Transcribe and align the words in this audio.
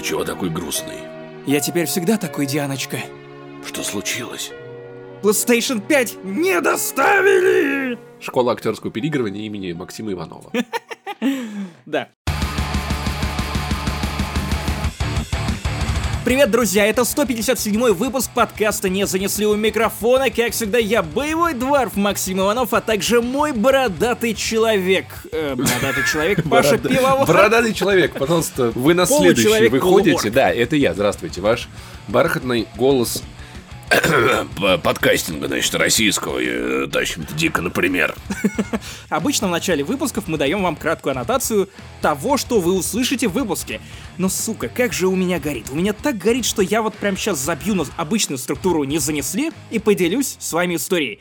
Ты 0.00 0.06
чего 0.06 0.24
такой 0.24 0.48
грустный? 0.48 0.96
Я 1.46 1.60
теперь 1.60 1.84
всегда 1.84 2.16
такой, 2.16 2.46
Дианочка. 2.46 2.96
Что 3.66 3.82
случилось? 3.82 4.50
PlayStation 5.20 5.86
5 5.86 6.24
не 6.24 6.58
доставили! 6.62 7.98
Школа 8.18 8.52
актерского 8.52 8.90
переигрывания 8.90 9.42
имени 9.42 9.72
Максима 9.74 10.12
Иванова. 10.12 10.50
Да. 11.84 12.08
Привет, 16.22 16.50
друзья! 16.50 16.84
Это 16.84 17.04
157 17.04 17.94
выпуск 17.94 18.30
подкаста 18.34 18.90
«Не 18.90 19.06
занесли 19.06 19.46
у 19.46 19.56
микрофона». 19.56 20.28
Как 20.28 20.52
всегда, 20.52 20.76
я 20.76 21.02
боевой 21.02 21.54
дворф 21.54 21.96
Максим 21.96 22.40
Иванов, 22.40 22.74
а 22.74 22.82
также 22.82 23.22
мой 23.22 23.52
бородатый 23.52 24.34
человек. 24.34 25.06
Э, 25.32 25.54
бородатый 25.54 26.04
человек 26.06 26.42
Паша 26.50 26.76
Пивовар. 26.76 27.26
Бородатый 27.26 27.72
человек, 27.72 28.12
пожалуйста, 28.12 28.70
вы 28.74 28.92
на 28.92 29.06
следующий 29.06 29.68
выходите. 29.68 30.30
Да, 30.30 30.50
это 30.50 30.76
я, 30.76 30.92
здравствуйте, 30.92 31.40
ваш 31.40 31.70
бархатный 32.06 32.68
голос. 32.76 33.22
Подкастинга, 34.84 35.48
значит, 35.48 35.74
российского 35.74 36.38
э, 36.40 36.86
тащим-то 36.86 37.34
дико, 37.34 37.60
например. 37.60 38.14
Обычно 39.08 39.48
в 39.48 39.50
начале 39.50 39.82
выпусков 39.82 40.28
мы 40.28 40.38
даем 40.38 40.62
вам 40.62 40.76
краткую 40.76 41.12
аннотацию 41.12 41.68
того, 42.00 42.36
что 42.36 42.60
вы 42.60 42.74
услышите 42.74 43.26
в 43.26 43.32
выпуске. 43.32 43.80
Но, 44.16 44.28
сука, 44.28 44.68
как 44.68 44.92
же 44.92 45.08
у 45.08 45.16
меня 45.16 45.40
горит. 45.40 45.66
У 45.72 45.74
меня 45.74 45.92
так 45.92 46.18
горит, 46.18 46.44
что 46.44 46.62
я 46.62 46.82
вот 46.82 46.94
прям 46.94 47.16
сейчас 47.16 47.38
забью 47.38 47.74
на 47.74 47.84
обычную 47.96 48.38
структуру 48.38 48.84
«не 48.84 48.98
занесли» 48.98 49.50
и 49.70 49.80
поделюсь 49.80 50.36
с 50.38 50.52
вами 50.52 50.76
историей. 50.76 51.18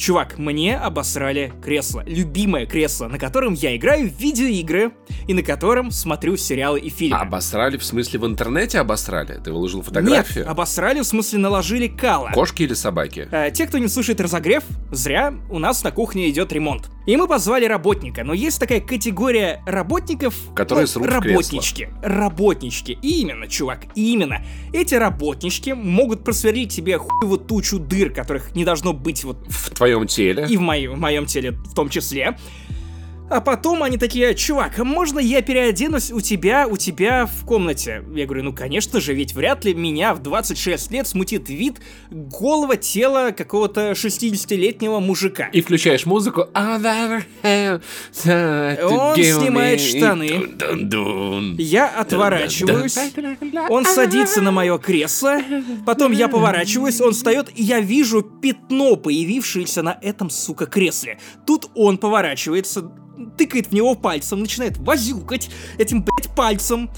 Чувак, 0.00 0.38
мне 0.38 0.78
обосрали 0.78 1.52
кресло. 1.62 2.02
Любимое 2.06 2.64
кресло, 2.64 3.06
на 3.06 3.18
котором 3.18 3.52
я 3.52 3.76
играю 3.76 4.08
в 4.08 4.18
видеоигры 4.18 4.92
и 5.28 5.34
на 5.34 5.42
котором 5.42 5.90
смотрю 5.90 6.38
сериалы 6.38 6.80
и 6.80 6.88
фильмы. 6.88 7.18
Обосрали, 7.18 7.76
в 7.76 7.84
смысле, 7.84 8.18
в 8.18 8.24
интернете 8.26 8.78
обосрали? 8.78 9.38
Ты 9.44 9.52
выложил 9.52 9.80
Нет, 9.80 9.86
фотографию? 9.88 10.50
обосрали, 10.50 11.00
в 11.00 11.04
смысле 11.04 11.40
наложили 11.40 11.86
кала. 11.86 12.30
Кошки 12.32 12.62
или 12.62 12.72
собаки? 12.72 13.28
Э, 13.30 13.50
Те, 13.50 13.66
кто 13.66 13.76
не 13.76 13.88
слушает 13.88 14.22
разогрев, 14.22 14.64
зря, 14.90 15.34
у 15.50 15.58
нас 15.58 15.84
на 15.84 15.90
кухне 15.90 16.30
идет 16.30 16.50
ремонт. 16.50 16.88
И 17.06 17.16
мы 17.16 17.26
позвали 17.26 17.66
работника, 17.66 18.24
но 18.24 18.32
есть 18.32 18.58
такая 18.58 18.80
категория 18.80 19.62
работников... 19.66 20.34
Которые 20.54 20.84
ну, 20.84 20.86
срут 20.86 21.08
Работнички. 21.08 21.88
Работнички. 22.02 22.98
Именно, 23.02 23.48
чувак, 23.48 23.80
именно. 23.94 24.42
Эти 24.72 24.94
работнички 24.94 25.72
могут 25.72 26.24
просверлить 26.24 26.72
тебе 26.72 26.98
хуеву 26.98 27.36
тучу 27.36 27.78
дыр, 27.78 28.12
которых 28.12 28.54
не 28.54 28.64
должно 28.64 28.92
быть 28.92 29.24
вот 29.24 29.44
В 29.48 29.70
твоем 29.70 29.89
теле? 30.06 30.46
и 30.48 30.56
в, 30.56 30.60
моем- 30.60 30.92
в 30.94 30.98
моем 30.98 31.26
теле 31.26 31.52
в 31.52 31.74
том 31.74 31.88
числе. 31.88 32.36
А 33.30 33.40
потом 33.40 33.84
они 33.84 33.96
такие, 33.96 34.34
чувак, 34.34 34.76
а 34.80 34.84
можно 34.84 35.20
я 35.20 35.40
переоденусь 35.40 36.10
у 36.10 36.20
тебя, 36.20 36.66
у 36.66 36.76
тебя 36.76 37.26
в 37.26 37.46
комнате? 37.46 38.02
Я 38.12 38.26
говорю, 38.26 38.42
ну 38.42 38.52
конечно 38.52 39.00
же, 39.00 39.14
ведь 39.14 39.34
вряд 39.34 39.64
ли 39.64 39.72
меня 39.72 40.14
в 40.14 40.18
26 40.20 40.90
лет 40.90 41.06
смутит 41.06 41.48
вид 41.48 41.80
голого 42.10 42.76
тела 42.76 43.30
какого-то 43.30 43.92
60-летнего 43.92 44.98
мужика. 44.98 45.44
И 45.52 45.60
включаешь 45.60 46.06
музыку. 46.06 46.48
«I'll 46.54 46.82
never 46.82 47.22
have 47.44 47.82
time 48.12 48.76
to 48.80 48.86
Он 48.88 49.14
снимает 49.14 49.78
me». 49.78 49.98
штаны. 49.98 51.54
Я 51.62 51.86
отворачиваюсь, 51.86 52.98
он 53.68 53.84
садится 53.84 54.42
на 54.42 54.50
мое 54.50 54.76
кресло, 54.78 55.38
потом 55.86 56.10
я 56.10 56.26
поворачиваюсь, 56.26 57.00
он 57.00 57.12
встает, 57.12 57.48
и 57.54 57.62
я 57.62 57.78
вижу 57.78 58.22
пятно, 58.22 58.96
появившееся 58.96 59.82
на 59.82 59.96
этом, 60.02 60.30
сука, 60.30 60.66
кресле. 60.66 61.20
Тут 61.46 61.70
он 61.76 61.96
поворачивается, 61.96 62.90
тыкает 63.36 63.68
в 63.68 63.72
него 63.72 63.94
пальцем, 63.94 64.40
начинает 64.40 64.78
возюкать 64.78 65.50
этим, 65.78 66.02
блядь, 66.02 66.34
пальцем 66.34 66.90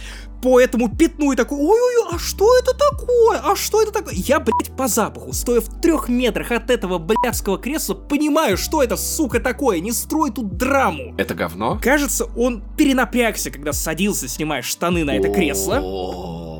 по 0.42 0.60
этому 0.60 0.94
пятну 0.94 1.32
и 1.32 1.36
такой, 1.36 1.58
ой-ой-ой, 1.58 2.16
а 2.16 2.18
что 2.18 2.58
это 2.58 2.74
такое? 2.74 3.38
А 3.38 3.54
что 3.54 3.80
это 3.80 3.92
такое? 3.92 4.14
Я, 4.14 4.40
блядь, 4.40 4.76
по 4.76 4.88
запаху, 4.88 5.32
стоя 5.32 5.60
в 5.60 5.80
трех 5.80 6.08
метрах 6.08 6.50
от 6.50 6.68
этого 6.68 6.98
блядского 6.98 7.58
кресла, 7.58 7.94
понимаю, 7.94 8.56
что 8.56 8.82
это, 8.82 8.96
сука, 8.96 9.38
такое, 9.38 9.78
не 9.78 9.92
строй 9.92 10.32
тут 10.32 10.56
драму. 10.56 11.14
Это 11.16 11.34
говно? 11.34 11.78
Кажется, 11.80 12.24
он 12.36 12.62
перенапрягся, 12.76 13.50
когда 13.50 13.72
садился, 13.72 14.26
снимая 14.26 14.62
штаны 14.62 15.04
на 15.04 15.16
это 15.16 15.32
кресло. 15.32 16.51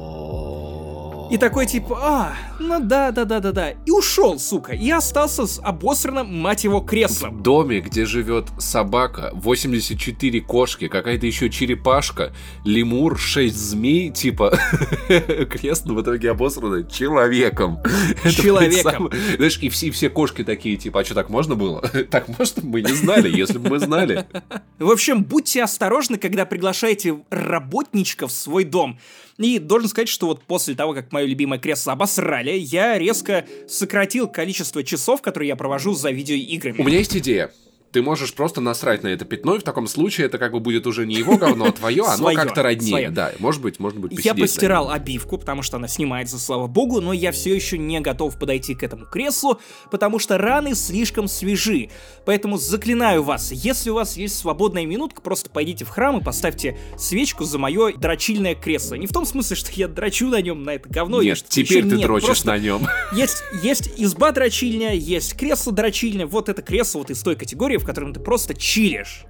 И 1.33 1.39
такой 1.39 1.65
типа, 1.65 1.99
а, 1.99 2.37
ну 2.61 2.79
да, 2.79 3.11
да, 3.11 3.25
да, 3.25 3.41
да, 3.41 3.53
да. 3.53 3.71
И 3.87 3.91
ушел, 3.91 4.39
сука. 4.39 4.73
И 4.75 4.91
остался 4.91 5.47
с 5.47 5.59
обосранным, 5.65 6.27
мать 6.27 6.65
его, 6.65 6.81
креслом. 6.81 7.39
В 7.39 7.43
доме, 7.43 7.81
где 7.81 8.05
живет 8.05 8.51
собака, 8.59 9.31
84 9.33 10.43
кошки, 10.43 10.89
какая-то 10.89 11.25
еще 11.25 11.49
черепашка, 11.49 12.35
лемур, 12.67 13.19
6 13.19 13.57
змей, 13.57 14.11
типа 14.11 14.59
кресло 15.51 15.95
в 15.95 16.03
итоге 16.03 16.33
обосрано 16.33 16.85
человеком. 16.85 17.79
Человеком. 18.31 19.09
Знаешь, 19.37 19.59
и 19.63 19.71
все, 19.71 19.91
все 19.91 20.11
кошки 20.11 20.45
такие, 20.45 20.77
типа, 20.77 21.01
а 21.01 21.05
что, 21.05 21.15
так 21.15 21.31
можно 21.31 21.55
было? 21.55 21.81
Так 22.11 22.29
можно? 22.29 22.63
Мы 22.63 22.83
не 22.83 22.93
знали, 22.93 23.35
если 23.35 23.57
бы 23.57 23.71
мы 23.71 23.79
знали. 23.79 24.27
В 24.79 24.91
общем, 24.91 25.25
будьте 25.25 25.63
осторожны, 25.63 26.19
когда 26.19 26.45
приглашаете 26.45 27.23
работничка 27.31 28.27
в 28.27 28.33
свой 28.33 28.65
дом. 28.65 28.99
И 29.39 29.59
должен 29.59 29.89
сказать, 29.89 30.09
что 30.09 30.27
вот 30.27 30.43
после 30.43 30.75
того, 30.75 30.95
как 30.95 31.13
мое 31.13 31.27
любимое 31.27 31.59
кресло 31.59 31.93
обосрали, 31.93 32.53
я 32.53 32.99
резко 32.99 33.45
сократил 33.69 34.29
количество 34.29 34.85
часов, 34.85 35.23
которые 35.23 35.49
я 35.49 35.57
провожу 35.57 35.95
за 35.95 36.11
видеоиграми. 36.11 36.81
У 36.81 36.85
меня 36.85 36.99
есть 36.99 37.17
идея. 37.17 37.51
Ты 37.93 38.01
можешь 38.01 38.33
просто 38.33 38.63
насрать 38.63 39.03
на 39.03 39.09
это 39.09 39.27
пятно, 39.27 39.57
и 39.57 39.59
в 39.59 39.63
таком 39.63 39.87
случае 39.87 40.27
это 40.27 40.39
как 40.39 40.53
бы 40.53 40.61
будет 40.61 40.87
уже 40.87 41.07
не 41.07 41.15
его 41.15 41.37
говно, 41.37 41.67
а 41.67 41.73
твое, 41.73 42.05
оно 42.05 42.33
как-то 42.33 42.63
роднее. 42.63 42.91
своё. 42.91 43.11
Да, 43.11 43.33
может 43.39 43.61
быть, 43.61 43.79
может 43.79 43.99
быть, 43.99 44.25
Я 44.25 44.35
постирал 44.35 44.91
обивку, 44.91 45.37
потому 45.37 45.63
что 45.63 45.77
она 45.77 45.89
снимается, 45.89 46.39
слава 46.39 46.67
богу, 46.67 47.03
но 47.03 47.13
я 47.13 47.33
все 47.33 47.55
еще 47.55 47.77
не 47.77 48.01
готов 48.01 48.39
подойти 48.39 48.75
к 48.75 48.83
этому 48.83 49.05
креслу, 49.05 49.61
потому 49.91 50.19
что 50.19 50.39
раны 50.39 50.75
слишком 50.75 51.29
свежи. 51.29 51.91
Поэтому 52.25 52.57
заклинаю 52.57 53.23
вас, 53.23 53.53
если 53.53 53.91
у 53.91 53.95
вас 53.95 54.17
есть 54.17 54.39
свободная 54.39 54.87
минутка, 54.87 55.21
просто 55.21 55.51
пойдите 55.51 55.85
в 55.85 55.91
храм 55.91 56.19
и 56.19 56.25
поставьте 56.25 56.79
свечку 56.97 57.45
за 57.45 57.59
мое 57.59 57.93
дрочильное 57.93 58.55
кресло. 58.55 58.95
Не 58.95 59.07
в 59.07 59.13
том 59.13 59.27
смысле, 59.27 59.57
что 59.57 59.71
я 59.73 59.87
дрочу 59.87 60.29
на 60.29 60.41
нем, 60.41 60.63
на 60.63 60.71
это 60.71 60.89
говно. 60.89 61.23
Нет, 61.23 61.45
теперь 61.47 61.83
ты 61.83 61.97
Нет, 61.97 62.07
дрочишь 62.07 62.45
на 62.45 62.57
нем. 62.57 62.87
Есть, 63.13 63.43
есть 63.63 63.91
изба 63.99 64.33
дрочильня, 64.33 64.95
есть 64.95 65.37
кресло 65.37 65.73
дрочильня, 65.73 66.27
вот 66.27 66.49
это 66.49 66.63
кресло 66.63 67.01
вот 67.01 67.11
из 67.11 67.23
той 67.23 67.37
категории, 67.37 67.77
в 67.83 67.87
котором 67.87 68.13
ты 68.13 68.21
просто 68.21 68.55
чилишь. 68.55 69.27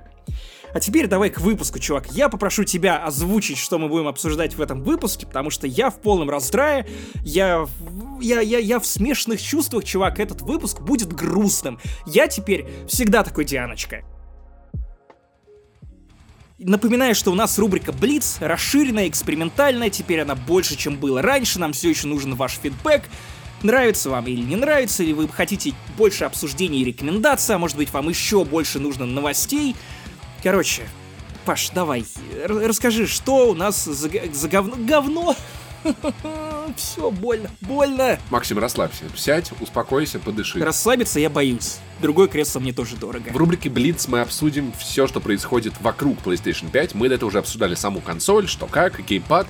А 0.75 0.81
теперь 0.81 1.07
давай 1.07 1.29
к 1.29 1.41
выпуску, 1.41 1.79
чувак. 1.79 2.13
Я 2.13 2.29
попрошу 2.29 2.65
тебя 2.65 3.05
озвучить, 3.05 3.59
что 3.59 3.79
мы 3.79 3.89
будем 3.89 4.09
обсуждать 4.09 4.55
в 4.55 4.61
этом 4.63 4.83
выпуске, 4.83 5.27
потому 5.27 5.51
что 5.51 5.67
я 5.67 5.91
в 5.91 6.01
полном 6.01 6.31
раздрае, 6.31 6.87
я, 7.23 7.67
я, 8.21 8.41
я, 8.41 8.59
я 8.59 8.81
в 8.81 8.87
смешанных 8.87 9.41
чувствах, 9.43 9.85
чувак. 9.85 10.19
Этот 10.19 10.41
выпуск 10.41 10.81
будет 10.81 11.13
грустным. 11.13 11.79
Я 12.07 12.27
теперь 12.27 12.67
всегда 12.89 13.23
такой 13.23 13.45
Дианочка. 13.45 14.03
Напоминаю, 16.59 17.15
что 17.15 17.33
у 17.33 17.35
нас 17.35 17.59
рубрика 17.59 17.93
Блиц, 17.93 18.37
расширенная, 18.41 19.09
экспериментальная, 19.09 19.91
теперь 19.91 20.21
она 20.21 20.37
больше, 20.37 20.77
чем 20.77 20.97
было 20.97 21.21
раньше, 21.21 21.59
нам 21.59 21.73
все 21.73 21.91
еще 21.91 22.07
нужен 22.07 22.37
ваш 22.37 22.53
фидбэк. 22.63 23.03
Нравится 23.63 24.11
вам 24.11 24.27
или 24.27 24.43
не 24.43 24.57
нравится, 24.57 25.03
или 25.03 25.13
вы 25.13 25.29
хотите 25.29 25.75
больше 25.97 26.25
обсуждений 26.25 26.81
и 26.81 26.85
рекомендаций, 26.85 27.55
а 27.55 27.59
может 27.59 27.77
быть 27.77 27.93
вам 27.93 28.09
еще 28.09 28.45
больше 28.45 28.79
нужно 28.81 29.07
новостей. 29.07 29.77
Короче, 30.43 30.83
Паш, 31.45 31.71
давай, 31.71 32.05
расскажи, 32.47 33.07
что 33.07 33.51
у 33.51 33.55
нас 33.55 33.85
за, 33.85 34.09
за 34.33 34.49
говно... 34.49 34.77
Говно! 34.79 35.37
Все, 36.77 37.11
больно, 37.11 37.51
больно. 37.61 38.19
Максим, 38.31 38.59
расслабься. 38.59 39.05
Сядь, 39.17 39.51
успокойся, 39.61 40.19
подыши. 40.19 40.63
Расслабиться 40.63 41.21
я 41.21 41.29
боюсь. 41.29 41.79
Другое 42.01 42.27
кресло 42.27 42.59
мне 42.61 42.73
тоже 42.73 42.97
дорого. 42.97 43.31
В 43.31 43.37
рубрике 43.37 43.69
Blitz 43.69 44.07
мы 44.09 44.21
обсудим 44.21 44.73
все, 44.79 45.07
что 45.07 45.21
происходит 45.21 45.75
вокруг 45.81 46.19
PlayStation 46.25 46.71
5. 46.71 46.95
Мы 46.95 47.09
до 47.09 47.15
этого 47.15 47.29
уже 47.29 47.39
обсуждали 47.39 47.75
саму 47.75 48.01
консоль, 48.01 48.49
что 48.49 48.67
как, 48.67 49.05
геймпад, 49.05 49.47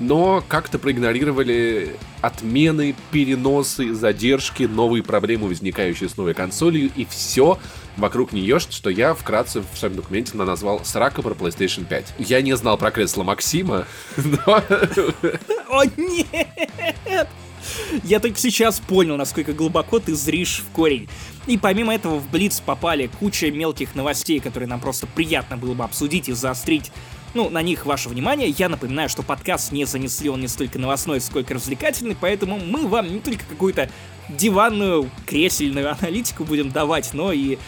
но 0.00 0.44
как-то 0.46 0.78
проигнорировали 0.78 1.96
отмены, 2.20 2.94
переносы, 3.10 3.94
задержки, 3.94 4.64
новые 4.64 5.02
проблемы, 5.02 5.48
возникающие 5.48 6.08
с 6.08 6.16
новой 6.16 6.34
консолью, 6.34 6.90
и 6.94 7.06
все 7.06 7.58
вокруг 7.96 8.32
нее, 8.32 8.58
что 8.58 8.90
я 8.90 9.14
вкратце 9.14 9.60
в 9.60 9.78
своем 9.78 9.96
документе 9.96 10.36
назвал 10.36 10.84
«Срака 10.84 11.22
про 11.22 11.34
PlayStation 11.34 11.86
5». 11.88 12.06
Я 12.18 12.42
не 12.42 12.56
знал 12.56 12.76
про 12.78 12.90
кресло 12.90 13.22
Максима, 13.22 13.86
но 14.16 14.62
О, 15.68 15.84
нет! 15.96 17.28
Я 18.02 18.20
только 18.20 18.38
сейчас 18.38 18.80
понял, 18.80 19.16
насколько 19.16 19.52
глубоко 19.52 19.98
ты 19.98 20.14
зришь 20.14 20.62
в 20.66 20.70
корень. 20.72 21.08
И 21.46 21.56
помимо 21.56 21.94
этого 21.94 22.18
в 22.18 22.30
Блиц 22.30 22.60
попали 22.60 23.10
куча 23.18 23.50
мелких 23.50 23.94
новостей, 23.94 24.40
которые 24.40 24.68
нам 24.68 24.80
просто 24.80 25.06
приятно 25.06 25.56
было 25.56 25.74
бы 25.74 25.84
обсудить 25.84 26.28
и 26.28 26.32
заострить 26.32 26.92
ну, 27.34 27.50
на 27.50 27.62
них 27.62 27.84
ваше 27.84 28.08
внимание. 28.08 28.48
Я 28.48 28.68
напоминаю, 28.68 29.08
что 29.08 29.22
подкаст 29.22 29.72
не 29.72 29.84
занесли, 29.84 30.30
он 30.30 30.40
не 30.40 30.48
столько 30.48 30.78
новостной, 30.78 31.20
сколько 31.20 31.54
развлекательный, 31.54 32.16
поэтому 32.18 32.58
мы 32.58 32.86
вам 32.86 33.12
не 33.12 33.20
только 33.20 33.44
какую-то 33.44 33.90
диванную, 34.28 35.10
кресельную 35.26 35.92
аналитику 35.92 36.44
будем 36.44 36.70
давать, 36.70 37.10
но 37.12 37.32
и, 37.32 37.58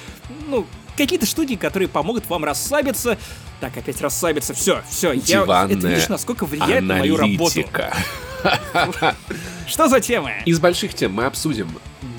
ну, 0.48 0.66
какие-то 0.96 1.26
штуки, 1.26 1.56
которые 1.56 1.88
помогут 1.88 2.28
вам 2.28 2.44
расслабиться, 2.44 3.18
Так, 3.60 3.76
опять 3.76 4.00
расслабиться. 4.02 4.52
Все, 4.52 4.82
все. 4.90 5.12
Я... 5.12 5.42
Это 5.42 5.88
видишь, 5.88 6.08
насколько 6.08 6.44
влияет 6.44 6.84
на 6.84 6.96
мою 6.98 7.16
работу. 7.16 7.64
Что 9.66 9.88
за 9.88 10.00
тема? 10.00 10.30
Из 10.44 10.60
больших 10.60 10.94
тем 10.94 11.14
мы 11.14 11.24
обсудим 11.24 11.68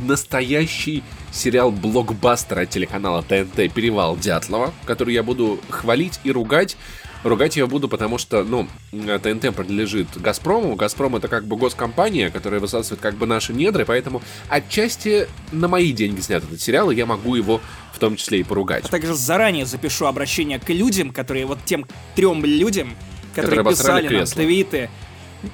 настоящий 0.02 1.04
сериал 1.32 1.72
блокбастера 1.72 2.66
телеканала 2.66 3.22
ТНТ 3.22 3.72
«Перевал 3.74 4.18
Дятлова», 4.18 4.74
который 4.86 5.14
я 5.14 5.24
буду 5.24 5.60
хвалить 5.70 6.20
и 6.24 6.32
ругать. 6.32 6.76
Ругать 7.24 7.58
я 7.58 7.68
буду, 7.68 7.90
потому 7.90 8.18
что, 8.18 8.44
ну, 8.44 8.68
ТНТ 8.92 9.56
принадлежит 9.56 10.08
Газпрому. 10.16 10.76
Газпром 10.76 11.16
это 11.16 11.28
как 11.28 11.46
бы 11.46 11.58
госкомпания, 11.58 12.30
которая 12.30 12.60
высасывает 12.60 13.02
как 13.02 13.16
бы 13.16 13.26
наши 13.26 13.54
недры, 13.54 13.86
поэтому 13.86 14.22
отчасти 14.50 15.28
на 15.52 15.68
мои 15.68 15.92
деньги 15.92 16.22
снят 16.22 16.44
этот 16.44 16.62
сериал, 16.62 16.92
и 16.92 16.96
я 16.96 17.06
могу 17.06 17.36
его 17.36 17.60
в 17.94 18.00
том 18.00 18.16
числе 18.16 18.42
и 18.42 18.44
поругать. 18.44 18.86
А 18.86 18.90
также 18.90 19.16
заранее 19.16 19.66
запишу 19.66 20.06
обращение 20.06 20.60
к 20.60 20.70
людям, 20.70 21.12
которые 21.12 21.46
вот 21.46 21.60
тем 21.66 21.86
трем 22.16 22.46
людям, 22.46 22.96
которые, 23.34 23.58
которые 23.58 23.76
писали 23.76 24.16
нам 24.16 24.26
твиты, 24.26 24.90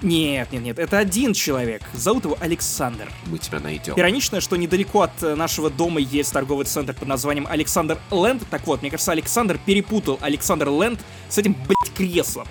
нет, 0.01 0.51
нет, 0.51 0.63
нет, 0.63 0.80
это 0.80 0.98
один 0.98 1.34
человек. 1.34 1.81
Зовут 1.94 2.25
его 2.25 2.38
Александр. 2.40 3.12
Мы 3.28 3.38
тебя 3.38 3.60
найдем. 3.60 3.94
Иронично, 4.00 4.42
что 4.42 4.56
недалеко 4.56 5.01
от 5.01 5.22
э, 5.22 5.36
нашего 5.36 5.69
дома 5.69 6.00
есть 6.00 6.31
торговый 6.31 6.66
центр 6.66 6.94
под 6.94 7.07
названием 7.07 7.48
Александр 7.50 8.00
Ленд. 8.12 8.44
Так 8.50 8.66
вот, 8.66 8.81
мне 8.81 8.90
кажется, 8.90 9.12
Александр 9.12 9.60
перепутал 9.63 10.18
Александр 10.22 10.69
Ленд 10.69 11.00
с 11.30 11.38
этим, 11.38 11.54
блядь, 11.54 11.94
креслом. 11.95 12.48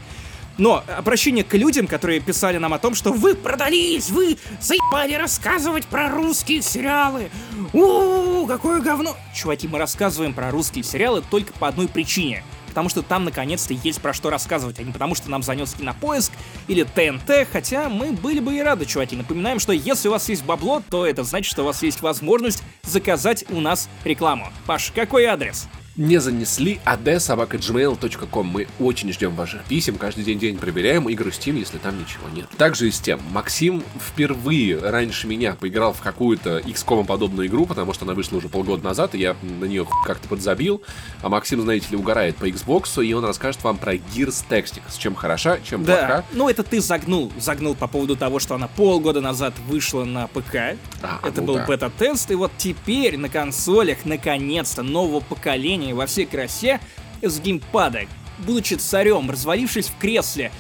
Но 0.59 0.85
обращение 0.97 1.44
к 1.44 1.55
людям, 1.55 1.87
которые 1.87 2.21
писали 2.21 2.59
нам 2.59 2.75
о 2.75 2.79
том, 2.79 2.94
что 2.94 3.12
вы 3.12 3.35
продались, 3.35 4.11
вы 4.11 4.37
заебали 4.61 5.15
рассказывать 5.15 5.87
про 5.87 6.11
русские 6.11 6.61
сериалы. 6.61 7.31
У, 7.73 8.47
какое 8.47 8.81
говно. 8.81 9.17
Чуваки, 9.35 9.67
мы 9.67 9.79
рассказываем 9.79 10.35
про 10.35 10.50
русские 10.50 10.85
сериалы 10.85 11.23
только 11.31 11.53
по 11.55 11.69
одной 11.69 11.89
причине— 11.89 12.44
потому 12.72 12.88
что 12.88 13.02
там 13.02 13.24
наконец-то 13.24 13.74
есть 13.74 14.00
про 14.00 14.14
что 14.14 14.30
рассказывать, 14.30 14.78
а 14.78 14.82
не 14.82 14.92
потому 14.92 15.14
что 15.14 15.30
нам 15.30 15.42
занес 15.42 15.74
кинопоиск 15.74 16.32
или 16.69 16.84
ТНТ, 16.84 17.46
хотя 17.52 17.90
мы 17.90 18.12
были 18.12 18.40
бы 18.40 18.56
и 18.56 18.62
рады, 18.62 18.86
чуваки. 18.86 19.14
Напоминаем, 19.14 19.58
что 19.58 19.74
если 19.74 20.08
у 20.08 20.12
вас 20.12 20.26
есть 20.30 20.42
бабло, 20.42 20.82
то 20.88 21.06
это 21.06 21.22
значит, 21.22 21.52
что 21.52 21.62
у 21.62 21.66
вас 21.66 21.82
есть 21.82 22.00
возможность 22.00 22.62
заказать 22.82 23.44
у 23.50 23.60
нас 23.60 23.90
рекламу. 24.04 24.48
Паш, 24.66 24.90
какой 24.94 25.26
адрес? 25.26 25.69
Не 25.97 26.19
занесли 26.19 26.81
adsobaka.gmail.com. 26.85 28.47
Мы 28.47 28.67
очень 28.81 29.12
ждем 29.12 29.35
ваших 29.35 29.65
писем, 29.65 29.97
каждый 29.97 30.25
день 30.25 30.39
день 30.39 30.56
проверяем 30.56 31.09
и 31.09 31.15
грустим, 31.15 31.56
если 31.56 31.79
там 31.79 31.99
ничего 31.99 32.29
нет. 32.35 32.49
Также 32.56 32.89
и 32.89 32.91
с 32.91 33.00
тем, 33.00 33.21
Максим 33.31 33.83
впервые 34.00 34.79
раньше 34.79 35.27
меня 35.27 35.55
поиграл 35.55 35.93
в 35.93 36.00
какую-то 36.00 36.59
XCOM 36.61 37.05
подобную 37.05 37.49
игру, 37.49 37.67
потому 37.67 37.93
что 37.93 38.05
она 38.05 38.15
вышла 38.15 38.39
уже 38.39 38.49
полгода 38.49 38.83
назад, 38.85 39.15
и 39.15 39.19
я 39.19 39.37
на 39.43 39.65
нее 39.65 39.87
как-то 40.06 40.29
подзабил. 40.29 40.83
А 41.21 41.29
Максим, 41.29 41.61
знаете 41.61 41.89
ли, 41.91 41.97
угорает 41.97 42.37
по 42.37 42.49
Xbox, 42.49 43.05
и 43.05 43.12
он 43.12 43.25
расскажет 43.25 43.62
вам 43.62 43.77
про 43.77 43.94
Gears 43.94 44.44
Tactics, 44.49 44.99
чем 44.99 45.15
хороша, 45.15 45.59
чем 45.61 45.85
да. 45.85 45.97
плоха. 45.97 46.25
Ну, 46.33 46.49
это 46.49 46.62
ты 46.62 46.81
загнул, 46.81 47.31
загнул 47.39 47.75
по 47.75 47.87
поводу 47.87 48.17
того, 48.17 48.39
что 48.39 48.55
она 48.55 48.69
полгода 48.69 49.21
назад 49.21 49.55
вышла 49.69 50.05
на 50.05 50.27
ПК. 50.27 50.77
А, 51.03 51.21
это 51.23 51.41
ну 51.41 51.49
был 51.49 51.55
да. 51.56 51.67
бета-тест, 51.67 52.31
и 52.31 52.35
вот 52.35 52.53
теперь 52.56 53.19
на 53.19 53.29
консолях, 53.29 53.99
наконец-то, 54.05 54.83
нового 54.83 55.21
поколения 55.21 55.81
приложение 55.82 55.94
во 55.94 56.06
всей 56.06 56.26
красе 56.26 56.81
с 57.20 57.40
геймпада, 57.40 58.02
будучи 58.38 58.75
царем, 58.75 59.31
развалившись 59.31 59.87
в 59.87 59.99
кресле, 59.99 60.50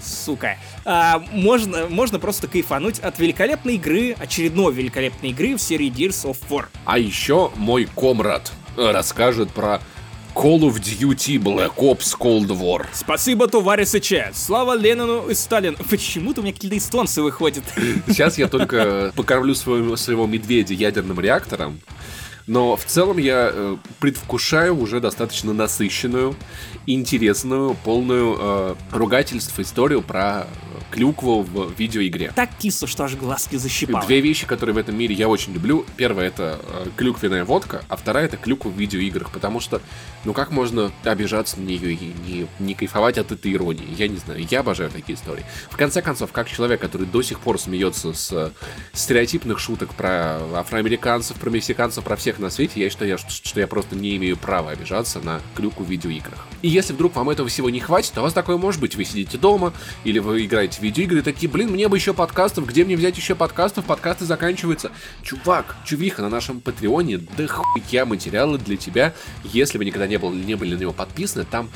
сука, 0.00 0.56
а, 0.84 1.22
можно, 1.32 1.86
можно 1.88 2.18
просто 2.18 2.48
кайфануть 2.48 2.98
от 2.98 3.18
великолепной 3.18 3.76
игры, 3.76 4.16
очередной 4.18 4.72
великолепной 4.72 5.30
игры 5.30 5.56
в 5.56 5.60
серии 5.60 5.90
Gears 5.90 6.24
of 6.24 6.38
War. 6.48 6.66
А 6.84 6.98
еще 6.98 7.50
мой 7.56 7.86
комрад 7.94 8.52
расскажет 8.76 9.50
про 9.50 9.80
Call 10.34 10.60
of 10.60 10.80
Duty 10.80 11.36
Black 11.36 11.76
Ops 11.76 12.16
Cold 12.18 12.48
War. 12.48 12.86
Спасибо, 12.92 13.46
товарищ 13.46 14.00
Че. 14.00 14.30
Слава 14.34 14.74
Ленину 14.76 15.28
и 15.28 15.34
Сталину. 15.34 15.76
Почему-то 15.88 16.40
у 16.40 16.44
меня 16.44 16.54
какие-то 16.54 16.78
эстонцы 16.78 17.22
выходят. 17.22 17.64
Сейчас 18.06 18.38
я 18.38 18.48
только 18.48 19.12
покормлю 19.14 19.54
своего, 19.54 19.94
своего 19.96 20.26
медведя 20.26 20.74
ядерным 20.74 21.20
реактором. 21.20 21.80
Но 22.46 22.76
в 22.76 22.84
целом 22.84 23.18
я 23.18 23.50
э, 23.52 23.76
предвкушаю 24.00 24.78
уже 24.78 25.00
достаточно 25.00 25.52
насыщенную, 25.52 26.34
интересную, 26.86 27.74
полную 27.84 28.36
э, 28.38 28.74
ругательств 28.92 29.58
историю 29.58 30.02
про 30.02 30.46
клюкву 30.92 31.42
в 31.42 31.72
видеоигре. 31.78 32.32
Так 32.36 32.50
кисло, 32.58 32.86
что 32.86 33.04
аж 33.04 33.16
глазки 33.16 33.56
защипало. 33.56 34.04
Две 34.04 34.20
вещи, 34.20 34.46
которые 34.46 34.74
в 34.74 34.78
этом 34.78 34.96
мире 34.96 35.14
я 35.14 35.28
очень 35.28 35.54
люблю. 35.54 35.86
Первая 35.96 36.28
это 36.28 36.60
э, 36.62 36.86
клюквенная 36.96 37.44
водка, 37.44 37.82
а 37.88 37.96
вторая 37.96 38.26
это 38.26 38.36
клюква 38.36 38.68
в 38.68 38.78
видеоиграх, 38.78 39.30
потому 39.30 39.58
что, 39.60 39.80
ну 40.24 40.34
как 40.34 40.50
можно 40.50 40.92
обижаться 41.04 41.58
на 41.58 41.64
нее 41.64 41.94
и 41.94 42.12
не, 42.26 42.46
не 42.58 42.74
кайфовать 42.74 43.18
от 43.18 43.32
этой 43.32 43.52
иронии? 43.54 43.86
Я 43.96 44.08
не 44.08 44.18
знаю, 44.18 44.46
я 44.48 44.60
обожаю 44.60 44.90
такие 44.90 45.16
истории. 45.16 45.44
В 45.70 45.76
конце 45.76 46.02
концов, 46.02 46.30
как 46.30 46.48
человек, 46.48 46.80
который 46.80 47.06
до 47.06 47.22
сих 47.22 47.40
пор 47.40 47.58
смеется 47.58 48.12
с 48.12 48.30
э, 48.30 48.50
стереотипных 48.92 49.58
шуток 49.58 49.94
про 49.94 50.40
афроамериканцев, 50.54 51.38
про 51.38 51.48
мексиканцев, 51.48 52.04
про 52.04 52.16
всех 52.16 52.31
на 52.38 52.50
свете, 52.50 52.80
я 52.80 52.90
считаю, 52.90 53.18
что, 53.18 53.60
я 53.60 53.66
просто 53.66 53.96
не 53.96 54.16
имею 54.16 54.36
права 54.36 54.70
обижаться 54.70 55.20
на 55.20 55.40
клюкву 55.54 55.84
в 55.84 55.90
видеоиграх. 55.90 56.46
И 56.62 56.68
если 56.68 56.92
вдруг 56.92 57.16
вам 57.16 57.30
этого 57.30 57.48
всего 57.48 57.70
не 57.70 57.80
хватит, 57.80 58.16
у 58.18 58.22
вас 58.22 58.32
такое 58.32 58.56
может 58.56 58.80
быть. 58.80 58.96
Вы 58.96 59.04
сидите 59.04 59.38
дома, 59.38 59.72
или 60.04 60.18
вы 60.18 60.44
играете 60.44 60.80
видеоигры, 60.80 61.22
такие, 61.22 61.50
блин, 61.50 61.70
мне 61.70 61.88
бы 61.88 61.96
еще 61.96 62.14
подкастов, 62.14 62.66
где 62.66 62.84
мне 62.84 62.96
взять 62.96 63.16
еще 63.16 63.34
подкастов, 63.34 63.84
подкасты 63.84 64.24
заканчиваются. 64.24 64.90
Чувак, 65.22 65.76
чувиха, 65.84 66.22
на 66.22 66.28
нашем 66.28 66.60
Патреоне, 66.60 67.18
да 67.18 67.46
хуя 67.46 68.04
материалы 68.04 68.58
для 68.58 68.76
тебя, 68.76 69.14
если 69.44 69.78
вы 69.78 69.84
никогда 69.84 70.06
не, 70.06 70.18
был, 70.18 70.30
не 70.32 70.54
были 70.54 70.74
на 70.74 70.80
него 70.80 70.92
подписаны, 70.92 71.44
там 71.44 71.68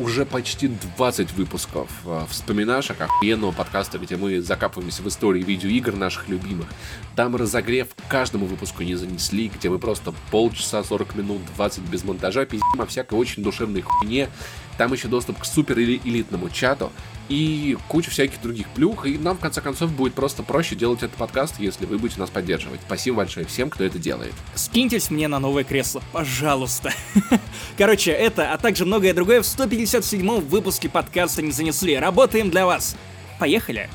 уже 0.00 0.24
почти 0.24 0.68
20 0.68 1.32
выпусков 1.32 1.88
э, 2.06 2.24
вспоминашек 2.30 3.00
охуенного 3.00 3.52
подкаста, 3.52 3.98
где 3.98 4.16
мы 4.16 4.40
закапываемся 4.40 5.02
в 5.02 5.08
истории 5.08 5.42
видеоигр 5.42 5.94
наших 5.94 6.28
любимых. 6.28 6.66
Там 7.16 7.36
разогрев 7.36 7.88
каждому 8.08 8.46
выпуску 8.46 8.82
не 8.82 8.94
занесли, 8.94 9.48
где 9.48 9.68
мы 9.68 9.78
просто 9.78 10.14
полчаса, 10.30 10.82
40 10.82 11.14
минут, 11.16 11.42
20 11.56 11.80
без 11.84 12.04
монтажа 12.04 12.46
пиздим 12.46 12.80
о 12.80 12.86
всякой 12.86 13.18
очень 13.18 13.42
душевной 13.42 13.82
хуйне. 13.82 14.28
Там 14.78 14.92
еще 14.92 15.08
доступ 15.08 15.38
к 15.38 15.44
супер 15.44 15.78
элитному 15.78 16.48
чату 16.48 16.90
и 17.30 17.78
куча 17.88 18.10
всяких 18.10 18.42
других 18.42 18.68
плюх. 18.68 19.06
И 19.06 19.16
нам, 19.16 19.38
в 19.38 19.40
конце 19.40 19.62
концов, 19.62 19.92
будет 19.92 20.14
просто 20.14 20.42
проще 20.42 20.74
делать 20.74 21.02
этот 21.02 21.16
подкаст, 21.16 21.54
если 21.58 21.86
вы 21.86 21.96
будете 21.96 22.20
нас 22.20 22.28
поддерживать. 22.28 22.80
Спасибо 22.84 23.18
большое 23.18 23.46
всем, 23.46 23.70
кто 23.70 23.84
это 23.84 23.98
делает. 23.98 24.34
Скиньтесь 24.54 25.10
мне 25.10 25.28
на 25.28 25.38
новое 25.38 25.64
кресло, 25.64 26.02
пожалуйста. 26.12 26.92
Короче, 27.78 28.10
это, 28.10 28.52
а 28.52 28.58
также 28.58 28.84
многое 28.84 29.14
другое 29.14 29.40
в 29.40 29.44
157-м 29.44 30.40
выпуске 30.40 30.88
подкаста 30.88 31.40
не 31.40 31.52
занесли. 31.52 31.96
Работаем 31.96 32.50
для 32.50 32.66
вас. 32.66 32.96
Поехали! 33.38 33.88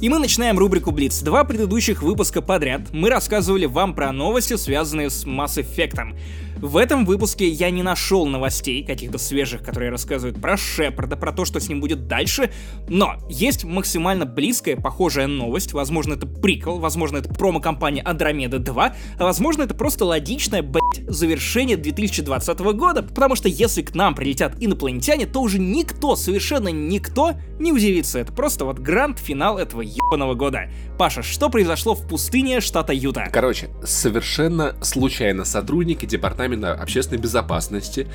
И 0.00 0.08
мы 0.08 0.20
начинаем 0.20 0.56
рубрику 0.56 0.92
Блиц. 0.92 1.20
Два 1.22 1.42
предыдущих 1.42 2.02
выпуска 2.02 2.40
подряд 2.40 2.82
мы 2.92 3.10
рассказывали 3.10 3.66
вам 3.66 3.94
про 3.94 4.12
новости, 4.12 4.54
связанные 4.54 5.10
с 5.10 5.26
Mass 5.26 5.56
Effect. 5.56 6.14
В 6.60 6.76
этом 6.76 7.04
выпуске 7.06 7.48
я 7.48 7.70
не 7.70 7.84
нашел 7.84 8.26
новостей, 8.26 8.82
каких-то 8.82 9.16
свежих, 9.16 9.62
которые 9.62 9.92
рассказывают 9.92 10.40
про 10.40 10.56
Шепарда, 10.56 11.16
про 11.16 11.30
то, 11.30 11.44
что 11.44 11.60
с 11.60 11.68
ним 11.68 11.80
будет 11.80 12.08
дальше, 12.08 12.50
но 12.88 13.14
есть 13.28 13.62
максимально 13.62 14.26
близкая, 14.26 14.74
похожая 14.74 15.28
новость, 15.28 15.72
возможно, 15.72 16.14
это 16.14 16.26
прикол, 16.26 16.80
возможно, 16.80 17.18
это 17.18 17.32
промо-компания 17.32 18.02
Andromeda 18.02 18.58
2, 18.58 18.94
а 19.18 19.24
возможно, 19.24 19.62
это 19.62 19.74
просто 19.76 20.04
логичное, 20.04 20.62
блять, 20.62 20.82
завершение 21.06 21.76
2020 21.76 22.58
года, 22.58 23.04
потому 23.04 23.36
что 23.36 23.48
если 23.48 23.82
к 23.82 23.94
нам 23.94 24.16
прилетят 24.16 24.56
инопланетяне, 24.58 25.26
то 25.26 25.40
уже 25.40 25.60
никто, 25.60 26.16
совершенно 26.16 26.68
никто 26.68 27.34
не 27.60 27.72
удивится, 27.72 28.18
это 28.18 28.32
просто 28.32 28.64
вот 28.64 28.80
гранд-финал 28.80 29.58
этого 29.58 29.82
ебаного 29.82 30.34
года. 30.34 30.68
Паша, 30.98 31.22
что 31.22 31.50
произошло 31.50 31.94
в 31.94 32.08
пустыне 32.08 32.60
штата 32.60 32.92
Юта? 32.92 33.28
Короче, 33.32 33.68
совершенно 33.84 34.76
случайно 34.82 35.44
сотрудники 35.44 36.04
департамента 36.04 36.47
общественной 36.54 37.20
безопасности 37.20 38.08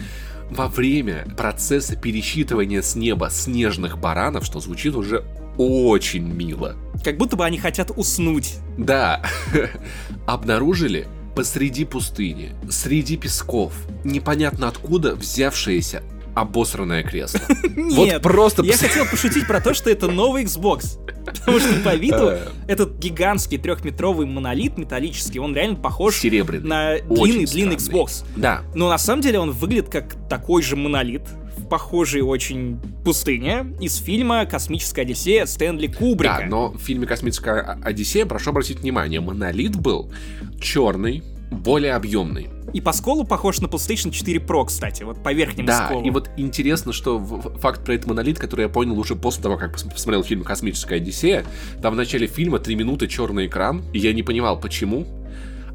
во 0.50 0.68
время 0.68 1.26
процесса 1.38 1.96
пересчитывания 1.96 2.82
с 2.82 2.96
неба 2.96 3.30
снежных 3.30 3.98
баранов, 3.98 4.46
что 4.46 4.60
звучит 4.60 4.96
уже 4.96 5.24
очень 5.58 6.28
мило. 6.28 6.76
Как 7.04 7.18
будто 7.18 7.36
бы 7.36 7.46
они 7.46 7.58
хотят 7.58 7.92
уснуть. 7.96 8.58
Да. 8.78 9.24
Обнаружили 10.28 11.08
посреди 11.36 11.86
пустыни, 11.86 12.56
среди 12.70 13.18
песков, 13.18 13.74
непонятно 14.04 14.68
откуда 14.68 15.16
взявшееся 15.16 16.04
обосранное 16.36 17.04
кресло. 17.04 17.40
Нет, 17.76 18.14
вот 18.14 18.22
просто... 18.22 18.64
я 18.64 18.78
хотел 18.78 19.06
пошутить 19.06 19.48
про 19.48 19.62
то, 19.62 19.74
что 19.74 19.90
это 19.90 20.08
новый 20.08 20.44
Xbox. 20.44 21.00
Потому 21.26 21.60
что 21.60 21.80
по 21.84 21.96
виду 21.96 22.34
этот 22.68 22.98
гигантский 22.98 23.58
трехметровый 23.58 24.28
монолит 24.28 24.78
металлический, 24.78 25.40
он 25.40 25.56
реально 25.56 25.76
похож 25.76 26.16
Серебряный. 26.16 26.68
на 26.68 26.98
длинный-длинный. 27.00 27.76
Xbox. 27.76 28.26
Да. 28.36 28.62
Но 28.76 28.90
на 28.90 28.98
самом 28.98 29.22
деле 29.22 29.40
он 29.40 29.52
выглядит 29.52 29.90
как 29.90 30.16
такой 30.28 30.62
же 30.64 30.76
монолит 30.76 31.24
в 31.58 31.68
похожей 31.68 32.22
очень 32.22 32.80
пустыне 33.04 33.76
из 33.80 33.98
фильма 33.98 34.46
«Космическая 34.46 35.04
Одиссея» 35.04 35.46
Стэнли 35.46 35.88
Кубрика. 35.88 36.40
Да, 36.42 36.48
но 36.48 36.70
в 36.70 36.80
фильме 36.80 37.06
«Космическая 37.06 37.78
Одиссея», 37.84 38.26
прошу 38.26 38.50
обратить 38.50 38.80
внимание, 38.80 39.20
монолит 39.20 39.76
был 39.76 40.12
черный, 40.60 41.24
более 41.54 41.94
объемный. 41.96 42.50
И 42.74 42.82
по 42.82 42.92
сколу 42.92 43.24
похож 43.24 43.60
на 43.60 43.68
PlayStation 43.68 44.10
4 44.10 44.40
Pro, 44.40 44.66
кстати, 44.66 45.04
вот 45.04 45.22
по 45.22 45.32
верхнему 45.32 45.68
Да, 45.68 45.86
сколу. 45.86 46.04
и 46.06 46.10
вот 46.10 46.30
интересно, 46.38 46.92
что 46.92 47.20
факт 47.60 47.86
про 47.86 47.94
этот 47.94 48.08
монолит, 48.08 48.40
который 48.40 48.64
я 48.64 48.70
понял 48.70 48.98
уже 48.98 49.16
после 49.16 49.44
того, 49.44 49.58
как 49.58 49.76
пос- 49.76 49.92
посмотрел 49.92 50.24
фильм 50.24 50.44
«Космическая 50.44 50.96
Одиссея», 50.96 51.46
там 51.82 51.94
в 51.94 51.98
начале 51.98 52.26
фильма 52.26 52.58
три 52.60 52.76
минуты 52.76 53.08
черный 53.08 53.46
экран, 53.46 53.84
и 53.94 54.00
я 54.00 54.12
не 54.14 54.24
понимал, 54.24 54.60
почему. 54.60 55.06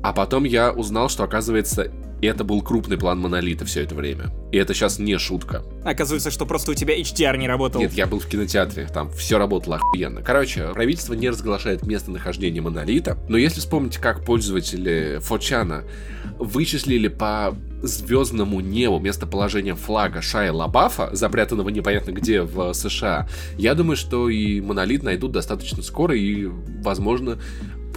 А 0.02 0.12
потом 0.12 0.44
я 0.44 0.72
узнал, 0.72 1.08
что, 1.08 1.24
оказывается, 1.24 1.90
это 2.20 2.42
был 2.42 2.62
крупный 2.62 2.98
план 2.98 3.20
монолита 3.20 3.64
все 3.64 3.82
это 3.82 3.94
время. 3.94 4.30
И 4.50 4.56
это 4.56 4.74
сейчас 4.74 4.98
не 4.98 5.16
шутка. 5.18 5.62
Оказывается, 5.84 6.30
что 6.30 6.46
просто 6.46 6.72
у 6.72 6.74
тебя 6.74 6.98
HDR 6.98 7.36
не 7.36 7.46
работал. 7.46 7.80
Нет, 7.80 7.92
я 7.92 8.06
был 8.06 8.18
в 8.18 8.26
кинотеатре, 8.26 8.88
там 8.92 9.10
все 9.12 9.38
работало 9.38 9.76
охуенно. 9.76 10.22
Короче, 10.22 10.68
правительство 10.72 11.14
не 11.14 11.28
разглашает 11.30 11.86
местонахождение 11.86 12.62
монолита, 12.62 13.18
но 13.28 13.36
если 13.36 13.60
вспомнить, 13.60 13.98
как 13.98 14.24
пользователи 14.24 15.18
Фочана 15.20 15.84
вычислили 16.38 17.08
по 17.08 17.56
звездному 17.82 18.60
небу 18.60 18.98
местоположение 18.98 19.76
флага 19.76 20.20
Шая 20.20 20.52
Лабафа, 20.52 21.10
запрятанного 21.12 21.68
непонятно 21.68 22.10
где 22.10 22.42
в 22.42 22.72
США, 22.72 23.28
я 23.56 23.74
думаю, 23.74 23.96
что 23.96 24.28
и 24.28 24.60
монолит 24.60 25.04
найдут 25.04 25.30
достаточно 25.32 25.82
скоро, 25.82 26.16
и, 26.16 26.46
возможно, 26.46 27.38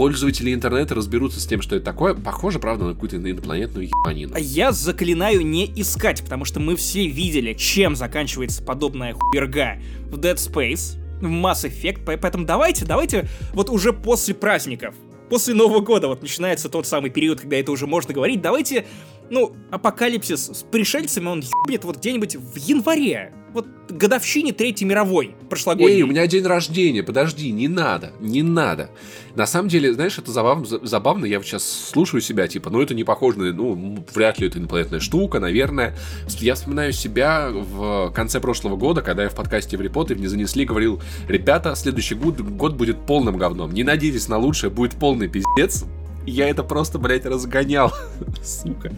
пользователи 0.01 0.51
интернета 0.51 0.95
разберутся 0.95 1.39
с 1.39 1.45
тем, 1.45 1.61
что 1.61 1.75
это 1.75 1.85
такое. 1.85 2.15
Похоже, 2.15 2.57
правда, 2.57 2.85
на 2.85 2.93
какую-то 2.93 3.17
инопланетную 3.17 3.87
ебанину. 3.87 4.35
Я 4.35 4.71
заклинаю 4.71 5.45
не 5.45 5.71
искать, 5.75 6.23
потому 6.23 6.43
что 6.43 6.59
мы 6.59 6.75
все 6.75 7.05
видели, 7.05 7.53
чем 7.53 7.95
заканчивается 7.95 8.63
подобная 8.63 9.13
хуерга 9.13 9.77
в 10.07 10.17
Dead 10.17 10.37
Space, 10.37 10.97
в 11.21 11.25
Mass 11.25 11.69
Effect, 11.69 12.03
по- 12.03 12.17
поэтому 12.17 12.45
давайте, 12.45 12.83
давайте 12.83 13.29
вот 13.53 13.69
уже 13.69 13.93
после 13.93 14.33
праздников, 14.33 14.95
после 15.29 15.53
Нового 15.53 15.81
года, 15.81 16.07
вот 16.07 16.23
начинается 16.23 16.67
тот 16.67 16.87
самый 16.87 17.11
период, 17.11 17.39
когда 17.41 17.57
это 17.57 17.71
уже 17.71 17.85
можно 17.85 18.11
говорить, 18.11 18.41
давайте, 18.41 18.87
ну, 19.29 19.55
апокалипсис 19.69 20.47
с 20.47 20.63
пришельцами, 20.63 21.27
он 21.27 21.41
ебнет 21.41 21.83
вот 21.83 21.97
где-нибудь 21.97 22.37
в 22.37 22.55
январе, 22.57 23.35
вот 23.53 23.67
годовщине 23.89 24.53
Третьей 24.53 24.87
мировой, 24.87 25.35
прошлогодней. 25.49 25.97
Эй, 25.97 26.01
у 26.03 26.07
меня 26.07 26.25
день 26.27 26.45
рождения, 26.45 27.03
подожди, 27.03 27.51
не 27.51 27.67
надо, 27.67 28.13
не 28.19 28.43
надо. 28.43 28.91
На 29.35 29.45
самом 29.45 29.69
деле, 29.69 29.93
знаешь, 29.93 30.17
это 30.17 30.31
забавно, 30.31 30.65
за- 30.65 30.85
забавно, 30.85 31.25
я 31.25 31.41
сейчас 31.41 31.63
слушаю 31.63 32.21
себя, 32.21 32.47
типа, 32.47 32.69
ну 32.69 32.81
это 32.81 32.93
не 32.93 33.03
похоже 33.03 33.39
на, 33.39 33.53
ну, 33.53 34.05
вряд 34.13 34.39
ли 34.39 34.47
это 34.47 34.59
инопланетная 34.59 34.99
штука, 34.99 35.39
наверное. 35.39 35.95
Я 36.39 36.55
вспоминаю 36.55 36.93
себя 36.93 37.49
в 37.51 38.11
конце 38.15 38.39
прошлого 38.39 38.75
года, 38.77 39.01
когда 39.01 39.23
я 39.23 39.29
в 39.29 39.35
подкасте 39.35 39.77
в 39.77 39.81
репоте 39.81 40.15
не 40.15 40.27
занесли, 40.27 40.65
говорил, 40.65 41.01
ребята, 41.27 41.75
следующий 41.75 42.15
год, 42.15 42.39
год 42.39 42.75
будет 42.75 43.05
полным 43.05 43.37
говном, 43.37 43.73
не 43.73 43.83
надейтесь 43.83 44.27
на 44.27 44.37
лучшее, 44.37 44.69
будет 44.69 44.93
полный 44.93 45.27
пиздец. 45.27 45.85
Я 46.25 46.49
это 46.49 46.63
просто, 46.63 46.99
блядь, 46.99 47.25
разгонял. 47.25 47.93
Сука. 48.43 48.91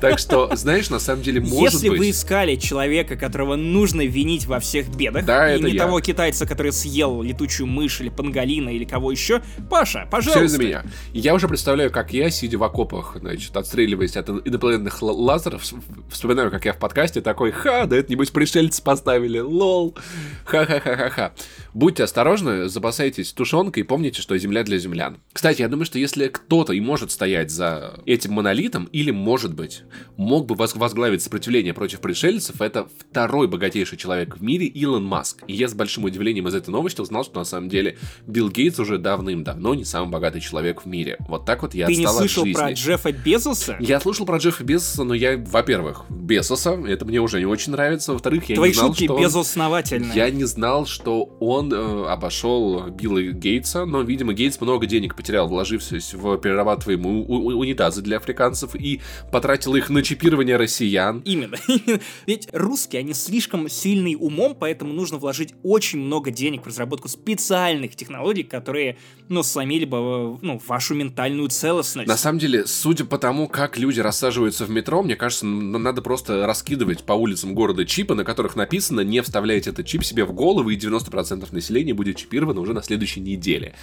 Так 0.00 0.18
что, 0.18 0.54
знаешь, 0.54 0.90
на 0.90 0.98
самом 0.98 1.22
деле, 1.22 1.40
может 1.40 1.74
Если 1.74 1.88
быть... 1.88 1.98
вы 1.98 2.10
искали 2.10 2.56
человека, 2.56 3.16
которого 3.16 3.56
нужно 3.56 4.06
винить 4.06 4.46
во 4.46 4.60
всех 4.60 4.88
бедах, 4.88 5.24
Да, 5.24 5.54
и 5.54 5.62
не 5.62 5.72
я. 5.72 5.82
того 5.84 6.00
китайца, 6.00 6.46
который 6.46 6.72
съел 6.72 7.22
летучую 7.22 7.66
мышь 7.66 8.00
или 8.00 8.08
панголина 8.08 8.70
или 8.70 8.84
кого 8.84 9.10
еще, 9.10 9.42
Паша, 9.68 10.06
пожалуйста. 10.10 10.38
Все 10.38 10.46
из-за 10.46 10.58
меня. 10.62 10.84
Я 11.12 11.34
уже 11.34 11.48
представляю, 11.48 11.90
как 11.90 12.12
я, 12.12 12.30
сидя 12.30 12.58
в 12.58 12.64
окопах, 12.64 13.16
значит, 13.20 13.56
отстреливаясь 13.56 14.16
от 14.16 14.28
инопланетных 14.28 15.02
лазеров, 15.02 15.62
вспоминаю, 16.10 16.50
как 16.50 16.64
я 16.64 16.72
в 16.72 16.78
подкасте 16.78 17.20
такой, 17.20 17.50
ха, 17.50 17.86
да 17.86 17.96
это, 17.96 18.10
небось, 18.10 18.30
пришельцы 18.30 18.82
поставили, 18.82 19.38
лол, 19.40 19.96
ха-ха-ха-ха-ха. 20.44 21.32
Будьте 21.74 22.04
осторожны, 22.04 22.68
запасайтесь 22.68 23.32
тушенкой 23.32 23.82
и 23.82 23.86
помните, 23.86 24.20
что 24.22 24.36
Земля 24.38 24.62
для 24.62 24.78
землян. 24.78 25.18
Кстати, 25.32 25.62
я 25.62 25.68
думаю, 25.68 25.84
что 25.84 25.98
если 25.98 26.28
кто-то 26.68 26.72
и 26.76 26.80
может 26.80 27.10
стоять 27.10 27.50
за 27.50 27.94
этим 28.04 28.32
монолитом, 28.34 28.88
или, 28.92 29.10
может 29.10 29.54
быть, 29.54 29.84
мог 30.16 30.46
бы 30.46 30.54
воз- 30.54 30.74
возглавить 30.74 31.22
сопротивление 31.22 31.72
против 31.72 32.00
пришельцев, 32.00 32.60
это 32.60 32.86
второй 33.10 33.48
богатейший 33.48 33.96
человек 33.96 34.36
в 34.36 34.42
мире 34.42 34.66
Илон 34.66 35.04
Маск. 35.04 35.44
И 35.46 35.54
я 35.54 35.68
с 35.68 35.74
большим 35.74 36.04
удивлением 36.04 36.46
из 36.48 36.54
этой 36.54 36.70
новости 36.70 37.00
узнал, 37.00 37.24
что 37.24 37.38
на 37.38 37.44
самом 37.44 37.70
деле 37.70 37.96
Билл 38.26 38.50
Гейтс 38.50 38.78
уже 38.80 38.98
давным-давно 38.98 39.74
не 39.74 39.84
самый 39.84 40.10
богатый 40.10 40.40
человек 40.40 40.82
в 40.82 40.86
мире. 40.86 41.16
Вот 41.20 41.46
так 41.46 41.62
вот 41.62 41.74
я 41.74 41.86
Ты 41.86 41.96
не 41.96 42.04
отстал 42.04 42.16
от 42.16 42.20
слышал 42.20 42.44
жизни. 42.44 42.58
про 42.60 42.72
Джеффа 42.72 43.12
Безоса? 43.12 43.76
Я 43.80 44.00
слушал 44.00 44.26
про 44.26 44.36
Джеффа 44.36 44.64
Безоса, 44.64 45.04
но 45.04 45.14
я, 45.14 45.38
во-первых, 45.38 46.04
Безоса, 46.10 46.78
это 46.86 47.06
мне 47.06 47.20
уже 47.20 47.38
не 47.38 47.46
очень 47.46 47.72
нравится. 47.72 48.12
Во-вторых, 48.12 48.48
я 48.50 48.56
Твои 48.56 48.70
не 48.70 48.74
знал, 48.74 48.88
шутки 48.88 49.04
что 49.04 49.14
он... 49.14 49.22
безосновательные. 49.22 50.12
Я 50.14 50.30
не 50.30 50.44
знал, 50.44 50.84
что 50.86 51.24
он 51.40 51.72
э, 51.72 52.06
обошел 52.08 52.88
Билла 52.90 53.22
Гейтса, 53.22 53.86
но, 53.86 54.02
видимо, 54.02 54.34
Гейтс 54.34 54.60
много 54.60 54.86
денег 54.86 55.16
потерял, 55.16 55.48
вложившись 55.48 56.12
в 56.14 56.36
перерабатываемые 56.58 57.24
унитазы 57.24 58.02
для 58.02 58.16
африканцев 58.16 58.74
и 58.74 59.00
потратил 59.30 59.74
их 59.76 59.90
на 59.90 60.02
чипирование 60.02 60.56
россиян. 60.56 61.22
Именно. 61.24 61.56
Ведь 62.26 62.48
русские, 62.52 63.00
они 63.00 63.14
слишком 63.14 63.68
сильные 63.68 64.16
умом, 64.16 64.56
поэтому 64.58 64.92
нужно 64.92 65.18
вложить 65.18 65.54
очень 65.62 66.00
много 66.00 66.30
денег 66.30 66.62
в 66.62 66.66
разработку 66.66 67.08
специальных 67.08 67.94
технологий, 67.94 68.42
которые, 68.42 68.96
ну, 69.28 69.42
сломили 69.42 69.84
бы, 69.84 70.38
ну, 70.42 70.60
вашу 70.66 70.94
ментальную 70.94 71.48
целостность. 71.48 72.08
На 72.08 72.16
самом 72.16 72.38
деле, 72.38 72.66
судя 72.66 73.04
по 73.04 73.18
тому, 73.18 73.48
как 73.48 73.78
люди 73.78 74.00
рассаживаются 74.00 74.64
в 74.64 74.70
метро, 74.70 75.02
мне 75.02 75.16
кажется, 75.16 75.46
надо 75.46 76.02
просто 76.02 76.46
раскидывать 76.46 77.04
по 77.04 77.12
улицам 77.12 77.54
города 77.54 77.84
чипы, 77.84 78.14
на 78.14 78.24
которых 78.24 78.56
написано 78.56 79.00
«Не 79.02 79.22
вставляйте 79.22 79.70
этот 79.70 79.86
чип 79.86 80.04
себе 80.04 80.24
в 80.24 80.32
голову, 80.32 80.70
и 80.70 80.76
90% 80.76 81.46
населения 81.52 81.94
будет 81.94 82.16
чипировано 82.16 82.60
уже 82.60 82.72
на 82.72 82.82
следующей 82.82 83.20
неделе». 83.20 83.74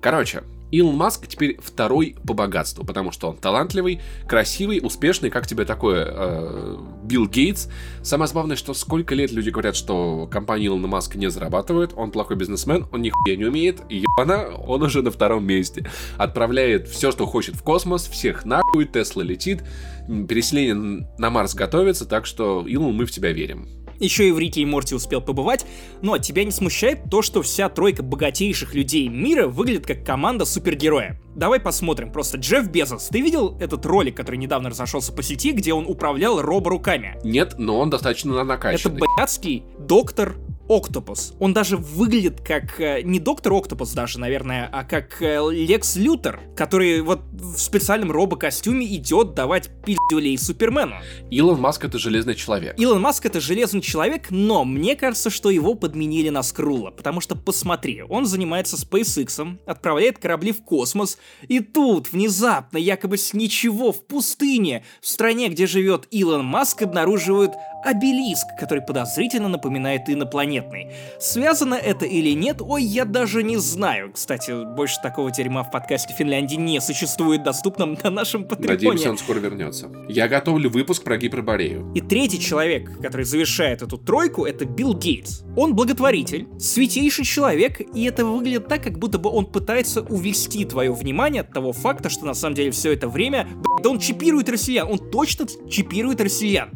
Короче, 0.00 0.42
Илон 0.74 0.96
Маск 0.96 1.28
теперь 1.28 1.56
второй 1.62 2.16
по 2.26 2.34
богатству, 2.34 2.84
потому 2.84 3.12
что 3.12 3.30
он 3.30 3.36
талантливый, 3.36 4.00
красивый, 4.26 4.80
успешный, 4.82 5.30
как 5.30 5.46
тебе 5.46 5.64
такое, 5.64 6.04
э, 6.08 6.76
Билл 7.04 7.28
Гейтс. 7.28 7.68
Самое 8.02 8.26
забавное, 8.26 8.56
что 8.56 8.74
сколько 8.74 9.14
лет 9.14 9.30
люди 9.30 9.50
говорят, 9.50 9.76
что 9.76 10.28
компания 10.30 10.66
Илона 10.66 10.88
Маска 10.88 11.16
не 11.16 11.30
зарабатывает, 11.30 11.92
он 11.94 12.10
плохой 12.10 12.36
бизнесмен, 12.36 12.86
он 12.90 13.02
нихуя 13.02 13.36
не 13.36 13.44
умеет, 13.44 13.82
ебана, 13.88 14.48
он 14.66 14.82
уже 14.82 15.02
на 15.02 15.12
втором 15.12 15.46
месте. 15.46 15.88
Отправляет 16.16 16.88
все, 16.88 17.12
что 17.12 17.26
хочет 17.26 17.54
в 17.54 17.62
космос, 17.62 18.08
всех 18.08 18.44
нахуй, 18.44 18.86
Тесла 18.86 19.22
летит, 19.22 19.62
переселение 20.08 21.06
на 21.18 21.30
Марс 21.30 21.54
готовится, 21.54 22.04
так 22.04 22.26
что, 22.26 22.66
Илон, 22.66 22.96
мы 22.96 23.06
в 23.06 23.12
тебя 23.12 23.32
верим. 23.32 23.83
Еще 23.98 24.28
и 24.28 24.32
в 24.32 24.38
Рике 24.38 24.60
и 24.62 24.64
Морти 24.66 24.94
успел 24.94 25.20
побывать, 25.20 25.66
но 26.02 26.18
тебя 26.18 26.44
не 26.44 26.50
смущает 26.50 27.10
то, 27.10 27.22
что 27.22 27.42
вся 27.42 27.68
тройка 27.68 28.02
богатейших 28.02 28.74
людей 28.74 29.08
мира 29.08 29.46
выглядит 29.46 29.86
как 29.86 30.04
команда 30.04 30.44
супергероя. 30.44 31.20
Давай 31.34 31.58
посмотрим, 31.58 32.12
просто 32.12 32.38
Джефф 32.38 32.68
Безос, 32.68 33.08
ты 33.08 33.20
видел 33.20 33.56
этот 33.58 33.84
ролик, 33.86 34.16
который 34.16 34.36
недавно 34.36 34.70
разошелся 34.70 35.12
по 35.12 35.22
сети, 35.22 35.50
где 35.50 35.72
он 35.72 35.86
управлял 35.86 36.40
роборуками? 36.40 37.18
Нет, 37.24 37.56
но 37.58 37.78
он 37.80 37.90
достаточно 37.90 38.32
Это 38.34 38.44
накачанный. 38.44 39.00
блядский 39.16 39.64
доктор 39.78 40.36
Октопус. 40.68 41.34
Он 41.38 41.52
даже 41.52 41.76
выглядит 41.76 42.40
как 42.40 42.80
э, 42.80 43.02
не 43.02 43.20
доктор 43.20 43.52
Октопус 43.52 43.92
даже, 43.92 44.18
наверное, 44.18 44.68
а 44.72 44.84
как 44.84 45.20
э, 45.20 45.38
Лекс 45.50 45.96
Лютер, 45.96 46.40
который 46.56 47.00
вот 47.02 47.20
в 47.32 47.58
специальном 47.58 48.10
робокостюме 48.10 48.86
идет 48.96 49.34
давать 49.34 49.70
пиздюлей 49.84 50.38
Супермену. 50.38 50.96
Илон 51.30 51.60
Маск 51.60 51.84
это 51.84 51.98
железный 51.98 52.34
человек. 52.34 52.78
Илон 52.78 53.00
Маск 53.00 53.26
это 53.26 53.40
железный 53.40 53.80
человек, 53.80 54.30
но 54.30 54.64
мне 54.64 54.96
кажется, 54.96 55.30
что 55.30 55.50
его 55.50 55.74
подменили 55.74 56.30
на 56.30 56.42
Скрула, 56.42 56.90
потому 56.90 57.20
что 57.20 57.36
посмотри, 57.36 58.02
он 58.02 58.26
занимается 58.26 58.76
SpaceX, 58.76 59.58
отправляет 59.66 60.18
корабли 60.18 60.52
в 60.52 60.64
космос, 60.64 61.18
и 61.48 61.60
тут 61.60 62.12
внезапно, 62.12 62.78
якобы 62.78 63.18
с 63.18 63.34
ничего, 63.34 63.92
в 63.92 64.06
пустыне, 64.06 64.84
в 65.00 65.08
стране, 65.08 65.48
где 65.48 65.66
живет 65.66 66.06
Илон 66.10 66.44
Маск, 66.44 66.82
обнаруживают 66.82 67.52
обелиск, 67.84 68.46
который 68.58 68.82
подозрительно 68.82 69.48
напоминает 69.48 70.08
инопланетный. 70.08 70.92
Связано 71.18 71.74
это 71.74 72.06
или 72.06 72.30
нет, 72.30 72.60
ой, 72.60 72.82
я 72.82 73.04
даже 73.04 73.42
не 73.42 73.56
знаю. 73.58 74.12
Кстати, 74.12 74.64
больше 74.74 74.96
такого 75.02 75.30
дерьма 75.30 75.62
в 75.62 75.70
подкасте 75.70 76.14
Финляндии 76.14 76.56
не 76.56 76.80
существует 76.80 77.42
доступном 77.42 77.98
на 78.02 78.10
нашем 78.10 78.44
патреоне. 78.44 78.74
Надеемся, 78.74 79.10
он 79.10 79.18
скоро 79.18 79.38
вернется. 79.38 79.90
Я 80.08 80.28
готовлю 80.28 80.70
выпуск 80.70 81.04
про 81.04 81.16
гиперборею. 81.16 81.92
И 81.94 82.00
третий 82.00 82.40
человек, 82.40 82.98
который 83.00 83.24
завершает 83.24 83.82
эту 83.82 83.98
тройку, 83.98 84.44
это 84.44 84.64
Билл 84.64 84.94
Гейтс. 84.94 85.42
Он 85.56 85.74
благотворитель, 85.74 86.48
святейший 86.58 87.24
человек, 87.24 87.80
и 87.94 88.04
это 88.04 88.24
выглядит 88.24 88.68
так, 88.68 88.82
как 88.82 88.98
будто 88.98 89.18
бы 89.18 89.30
он 89.30 89.46
пытается 89.46 90.02
увести 90.02 90.64
твое 90.64 90.92
внимание 90.92 91.42
от 91.42 91.52
того 91.52 91.72
факта, 91.72 92.08
что 92.08 92.26
на 92.26 92.34
самом 92.34 92.54
деле 92.54 92.70
все 92.70 92.92
это 92.92 93.08
время, 93.08 93.48
да 93.82 93.90
он 93.90 93.98
чипирует 93.98 94.48
россиян, 94.48 94.88
он 94.90 94.98
точно 94.98 95.46
чипирует 95.68 96.20
россиян. 96.20 96.70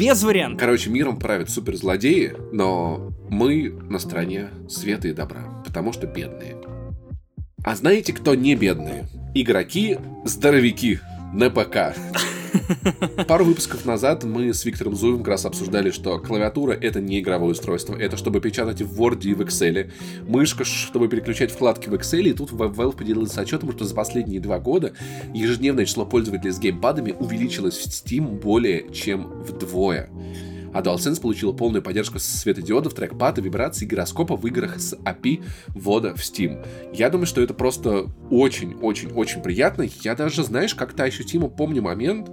Без 0.00 0.22
вариантов. 0.22 0.58
Короче, 0.58 0.88
миром 0.88 1.18
правят 1.18 1.50
суперзлодеи, 1.50 2.34
но 2.52 3.10
мы 3.28 3.70
на 3.88 3.98
стороне 3.98 4.48
света 4.68 5.08
и 5.08 5.12
добра, 5.12 5.62
потому 5.64 5.92
что 5.92 6.06
бедные. 6.06 6.56
А 7.62 7.76
знаете, 7.76 8.14
кто 8.14 8.34
не 8.34 8.54
бедные? 8.54 9.06
Игроки-здоровики 9.34 11.00
на 11.34 11.50
ПК. 11.50 11.94
Пару 13.28 13.44
выпусков 13.44 13.84
назад 13.84 14.24
мы 14.24 14.52
с 14.52 14.64
Виктором 14.64 14.94
Зуевым 14.94 15.20
как 15.20 15.28
раз 15.28 15.44
обсуждали, 15.44 15.90
что 15.90 16.18
клавиатура— 16.18 16.72
это 16.80 17.00
не 17.00 17.20
игровое 17.20 17.52
устройство, 17.52 17.94
это 17.96 18.16
чтобы 18.16 18.40
печатать 18.40 18.82
в 18.82 19.00
Word 19.00 19.22
и 19.22 19.34
в 19.34 19.40
Excel. 19.40 19.90
Мышка, 20.26 20.64
чтобы 20.64 21.08
переключать 21.08 21.50
вкладки 21.50 21.88
в 21.88 21.94
Excel, 21.94 22.22
и 22.22 22.32
тут 22.32 22.50
Valve 22.50 22.96
поделилась 22.96 23.36
отчетом, 23.36 23.72
что 23.72 23.84
за 23.84 23.94
последние 23.94 24.40
два 24.40 24.58
года 24.58 24.92
ежедневное 25.34 25.84
число 25.84 26.06
пользователей 26.06 26.52
с 26.52 26.58
геймпадами 26.58 27.14
увеличилось 27.18 27.78
в 27.78 27.86
Steam 27.86 28.40
более 28.40 28.92
чем 28.92 29.28
вдвое 29.42 30.10
а 30.72 30.80
DualSense 30.80 31.20
получила 31.20 31.52
полную 31.52 31.82
поддержку 31.82 32.18
светодиодов, 32.18 32.94
трекпада, 32.94 33.40
вибраций, 33.40 33.86
гироскопа 33.86 34.36
в 34.36 34.46
играх 34.46 34.80
с 34.80 34.94
API 34.94 35.42
ввода 35.68 36.14
в 36.14 36.20
Steam. 36.20 36.64
Я 36.92 37.10
думаю, 37.10 37.26
что 37.26 37.40
это 37.40 37.54
просто 37.54 38.06
очень-очень-очень 38.30 39.42
приятно. 39.42 39.86
Я 40.02 40.14
даже, 40.14 40.44
знаешь, 40.44 40.74
как-то 40.74 41.04
ощутимо 41.04 41.48
помню 41.48 41.82
момент 41.82 42.30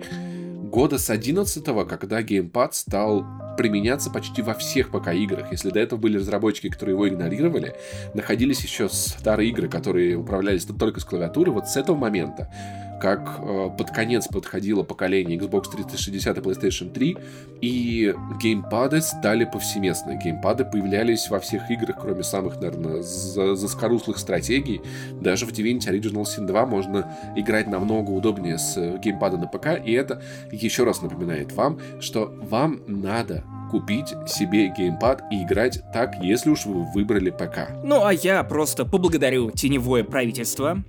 года 0.67 0.97
с 0.97 1.09
11 1.09 1.63
когда 1.87 2.21
геймпад 2.21 2.75
стал 2.75 3.25
применяться 3.57 4.11
почти 4.11 4.41
во 4.41 4.53
всех 4.53 4.91
ПК-играх. 4.91 5.51
Если 5.51 5.71
до 5.71 5.79
этого 5.79 5.99
были 5.99 6.17
разработчики, 6.17 6.69
которые 6.69 6.93
его 6.93 7.07
игнорировали, 7.09 7.73
находились 8.13 8.61
еще 8.61 8.87
старые 8.89 9.49
игры, 9.49 9.67
которые 9.67 10.15
управлялись 10.15 10.65
только 10.65 10.99
с 10.99 11.05
клавиатуры, 11.05 11.51
вот 11.51 11.67
с 11.67 11.77
этого 11.77 11.95
момента 11.95 12.53
как 12.99 13.39
э, 13.39 13.69
под 13.77 13.91
конец 13.91 14.27
подходило 14.27 14.83
поколение 14.83 15.37
Xbox 15.37 15.71
360 15.71 16.37
и 16.37 16.41
PlayStation 16.41 16.91
3, 16.91 17.17
и 17.61 18.15
геймпады 18.41 19.01
стали 19.01 19.45
повсеместны. 19.45 20.19
Геймпады 20.23 20.65
появлялись 20.65 21.29
во 21.29 21.39
всех 21.39 21.69
играх, 21.71 21.97
кроме 22.01 22.23
самых, 22.23 22.59
наверное, 22.59 23.01
за 23.01 23.55
заскоруслых 23.55 24.17
стратегий. 24.17 24.81
Даже 25.21 25.45
в 25.45 25.51
Divinity 25.51 25.89
Original 25.89 26.23
Sin 26.23 26.45
2 26.45 26.65
можно 26.65 27.11
играть 27.35 27.67
намного 27.67 28.11
удобнее 28.11 28.57
с 28.57 28.97
геймпада 28.99 29.37
на 29.37 29.47
ПК, 29.47 29.79
и 29.83 29.91
это 29.91 30.21
еще 30.51 30.83
раз 30.83 31.01
напоминает 31.01 31.51
вам, 31.53 31.79
что 31.99 32.33
вам 32.49 32.81
надо 32.87 33.43
купить 33.69 34.13
себе 34.27 34.69
геймпад 34.69 35.23
и 35.31 35.43
играть 35.43 35.83
так, 35.93 36.15
если 36.21 36.49
уж 36.49 36.65
вы 36.65 36.83
выбрали 36.93 37.29
ПК. 37.29 37.69
Ну 37.83 38.03
а 38.03 38.13
я 38.13 38.43
просто 38.43 38.85
поблагодарю 38.85 39.51
теневое 39.51 40.03
правительство, 40.03 40.83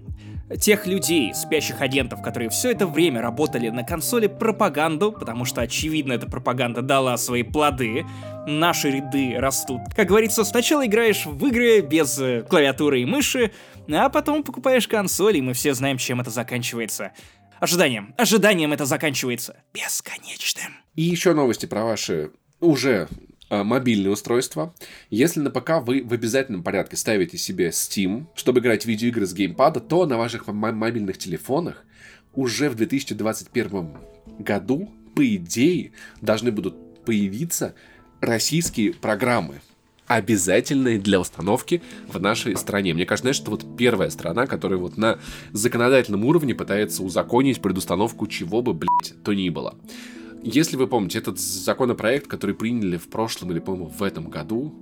тех 0.56 0.86
людей, 0.86 1.34
спящих 1.34 1.80
агентов, 1.80 2.22
которые 2.22 2.48
все 2.48 2.70
это 2.70 2.86
время 2.86 3.20
работали 3.20 3.68
на 3.68 3.84
консоли 3.84 4.26
пропаганду, 4.26 5.12
потому 5.12 5.44
что, 5.44 5.60
очевидно, 5.60 6.14
эта 6.14 6.26
пропаганда 6.26 6.82
дала 6.82 7.16
свои 7.16 7.42
плоды, 7.42 8.06
наши 8.46 8.90
ряды 8.90 9.34
растут. 9.36 9.80
Как 9.94 10.08
говорится, 10.08 10.44
сначала 10.44 10.86
играешь 10.86 11.26
в 11.26 11.46
игры 11.46 11.80
без 11.80 12.18
э, 12.18 12.42
клавиатуры 12.48 13.02
и 13.02 13.04
мыши, 13.04 13.52
а 13.90 14.08
потом 14.08 14.42
покупаешь 14.42 14.88
консоль, 14.88 15.36
и 15.36 15.42
мы 15.42 15.52
все 15.52 15.74
знаем, 15.74 15.98
чем 15.98 16.20
это 16.20 16.30
заканчивается. 16.30 17.12
Ожиданием, 17.60 18.14
ожиданием 18.16 18.72
это 18.72 18.86
заканчивается. 18.86 19.56
Бесконечным. 19.74 20.76
И 20.94 21.02
еще 21.02 21.34
новости 21.34 21.66
про 21.66 21.84
ваши 21.84 22.30
уже 22.60 23.08
мобильные 23.50 24.10
устройства. 24.10 24.74
Если 25.10 25.40
на 25.40 25.50
ПК 25.50 25.82
вы 25.82 26.02
в 26.02 26.12
обязательном 26.12 26.62
порядке 26.62 26.96
ставите 26.96 27.38
себе 27.38 27.68
Steam, 27.68 28.26
чтобы 28.34 28.60
играть 28.60 28.84
в 28.84 28.86
видеоигры 28.86 29.26
с 29.26 29.34
геймпада, 29.34 29.80
то 29.80 30.06
на 30.06 30.16
ваших 30.18 30.46
мобильных 30.46 31.18
телефонах 31.18 31.84
уже 32.34 32.68
в 32.68 32.74
2021 32.74 33.96
году, 34.38 34.90
по 35.14 35.26
идее, 35.36 35.92
должны 36.20 36.52
будут 36.52 37.04
появиться 37.04 37.74
российские 38.20 38.92
программы, 38.92 39.60
обязательные 40.06 40.98
для 40.98 41.20
установки 41.20 41.82
в 42.06 42.20
нашей 42.20 42.56
стране. 42.56 42.94
Мне 42.94 43.06
кажется, 43.06 43.32
что 43.32 43.50
вот 43.50 43.76
первая 43.76 44.10
страна, 44.10 44.46
которая 44.46 44.78
вот 44.78 44.96
на 44.96 45.18
законодательном 45.52 46.24
уровне 46.24 46.54
пытается 46.54 47.02
узаконить 47.02 47.60
предустановку 47.60 48.26
чего 48.26 48.62
бы, 48.62 48.74
блядь, 48.74 49.14
то 49.22 49.34
ни 49.34 49.50
было. 49.50 49.76
Если 50.42 50.76
вы 50.76 50.86
помните, 50.86 51.18
этот 51.18 51.38
законопроект, 51.38 52.26
который 52.26 52.54
приняли 52.54 52.96
в 52.96 53.08
прошлом 53.08 53.50
или, 53.50 53.58
по-моему, 53.58 53.88
в 53.88 54.02
этом 54.02 54.28
году, 54.30 54.74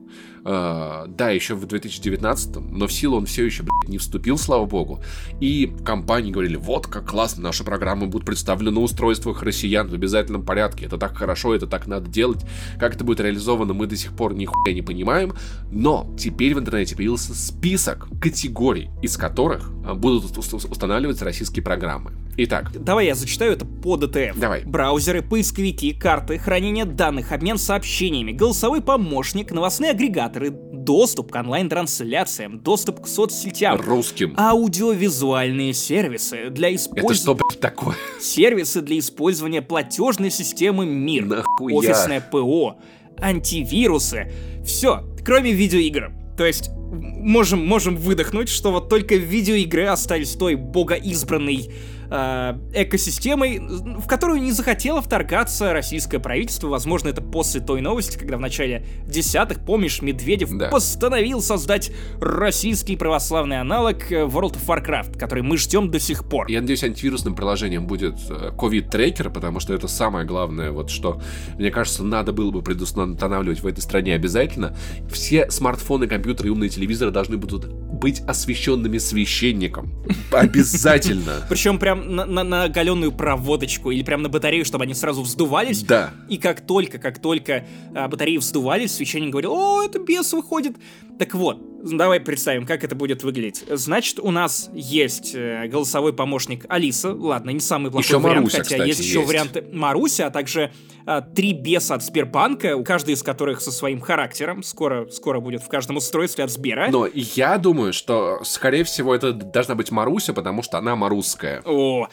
да, 0.46 1.30
еще 1.30 1.54
в 1.54 1.66
2019, 1.66 2.56
но 2.70 2.86
в 2.86 2.92
силу 2.92 3.16
он 3.16 3.26
все 3.26 3.44
еще, 3.44 3.64
блядь, 3.64 3.88
не 3.88 3.98
вступил, 3.98 4.38
слава 4.38 4.64
богу. 4.64 5.02
И 5.40 5.75
компании 5.84 6.30
говорили, 6.30 6.56
вот 6.56 6.86
как 6.86 7.10
классно, 7.10 7.42
наши 7.42 7.64
программы 7.64 8.06
будут 8.06 8.26
представлены 8.26 8.71
на 8.71 8.80
устройствах 8.80 9.42
россиян 9.42 9.88
в 9.88 9.94
обязательном 9.94 10.44
порядке. 10.44 10.86
Это 10.86 10.99
так 10.99 11.16
хорошо, 11.16 11.54
это 11.54 11.66
так 11.66 11.86
надо 11.86 12.08
делать. 12.08 12.44
Как 12.78 12.94
это 12.94 13.04
будет 13.04 13.21
реализовано, 13.21 13.75
мы 13.75 13.86
до 13.86 13.97
сих 13.97 14.12
пор 14.14 14.34
нихуя 14.34 14.73
не 14.73 14.82
понимаем. 14.82 15.34
Но 15.71 16.14
теперь 16.18 16.54
в 16.54 16.58
интернете 16.60 16.94
появился 16.94 17.34
список 17.34 18.08
категорий, 18.21 18.90
из 19.02 19.16
которых 19.16 19.71
э, 19.84 19.94
будут 19.94 20.36
устанавливаться 20.38 21.25
российские 21.25 21.64
программы. 21.64 22.12
Итак. 22.38 22.71
Давай 22.75 23.06
я 23.06 23.14
зачитаю 23.14 23.52
это 23.52 23.64
по 23.64 23.97
ДТФ. 23.97 24.38
Давай. 24.38 24.62
Браузеры, 24.64 25.23
поисковики, 25.23 25.92
карты, 25.92 26.38
хранение 26.38 26.84
данных, 26.84 27.32
обмен 27.32 27.56
сообщениями, 27.56 28.32
голосовой 28.32 28.82
помощник, 28.82 29.52
новостные 29.52 29.92
агрегаторы, 30.36 30.50
доступ 30.50 31.32
к 31.32 31.36
онлайн-трансляциям, 31.36 32.60
доступ 32.60 33.02
к 33.02 33.06
соцсетям. 33.06 33.80
Русским. 33.80 34.34
Аудиовизуальные 34.36 35.72
сервисы 35.75 36.50
для 36.50 36.75
использования... 36.75 37.14
Это 37.14 37.22
что, 37.22 37.34
блядь, 37.34 37.60
такое? 37.60 37.96
Сервисы 38.20 38.80
для 38.82 38.99
использования 38.99 39.62
платежной 39.62 40.30
системы 40.30 40.86
МИР. 40.86 41.25
Нахуя? 41.26 41.76
Офисное 41.76 42.20
ПО, 42.20 42.76
антивирусы. 43.18 44.32
Все, 44.64 45.04
кроме 45.25 45.52
видеоигр. 45.52 46.12
То 46.36 46.44
есть 46.44 46.70
можем, 46.70 47.66
можем 47.66 47.96
выдохнуть, 47.96 48.49
что 48.49 48.70
вот 48.70 48.88
только 48.88 49.16
видеоигры 49.16 49.86
остались 49.86 50.32
той 50.34 50.54
богоизбранной 50.54 51.70
э, 52.10 52.58
экосистемой, 52.75 53.58
в 53.60 54.06
которую 54.06 54.40
не 54.40 54.52
захотело 54.52 55.02
вторгаться 55.02 55.73
российское 55.73 56.19
правительство. 56.19 56.69
Возможно, 56.69 57.08
это 57.08 57.23
после 57.23 57.60
той 57.60 57.80
новости, 57.80 58.19
когда 58.19 58.36
в 58.36 58.40
начале 58.40 58.84
десятых, 59.06 59.64
помнишь, 59.64 60.02
Медведев 60.02 60.50
да. 60.56 60.69
постановил 60.69 61.40
создать 61.40 61.90
российский 62.21 62.97
православный 62.97 63.60
аналог 63.60 64.10
э, 64.10 64.25
World 64.25 64.56
of 64.56 64.66
Warcraft, 64.66 65.19
который 65.19 65.42
мы 65.42 65.56
ждем 65.56 65.90
до 65.90 65.99
сих 65.99 66.28
пор. 66.28 66.49
Я 66.49 66.60
надеюсь, 66.60 66.84
антивирусным 66.84 67.34
приложением 67.34 67.86
будет 67.86 68.19
э, 68.28 68.50
COVID-трекер, 68.56 69.30
потому 69.30 69.60
что 69.60 69.75
это 69.75 69.88
самое 69.88 70.26
главное, 70.26 70.71
вот 70.71 70.90
что, 70.90 71.21
мне 71.58 71.71
кажется, 71.71 72.04
надо 72.04 72.32
было 72.32 72.50
бы 72.50 72.62
предустанавливать 72.62 73.60
в 73.60 73.66
этой 73.66 73.80
стране 73.80 74.14
обязательно. 74.14 74.76
Все 75.10 75.50
смартфоны, 75.50 76.06
компьютеры 76.06 76.49
и 76.49 76.52
умные 76.52 76.71
телевизоры 76.71 77.10
должны 77.10 77.36
будут 77.36 77.66
быть 77.66 78.21
освещенными 78.26 78.99
священником. 78.99 79.92
Обязательно. 80.32 81.47
Причем 81.49 81.78
прям 81.78 81.96
прям 81.97 82.17
на, 82.17 82.25
на, 82.26 82.45
на 82.45 82.65
оголенную 82.65 83.13
проводочку 83.13 83.91
или 83.91 84.02
прям 84.02 84.23
на 84.23 84.28
батарею, 84.28 84.65
чтобы 84.65 84.85
они 84.85 84.95
сразу 84.95 85.23
вздувались. 85.23 85.82
Да. 85.82 86.13
И 86.28 86.39
как 86.39 86.61
только, 86.61 86.99
как 86.99 87.19
только 87.19 87.65
а, 87.95 88.09
батареи 88.09 88.37
вздувались, 88.39 88.95
священник 88.95 89.30
говорил, 89.30 89.52
о, 89.54 89.82
это 89.82 89.99
бес 89.99 90.32
выходит. 90.32 90.76
Так 91.19 91.35
вот, 91.35 91.75
давай 91.92 92.20
представим, 92.20 92.66
как 92.66 92.84
это 92.84 92.94
будет 92.94 93.22
выглядеть. 93.22 93.64
Значит, 93.70 94.18
у 94.18 94.30
нас 94.30 94.70
есть 94.72 95.34
э, 95.34 95.66
голосовой 95.68 96.12
помощник 96.12 96.64
Алиса. 96.68 97.12
Ладно, 97.12 97.50
не 97.50 97.60
самый 97.60 97.90
плохой 97.90 98.06
еще 98.06 98.18
вариант, 98.18 98.38
Маруся, 98.38 98.58
хотя 98.58 98.75
кстати, 98.75 98.88
есть 98.88 99.00
еще 99.00 99.18
есть. 99.18 99.28
варианты 99.28 99.64
Маруся, 99.72 100.26
а 100.26 100.30
также 100.30 100.72
э, 101.06 101.22
три 101.34 101.52
беса 101.52 101.94
от 101.94 102.02
Сбербанка, 102.02 102.82
каждый 102.82 103.14
из 103.14 103.22
которых 103.22 103.60
со 103.60 103.70
своим 103.70 104.00
характером. 104.00 104.62
Скоро, 104.62 105.08
скоро 105.10 105.40
будет 105.40 105.62
в 105.62 105.68
каждом 105.68 105.96
устройстве 105.96 106.44
от 106.44 106.50
Сбера. 106.50 106.88
Но 106.90 107.06
я 107.14 107.58
думаю, 107.58 107.92
что, 107.92 108.40
скорее 108.44 108.84
всего, 108.84 109.14
это 109.14 109.32
должна 109.32 109.75
быть 109.75 109.90
Маруся, 109.90 110.32
потому 110.32 110.62
что 110.62 110.78
она 110.78 110.96
марусская. 110.96 111.62
О, 111.64 112.08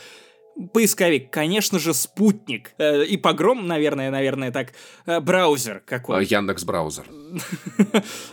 Поисковик, 0.71 1.31
конечно 1.31 1.79
же, 1.79 1.93
спутник. 1.93 2.71
Э, 2.77 3.03
и 3.03 3.17
погром, 3.17 3.67
наверное, 3.67 4.11
наверное, 4.11 4.51
так. 4.51 4.73
Э, 5.05 5.19
браузер 5.19 5.81
какой? 5.85 6.25
Яндекс 6.25 6.63
браузер. 6.63 7.05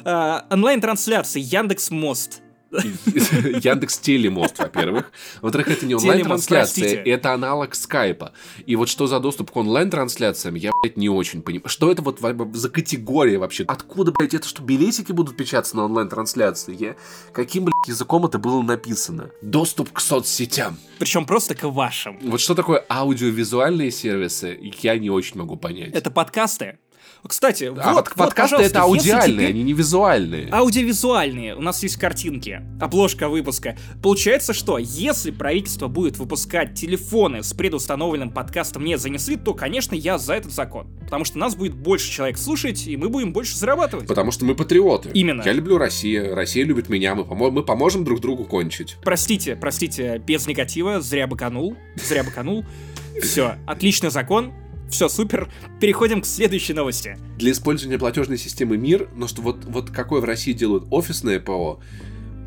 Э, 0.05 0.41
онлайн-трансляции, 0.51 1.41
Яндекс 1.41 1.91
Мост. 1.91 2.43
Яндекс 3.63 3.99
Телемост, 3.99 4.59
во-первых. 4.59 5.11
Во-вторых, 5.43 5.69
это 5.69 5.87
не 5.87 5.95
онлайн-трансляция, 5.95 7.03
это 7.03 7.33
аналог 7.33 7.75
скайпа. 7.75 8.33
И 8.67 8.77
вот 8.77 8.89
что 8.89 9.07
за 9.07 9.19
доступ 9.21 9.51
к 9.51 9.57
онлайн-трансляциям, 9.57 10.55
я, 10.55 10.71
блядь, 10.83 10.97
не 10.97 11.09
очень 11.09 11.43
понимаю. 11.43 11.69
Что 11.69 11.91
это 11.91 12.03
вот 12.03 12.21
за 12.53 12.71
категория 12.71 13.39
вообще? 13.39 13.65
Откуда, 13.65 14.13
блядь, 14.13 14.35
это 14.35 14.47
что, 14.47 14.63
билетики 14.63 15.13
будут 15.13 15.37
печататься 15.37 15.77
на 15.77 15.85
онлайн-трансляции? 15.85 16.77
Я... 16.79 16.97
Каким, 17.33 17.65
блядь, 17.65 17.89
языком 17.89 18.25
это 18.27 18.39
было 18.39 18.63
написано? 18.63 19.31
Доступ 19.43 19.93
к 19.93 20.01
соцсетям. 20.01 20.77
Причем 20.99 21.25
просто 21.27 21.55
к 21.55 21.65
вашим. 21.65 22.19
Вот 22.23 22.41
что 22.41 22.55
такое 22.55 22.85
аудиовизуальные 22.89 23.91
сервисы, 23.91 24.59
я 24.81 24.99
не 24.99 25.11
очень 25.11 25.39
могу 25.39 25.57
понять. 25.57 25.93
Это 25.93 26.11
подкасты, 26.11 26.79
Кстати, 27.27 27.73
а 27.77 27.95
вот, 27.95 28.15
подкасты 28.15 28.57
вот, 28.57 28.65
это 28.65 28.83
аудиальные, 28.83 29.37
теперь... 29.37 29.51
они 29.51 29.63
не 29.63 29.73
визуальные. 29.73 30.49
Аудиовизуальные. 30.51 31.55
У 31.55 31.61
нас 31.61 31.83
есть 31.83 31.97
картинки, 31.97 32.63
обложка 32.81 33.29
выпуска. 33.29 33.77
Получается, 34.03 34.53
что 34.53 34.79
если 34.79 35.31
правительство 35.31 35.89
будет 35.89 36.19
выпускать 36.19 36.75
телефоны 36.75 37.43
с 37.43 37.53
предустановленным 37.53 38.31
подкастом 38.31 38.85
не 38.85 38.97
занесли, 38.97 39.37
то, 39.37 39.55
конечно, 39.55 39.95
я 39.95 40.19
за 40.19 40.35
этот 40.35 40.53
закон. 40.53 40.89
Потому 41.05 41.25
что 41.25 41.39
нас 41.39 41.55
будет 41.55 41.75
больше 41.75 42.11
человек 42.11 42.39
слушать, 42.39 42.87
и 42.87 42.97
мы 42.97 43.09
будем 43.09 43.33
больше 43.33 43.57
зарабатывать. 43.57 44.07
Потому 44.07 44.31
что 44.31 44.45
мы 44.45 44.55
патриоты. 44.55 45.11
Именно. 45.13 45.43
Я 45.43 45.53
люблю 45.53 45.79
Россию, 45.79 46.35
Россия 46.35 46.65
любит 46.65 46.89
меня, 46.89 47.15
мы, 47.15 47.25
помо- 47.25 47.51
мы 47.51 47.63
поможем 47.63 48.05
друг 48.05 48.21
другу 48.21 48.45
кончить. 48.45 48.97
Простите, 49.03 49.57
простите, 49.57 50.19
без 50.19 50.47
негатива, 50.47 51.01
зря 51.01 51.27
быканул, 51.27 51.77
зря 51.97 52.25
быканул. 52.25 52.65
Все, 53.23 53.57
отличный 53.67 54.11
закон, 54.11 54.53
все 54.91 55.09
супер. 55.09 55.51
Переходим 55.81 56.21
к 56.21 56.27
следующей 56.27 56.75
новости. 56.75 57.19
Для 57.37 57.53
использования 57.53 57.99
платежной 57.99 58.39
системы 58.39 58.77
МИР, 58.77 59.11
но 59.15 59.29
что 59.29 59.43
вот, 59.43 59.65
вот 59.65 59.91
какое 59.91 60.21
в 60.21 60.25
России 60.25 60.53
делают 60.53 60.85
офисное 60.91 61.41
ПО, 61.41 61.81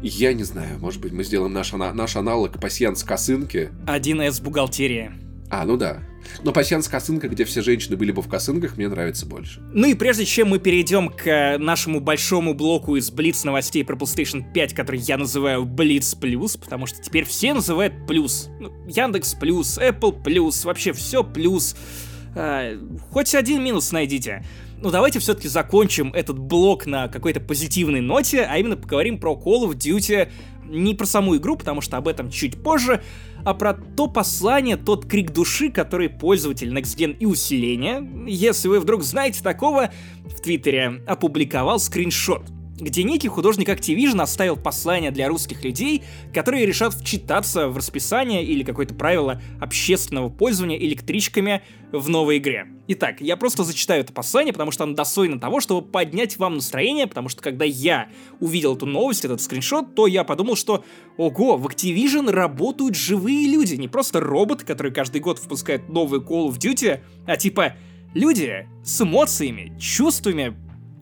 я 0.01 0.34
не 0.34 0.43
знаю. 0.43 0.79
Может 0.79 1.01
быть, 1.01 1.13
мы 1.13 1.23
сделаем 1.23 1.53
наш, 1.53 1.71
наш 1.71 2.15
аналог 2.15 2.60
пассианс 2.60 3.03
косынки. 3.03 3.71
1С 3.88 4.43
бухгалтерия. 4.43 5.13
А, 5.49 5.65
ну 5.65 5.77
да. 5.77 6.01
Но 6.43 6.51
пассианс 6.51 6.88
косынка, 6.88 7.27
где 7.27 7.45
все 7.45 7.62
женщины 7.62 7.95
были 7.95 8.12
бы 8.12 8.21
в 8.21 8.27
косынках, 8.27 8.77
мне 8.77 8.88
нравится 8.88 9.25
больше. 9.25 9.62
Ну 9.71 9.88
и 9.88 9.93
прежде 9.93 10.25
чем 10.25 10.49
мы 10.49 10.60
перейдем 10.60 11.10
к 11.10 11.27
э, 11.27 11.58
нашему 11.58 11.99
большому 11.99 12.53
блоку 12.53 12.95
из 12.95 13.12
Блиц 13.12 13.43
новостей 13.43 13.84
про 13.86 13.95
PlayStation 13.95 14.43
5, 14.51 14.73
который 14.73 14.99
я 14.99 15.17
называю 15.17 15.65
Блиц 15.65 16.15
Плюс, 16.15 16.58
потому 16.58 16.86
что 16.86 17.01
теперь 17.01 17.25
все 17.25 17.53
называют 17.53 18.08
Плюс. 18.08 18.49
Ну, 18.60 18.71
Яндекс 18.88 19.36
Плюс, 19.36 19.77
Apple 19.77 20.23
Плюс, 20.23 20.65
вообще 20.65 20.91
все 20.93 21.23
Плюс. 21.23 21.75
А, 22.36 22.78
хоть 23.12 23.36
один 23.36 23.63
минус 23.63 23.91
найдите. 23.91 24.43
Ну 24.82 24.91
давайте 24.91 25.19
все-таки 25.19 25.48
закончим 25.48 26.12
этот 26.13 26.38
блок 26.38 26.86
на 26.86 27.08
какой-то 27.08 27.39
позитивной 27.39 28.02
ноте, 28.02 28.41
а 28.41 28.58
именно 28.58 28.76
поговорим 28.76 29.17
про 29.17 29.34
Call 29.34 29.65
of 29.65 29.76
Duty 29.76 30.30
не 30.65 30.93
про 30.93 31.06
саму 31.06 31.38
игру, 31.38 31.56
потому 31.56 31.82
что 31.82 31.98
об 31.98 32.08
этом 32.08 32.30
чуть 32.30 32.62
позже, 32.62 33.02
а 33.46 33.54
про 33.54 33.74
то 33.74 34.08
послание, 34.08 34.78
тот 34.78 35.06
крик 35.06 35.32
души, 35.32 35.69
который 35.69 36.10
пользователь 36.10 36.69
Next 36.69 36.98
Gen 36.98 37.15
и 37.17 37.26
усиления, 37.26 38.06
если 38.28 38.67
вы 38.67 38.80
вдруг 38.80 39.04
знаете 39.04 39.43
такого, 39.43 39.91
в 40.26 40.41
Твиттере 40.41 41.04
опубликовал 41.06 41.80
скриншот 41.80 42.43
где 42.84 43.04
некий 43.04 43.28
художник 43.28 43.69
Activision 43.69 44.22
оставил 44.22 44.58
послание 44.58 45.12
для 45.12 45.28
русских 45.28 45.63
людей, 45.63 46.04
которые 46.34 46.65
решат 46.65 46.93
вчитаться 46.93 47.67
в 47.67 47.78
расписание 47.78 48.43
или 48.43 48.63
какое-то 48.63 48.93
правило 48.93 49.41
общественного 49.60 50.30
пользования 50.30 50.78
электричками 50.78 51.62
в 51.91 52.10
новой 52.10 52.38
игре. 52.38 52.67
Итак, 52.88 53.22
я 53.22 53.38
просто 53.38 53.63
зачитаю 53.63 54.02
это 54.02 54.12
послание, 54.12 54.52
потому 54.52 54.72
что 54.72 54.84
оно 54.84 54.93
достойно 54.93 55.39
того, 55.39 55.60
чтобы 55.62 55.88
поднять 55.88 56.38
вам 56.38 56.56
настроение, 56.56 57.08
потому 57.08 57.30
что 57.30 57.41
когда 57.41 57.65
я 57.65 58.10
увидел 58.39 58.76
эту 58.76 58.86
новость, 58.86 59.26
этот 59.26 59.41
скриншот, 59.41 59.96
то 59.96 60.08
я 60.08 60.24
подумал, 60.24 60.56
что 60.56 60.84
ого, 61.17 61.58
в 61.58 61.67
Activision 61.67 62.30
работают 62.32 62.96
живые 62.96 63.48
люди, 63.48 63.76
не 63.76 63.88
просто 63.88 64.19
роботы, 64.19 64.65
которые 64.65 64.93
каждый 64.93 65.22
год 65.22 65.39
выпускают 65.39 65.88
новый 65.88 66.19
Call 66.19 66.50
of 66.50 66.58
Duty, 66.58 67.00
а 67.26 67.38
типа 67.38 67.76
люди 68.13 68.67
с 68.84 69.02
эмоциями, 69.02 69.78
чувствами, 69.80 70.56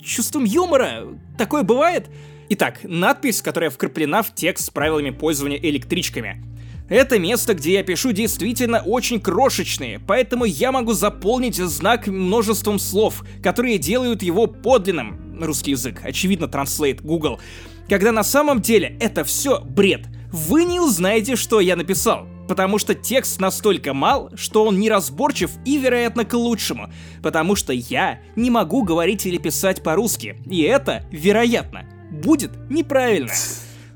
чувством 0.03 0.43
юмора. 0.43 1.07
Такое 1.37 1.63
бывает? 1.63 2.09
Итак, 2.49 2.79
надпись, 2.83 3.41
которая 3.41 3.69
вкраплена 3.69 4.23
в 4.23 4.35
текст 4.35 4.65
с 4.65 4.69
правилами 4.69 5.11
пользования 5.11 5.57
электричками. 5.57 6.43
Это 6.89 7.17
место, 7.17 7.53
где 7.53 7.73
я 7.73 7.83
пишу 7.83 8.11
действительно 8.11 8.81
очень 8.81 9.21
крошечные, 9.21 9.99
поэтому 9.99 10.43
я 10.43 10.73
могу 10.73 10.91
заполнить 10.91 11.55
знак 11.55 12.07
множеством 12.07 12.79
слов, 12.79 13.23
которые 13.41 13.77
делают 13.77 14.21
его 14.23 14.47
подлинным. 14.47 15.39
Русский 15.41 15.71
язык, 15.71 16.01
очевидно, 16.03 16.45
Translate 16.45 17.01
Google. 17.01 17.39
Когда 17.87 18.11
на 18.11 18.23
самом 18.23 18.61
деле 18.61 18.97
это 18.99 19.23
все 19.23 19.61
бред. 19.61 20.07
Вы 20.33 20.65
не 20.65 20.81
узнаете, 20.81 21.37
что 21.37 21.61
я 21.61 21.77
написал 21.77 22.27
потому 22.51 22.79
что 22.79 22.93
текст 22.93 23.39
настолько 23.39 23.93
мал, 23.93 24.29
что 24.35 24.65
он 24.65 24.77
неразборчив 24.77 25.51
и, 25.63 25.77
вероятно, 25.77 26.25
к 26.25 26.33
лучшему, 26.33 26.91
потому 27.23 27.55
что 27.55 27.71
я 27.71 28.19
не 28.35 28.49
могу 28.49 28.83
говорить 28.83 29.25
или 29.25 29.37
писать 29.37 29.81
по-русски, 29.81 30.35
и 30.45 30.61
это, 30.63 31.05
вероятно, 31.11 31.85
будет 32.11 32.51
неправильно. 32.69 33.31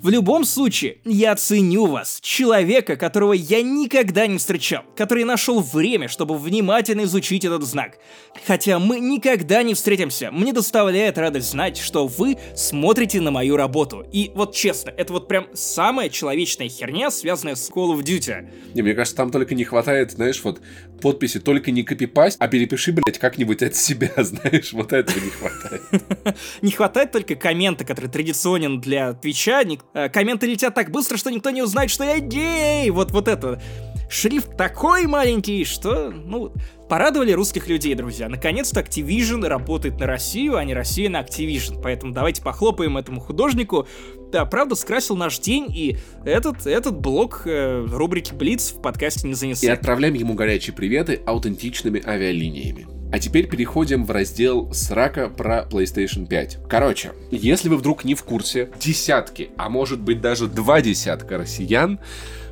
В 0.05 0.09
любом 0.09 0.43
случае, 0.43 0.97
я 1.03 1.35
ценю 1.35 1.87
вас, 1.87 2.19
человека, 2.21 2.95
которого 2.95 3.33
я 3.33 3.63
никогда 3.63 4.27
не 4.27 4.37
встречал, 4.37 4.83
который 4.95 5.23
нашел 5.23 5.61
время, 5.61 6.09
чтобы 6.09 6.37
внимательно 6.37 7.05
изучить 7.05 7.43
этот 7.43 7.63
знак. 7.63 7.97
Хотя 8.45 8.77
мы 8.77 8.99
никогда 8.99 9.63
не 9.63 9.73
встретимся, 9.73 10.29
мне 10.31 10.53
доставляет 10.53 11.17
радость 11.17 11.49
знать, 11.49 11.77
что 11.77 12.05
вы 12.05 12.37
смотрите 12.53 13.19
на 13.19 13.31
мою 13.31 13.57
работу. 13.57 14.05
И 14.11 14.31
вот 14.35 14.53
честно, 14.53 14.91
это 14.91 15.11
вот 15.11 15.27
прям 15.27 15.47
самая 15.55 16.09
человечная 16.09 16.69
херня, 16.69 17.09
связанная 17.09 17.55
с 17.55 17.71
Call 17.71 17.97
of 17.97 18.03
Duty. 18.03 18.47
Не, 18.75 18.83
мне 18.83 18.93
кажется, 18.93 19.17
там 19.17 19.31
только 19.31 19.55
не 19.55 19.63
хватает, 19.63 20.11
знаешь, 20.11 20.39
вот 20.43 20.61
подписи 21.01 21.39
только 21.39 21.71
не 21.71 21.81
копипасть, 21.81 22.37
а 22.39 22.47
перепиши, 22.47 22.91
блядь, 22.91 23.17
как-нибудь 23.17 23.63
от 23.63 23.75
себя, 23.75 24.11
знаешь, 24.17 24.71
вот 24.71 24.93
этого 24.93 25.19
не 25.19 25.31
хватает. 25.31 25.81
Не 26.61 26.71
хватает 26.71 27.11
только 27.11 27.35
коммента, 27.35 27.85
который 27.85 28.09
традиционен 28.09 28.79
для 28.79 29.13
Твича, 29.13 29.63
комменты 30.11 30.47
летят 30.47 30.73
так 30.73 30.91
быстро, 30.91 31.17
что 31.17 31.29
никто 31.29 31.49
не 31.49 31.61
узнает, 31.61 31.89
что 31.89 32.03
я 32.03 32.19
гей. 32.19 32.89
Вот, 32.89 33.11
вот 33.11 33.27
это. 33.27 33.61
Шрифт 34.09 34.55
такой 34.57 35.07
маленький, 35.07 35.65
что, 35.65 36.11
ну, 36.11 36.53
порадовали 36.89 37.31
русских 37.31 37.67
людей, 37.67 37.95
друзья. 37.95 38.29
Наконец-то 38.29 38.81
Activision 38.81 39.47
работает 39.47 39.99
на 39.99 40.05
Россию, 40.05 40.57
а 40.57 40.63
не 40.63 40.73
Россия 40.73 41.09
на 41.09 41.21
Activision. 41.21 41.81
Поэтому 41.81 42.13
давайте 42.13 42.41
похлопаем 42.41 42.97
этому 42.97 43.19
художнику. 43.19 43.87
Да, 44.31 44.45
правда, 44.45 44.75
скрасил 44.75 45.15
наш 45.15 45.39
день, 45.39 45.65
и 45.69 45.97
этот, 46.25 46.67
этот 46.67 46.99
блок 46.99 47.43
э, 47.45 47.85
рубрики 47.89 48.33
Блиц 48.33 48.73
в 48.73 48.81
подкасте 48.81 49.27
не 49.27 49.33
занесли. 49.33 49.67
И 49.67 49.71
отправляем 49.71 50.13
ему 50.13 50.33
горячие 50.33 50.75
приветы 50.75 51.21
аутентичными 51.25 52.01
авиалиниями. 52.05 52.87
А 53.11 53.19
теперь 53.19 53.47
переходим 53.47 54.03
в 54.03 54.11
раздел 54.11 54.73
срака 54.73 55.29
про 55.29 55.65
PlayStation 55.69 56.27
5. 56.27 56.67
Короче, 56.67 57.13
если 57.31 57.69
вы 57.69 57.77
вдруг 57.77 58.03
не 58.03 58.13
в 58.13 58.23
курсе, 58.23 58.71
десятки, 58.79 59.51
а 59.57 59.69
может 59.69 60.01
быть 60.01 60.21
даже 60.21 60.47
два 60.47 60.81
десятка 60.81 61.37
россиян 61.37 61.99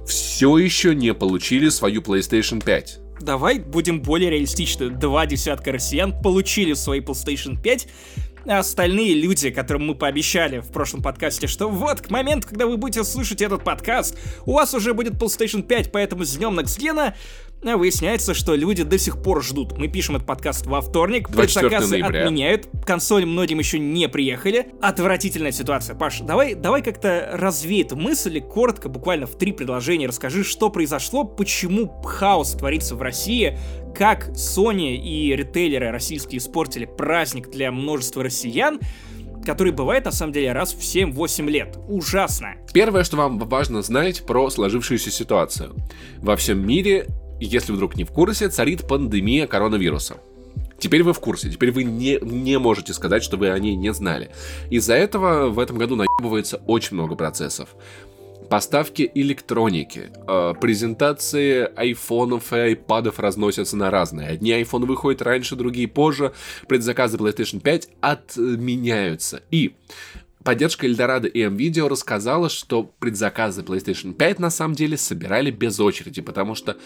все 0.06 0.58
еще 0.58 0.94
не 0.96 1.14
получили 1.14 1.70
свою 1.70 2.02
PlayStation 2.02 2.64
5. 2.64 3.00
Давай 3.22 3.60
будем 3.60 4.02
более 4.02 4.30
реалистичны. 4.32 4.90
Два 4.90 5.26
десятка 5.26 5.72
россиян 5.72 6.14
получили 6.22 6.74
свои 6.74 7.00
PlayStation 7.00 7.62
5, 7.62 7.88
а 8.46 8.60
остальные 8.60 9.14
люди, 9.16 9.50
которым 9.50 9.88
мы 9.88 9.96
пообещали 9.96 10.60
в 10.60 10.68
прошлом 10.68 11.02
подкасте, 11.02 11.48
что 11.48 11.70
вот 11.70 12.02
к 12.02 12.10
моменту, 12.10 12.50
когда 12.50 12.68
вы 12.68 12.78
будете 12.78 13.04
слушать 13.04 13.42
этот 13.42 13.64
подкаст, 13.64 14.18
у 14.46 14.54
вас 14.54 14.74
уже 14.74 14.94
будет 14.94 15.14
PlayStation 15.14 15.64
5, 15.64 15.92
поэтому 15.92 16.26
с 16.26 16.36
днем 16.36 16.56
Наксгена 16.56 17.16
выясняется, 17.64 18.34
что 18.34 18.56
люди 18.56 18.84
до 18.84 18.98
сих 18.98 19.22
пор 19.22 19.44
ждут. 19.44 19.78
Мы 19.78 19.88
пишем 19.88 20.16
этот 20.16 20.28
подкаст 20.28 20.66
во 20.66 20.82
вторник, 20.82 21.30
предзаказы 21.30 22.02
отменяют, 22.02 22.68
консоли 22.86 23.26
многим 23.26 23.60
еще 23.60 23.80
не 23.80 24.08
приехали. 24.10 24.68
Отвратительная 24.82 25.52
ситуация. 25.52 25.96
Паш, 25.96 26.20
давай, 26.20 26.56
давай 26.56 26.82
как-то 26.82 27.30
развей 27.34 27.84
эту 27.84 27.96
мысль, 27.96 28.42
коротко, 28.42 28.90
буквально 28.90 29.26
в 29.26 29.38
три 29.38 29.52
предложения 29.54 30.08
расскажи, 30.08 30.44
что 30.44 30.70
произошло, 30.70 31.24
почему 31.24 31.88
хаос 32.04 32.52
творится 32.52 32.96
в 32.96 33.02
России, 33.02 33.58
как 33.96 34.30
Sony 34.30 34.96
и 34.96 35.36
ритейлеры 35.36 35.92
российские 35.92 36.40
испортили 36.40 36.86
праздник 36.86 37.50
для 37.50 37.72
множества 37.72 38.24
россиян, 38.24 38.80
который 39.46 39.72
бывает 39.74 40.06
на 40.06 40.12
самом 40.12 40.34
деле 40.34 40.52
раз 40.54 40.74
в 40.74 40.80
7-8 40.80 41.50
лет. 41.50 41.78
Ужасно. 41.88 42.56
Первое, 42.74 43.04
что 43.04 43.18
вам 43.18 43.38
важно 43.40 43.82
знать 43.82 44.26
про 44.26 44.50
сложившуюся 44.50 45.12
ситуацию. 45.12 45.76
Во 46.18 46.36
всем 46.36 46.66
мире 46.66 47.08
если 47.40 47.72
вдруг 47.72 47.96
не 47.96 48.04
в 48.04 48.12
курсе, 48.12 48.50
царит 48.50 48.88
пандемия 48.88 49.48
коронавируса. 49.48 50.18
Теперь 50.80 51.04
вы 51.04 51.14
в 51.14 51.20
курсе, 51.20 51.50
теперь 51.50 51.72
вы 51.72 51.84
не, 51.84 52.20
не 52.22 52.60
можете 52.60 52.94
сказать, 52.94 53.24
что 53.24 53.38
вы 53.38 53.50
о 53.50 53.60
ней 53.60 53.76
не 53.76 53.94
знали. 53.94 54.32
Из-за 54.70 54.96
этого 54.96 55.50
в 55.50 55.60
этом 55.60 55.78
году 55.78 55.96
наебывается 55.96 56.58
очень 56.68 56.96
много 56.96 57.16
процессов. 57.16 57.70
Поставки 58.50 59.10
электроники, 59.16 60.12
э, 60.28 60.54
презентации 60.60 61.70
айфонов 61.76 62.52
и 62.52 62.58
айпадов 62.58 63.20
разносятся 63.20 63.78
на 63.78 63.90
разные. 63.90 64.28
Одни 64.28 64.52
айфоны 64.52 64.86
выходят 64.86 65.22
раньше, 65.22 65.56
другие 65.56 65.88
позже. 65.88 66.34
Предзаказы 66.68 67.18
PlayStation 67.18 67.62
5 67.62 67.90
отменяются. 68.02 69.42
И 69.50 69.76
Поддержка 70.44 70.86
Эльдорадо 70.86 71.30
и 71.30 71.42
МВидео 71.44 71.88
рассказала, 71.88 72.50
что 72.50 72.84
предзаказы 72.84 73.62
PlayStation 73.62 74.14
5 74.14 74.40
на 74.40 74.50
самом 74.50 74.76
деле 74.76 74.98
собирали 74.98 75.52
без 75.52 75.80
очереди, 75.80 76.22
потому 76.22 76.54
что 76.54 76.78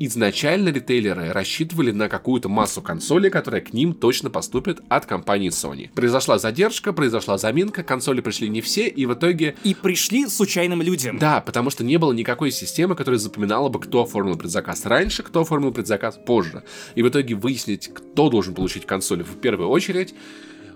изначально 0.00 0.70
ритейлеры 0.70 1.30
рассчитывали 1.30 1.90
на 1.92 2.08
какую-то 2.08 2.48
массу 2.48 2.80
консолей, 2.80 3.30
которая 3.30 3.60
к 3.60 3.72
ним 3.74 3.92
точно 3.92 4.30
поступит 4.30 4.80
от 4.88 5.06
компании 5.06 5.50
Sony. 5.50 5.90
Произошла 5.94 6.38
задержка, 6.38 6.92
произошла 6.92 7.36
заминка, 7.36 7.82
консоли 7.82 8.22
пришли 8.22 8.48
не 8.48 8.62
все, 8.62 8.88
и 8.88 9.04
в 9.04 9.12
итоге... 9.12 9.54
И 9.62 9.74
пришли 9.74 10.26
случайным 10.26 10.80
людям. 10.80 11.18
Да, 11.18 11.40
потому 11.42 11.68
что 11.70 11.84
не 11.84 11.98
было 11.98 12.12
никакой 12.12 12.50
системы, 12.50 12.96
которая 12.96 13.18
запоминала 13.18 13.68
бы, 13.68 13.78
кто 13.78 14.02
оформил 14.02 14.36
предзаказ 14.36 14.86
раньше, 14.86 15.22
кто 15.22 15.42
оформил 15.42 15.70
предзаказ 15.70 16.18
позже. 16.26 16.64
И 16.94 17.02
в 17.02 17.08
итоге 17.08 17.34
выяснить, 17.34 17.88
кто 17.92 18.30
должен 18.30 18.54
получить 18.54 18.86
консоль 18.86 19.22
в 19.22 19.36
первую 19.36 19.68
очередь, 19.68 20.14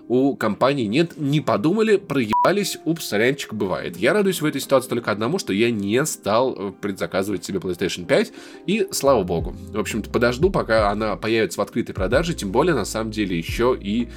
у 0.07 0.35
компании 0.35 0.85
нет, 0.85 1.17
не 1.17 1.41
подумали, 1.41 1.97
проебались, 1.97 2.77
упс, 2.85 3.05
сорянчик, 3.05 3.53
бывает. 3.53 3.97
Я 3.97 4.13
радуюсь 4.13 4.41
в 4.41 4.45
этой 4.45 4.61
ситуации 4.61 4.89
только 4.89 5.11
одному, 5.11 5.39
что 5.39 5.53
я 5.53 5.71
не 5.71 6.05
стал 6.05 6.55
э, 6.55 6.71
предзаказывать 6.79 7.43
себе 7.43 7.59
PlayStation 7.59 8.05
5, 8.05 8.33
и 8.67 8.87
слава 8.91 9.23
богу. 9.23 9.55
В 9.71 9.79
общем-то, 9.79 10.09
подожду, 10.09 10.49
пока 10.49 10.91
она 10.91 11.15
появится 11.15 11.59
в 11.59 11.63
открытой 11.63 11.95
продаже, 11.95 12.33
тем 12.33 12.51
более, 12.51 12.75
на 12.75 12.85
самом 12.85 13.11
деле, 13.11 13.37
еще 13.37 13.77
и 13.79 14.09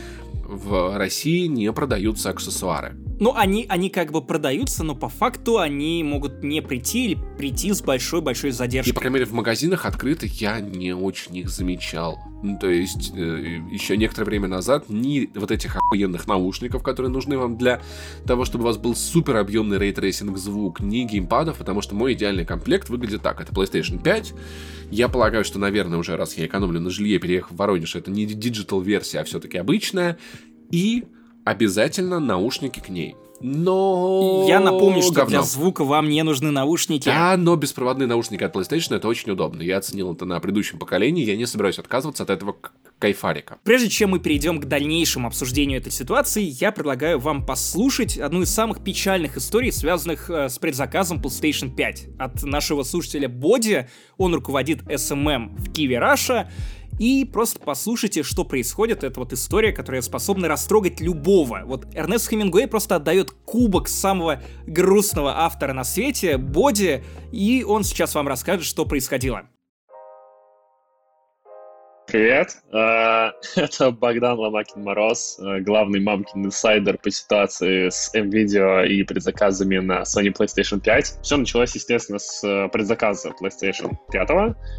в 0.49 0.97
России 0.97 1.47
не 1.47 1.71
продаются 1.73 2.31
аксессуары. 2.31 2.97
Ну, 3.21 3.35
они, 3.35 3.67
они 3.69 3.91
как 3.91 4.13
бы 4.13 4.23
продаются, 4.23 4.83
но 4.83 4.95
по 4.95 5.09
факту 5.09 5.59
они 5.59 6.03
могут 6.05 6.43
не 6.43 6.63
прийти 6.63 7.07
или 7.07 7.19
прийти 7.37 7.73
с 7.73 7.83
большой-большой 7.83 8.53
задержкой. 8.53 8.93
И, 8.93 8.95
по 8.95 9.01
крайней 9.01 9.15
мере, 9.15 9.27
в 9.27 9.33
магазинах 9.33 9.85
открытых 9.85 10.41
я 10.41 10.61
не 10.61 10.95
очень 10.95 11.37
их 11.37 11.51
замечал. 11.51 12.19
Ну, 12.43 12.57
то 12.57 12.69
есть, 12.69 13.13
э, 13.15 13.61
еще 13.71 13.97
некоторое 13.97 14.27
время 14.27 14.47
назад 14.47 14.85
ни 14.89 15.29
вот 15.35 15.51
этих 15.51 15.77
охуенных 15.77 16.29
наушников, 16.29 16.83
которые 16.85 17.11
нужны 17.11 17.37
вам 17.37 17.59
для 17.59 17.83
того, 18.25 18.45
чтобы 18.45 18.63
у 18.63 18.67
вас 18.69 18.79
был 18.79 18.95
супер 18.95 19.37
объемный 19.37 19.79
ray 19.79 19.97
tracing 19.97 20.39
звук, 20.39 20.81
ни 20.81 21.03
геймпадов, 21.03 21.59
потому 21.59 21.83
что 21.83 21.97
мой 21.97 22.13
идеальный 22.13 22.45
комплект 22.45 22.89
выглядит 22.89 23.23
так. 23.23 23.41
Это 23.41 23.53
PlayStation 23.53 24.01
5. 24.01 24.35
Я 24.91 25.09
полагаю, 25.09 25.45
что, 25.45 25.59
наверное, 25.59 25.99
уже 25.99 26.17
раз 26.17 26.37
я 26.39 26.47
экономлю 26.47 26.81
на 26.81 26.91
жилье, 26.91 27.19
переехав 27.19 27.53
в 27.53 27.57
Воронеж, 27.57 27.95
это 27.95 28.11
не 28.11 28.25
digital 28.25 28.81
версия, 28.81 29.21
а 29.21 29.25
все-таки 29.25 29.59
обычная. 29.59 30.19
И 30.71 31.05
обязательно 31.45 32.21
наушники 32.21 32.81
к 32.81 32.89
ней. 32.89 33.15
Но... 33.41 34.45
Я 34.49 34.61
напомню, 34.61 35.03
что 35.03 35.13
говно. 35.13 35.31
для 35.31 35.43
звука 35.43 35.85
вам 35.85 36.09
не 36.09 36.23
нужны 36.23 36.51
наушники. 36.51 37.05
Да, 37.07 37.37
но 37.37 37.55
беспроводные 37.57 38.07
наушники 38.07 38.43
от 38.43 38.55
PlayStation 38.55 38.97
это 38.97 39.07
очень 39.09 39.31
удобно. 39.31 39.63
Я 39.63 39.79
оценил 39.79 40.13
это 40.13 40.25
на 40.25 40.41
предыдущем 40.41 40.79
поколении, 40.79 41.25
я 41.25 41.37
не 41.37 41.47
собираюсь 41.47 41.79
отказываться 41.79 42.25
от 42.25 42.31
этого 42.31 42.57
кайфарика. 42.99 43.59
Прежде 43.63 43.89
чем 43.89 44.11
мы 44.11 44.19
перейдем 44.19 44.61
к 44.61 44.65
дальнейшему 44.65 45.29
обсуждению 45.29 45.79
этой 45.79 45.93
ситуации, 45.93 46.43
я 46.43 46.73
предлагаю 46.73 47.19
вам 47.21 47.47
послушать 47.47 48.19
одну 48.19 48.43
из 48.43 48.51
самых 48.51 48.83
печальных 48.83 49.37
историй, 49.37 49.71
связанных 49.71 50.29
э, 50.31 50.49
с 50.49 50.59
предзаказом 50.59 51.19
PlayStation 51.19 51.75
5 51.75 52.09
от 52.19 52.43
нашего 52.43 52.83
слушателя 52.83 53.29
Боди. 53.29 53.89
Он 54.17 54.35
руководит 54.35 54.83
SMM 54.83 55.57
в 55.57 55.73
Киви 55.73 55.95
Раша 55.95 56.51
и 56.99 57.25
просто 57.25 57.61
послушайте, 57.61 58.23
что 58.23 58.45
происходит. 58.45 59.05
Это 59.05 59.21
вот 59.21 59.33
история, 59.33 59.73
которая 59.73 60.03
способна 60.03 60.49
растрогать 60.49 61.01
любого. 61.01 61.63
Вот 61.65 61.87
Эрнест 61.95 62.29
Хемингуэй 62.29 62.67
просто 62.67 62.97
отдает 62.97 63.31
кубок 63.45 63.89
самого 63.89 64.43
грустного 64.67 65.39
автора 65.39 65.73
на 65.73 65.85
свете, 65.85 66.37
Боди, 66.37 67.05
и 67.33 67.65
он 67.67 67.85
сейчас 67.85 68.15
вам 68.15 68.29
расскажет, 68.29 68.65
что 68.65 68.85
происходило. 68.85 69.49
Привет, 72.09 72.57
э, 72.73 73.33
это 73.61 73.91
Богдан 73.91 74.39
Ломакин-Мороз, 74.39 75.39
э, 75.41 75.61
главный 75.61 76.01
мамкин 76.01 76.47
инсайдер 76.47 76.97
по 76.97 77.11
ситуации 77.11 77.91
с 77.91 78.11
NVIDIA 78.15 78.87
и 78.87 79.03
предзаказами 79.03 79.77
на 79.77 80.05
Sony 80.05 80.33
PlayStation 80.33 80.81
5. 80.81 81.19
Все 81.21 81.37
началось, 81.37 81.75
естественно, 81.75 82.19
с 82.19 82.43
э, 82.43 82.71
предзаказа 82.71 83.35
PlayStation 83.39 83.95
5, 84.11 84.29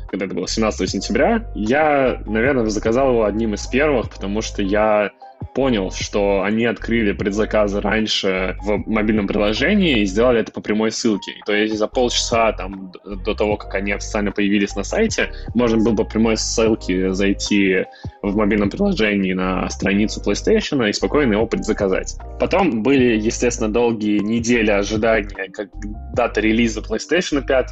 когда 0.10 0.26
это 0.26 0.34
было 0.34 0.48
17 0.48 0.90
сентября. 0.90 1.48
Я, 1.54 2.20
наверное, 2.26 2.66
заказал 2.66 3.12
его 3.12 3.26
одним 3.26 3.54
из 3.54 3.68
первых, 3.68 4.10
потому 4.10 4.42
что 4.42 4.64
я 4.64 5.12
понял, 5.54 5.92
что 5.92 6.44
они 6.44 6.66
открыли 6.66 7.12
предзаказы 7.12 7.82
раньше 7.82 8.56
в 8.62 8.78
мобильном 8.88 9.28
приложении 9.28 10.02
и 10.02 10.06
сделали 10.06 10.42
это 10.42 10.52
по 10.52 10.62
прямой 10.62 10.92
ссылке. 10.92 11.34
То 11.46 11.54
есть 11.54 11.78
за 11.78 11.88
полчаса 11.88 12.52
там, 12.54 12.92
до 13.04 13.34
того, 13.34 13.58
как 13.58 13.76
они 13.76 13.92
официально 13.92 14.32
появились 14.32 14.76
на 14.76 14.84
сайте, 14.84 15.32
можно 15.56 15.78
было 15.84 15.96
по 15.96 16.04
прямой 16.04 16.38
ссылке 16.38 17.14
зайти 17.14 17.86
в 18.22 18.36
мобильном 18.36 18.70
приложении 18.70 19.34
на 19.34 19.70
страницу 19.70 20.22
PlayStation 20.26 20.88
и 20.88 20.94
спокойно 20.94 21.34
его 21.34 21.48
предзаказать. 21.48 22.18
Потом 22.40 22.84
были, 22.84 23.18
естественно, 23.18 23.72
долгие 23.72 24.20
недели 24.20 24.72
ожидания 24.72 25.50
как 25.52 25.70
дата 26.14 26.42
релиза 26.42 26.82
PlayStation 26.82 27.46
5. 27.46 27.70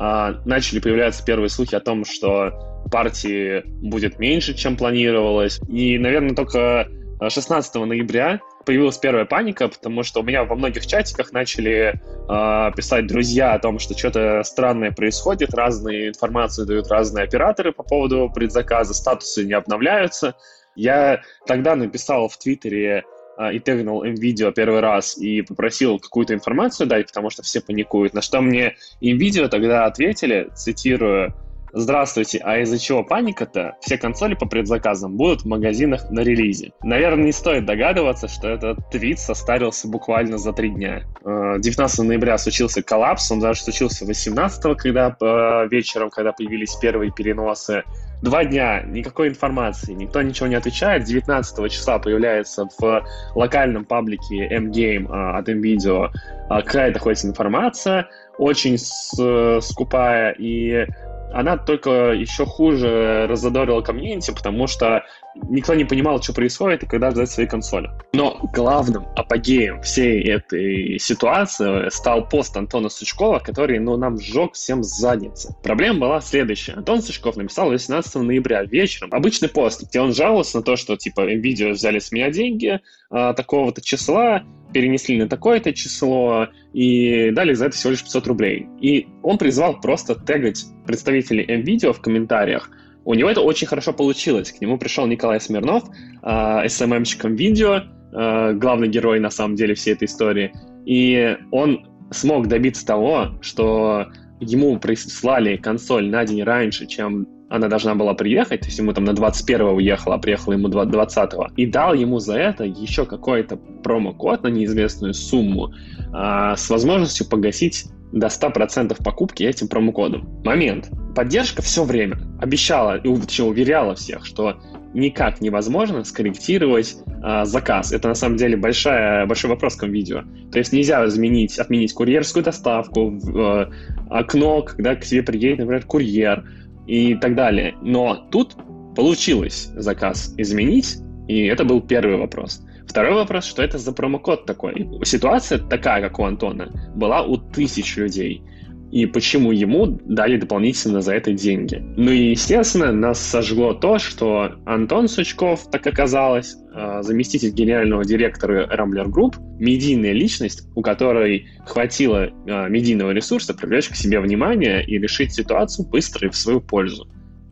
А, 0.00 0.40
начали 0.44 0.78
появляться 0.80 1.24
первые 1.24 1.48
слухи 1.48 1.74
о 1.74 1.80
том, 1.80 2.04
что 2.04 2.77
партии 2.90 3.62
будет 3.66 4.18
меньше, 4.18 4.54
чем 4.54 4.76
планировалось. 4.76 5.60
И, 5.68 5.98
наверное, 5.98 6.34
только 6.34 6.88
16 7.20 7.74
ноября 7.74 8.40
появилась 8.64 8.98
первая 8.98 9.24
паника, 9.24 9.68
потому 9.68 10.02
что 10.02 10.20
у 10.20 10.22
меня 10.22 10.44
во 10.44 10.54
многих 10.54 10.86
чатиках 10.86 11.32
начали 11.32 11.94
э, 11.94 12.72
писать 12.76 13.06
друзья 13.06 13.54
о 13.54 13.58
том, 13.58 13.78
что 13.78 13.96
что-то 13.96 14.42
странное 14.44 14.92
происходит, 14.92 15.54
разные 15.54 16.08
информации 16.08 16.64
дают 16.64 16.88
разные 16.88 17.24
операторы 17.24 17.72
по 17.72 17.82
поводу 17.82 18.30
предзаказа, 18.32 18.92
статусы 18.92 19.44
не 19.44 19.54
обновляются. 19.54 20.36
Я 20.76 21.22
тогда 21.46 21.76
написал 21.76 22.28
в 22.28 22.38
Твиттере 22.38 23.04
э, 23.38 23.54
и 23.54 23.58
тегнул 23.58 24.02
видео 24.02 24.52
первый 24.52 24.80
раз 24.80 25.16
и 25.16 25.40
попросил 25.40 25.98
какую-то 25.98 26.34
информацию 26.34 26.86
дать, 26.86 27.06
потому 27.06 27.30
что 27.30 27.42
все 27.42 27.62
паникуют. 27.62 28.12
На 28.12 28.20
что 28.20 28.42
мне 28.42 28.76
видео 29.00 29.48
тогда 29.48 29.86
ответили, 29.86 30.50
цитирую, 30.54 31.34
Здравствуйте, 31.72 32.40
а 32.42 32.58
из-за 32.58 32.78
чего 32.78 33.04
паника-то? 33.04 33.76
Все 33.80 33.98
консоли 33.98 34.34
по 34.34 34.46
предзаказам 34.46 35.16
будут 35.16 35.42
в 35.42 35.46
магазинах 35.46 36.10
на 36.10 36.20
релизе. 36.20 36.72
Наверное, 36.82 37.26
не 37.26 37.32
стоит 37.32 37.66
догадываться, 37.66 38.26
что 38.26 38.48
этот 38.48 38.78
твит 38.90 39.18
состарился 39.18 39.86
буквально 39.86 40.38
за 40.38 40.52
три 40.52 40.70
дня. 40.70 41.02
19 41.24 41.98
э, 41.98 42.02
ноября 42.02 42.38
случился 42.38 42.82
коллапс, 42.82 43.30
он 43.30 43.40
даже 43.40 43.60
случился 43.60 44.06
18 44.06 44.78
когда 44.78 45.14
э, 45.20 45.68
вечером, 45.70 46.10
когда 46.10 46.32
появились 46.32 46.74
первые 46.76 47.12
переносы. 47.12 47.82
Два 48.22 48.44
дня, 48.44 48.82
никакой 48.82 49.28
информации, 49.28 49.92
никто 49.92 50.22
ничего 50.22 50.48
не 50.48 50.54
отвечает. 50.56 51.04
19 51.04 51.70
числа 51.70 51.98
появляется 51.98 52.66
в 52.78 53.04
локальном 53.34 53.84
паблике 53.84 54.48
M-Game 54.48 55.06
э, 55.06 55.38
от 55.38 55.48
NVIDIA 55.48 56.10
какая-то 56.48 56.98
хоть 56.98 57.24
информация, 57.26 58.08
очень 58.38 58.78
скупая, 58.78 60.34
и 60.38 60.86
она 61.30 61.56
только 61.56 62.12
еще 62.12 62.46
хуже 62.46 63.26
разодорила 63.28 63.80
комьюнити, 63.82 64.30
потому 64.30 64.66
что 64.66 65.04
никто 65.48 65.74
не 65.74 65.84
понимал, 65.84 66.22
что 66.22 66.32
происходит 66.32 66.82
и 66.82 66.86
когда 66.86 67.10
ждать 67.10 67.30
свои 67.30 67.46
консоли. 67.46 67.90
Но 68.12 68.38
главным 68.52 69.06
апогеем 69.16 69.82
всей 69.82 70.22
этой 70.22 70.98
ситуации 70.98 71.88
стал 71.90 72.28
пост 72.28 72.56
Антона 72.56 72.88
Сучкова, 72.88 73.38
который, 73.38 73.78
ну, 73.78 73.96
нам 73.96 74.18
сжег 74.18 74.54
всем 74.54 74.82
задницы. 74.82 75.54
Проблема 75.62 76.00
была 76.00 76.20
следующая. 76.20 76.72
Антон 76.72 77.02
Сучков 77.02 77.36
написал 77.36 77.70
18 77.70 78.16
ноября 78.16 78.64
вечером 78.64 79.10
обычный 79.12 79.48
пост, 79.48 79.88
где 79.88 80.00
он 80.00 80.12
жаловался 80.12 80.58
на 80.58 80.62
то, 80.62 80.76
что, 80.76 80.96
типа, 80.96 81.20
NVIDIA 81.32 81.72
взяли 81.72 81.98
с 81.98 82.12
меня 82.12 82.30
деньги 82.30 82.80
а, 83.10 83.32
такого-то 83.32 83.80
числа, 83.80 84.42
перенесли 84.72 85.18
на 85.18 85.28
такое-то 85.28 85.72
число 85.72 86.48
и 86.72 87.30
дали 87.30 87.54
за 87.54 87.66
это 87.66 87.76
всего 87.76 87.92
лишь 87.92 88.02
500 88.02 88.26
рублей. 88.26 88.66
И 88.80 89.08
он 89.22 89.38
призвал 89.38 89.80
просто 89.80 90.14
тегать 90.14 90.64
представителей 90.86 91.44
NVIDIA 91.44 91.92
в 91.92 92.00
комментариях. 92.00 92.70
У 93.08 93.14
него 93.14 93.30
это 93.30 93.40
очень 93.40 93.66
хорошо 93.66 93.94
получилось. 93.94 94.52
К 94.52 94.60
нему 94.60 94.76
пришел 94.76 95.06
Николай 95.06 95.40
Смирнов, 95.40 95.84
э, 96.22 96.28
SMM-щиком 96.66 97.36
видео, 97.36 97.84
э, 98.12 98.52
главный 98.52 98.88
герой 98.88 99.18
на 99.18 99.30
самом 99.30 99.56
деле 99.56 99.72
всей 99.72 99.94
этой 99.94 100.04
истории. 100.04 100.52
И 100.84 101.38
он 101.50 101.86
смог 102.10 102.48
добиться 102.48 102.84
того, 102.84 103.28
что 103.40 104.08
ему 104.40 104.78
прислали 104.78 105.56
консоль 105.56 106.10
на 106.10 106.22
день 106.26 106.42
раньше, 106.42 106.86
чем 106.86 107.26
она 107.48 107.68
должна 107.68 107.94
была 107.94 108.14
приехать, 108.14 108.60
то 108.60 108.66
есть 108.66 108.78
ему 108.78 108.92
там 108.92 109.04
на 109.04 109.10
21-го 109.10 109.72
уехала, 109.72 110.16
а 110.16 110.18
приехала 110.18 110.52
ему 110.52 110.68
20-го, 110.68 111.48
и 111.56 111.66
дал 111.66 111.94
ему 111.94 112.18
за 112.18 112.36
это 112.36 112.64
еще 112.64 113.06
какой-то 113.06 113.56
промокод 113.56 114.42
на 114.42 114.48
неизвестную 114.48 115.14
сумму 115.14 115.72
а, 116.12 116.56
с 116.56 116.68
возможностью 116.68 117.26
погасить 117.28 117.86
до 118.12 118.28
100% 118.28 119.02
покупки 119.02 119.42
этим 119.42 119.68
промокодом. 119.68 120.40
Момент. 120.44 120.90
Поддержка 121.14 121.62
все 121.62 121.84
время 121.84 122.18
обещала 122.40 122.96
и 122.96 123.08
вообще 123.08 123.44
уверяла 123.44 123.94
всех, 123.94 124.24
что 124.24 124.60
никак 124.94 125.40
невозможно 125.40 126.04
скорректировать 126.04 126.96
а, 127.22 127.44
заказ. 127.44 127.92
Это 127.92 128.08
на 128.08 128.14
самом 128.14 128.36
деле 128.36 128.56
большая, 128.56 129.26
большой 129.26 129.50
вопрос 129.50 129.76
к 129.76 129.86
видео. 129.86 130.22
То 130.50 130.58
есть 130.58 130.72
нельзя 130.72 131.04
изменить, 131.06 131.58
отменить 131.58 131.92
курьерскую 131.92 132.44
доставку, 132.44 133.10
в, 133.10 133.38
э, 133.38 133.70
окно, 134.10 134.62
когда 134.62 134.94
к 134.96 135.04
тебе 135.04 135.22
приедет, 135.22 135.58
например, 135.58 135.84
курьер, 135.84 136.44
и 136.88 137.14
так 137.14 137.36
далее. 137.36 137.76
Но 137.82 138.16
тут 138.30 138.56
получилось 138.96 139.70
заказ 139.76 140.34
изменить, 140.38 140.96
и 141.28 141.44
это 141.44 141.64
был 141.64 141.80
первый 141.80 142.16
вопрос. 142.16 142.62
Второй 142.88 143.14
вопрос, 143.14 143.44
что 143.44 143.62
это 143.62 143.78
за 143.78 143.92
промокод 143.92 144.46
такой? 144.46 144.88
Ситуация 145.04 145.58
такая, 145.58 146.00
как 146.00 146.18
у 146.18 146.24
Антона, 146.24 146.72
была 146.96 147.22
у 147.22 147.36
тысяч 147.36 147.96
людей. 147.98 148.42
И 148.90 149.06
почему 149.06 149.52
ему 149.52 149.98
дали 150.04 150.38
дополнительно 150.38 151.00
за 151.00 151.14
это 151.14 151.32
деньги. 151.32 151.82
Ну 151.96 152.10
и, 152.10 152.30
естественно, 152.30 152.90
нас 152.92 153.20
сожгло 153.20 153.74
то, 153.74 153.98
что 153.98 154.52
Антон 154.64 155.08
Сучков, 155.08 155.70
так 155.70 155.86
оказалось, 155.86 156.56
э, 156.74 157.02
заместитель 157.02 157.50
генерального 157.50 158.04
директора 158.04 158.66
Rambler 158.66 159.06
Group, 159.06 159.36
медийная 159.58 160.12
личность, 160.12 160.66
у 160.74 160.82
которой 160.82 161.48
хватило 161.66 162.28
э, 162.28 162.68
медийного 162.68 163.10
ресурса 163.10 163.54
привлечь 163.54 163.88
к 163.88 163.94
себе 163.94 164.20
внимание 164.20 164.84
и 164.84 164.98
решить 164.98 165.32
ситуацию 165.32 165.86
быстро 165.88 166.28
и 166.28 166.30
в 166.30 166.36
свою 166.36 166.60
пользу. 166.60 167.06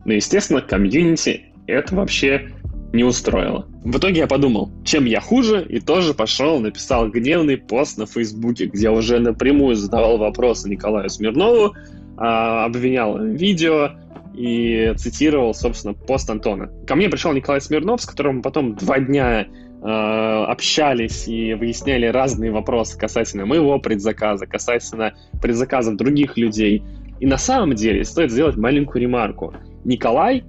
Но, 0.05 0.13
естественно, 0.13 0.61
комьюнити 0.61 1.53
это 1.67 1.95
вообще 1.95 2.49
не 2.93 3.03
устроило. 3.03 3.67
В 3.83 3.97
итоге 3.97 4.21
я 4.21 4.27
подумал, 4.27 4.71
чем 4.83 5.05
я 5.05 5.19
хуже, 5.19 5.65
и 5.67 5.79
тоже 5.79 6.13
пошел, 6.13 6.59
написал 6.59 7.09
гневный 7.09 7.57
пост 7.57 7.97
на 7.97 8.05
Фейсбуке, 8.05 8.67
где 8.67 8.89
уже 8.89 9.19
напрямую 9.19 9.75
задавал 9.75 10.17
вопросы 10.17 10.69
Николаю 10.69 11.09
Смирнову, 11.09 11.73
а, 12.17 12.65
обвинял 12.65 13.19
видео 13.19 13.91
и 14.37 14.93
цитировал, 14.97 15.53
собственно, 15.53 15.93
пост 15.93 16.29
Антона. 16.29 16.69
Ко 16.85 16.95
мне 16.95 17.09
пришел 17.09 17.33
Николай 17.33 17.59
Смирнов, 17.59 18.01
с 18.01 18.05
которым 18.05 18.41
потом 18.41 18.75
два 18.75 18.99
дня 18.99 19.41
э, 19.41 19.87
общались 19.87 21.27
и 21.27 21.55
выясняли 21.55 22.05
разные 22.05 22.51
вопросы 22.51 22.99
касательно 22.99 23.47
моего 23.47 23.79
предзаказа, 23.79 24.45
касательно 24.45 25.13
предзаказов 25.41 25.97
других 25.97 26.37
людей. 26.37 26.83
И 27.19 27.25
на 27.25 27.39
самом 27.39 27.73
деле 27.73 28.03
стоит 28.03 28.31
сделать 28.31 28.57
маленькую 28.57 29.01
ремарку. 29.01 29.55
Николай 29.83 30.43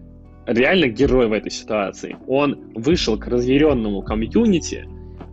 реально 0.49 0.89
герой 0.89 1.29
в 1.29 1.33
этой 1.33 1.51
ситуации. 1.51 2.17
Он 2.27 2.73
вышел 2.75 3.19
к 3.19 3.27
разъяренному 3.27 4.03
комьюнити 4.03 4.89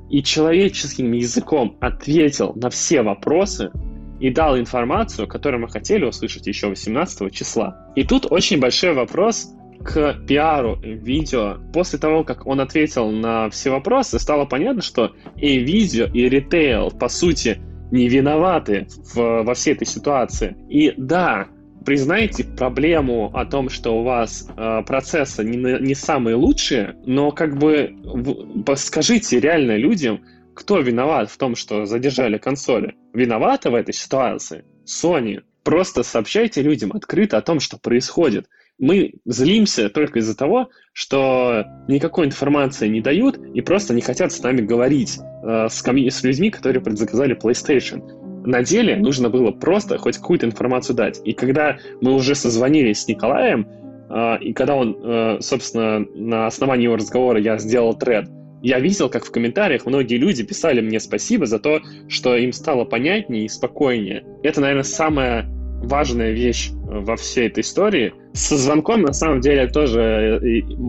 и 0.10 0.22
человеческим 0.22 1.12
языком 1.14 1.78
ответил 1.80 2.54
на 2.56 2.70
все 2.70 3.02
вопросы 3.02 3.72
и 4.20 4.30
дал 4.30 4.58
информацию, 4.58 5.28
которую 5.28 5.62
мы 5.62 5.70
хотели 5.70 6.06
услышать 6.06 6.48
еще 6.48 6.68
18 6.68 7.34
числа. 7.34 7.92
И 7.96 8.04
тут 8.04 8.28
очень 8.30 8.60
большой 8.60 8.94
вопрос 8.94 9.52
к 9.84 10.16
пиару 10.28 10.80
видео. 10.82 11.58
После 11.74 12.00
того, 12.00 12.24
как 12.24 12.46
он 12.46 12.60
ответил 12.60 13.12
на 13.12 13.50
все 13.50 13.72
вопросы, 13.72 14.20
стало 14.20 14.46
понятно, 14.46 14.82
что 14.82 15.12
и 15.36 15.60
видео, 15.60 16.06
и 16.06 16.28
ритейл, 16.30 16.92
по 16.92 17.08
сути, 17.08 17.60
не 17.92 18.08
виноваты 18.08 18.88
в, 19.14 19.44
во 19.44 19.54
всей 19.54 19.74
этой 19.74 19.86
ситуации. 19.86 20.56
И 20.70 20.94
да, 20.98 21.48
признайте 21.86 22.44
проблему 22.44 23.32
о 23.34 23.46
том, 23.46 23.70
что 23.70 24.00
у 24.00 24.04
вас 24.04 24.50
э, 24.58 24.82
процессы 24.86 25.44
не, 25.44 25.58
не 25.82 25.96
самые 25.96 26.36
лучшие, 26.36 26.96
но 27.06 27.32
как 27.32 27.58
бы 27.58 27.96
в, 28.04 28.76
скажите 28.76 29.40
реально 29.40 29.78
людям, 29.78 30.22
кто 30.54 30.80
виноват 30.80 31.30
в 31.30 31.38
том, 31.38 31.56
что 31.56 31.86
задержали 31.86 32.38
консоли. 32.38 32.96
Виновата 33.14 33.70
в 33.70 33.76
этой 33.76 33.94
ситуации 33.94 34.66
Sony. 34.86 35.42
Просто 35.64 36.04
сообщайте 36.04 36.62
людям 36.62 36.92
открыто 36.94 37.38
о 37.38 37.42
том, 37.42 37.60
что 37.60 37.78
происходит. 37.78 38.48
Мы 38.78 39.14
злимся 39.26 39.90
только 39.90 40.20
из-за 40.20 40.36
того, 40.36 40.70
что 40.92 41.66
никакой 41.88 42.26
информации 42.26 42.88
не 42.88 43.02
дают 43.02 43.38
и 43.38 43.62
просто 43.62 43.94
не 43.94 44.02
хотят 44.02 44.32
с 44.32 44.42
нами 44.42 44.62
говорить 44.62 45.18
э, 45.18 45.68
с, 45.70 45.82
с 45.82 46.24
людьми, 46.24 46.50
которые 46.50 46.82
предзаказали 46.82 47.38
PlayStation 47.38 48.25
на 48.46 48.64
деле 48.64 48.96
нужно 48.96 49.30
было 49.30 49.52
просто 49.52 49.98
хоть 49.98 50.18
какую-то 50.18 50.46
информацию 50.46 50.96
дать. 50.96 51.22
И 51.26 51.34
когда 51.34 51.78
мы 52.02 52.14
уже 52.14 52.36
созвонились 52.36 53.02
с 53.02 53.08
Николаем, 53.08 53.68
э, 54.10 54.38
и 54.42 54.54
когда 54.54 54.76
он, 54.76 54.98
э, 55.04 55.38
собственно, 55.42 56.06
на 56.16 56.48
основании 56.48 56.86
его 56.86 56.96
разговора 56.96 57.40
я 57.40 57.58
сделал 57.58 57.94
тред, 57.98 58.30
я 58.62 58.80
видел, 58.80 59.10
как 59.10 59.26
в 59.26 59.32
комментариях 59.32 59.86
многие 59.86 60.18
люди 60.18 60.44
писали 60.44 60.82
мне 60.82 61.00
спасибо 61.00 61.46
за 61.46 61.60
то, 61.60 61.82
что 62.08 62.36
им 62.36 62.52
стало 62.52 62.84
понятнее 62.86 63.46
и 63.46 63.50
спокойнее. 63.50 64.24
Это, 64.42 64.62
наверное, 64.62 64.84
самая 64.84 65.46
важная 65.84 66.32
вещь 66.32 66.72
во 66.74 67.16
всей 67.16 67.48
этой 67.48 67.62
истории. 67.62 68.14
Со 68.34 68.58
звонком, 68.58 69.02
на 69.02 69.14
самом 69.14 69.42
деле, 69.42 69.68
тоже 69.68 70.42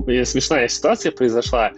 э, 0.09 0.25
смешная 0.25 0.69
ситуация 0.69 1.13
произошла 1.13 1.73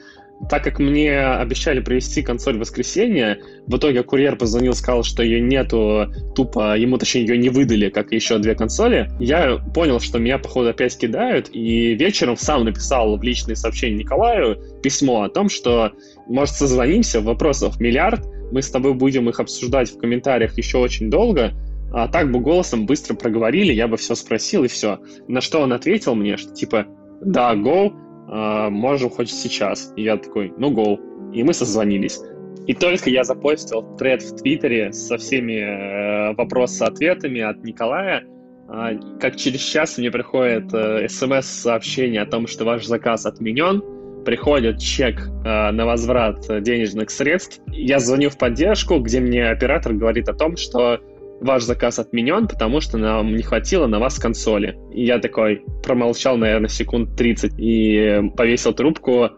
так 0.49 0.65
как 0.65 0.79
мне 0.79 1.19
обещали 1.19 1.81
привезти 1.81 2.23
консоль 2.23 2.57
в 2.57 2.61
воскресенье, 2.61 3.39
в 3.67 3.77
итоге 3.77 4.03
курьер 4.03 4.37
позвонил, 4.37 4.73
сказал, 4.73 5.03
что 5.03 5.23
ее 5.23 5.41
нету, 5.41 6.07
тупо 6.35 6.77
ему, 6.77 6.97
точнее, 6.97 7.23
ее 7.23 7.39
не 7.39 7.49
выдали, 7.49 7.91
как 7.91 8.13
еще 8.13 8.39
две 8.39 8.55
консоли. 8.55 9.11
Я 9.19 9.59
понял, 9.75 10.01
что 10.01 10.19
меня, 10.19 10.39
походу, 10.39 10.71
опять 10.71 10.97
кидают, 10.97 11.49
и 11.53 11.95
вечером 11.95 12.37
сам 12.37 12.65
написал 12.65 13.17
в 13.17 13.23
личные 13.23 13.57
сообщения 13.57 13.97
Николаю 13.97 14.57
письмо 14.83 15.23
о 15.23 15.29
том, 15.29 15.49
что, 15.49 15.93
может, 16.29 16.55
созвонимся, 16.55 17.21
вопросов 17.21 17.81
миллиард, 17.81 18.25
мы 18.53 18.63
с 18.63 18.71
тобой 18.71 18.95
будем 18.95 19.29
их 19.29 19.41
обсуждать 19.41 19.91
в 19.91 19.99
комментариях 19.99 20.57
еще 20.57 20.79
очень 20.79 21.11
долго, 21.11 21.53
а 21.93 22.09
так 22.09 22.31
бы 22.31 22.41
голосом 22.41 22.87
быстро 22.87 23.15
проговорили, 23.15 23.73
я 23.73 23.89
бы 23.89 23.97
все 23.97 24.15
спросил 24.15 24.65
и 24.65 24.69
все. 24.69 25.01
На 25.27 25.41
что 25.41 25.61
он 25.61 25.73
ответил 25.73 26.15
мне, 26.15 26.37
что 26.37 26.53
типа, 26.53 26.87
да, 27.21 27.55
go, 27.55 27.93
можем 28.29 29.11
хоть 29.11 29.31
сейчас. 29.31 29.93
И 29.97 30.03
я 30.03 30.17
такой, 30.17 30.53
ну, 30.59 30.71
go. 30.71 31.33
И 31.33 31.43
мы 31.43 31.55
созвонились. 31.55 32.21
И 32.69 32.75
только 32.75 33.09
я 33.09 33.25
запостил 33.25 33.83
тред 33.97 34.23
в 34.23 34.37
Твиттере 34.37 34.93
со 34.93 35.17
всеми 35.17 35.55
э, 35.55 36.35
вопросами-ответами 36.35 37.41
от 37.41 37.65
Николая, 37.65 38.25
э, 38.69 38.99
как 39.19 39.37
через 39.37 39.61
час 39.61 39.97
мне 39.97 40.11
приходит 40.11 40.73
э, 40.75 41.09
смс-сообщение 41.09 42.21
о 42.21 42.27
том, 42.27 42.47
что 42.47 42.67
ваш 42.67 42.85
заказ 42.85 43.25
отменен, 43.25 43.83
приходит 44.27 44.81
чек 44.81 45.19
э, 45.19 45.71
на 45.71 45.87
возврат 45.87 46.45
денежных 46.63 47.09
средств. 47.11 47.63
Я 47.69 48.01
звоню 48.01 48.29
в 48.29 48.37
поддержку, 48.37 48.99
где 48.99 49.21
мне 49.21 49.49
оператор 49.49 49.95
говорит 49.95 50.29
о 50.29 50.35
том, 50.35 50.59
что 50.59 51.01
ваш 51.41 51.63
заказ 51.65 51.99
отменен, 51.99 52.49
потому 52.49 52.81
что 52.81 52.99
нам 52.99 53.35
не 53.35 53.43
хватило 53.43 53.87
на 53.87 53.99
вас 53.99 54.19
консоли. 54.19 54.79
И 54.93 55.05
я 55.05 55.19
такой 55.19 55.63
промолчал, 55.83 56.37
наверное, 56.37 56.69
секунд 56.69 57.17
30 57.17 57.55
и 57.59 58.23
повесил 58.37 58.73
трубку, 58.73 59.31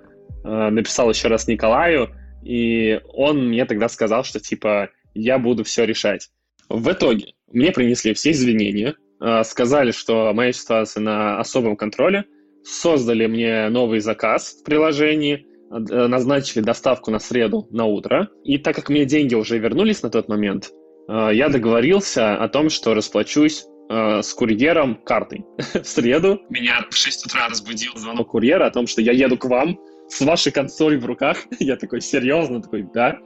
э, 0.45 0.71
написал 0.71 1.11
еще 1.11 1.29
раз 1.29 1.47
Николаю, 1.47 2.11
и 2.43 3.01
он 3.13 3.49
мне 3.49 3.65
тогда 3.67 3.89
сказал, 3.89 4.25
что 4.25 4.41
типа 4.41 4.91
я 5.15 5.39
буду 5.39 5.65
все 5.65 5.85
решать. 5.85 6.31
В 6.69 6.91
итоге 6.93 7.35
мне 7.53 7.73
принесли 7.73 8.15
все 8.15 8.31
извинения, 8.31 8.95
э, 9.21 9.43
сказали, 9.45 9.91
что 9.91 10.33
моя 10.33 10.53
ситуация 10.53 11.03
на 11.03 11.39
особом 11.39 11.77
контроле, 11.77 12.25
создали 12.63 13.27
мне 13.27 13.69
новый 13.69 14.01
заказ 14.01 14.57
в 14.61 14.65
приложении, 14.65 15.47
э, 15.71 16.07
назначили 16.07 16.63
доставку 16.63 17.11
на 17.11 17.19
среду 17.19 17.69
на 17.71 17.85
утро. 17.85 18.29
И 18.45 18.59
так 18.59 18.77
как 18.77 18.89
мне 18.89 19.05
деньги 19.05 19.35
уже 19.35 19.59
вернулись 19.59 20.03
на 20.03 20.11
тот 20.11 20.29
момент, 20.29 20.71
я 21.11 21.49
договорился 21.49 22.37
о 22.37 22.49
том, 22.49 22.71
что 22.71 22.95
расплачусь 22.95 23.67
э, 23.91 24.23
с 24.23 24.33
курьером 24.33 24.97
картой. 25.05 25.45
в 25.75 25.85
среду 25.85 26.41
меня 26.49 26.85
в 26.89 26.97
6 26.97 27.27
утра 27.27 27.49
разбудил 27.49 27.93
звонок 27.97 28.29
курьера 28.29 28.67
о 28.67 28.71
том, 28.71 28.87
что 28.87 29.03
я 29.03 29.13
еду 29.13 29.37
к 29.37 29.45
вам 29.45 29.79
с 30.09 30.21
вашей 30.21 30.53
консолью 30.53 31.01
в 31.01 31.07
руках. 31.07 31.39
я 31.59 31.77
такой, 31.77 32.01
серьезно? 32.01 32.63
Такой, 32.63 32.87
да. 32.95 33.19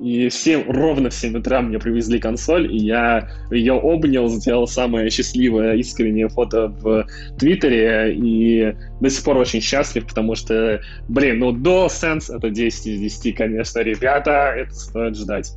И 0.00 0.28
все, 0.28 0.62
ровно 0.62 1.10
в 1.10 1.14
7 1.14 1.38
утра 1.38 1.60
мне 1.60 1.78
привезли 1.78 2.20
консоль, 2.20 2.72
и 2.72 2.76
я 2.76 3.28
ее 3.50 3.74
обнял, 3.74 4.28
сделал 4.28 4.68
самое 4.68 5.10
счастливое, 5.10 5.74
искреннее 5.74 6.28
фото 6.28 6.68
в 6.68 7.04
Твиттере, 7.36 8.14
и 8.14 8.76
до 9.00 9.10
сих 9.10 9.24
пор 9.24 9.38
очень 9.38 9.60
счастлив, 9.60 10.06
потому 10.06 10.36
что, 10.36 10.80
блин, 11.08 11.40
ну 11.40 11.52
DualSense 11.52 12.36
это 12.36 12.48
10 12.48 12.86
из 12.86 13.00
10, 13.00 13.34
конечно, 13.34 13.80
ребята, 13.80 14.54
это 14.56 14.72
стоит 14.72 15.16
ждать. 15.16 15.52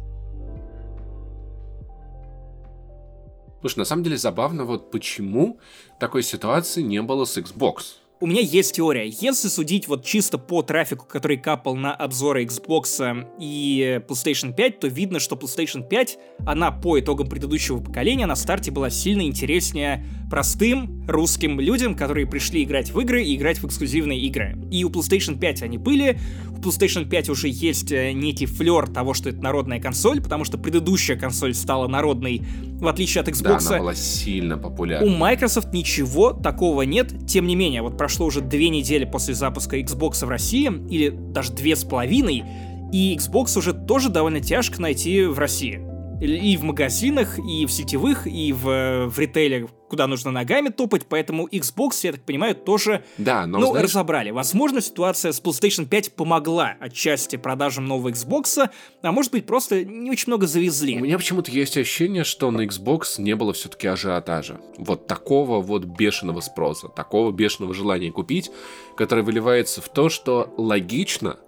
Слушай, 3.61 3.77
на 3.79 3.85
самом 3.85 4.03
деле 4.03 4.17
забавно, 4.17 4.65
вот 4.65 4.91
почему 4.91 5.59
такой 5.99 6.23
ситуации 6.23 6.81
не 6.81 7.01
было 7.01 7.25
с 7.25 7.37
Xbox. 7.37 8.00
У 8.21 8.27
меня 8.27 8.41
есть 8.41 8.75
теория. 8.75 9.09
Если 9.09 9.47
судить 9.47 9.87
вот 9.87 10.05
чисто 10.05 10.37
по 10.37 10.61
трафику, 10.61 11.07
который 11.07 11.37
капал 11.37 11.75
на 11.75 11.95
обзоры 11.95 12.45
Xbox 12.45 13.25
и 13.39 13.99
PlayStation 14.07 14.53
5, 14.53 14.79
то 14.79 14.87
видно, 14.87 15.19
что 15.19 15.35
PlayStation 15.35 15.87
5, 15.87 16.19
она 16.45 16.71
по 16.71 16.99
итогам 16.99 17.27
предыдущего 17.27 17.79
поколения 17.79 18.27
на 18.27 18.35
старте 18.35 18.69
была 18.69 18.91
сильно 18.91 19.23
интереснее 19.23 20.05
простым 20.29 21.03
русским 21.07 21.59
людям, 21.59 21.95
которые 21.95 22.27
пришли 22.27 22.63
играть 22.63 22.91
в 22.91 22.99
игры 22.99 23.23
и 23.23 23.35
играть 23.35 23.57
в 23.57 23.65
эксклюзивные 23.65 24.19
игры. 24.19 24.55
И 24.69 24.83
у 24.83 24.91
PlayStation 24.91 25.39
5 25.39 25.63
они 25.63 25.79
были, 25.79 26.19
у 26.51 26.61
PlayStation 26.61 27.09
5 27.09 27.29
уже 27.29 27.47
есть 27.49 27.91
э, 27.91 28.11
некий 28.11 28.45
флер 28.45 28.87
того, 28.87 29.15
что 29.15 29.29
это 29.29 29.41
народная 29.41 29.81
консоль, 29.81 30.21
потому 30.21 30.45
что 30.45 30.59
предыдущая 30.59 31.17
консоль 31.17 31.55
стала 31.55 31.87
народной, 31.87 32.43
в 32.79 32.87
отличие 32.87 33.23
от 33.23 33.29
Xbox. 33.29 33.63
Да, 33.63 33.69
она 33.69 33.79
была 33.79 33.95
сильно 33.95 34.59
популярна. 34.59 35.07
У 35.07 35.09
Microsoft 35.09 35.73
ничего 35.73 36.33
такого 36.33 36.83
нет, 36.83 37.25
тем 37.27 37.47
не 37.47 37.55
менее, 37.55 37.81
вот 37.81 37.97
прошло 37.97 38.10
уже 38.19 38.41
две 38.41 38.69
недели 38.69 39.05
после 39.05 39.33
запуска 39.33 39.79
Xbox 39.79 40.25
в 40.25 40.29
России, 40.29 40.71
или 40.89 41.09
даже 41.09 41.53
две 41.53 41.75
с 41.75 41.83
половиной, 41.83 42.43
и 42.91 43.17
Xbox 43.17 43.57
уже 43.57 43.73
тоже 43.73 44.09
довольно 44.09 44.41
тяжко 44.41 44.81
найти 44.81 45.23
в 45.23 45.39
России. 45.39 45.90
И 46.21 46.55
в 46.55 46.61
магазинах, 46.63 47.39
и 47.39 47.65
в 47.65 47.71
сетевых, 47.71 48.27
и 48.27 48.53
в, 48.53 49.07
в 49.07 49.17
ритейле, 49.17 49.67
куда 49.89 50.05
нужно 50.05 50.29
ногами 50.29 50.69
топать, 50.69 51.07
поэтому 51.09 51.47
Xbox, 51.47 51.93
я 52.03 52.11
так 52.11 52.23
понимаю, 52.23 52.53
тоже 52.53 53.03
да, 53.17 53.47
но, 53.47 53.57
ну, 53.57 53.71
знаешь... 53.71 53.85
разобрали. 53.85 54.29
Возможно, 54.29 54.81
ситуация 54.81 55.31
с 55.31 55.41
PlayStation 55.41 55.87
5 55.87 56.13
помогла 56.15 56.75
отчасти 56.79 57.37
продажам 57.37 57.85
нового 57.85 58.09
Xbox, 58.09 58.69
а 59.01 59.11
может 59.11 59.31
быть, 59.31 59.47
просто 59.47 59.83
не 59.83 60.11
очень 60.11 60.25
много 60.27 60.45
завезли. 60.45 60.97
У 60.97 60.99
меня 60.99 61.17
почему-то 61.17 61.49
есть 61.49 61.75
ощущение, 61.75 62.23
что 62.23 62.51
на 62.51 62.67
Xbox 62.67 63.19
не 63.19 63.35
было 63.35 63.51
все-таки 63.53 63.87
ажиотажа. 63.87 64.61
Вот 64.77 65.07
такого 65.07 65.59
вот 65.59 65.85
бешеного 65.85 66.41
спроса, 66.41 66.87
такого 66.87 67.31
бешеного 67.31 67.73
желания 67.73 68.11
купить, 68.11 68.51
которое 68.95 69.23
выливается 69.23 69.81
в 69.81 69.89
то, 69.89 70.09
что 70.09 70.53
логично 70.55 71.39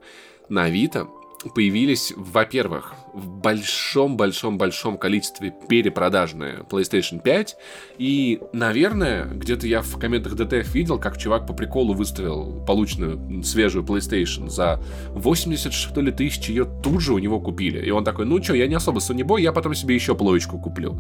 на 0.49 0.63
Авито 0.63 1.09
появились, 1.53 2.11
во-первых, 2.15 2.95
в 3.13 3.27
большом-большом-большом 3.27 4.97
количестве 4.97 5.53
перепродажные 5.69 6.65
PlayStation 6.69 7.21
5. 7.21 7.55
И, 7.99 8.41
наверное, 8.53 9.25
где-то 9.25 9.67
я 9.67 9.81
в 9.81 9.97
комментах 9.99 10.33
DTF 10.33 10.71
видел, 10.73 10.99
как 10.99 11.17
чувак 11.17 11.45
по 11.45 11.53
приколу 11.53 11.93
выставил 11.93 12.63
полученную 12.65 13.43
свежую 13.43 13.85
PlayStation 13.85 14.49
за 14.49 14.81
80, 15.09 15.71
что 15.71 16.01
ли, 16.01 16.11
тысяч, 16.11 16.49
ее 16.49 16.65
тут 16.65 17.01
же 17.01 17.13
у 17.13 17.19
него 17.19 17.39
купили. 17.39 17.85
И 17.85 17.91
он 17.91 18.03
такой, 18.03 18.25
ну 18.25 18.41
что, 18.41 18.55
я 18.55 18.67
не 18.67 18.75
особо 18.75 18.99
сонебой, 18.99 19.43
я 19.43 19.53
потом 19.53 19.75
себе 19.75 19.93
еще 19.93 20.15
плоечку 20.15 20.59
куплю. 20.59 20.97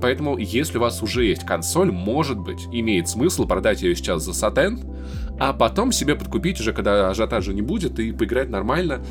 Поэтому, 0.00 0.38
если 0.38 0.78
у 0.78 0.80
вас 0.80 1.02
уже 1.02 1.26
есть 1.26 1.44
консоль, 1.44 1.92
может 1.92 2.38
быть, 2.38 2.66
имеет 2.72 3.08
смысл 3.08 3.46
продать 3.46 3.82
ее 3.82 3.94
сейчас 3.94 4.24
за 4.24 4.32
сатен, 4.32 4.80
а 5.38 5.52
потом 5.52 5.92
себе 5.92 6.14
подкупить 6.14 6.60
уже, 6.60 6.72
когда 6.72 7.10
ажиотажа 7.10 7.52
не 7.52 7.62
будет, 7.62 7.98
и 7.98 8.12
поиграть 8.12 8.48
нормально 8.48 9.02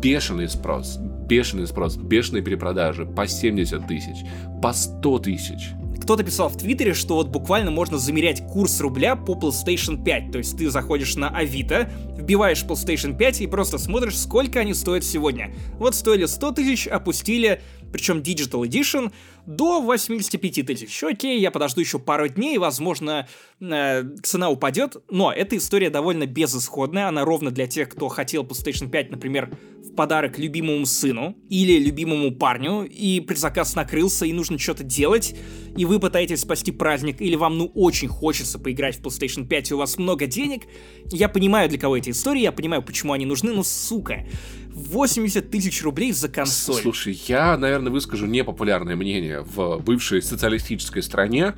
бешеный 0.00 0.48
спрос, 0.48 0.98
бешеный 1.26 1.66
спрос, 1.66 1.96
бешеные 1.96 2.42
перепродажи 2.42 3.06
по 3.06 3.26
70 3.26 3.86
тысяч, 3.86 4.24
по 4.62 4.72
100 4.72 5.18
тысяч. 5.20 5.70
Кто-то 6.04 6.22
писал 6.22 6.50
в 6.50 6.58
Твиттере, 6.58 6.92
что 6.92 7.14
вот 7.14 7.28
буквально 7.28 7.70
можно 7.70 7.96
замерять 7.96 8.46
курс 8.46 8.78
рубля 8.82 9.16
по 9.16 9.32
PlayStation 9.32 10.04
5. 10.04 10.32
То 10.32 10.38
есть 10.38 10.58
ты 10.58 10.68
заходишь 10.68 11.16
на 11.16 11.30
Авито, 11.30 11.90
вбиваешь 12.14 12.62
PlayStation 12.62 13.16
5 13.16 13.40
и 13.40 13.46
просто 13.46 13.78
смотришь, 13.78 14.18
сколько 14.18 14.60
они 14.60 14.74
стоят 14.74 15.02
сегодня. 15.02 15.54
Вот 15.78 15.94
стоили 15.94 16.26
100 16.26 16.52
тысяч, 16.52 16.86
опустили, 16.86 17.62
причем 17.90 18.18
Digital 18.18 18.68
Edition, 18.68 19.12
до 19.46 19.80
85 19.80 20.66
тысяч. 20.66 21.02
Окей, 21.02 21.40
я 21.40 21.50
подожду 21.50 21.80
еще 21.80 21.98
пару 21.98 22.28
дней, 22.28 22.58
возможно, 22.58 23.26
э, 23.60 24.02
цена 24.22 24.50
упадет, 24.50 24.96
но 25.08 25.32
эта 25.32 25.56
история 25.56 25.88
довольно 25.88 26.26
безысходная, 26.26 27.08
она 27.08 27.24
ровно 27.24 27.50
для 27.50 27.66
тех, 27.66 27.88
кто 27.88 28.08
хотел 28.08 28.44
PlayStation 28.44 28.90
5, 28.90 29.10
например, 29.10 29.50
подарок 29.94 30.38
любимому 30.38 30.86
сыну 30.86 31.36
или 31.48 31.78
любимому 31.78 32.32
парню, 32.32 32.84
и 32.84 33.20
предзаказ 33.20 33.74
накрылся, 33.74 34.26
и 34.26 34.32
нужно 34.32 34.58
что-то 34.58 34.84
делать, 34.84 35.34
и 35.76 35.84
вы 35.84 35.98
пытаетесь 36.00 36.40
спасти 36.40 36.72
праздник, 36.72 37.20
или 37.20 37.36
вам 37.36 37.58
ну 37.58 37.70
очень 37.74 38.08
хочется 38.08 38.58
поиграть 38.58 38.96
в 38.96 39.02
PlayStation 39.02 39.46
5, 39.46 39.70
и 39.70 39.74
у 39.74 39.78
вас 39.78 39.98
много 39.98 40.26
денег, 40.26 40.62
я 41.10 41.28
понимаю, 41.28 41.68
для 41.68 41.78
кого 41.78 41.96
эти 41.96 42.10
истории, 42.10 42.40
я 42.40 42.52
понимаю, 42.52 42.82
почему 42.82 43.12
они 43.12 43.26
нужны, 43.26 43.52
но 43.52 43.62
сука, 43.62 44.26
80 44.74 45.50
тысяч 45.50 45.82
рублей 45.82 46.12
за 46.12 46.28
консоль. 46.28 46.82
Слушай, 46.82 47.20
я, 47.26 47.56
наверное, 47.56 47.92
выскажу 47.92 48.26
непопулярное 48.26 48.96
мнение 48.96 49.42
в 49.42 49.78
бывшей 49.78 50.20
социалистической 50.20 51.02
стране, 51.02 51.54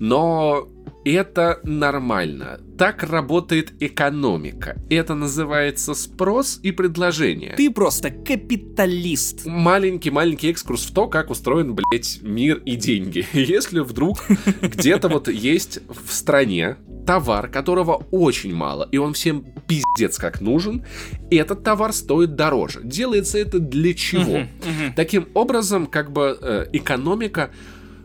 но 0.00 0.66
это 1.04 1.60
нормально. 1.62 2.60
Так 2.76 3.02
работает 3.02 3.72
экономика. 3.80 4.76
Это 4.90 5.14
называется 5.14 5.94
спрос 5.94 6.58
и 6.62 6.72
предложение. 6.72 7.54
Ты 7.56 7.70
просто 7.70 8.10
капиталист. 8.10 9.46
Маленький-маленький 9.46 10.50
экскурс 10.50 10.86
в 10.86 10.94
то, 10.94 11.06
как 11.06 11.30
устроен, 11.30 11.74
блять, 11.74 12.20
мир 12.22 12.62
и 12.64 12.76
деньги. 12.76 13.26
Если 13.32 13.80
вдруг 13.80 14.18
где-то 14.62 15.08
вот 15.08 15.28
есть 15.28 15.80
в 15.88 16.12
стране 16.12 16.76
товар, 17.06 17.48
которого 17.48 18.06
очень 18.10 18.54
мало, 18.54 18.88
и 18.90 18.96
он 18.96 19.14
всем 19.14 19.44
пиздец 19.66 20.18
как 20.18 20.40
нужен, 20.40 20.84
этот 21.30 21.62
товар 21.62 21.92
стоит 21.92 22.36
дороже. 22.36 22.80
Делается 22.82 23.38
это 23.38 23.58
для 23.58 23.94
чего? 23.94 24.46
Таким 24.96 25.28
образом, 25.34 25.86
как 25.86 26.12
бы 26.12 26.38
э, 26.40 26.66
экономика 26.72 27.50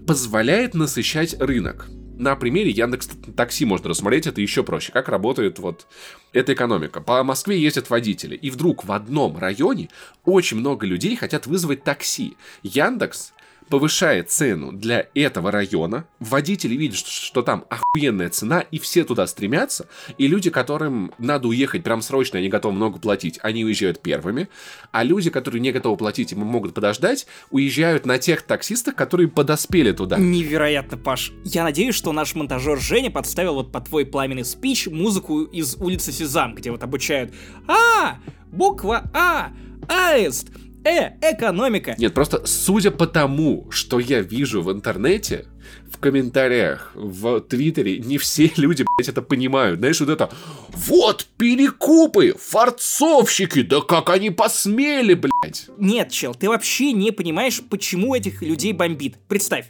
позволяет 0.06 0.74
насыщать 0.74 1.36
рынок. 1.40 1.88
На 2.18 2.36
примере 2.36 2.70
Яндекс 2.70 3.10
Такси 3.36 3.66
можно 3.66 3.90
рассмотреть 3.90 4.26
это 4.26 4.40
еще 4.40 4.64
проще. 4.64 4.94
Как 4.94 5.10
работает 5.10 5.60
вот 5.60 5.86
эта 6.32 6.54
экономика. 6.54 7.02
По 7.02 7.24
Москве 7.24 7.60
ездят 7.60 7.90
водители, 7.90 8.36
и 8.36 8.50
вдруг 8.50 8.86
в 8.86 8.92
одном 8.92 9.38
районе 9.38 9.90
очень 10.24 10.58
много 10.58 10.86
людей 10.86 11.16
хотят 11.18 11.46
вызвать 11.46 11.84
такси. 11.84 12.38
Яндекс 12.64 13.34
повышает 13.70 14.30
цену 14.30 14.72
для 14.72 15.08
этого 15.14 15.52
района, 15.52 16.08
водители 16.20 16.76
видят, 16.76 16.98
что 16.98 17.42
там 17.42 17.66
охуенная 17.70 18.30
цена, 18.30 18.62
и 18.62 18.80
все 18.80 19.04
туда 19.04 19.28
стремятся, 19.28 19.88
и 20.18 20.28
люди, 20.28 20.50
которым 20.50 21.12
надо 21.18 21.48
уехать 21.48 21.84
прям 21.84 22.02
срочно, 22.02 22.40
они 22.40 22.50
готовы 22.50 22.76
много 22.76 23.00
платить, 23.00 23.40
они 23.42 23.66
уезжают 23.66 24.02
первыми, 24.02 24.50
а 24.92 25.04
люди, 25.04 25.30
которые 25.30 25.62
не 25.62 25.72
готовы 25.72 25.98
платить 25.98 26.32
и 26.32 26.36
могут 26.36 26.74
подождать, 26.74 27.28
уезжают 27.50 28.06
на 28.06 28.18
тех 28.18 28.42
таксистах, 28.44 28.96
которые 28.96 29.28
подоспели 29.28 29.92
туда. 29.92 30.18
Невероятно, 30.18 30.98
Паш. 30.98 31.32
Я 31.44 31.64
надеюсь, 31.64 31.96
что 31.96 32.12
наш 32.12 32.36
монтажер 32.36 32.80
Женя 32.80 33.12
подставил 33.12 33.56
вот 33.56 33.72
под 33.72 33.86
твой 33.86 34.06
пламенный 34.06 34.46
спич 34.46 34.88
музыку 34.88 35.44
из 35.44 35.76
улицы 35.76 36.12
Сезам, 36.12 36.56
где 36.56 36.72
вот 36.72 36.84
обучают 36.84 37.34
«А! 37.68 38.18
Буква 38.52 39.10
А! 39.14 39.52
Аист!» 39.88 40.50
Э, 40.86 41.14
экономика. 41.22 41.96
Нет, 41.98 42.14
просто 42.14 42.46
судя 42.46 42.92
по 42.92 43.08
тому, 43.08 43.68
что 43.72 44.00
я 44.00 44.22
вижу 44.22 44.62
в 44.62 44.72
интернете, 44.72 45.48
в 45.92 45.98
комментариях, 45.98 46.92
в 46.94 47.42
Твиттере, 47.42 47.98
не 47.98 48.20
все 48.20 48.52
люди, 48.58 48.86
блядь, 48.98 49.10
это 49.10 49.24
понимают. 49.24 49.80
Знаешь, 49.80 50.00
вот 50.00 50.10
это 50.10 50.30
«Вот 50.70 51.26
перекупы, 51.38 52.36
форцовщики, 52.40 53.64
да 53.64 53.82
как 53.82 54.12
они 54.12 54.30
посмели, 54.30 55.16
блядь!» 55.16 55.70
Нет, 55.80 56.12
чел, 56.12 56.36
ты 56.36 56.50
вообще 56.50 56.92
не 56.92 57.12
понимаешь, 57.12 57.62
почему 57.68 58.14
этих 58.14 58.44
людей 58.44 58.72
бомбит. 58.72 59.16
Представь, 59.28 59.66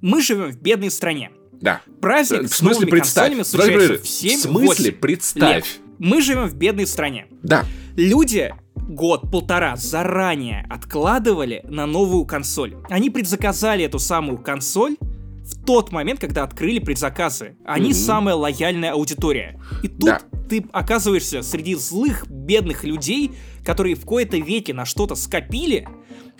мы 0.00 0.22
живем 0.22 0.52
в 0.52 0.60
бедной 0.60 0.92
стране. 0.92 1.32
Да. 1.60 1.80
Праздник 2.00 2.50
в 2.50 2.54
смысле, 2.54 2.86
с 2.86 2.90
представь. 2.90 3.30
консолями 3.32 3.42
случается 3.42 4.04
в 4.04 4.08
7 4.08 4.38
В 4.38 4.42
смысле, 4.42 4.92
представь. 4.92 5.56
Лет. 5.56 5.80
Мы 5.98 6.22
живем 6.22 6.46
в 6.46 6.54
бедной 6.54 6.86
стране. 6.86 7.26
Да. 7.42 7.64
Люди 7.96 8.54
год-полтора 8.76 9.76
заранее 9.76 10.66
откладывали 10.68 11.64
на 11.68 11.86
новую 11.86 12.26
консоль. 12.26 12.76
Они 12.88 13.10
предзаказали 13.10 13.84
эту 13.84 13.98
самую 13.98 14.38
консоль 14.38 14.96
в 15.44 15.64
тот 15.64 15.92
момент, 15.92 16.20
когда 16.20 16.42
открыли 16.42 16.78
предзаказы. 16.78 17.56
Они 17.64 17.90
mm-hmm. 17.90 17.94
самая 17.94 18.34
лояльная 18.34 18.92
аудитория. 18.92 19.60
И 19.82 19.88
тут 19.88 20.04
да. 20.04 20.20
ты 20.48 20.64
оказываешься 20.72 21.42
среди 21.42 21.74
злых, 21.74 22.26
бедных 22.28 22.84
людей, 22.84 23.32
которые 23.64 23.94
в 23.94 24.04
кои-то 24.04 24.38
веке 24.38 24.74
на 24.74 24.84
что-то 24.84 25.14
скопили, 25.14 25.86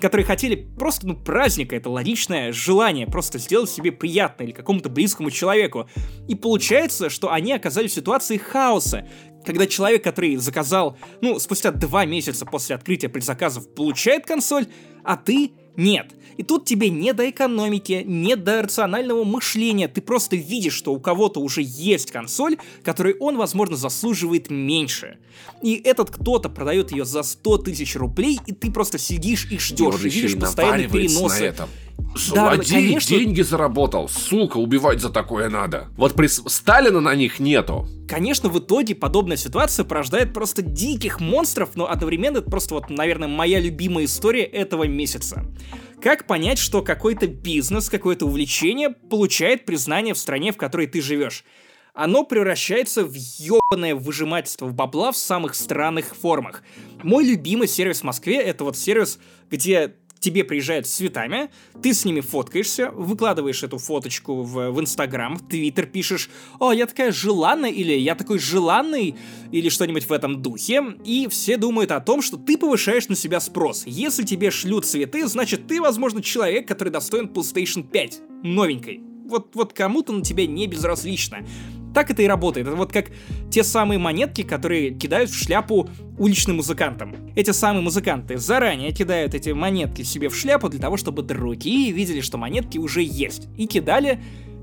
которые 0.01 0.26
хотели 0.26 0.57
просто, 0.57 1.07
ну, 1.07 1.16
праздника, 1.16 1.76
это 1.76 1.89
логичное 1.89 2.53
желание, 2.53 3.07
просто 3.07 3.39
сделать 3.39 3.70
себе 3.70 3.93
приятно 3.93 4.43
или 4.43 4.53
какому-то 4.53 4.89
близкому 4.89 5.30
человеку. 5.30 5.89
И 6.28 6.35
получается, 6.35 7.11
что 7.11 7.30
они 7.32 7.53
оказались 7.53 7.93
в 7.93 7.95
ситуации 7.95 8.37
хаоса, 8.37 9.07
когда 9.45 9.66
человек, 9.66 10.03
который 10.03 10.36
заказал, 10.36 10.97
ну, 11.20 11.38
спустя 11.38 11.70
два 11.70 12.05
месяца 12.05 12.47
после 12.47 12.76
открытия 12.76 13.09
предзаказов, 13.09 13.72
получает 13.74 14.26
консоль, 14.26 14.66
а 15.05 15.16
ты 15.16 15.53
нет. 15.76 16.12
И 16.37 16.43
тут 16.43 16.64
тебе 16.64 16.91
не 16.91 17.12
до 17.12 17.28
экономики, 17.28 18.03
не 18.05 18.37
до 18.37 18.62
рационального 18.62 19.24
мышления. 19.24 19.89
Ты 19.89 20.01
просто 20.01 20.37
видишь, 20.37 20.74
что 20.74 20.93
у 20.93 21.01
кого-то 21.01 21.41
уже 21.41 21.62
есть 21.64 22.11
консоль, 22.11 22.59
которой 22.82 23.14
он, 23.18 23.37
возможно, 23.37 23.76
заслуживает 23.76 24.51
меньше. 24.51 25.18
И 25.62 25.74
этот 25.85 26.11
кто-то 26.11 26.49
продает 26.49 26.93
ее 26.93 27.05
за 27.05 27.22
100 27.22 27.59
тысяч 27.59 27.97
рублей, 27.97 28.39
и 28.47 28.53
ты 28.53 28.70
просто 28.70 28.99
сидишь 28.99 29.49
и 29.51 29.59
ждешь, 29.59 30.03
и, 30.03 30.09
и 30.09 30.11
видишь 30.11 30.39
постоянные 30.39 30.89
переносы. 30.89 31.41
На 31.41 31.45
этом. 31.45 31.68
Злодей 32.16 32.59
да, 32.59 32.64
конечно... 32.64 33.16
деньги 33.16 33.43
заработал, 33.43 34.09
сука, 34.09 34.59
убивать 34.59 35.01
за 35.01 35.11
такое 35.11 35.49
надо. 35.49 35.89
Вот 35.97 36.14
при 36.14 36.28
Сталина 36.28 37.01
на 37.01 37.14
них 37.14 37.41
нету. 37.41 37.89
Конечно, 38.09 38.49
в 38.49 38.59
итоге 38.59 38.95
подобная 38.95 39.37
ситуация 39.37 39.85
порождает 39.85 40.32
просто 40.32 40.62
диких 40.62 41.20
монстров, 41.20 41.70
но 41.74 41.91
одновременно 41.91 42.39
это 42.39 42.51
просто 42.51 42.74
вот, 42.74 42.89
наверное, 42.89 43.28
моя 43.28 43.59
любимая 43.59 44.05
история 44.05 44.45
этого 44.45 44.85
месяца. 44.85 45.45
Как 46.05 46.26
понять, 46.26 46.59
что 46.59 46.82
какой-то 46.82 47.26
бизнес, 47.26 47.88
какое-то 47.88 48.26
увлечение 48.26 48.90
получает 48.90 49.64
признание 49.64 50.12
в 50.12 50.18
стране, 50.18 50.52
в 50.52 50.59
которой 50.59 50.86
ты 50.86 51.00
живешь? 51.00 51.46
Оно 51.94 52.24
превращается 52.24 53.07
в 53.07 53.14
ебаное 53.14 53.94
выжимательство 53.94 54.68
бабла 54.68 55.12
в 55.12 55.16
самых 55.16 55.55
странных 55.55 56.14
формах. 56.14 56.62
Мой 57.02 57.24
любимый 57.24 57.68
сервис 57.68 58.00
в 58.00 58.05
Москве— 58.05 58.36
это 58.42 58.64
вот 58.64 58.76
сервис, 58.76 59.18
где 59.50 59.94
тебе 60.24 60.42
приезжают 60.42 60.86
с 60.86 60.90
цветами, 60.90 61.50
ты 61.82 61.92
с 61.92 62.04
ними 62.04 62.20
фоткаешься, 62.20 62.90
выкладываешь 62.90 63.62
эту 63.62 63.78
фоточку 63.78 64.42
в, 64.42 64.70
в 64.70 64.80
Инстаграм, 64.80 65.36
в 65.36 65.46
Твиттер 65.46 65.86
пишешь, 65.86 66.30
о, 66.58 66.72
я 66.72 66.86
такая 66.86 67.12
желанная, 67.12 67.70
или 67.70 67.92
я 67.92 68.14
такой 68.14 68.38
желанный, 68.38 69.14
или 69.52 69.68
что-нибудь 69.68 70.08
в 70.08 70.12
этом 70.12 70.40
духе, 70.40 70.82
и 71.04 71.28
все 71.28 71.58
думают 71.58 71.90
о 71.90 72.00
том, 72.00 72.22
что 72.22 72.38
ты 72.38 72.56
повышаешь 72.56 73.08
на 73.08 73.16
себя 73.16 73.38
спрос. 73.38 73.84
Если 73.86 74.24
тебе 74.24 74.50
шлют 74.50 74.86
цветы, 74.86 75.26
значит 75.26 75.66
ты, 75.66 75.80
возможно, 75.80 76.22
человек, 76.22 76.66
который 76.66 76.88
достоин 76.88 77.26
PlayStation 77.26 77.86
5, 77.86 78.20
новенькой. 78.42 79.02
Вот, 79.26 79.54
вот 79.54 79.72
кому-то 79.72 80.12
на 80.12 80.22
тебя 80.22 80.46
не 80.46 80.66
безразлично. 80.66 81.46
Так 81.95 82.11
это 82.11 82.22
и 82.22 82.26
работает. 82.26 82.66
Это 82.66 82.76
вот 82.76 82.92
как 82.92 83.07
те 83.51 83.62
самые 83.62 83.99
монетки, 83.99 84.42
которые 84.42 84.90
кидают 84.90 85.30
в 85.30 85.40
шляпу 85.40 85.88
уличным 86.18 86.57
музыкантам. 86.57 87.14
Эти 87.36 87.53
самые 87.53 87.82
музыканты 87.82 88.36
заранее 88.36 88.92
кидают 88.92 89.34
эти 89.34 89.51
монетки 89.51 90.03
себе 90.03 90.28
в 90.28 90.36
шляпу 90.36 90.68
для 90.68 90.80
того, 90.80 90.97
чтобы 90.97 91.22
другие 91.22 91.92
видели, 91.92 92.20
что 92.20 92.36
монетки 92.36 92.78
уже 92.78 93.03
есть. 93.03 93.49
И 93.57 93.66
кидали 93.66 94.20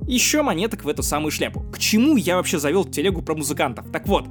еще 0.08 0.42
монеток 0.42 0.84
в 0.84 0.90
эту 0.90 1.04
самую 1.04 1.32
шляпу. 1.32 1.62
К 1.62 1.80
чему 1.80 2.18
я 2.18 2.36
вообще 2.36 2.60
завел 2.60 2.84
телегу 2.84 3.22
про 3.22 3.34
музыкантов? 3.34 3.90
Так 3.92 4.08
вот, 4.08 4.28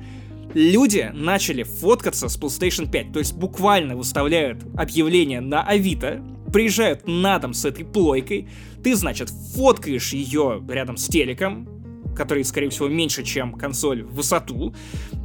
люди 0.53 1.11
начали 1.15 1.63
фоткаться 1.63 2.29
с 2.29 2.39
PlayStation 2.39 2.91
5, 2.91 3.13
то 3.13 3.19
есть 3.19 3.35
буквально 3.35 3.97
выставляют 3.97 4.63
объявление 4.77 5.41
на 5.41 5.63
Авито, 5.63 6.23
приезжают 6.53 7.07
на 7.07 7.39
дом 7.39 7.55
с 7.55 7.65
этой 7.65 7.85
плойкой, 7.85 8.49
ты, 8.83 8.95
значит, 8.95 9.31
фоткаешь 9.55 10.13
ее 10.13 10.63
рядом 10.69 10.97
с 10.97 11.07
телеком, 11.07 11.80
который, 12.21 12.45
скорее 12.45 12.69
всего, 12.69 12.87
меньше, 12.87 13.23
чем 13.23 13.55
консоль 13.55 14.03
в 14.03 14.13
высоту, 14.17 14.75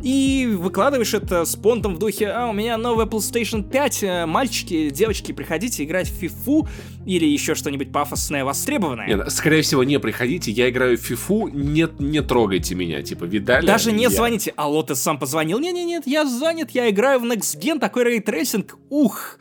и 0.01 0.47
выкладываешь 0.49 1.13
это 1.13 1.43
с 1.43 1.57
понтом 1.57 1.95
в 1.95 1.99
духе 1.99 2.27
«А, 2.27 2.47
у 2.47 2.53
меня 2.53 2.77
новая 2.77 3.05
PlayStation 3.05 3.69
5, 3.69 4.03
э, 4.03 4.25
мальчики, 4.25 4.89
девочки, 4.91 5.33
приходите 5.33 5.83
играть 5.83 6.07
в 6.07 6.13
фифу» 6.13 6.69
или 7.05 7.25
еще 7.25 7.53
что-нибудь 7.53 7.91
пафосное, 7.91 8.45
востребованное. 8.45 9.07
Нет, 9.07 9.29
скорее 9.29 9.61
всего, 9.61 9.83
не 9.83 9.99
приходите, 9.99 10.51
я 10.51 10.69
играю 10.69 10.97
в 10.97 11.01
фифу, 11.01 11.49
не, 11.49 11.85
не 11.99 12.21
трогайте 12.21 12.75
меня, 12.75 13.01
типа, 13.01 13.25
видали? 13.25 13.65
Даже 13.65 13.91
не 13.91 14.03
я... 14.03 14.09
звоните, 14.09 14.53
алло, 14.55 14.81
ты 14.81 14.95
сам 14.95 15.19
позвонил? 15.19 15.59
Не-не-нет, 15.59 16.07
я 16.07 16.25
занят, 16.25 16.71
я 16.71 16.89
играю 16.89 17.19
в 17.19 17.25
Next 17.25 17.59
Gen, 17.59 17.79
такой 17.79 18.05
ray 18.05 18.25
tracing, 18.25 18.77
ух. 18.89 19.37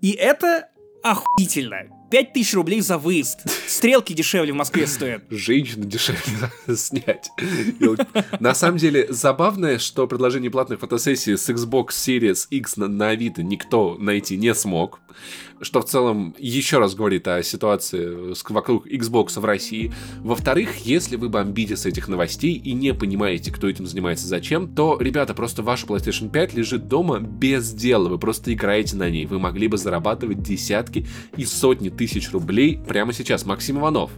И 0.00 0.12
это 0.12 0.70
охуительно. 1.02 1.97
5000 2.10 2.54
рублей 2.54 2.80
за 2.80 2.98
выезд. 2.98 3.40
Стрелки 3.66 4.12
дешевле 4.12 4.52
в 4.52 4.56
Москве 4.56 4.86
стоят. 4.86 5.22
Женщину 5.30 5.84
дешевле 5.84 6.20
снять. 6.76 7.30
На 8.40 8.54
самом 8.54 8.78
деле, 8.78 9.06
забавное, 9.10 9.78
что 9.78 10.06
предложение 10.06 10.50
платных 10.50 10.80
фотосессий 10.80 11.36
с 11.36 11.48
Xbox 11.48 11.88
Series 11.88 12.46
X 12.50 12.76
на, 12.76 12.88
на 12.88 13.10
Авито 13.10 13.42
никто 13.42 13.96
найти 13.98 14.36
не 14.36 14.54
смог. 14.54 15.00
Что 15.60 15.80
в 15.80 15.86
целом 15.86 16.34
еще 16.38 16.78
раз 16.78 16.94
говорит 16.94 17.26
о 17.28 17.42
ситуации 17.42 18.34
вокруг 18.48 18.86
Xbox 18.86 19.40
в 19.40 19.44
России. 19.44 19.92
Во-вторых, 20.20 20.76
если 20.84 21.16
вы 21.16 21.28
бомбите 21.28 21.76
с 21.76 21.86
этих 21.86 22.08
новостей 22.08 22.52
и 22.54 22.72
не 22.72 22.94
понимаете, 22.94 23.52
кто 23.52 23.68
этим 23.68 23.86
занимается 23.86 24.26
зачем, 24.26 24.74
то, 24.74 24.98
ребята, 25.00 25.34
просто 25.34 25.62
ваша 25.62 25.86
PlayStation 25.86 26.30
5 26.30 26.54
лежит 26.54 26.88
дома 26.88 27.20
без 27.20 27.72
дела. 27.72 28.08
Вы 28.08 28.18
просто 28.18 28.52
играете 28.52 28.96
на 28.96 29.10
ней. 29.10 29.26
Вы 29.26 29.38
могли 29.38 29.68
бы 29.68 29.78
зарабатывать 29.78 30.42
десятки 30.42 31.06
и 31.36 31.44
сотни 31.44 31.88
тысяч 31.88 32.30
рублей 32.32 32.80
прямо 32.86 33.12
сейчас. 33.12 33.44
Максим 33.44 33.78
Иванов, 33.78 34.10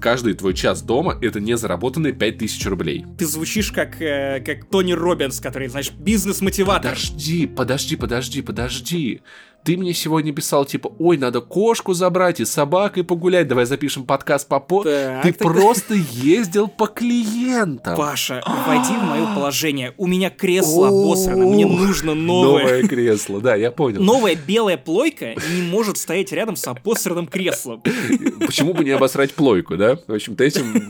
каждый 0.00 0.34
твой 0.34 0.54
час 0.54 0.82
дома— 0.82 1.18
это 1.22 1.40
не 1.40 1.56
заработанные 1.56 2.12
5000 2.12 2.66
рублей. 2.66 3.04
Ты 3.18 3.26
звучишь 3.26 3.72
как, 3.72 4.00
э, 4.00 4.40
как 4.44 4.68
Тони 4.68 4.92
Робинс, 4.92 5.40
который, 5.40 5.68
знаешь, 5.68 5.92
бизнес-мотиватор. 5.92 6.92
Подожди, 6.92 7.46
подожди, 7.46 7.96
подожди, 7.96 8.42
подожди. 8.42 9.20
Ты 9.64 9.76
мне 9.76 9.92
сегодня 9.92 10.32
писал, 10.32 10.64
типа, 10.64 10.92
ой, 10.98 11.18
надо 11.18 11.40
кошку 11.40 11.92
забрать 11.92 12.40
и 12.40 12.44
собакой 12.44 13.04
погулять, 13.04 13.48
давай 13.48 13.66
запишем 13.66 14.04
подкаст 14.04 14.48
по 14.48 14.60
по... 14.60 14.82
Так, 14.82 15.22
Ты 15.22 15.32
так, 15.32 15.46
просто 15.46 15.94
ездил 15.94 16.68
по 16.68 16.86
клиентам. 16.86 17.96
Паша, 17.96 18.42
войди 18.66 18.94
в 18.94 19.02
мое 19.02 19.26
положение. 19.34 19.92
У 19.98 20.06
меня 20.06 20.30
кресло 20.30 20.88
обосрано, 20.88 21.46
мне 21.46 21.66
нужно 21.66 22.14
новое. 22.14 22.62
Новое 22.62 22.88
кресло, 22.88 23.40
да, 23.40 23.56
я 23.56 23.70
понял. 23.70 24.02
Новая 24.02 24.36
белая 24.36 24.78
плойка 24.78 25.34
не 25.54 25.62
может 25.62 25.98
стоять 25.98 26.32
рядом 26.32 26.56
с 26.56 26.66
обосранным 26.66 27.26
креслом. 27.26 27.82
Почему 28.40 28.72
бы 28.72 28.84
не 28.84 28.90
обосрать 28.90 29.34
плойку, 29.34 29.76
да? 29.76 29.98
В 30.06 30.12
общем-то, 30.14 30.44
этим... 30.44 30.88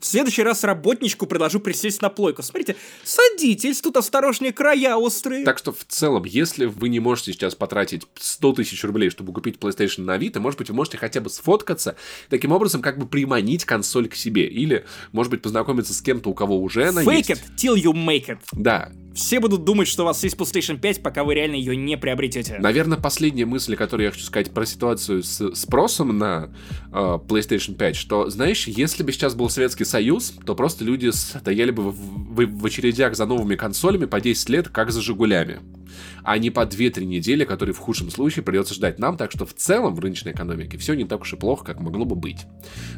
В 0.00 0.06
следующий 0.06 0.42
раз 0.42 0.64
работничку 0.64 1.26
предложу 1.26 1.60
присесть 1.60 2.00
на 2.00 2.08
плойку. 2.08 2.42
Смотрите, 2.42 2.76
садитесь, 3.04 3.82
тут 3.82 3.98
осторожнее 3.98 4.50
края 4.52 4.96
острые. 4.96 5.44
Так 5.44 5.58
что 5.58 5.72
в 5.72 5.84
целом, 5.86 6.24
если 6.24 6.64
вы 6.64 6.88
не 6.88 7.00
можете 7.00 7.34
сейчас 7.34 7.54
потратить 7.54 8.02
100 8.18 8.52
тысяч 8.54 8.82
рублей, 8.82 9.10
чтобы 9.10 9.34
купить 9.34 9.56
PlayStation 9.56 10.02
на 10.02 10.14
Авито, 10.14 10.40
может 10.40 10.58
быть, 10.58 10.70
вы 10.70 10.74
можете 10.74 10.96
хотя 10.96 11.20
бы 11.20 11.28
сфоткаться, 11.28 11.96
таким 12.30 12.52
образом 12.52 12.80
как 12.80 12.98
бы 12.98 13.06
приманить 13.06 13.66
консоль 13.66 14.08
к 14.08 14.14
себе. 14.14 14.46
Или, 14.46 14.86
может 15.12 15.30
быть, 15.30 15.42
познакомиться 15.42 15.92
с 15.92 16.00
кем-то, 16.00 16.30
у 16.30 16.34
кого 16.34 16.58
уже 16.58 16.88
она 16.88 17.02
Fake 17.02 17.28
есть. 17.28 17.30
it 17.30 17.40
till 17.56 17.76
you 17.76 17.92
make 17.92 18.28
it. 18.28 18.38
Да, 18.52 18.90
Все 19.14 19.40
будут 19.40 19.64
думать, 19.64 19.88
что 19.88 20.02
у 20.02 20.06
вас 20.06 20.22
есть 20.22 20.36
PlayStation 20.36 20.78
5, 20.78 21.02
пока 21.02 21.24
вы 21.24 21.34
реально 21.34 21.56
ее 21.56 21.74
не 21.76 21.96
приобретете. 21.96 22.58
Наверное, 22.60 22.96
последняя 22.98 23.44
мысль, 23.46 23.74
которую 23.76 24.06
я 24.06 24.12
хочу 24.12 24.24
сказать 24.24 24.50
про 24.52 24.64
ситуацию 24.66 25.22
с 25.22 25.54
спросом 25.54 26.16
на 26.16 26.50
э, 26.92 26.96
PlayStation 27.26 27.74
5, 27.74 27.96
что, 27.96 28.30
знаешь, 28.30 28.66
если 28.68 29.02
бы 29.02 29.12
сейчас 29.12 29.34
был 29.34 29.50
Советский 29.50 29.84
Союз, 29.84 30.34
то 30.46 30.54
просто 30.54 30.84
люди 30.84 31.08
стояли 31.10 31.70
бы 31.72 31.90
в, 31.90 31.94
в- 31.96 32.60
в 32.60 32.66
очередях 32.66 33.16
за 33.16 33.26
новыми 33.26 33.56
консолями 33.56 34.04
по 34.06 34.20
10 34.20 34.48
лет, 34.48 34.68
как 34.68 34.92
за 34.92 35.00
«Жигулями». 35.00 35.60
А 36.22 36.38
не 36.38 36.50
по 36.50 36.60
2-3 36.60 37.04
недели, 37.04 37.44
которые 37.44 37.74
в 37.74 37.78
худшем 37.78 38.10
случае 38.10 38.44
придется 38.44 38.74
ждать 38.74 38.98
нам, 38.98 39.16
так 39.16 39.30
что 39.30 39.46
в 39.46 39.54
целом 39.54 39.94
в 39.94 40.00
рыночной 40.00 40.32
экономике 40.32 40.78
все 40.78 40.94
не 40.94 41.04
так 41.04 41.22
уж 41.22 41.32
и 41.32 41.36
плохо, 41.36 41.64
как 41.64 41.80
могло 41.80 42.04
бы 42.04 42.16
быть. 42.16 42.46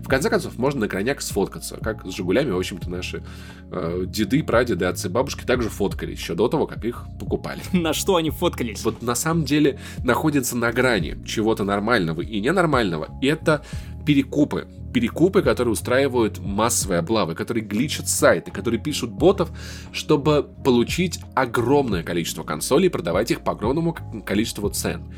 В 0.00 0.08
конце 0.08 0.30
концов, 0.30 0.58
можно 0.58 0.80
на 0.80 0.88
крайняк 0.88 1.20
сфоткаться, 1.20 1.76
как 1.76 2.06
с 2.06 2.14
«Жигулями», 2.14 2.50
в 2.50 2.58
общем-то, 2.58 2.90
наши 2.90 3.22
э, 3.70 4.04
деды, 4.06 4.42
прадеды, 4.42 4.84
отцы, 4.84 5.08
бабушки 5.08 5.44
также 5.44 5.68
фоткались 5.68 6.18
еще 6.18 6.34
до 6.34 6.48
того, 6.48 6.66
как 6.66 6.84
их 6.84 7.06
покупали 7.18 7.60
На 7.72 7.92
что 7.92 8.16
они 8.16 8.30
фоткались? 8.30 8.84
вот 8.84 9.02
на 9.02 9.14
самом 9.14 9.44
деле 9.44 9.78
находится 10.04 10.56
на 10.56 10.72
грани 10.72 11.16
чего-то 11.26 11.64
нормального 11.64 12.20
и 12.20 12.40
ненормального. 12.40 13.08
Это 13.22 13.64
перекупы. 14.04 14.66
Перекупы, 14.92 15.42
которые 15.42 15.72
устраивают 15.72 16.38
массовые 16.38 16.98
облавы, 16.98 17.34
которые 17.34 17.64
гличат 17.64 18.08
сайты, 18.08 18.50
которые 18.50 18.80
пишут 18.80 19.10
ботов, 19.10 19.50
чтобы 19.92 20.42
получить 20.64 21.20
огромное 21.34 22.02
количество 22.02 22.42
консолей 22.42 22.86
и 22.86 22.90
продавать 22.90 23.30
их 23.30 23.42
по 23.42 23.52
огромному 23.52 23.96
количеству 24.24 24.68
цен. 24.68 25.12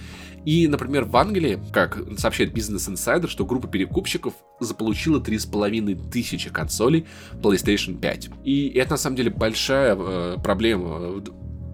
И, 0.45 0.69
например, 0.69 1.05
в 1.05 1.17
Англии, 1.17 1.59
как 1.73 1.99
сообщает 2.19 2.53
Business 2.53 2.93
Insider, 2.93 3.29
что 3.29 3.47
группа 3.47 3.67
перекупщиков 3.67 4.35
заполучила 4.61 5.19
3,5 5.19 6.11
тысячи 6.11 6.51
консолей 6.51 7.07
PlayStation 7.33 7.99
5. 7.99 8.31
И 8.45 8.69
это, 8.69 8.93
на 8.93 8.97
самом 8.99 9.17
деле, 9.17 9.31
большая 9.31 9.97
э, 9.99 10.37
проблема 10.43 11.23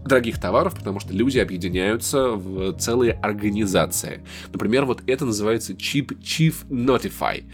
дорогих 0.04 0.40
товаров, 0.40 0.74
потому 0.74 1.00
что 1.00 1.12
люди 1.12 1.38
объединяются 1.38 2.30
в 2.30 2.76
целые 2.78 3.12
организации. 3.12 4.22
Например, 4.52 4.84
вот 4.84 5.02
это 5.06 5.24
называется 5.24 5.72
Cheap 5.72 6.18
Chief 6.20 6.54
Notify. 6.68 7.44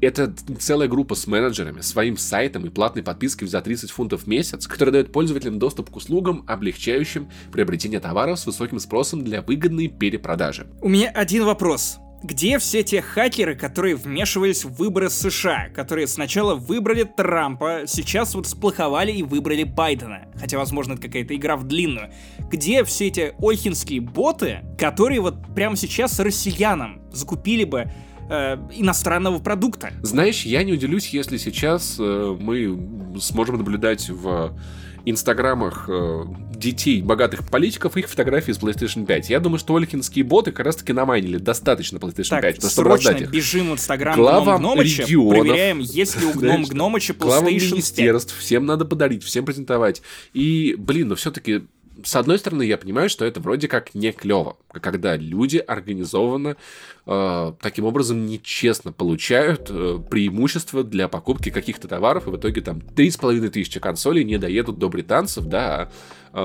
Это 0.00 0.34
целая 0.58 0.88
группа 0.88 1.14
с 1.14 1.26
менеджерами, 1.26 1.80
своим 1.80 2.16
сайтом 2.16 2.66
и 2.66 2.68
платной 2.68 3.02
подпиской 3.02 3.48
за 3.48 3.60
30 3.60 3.90
фунтов 3.90 4.24
в 4.24 4.26
месяц, 4.26 4.66
которая 4.66 4.92
дает 4.92 5.12
пользователям 5.12 5.58
доступ 5.58 5.90
к 5.90 5.96
услугам, 5.96 6.44
облегчающим 6.46 7.30
приобретение 7.52 8.00
товаров 8.00 8.38
с 8.38 8.46
высоким 8.46 8.78
спросом 8.80 9.24
для 9.24 9.40
выгодной 9.40 9.88
перепродажи. 9.88 10.66
У 10.82 10.88
меня 10.88 11.10
один 11.10 11.44
вопрос. 11.44 11.98
Где 12.24 12.58
все 12.58 12.82
те 12.82 13.02
хакеры, 13.02 13.54
которые 13.54 13.96
вмешивались 13.96 14.64
в 14.64 14.72
выборы 14.72 15.10
США, 15.10 15.68
которые 15.74 16.06
сначала 16.06 16.54
выбрали 16.54 17.02
Трампа, 17.02 17.82
сейчас 17.86 18.34
вот 18.34 18.46
сплоховали 18.46 19.12
и 19.12 19.22
выбрали 19.22 19.64
Байдена? 19.64 20.22
Хотя, 20.40 20.56
возможно, 20.56 20.94
это 20.94 21.02
какая-то 21.02 21.36
игра 21.36 21.58
в 21.58 21.64
длинную. 21.64 22.10
Где 22.50 22.82
все 22.84 23.08
эти 23.08 23.34
ольхинские 23.38 24.00
боты, 24.00 24.60
которые 24.78 25.20
вот 25.20 25.34
прямо 25.54 25.76
сейчас 25.76 26.18
россиянам 26.18 27.02
закупили 27.12 27.64
бы 27.64 27.92
э, 28.30 28.56
иностранного 28.72 29.38
продукта? 29.38 29.92
Знаешь, 30.00 30.46
я 30.46 30.62
не 30.62 30.72
удивлюсь, 30.72 31.08
если 31.08 31.36
сейчас 31.36 31.96
э, 31.98 32.36
мы 32.40 33.20
сможем 33.20 33.58
наблюдать 33.58 34.08
в 34.08 34.58
инстаграмах 35.04 35.90
э, 35.90 36.24
детей 36.64 37.02
богатых 37.02 37.48
политиков 37.48 37.96
их 37.96 38.08
фотографии 38.08 38.52
с 38.52 38.58
PlayStation 38.58 39.04
5. 39.04 39.30
Я 39.30 39.40
думаю, 39.40 39.58
что 39.58 39.74
олькинские 39.74 40.24
боты 40.24 40.50
как 40.50 40.64
раз-таки 40.66 40.92
намайнили 40.92 41.36
достаточно 41.36 41.98
PlayStation 41.98 42.30
Так, 42.30 42.42
5, 42.42 42.70
чтобы 42.70 42.90
раздать 42.90 43.20
их. 43.20 43.30
бежим 43.30 43.70
в 43.70 43.72
инстаграм 43.74 44.16
Главам 44.16 44.58
Гном 44.58 44.74
Гномыча, 44.74 45.02
регионов. 45.02 45.40
проверяем, 45.40 45.78
есть 45.80 46.20
ли 46.20 46.26
у 46.26 46.32
Гном 46.32 46.64
Гномыча 46.64 47.12
PlayStation 47.12 47.44
5. 47.44 47.72
министерств, 47.72 48.38
всем 48.38 48.64
надо 48.66 48.84
подарить, 48.84 49.22
всем 49.22 49.44
презентовать. 49.44 50.02
И, 50.32 50.74
блин, 50.78 51.08
но 51.08 51.14
все-таки 51.16 51.64
с 52.02 52.16
одной 52.16 52.38
стороны, 52.38 52.62
я 52.64 52.76
понимаю, 52.76 53.08
что 53.08 53.24
это 53.24 53.40
вроде 53.40 53.68
как 53.68 53.94
не 53.94 54.10
клево, 54.12 54.56
когда 54.72 55.16
люди 55.16 55.58
организованно 55.58 56.56
э, 57.06 57.52
таким 57.60 57.84
образом 57.84 58.26
нечестно 58.26 58.92
получают 58.92 59.68
э, 59.70 60.00
преимущество 60.10 60.82
для 60.82 61.08
покупки 61.08 61.50
каких-то 61.50 61.86
товаров, 61.86 62.26
и 62.26 62.30
в 62.30 62.36
итоге 62.36 62.60
там 62.62 62.78
3,5 62.78 63.48
тысячи 63.50 63.78
консолей 63.78 64.24
не 64.24 64.38
доедут 64.38 64.78
до 64.78 64.88
британцев, 64.88 65.44
да, 65.44 65.82
а 65.82 65.90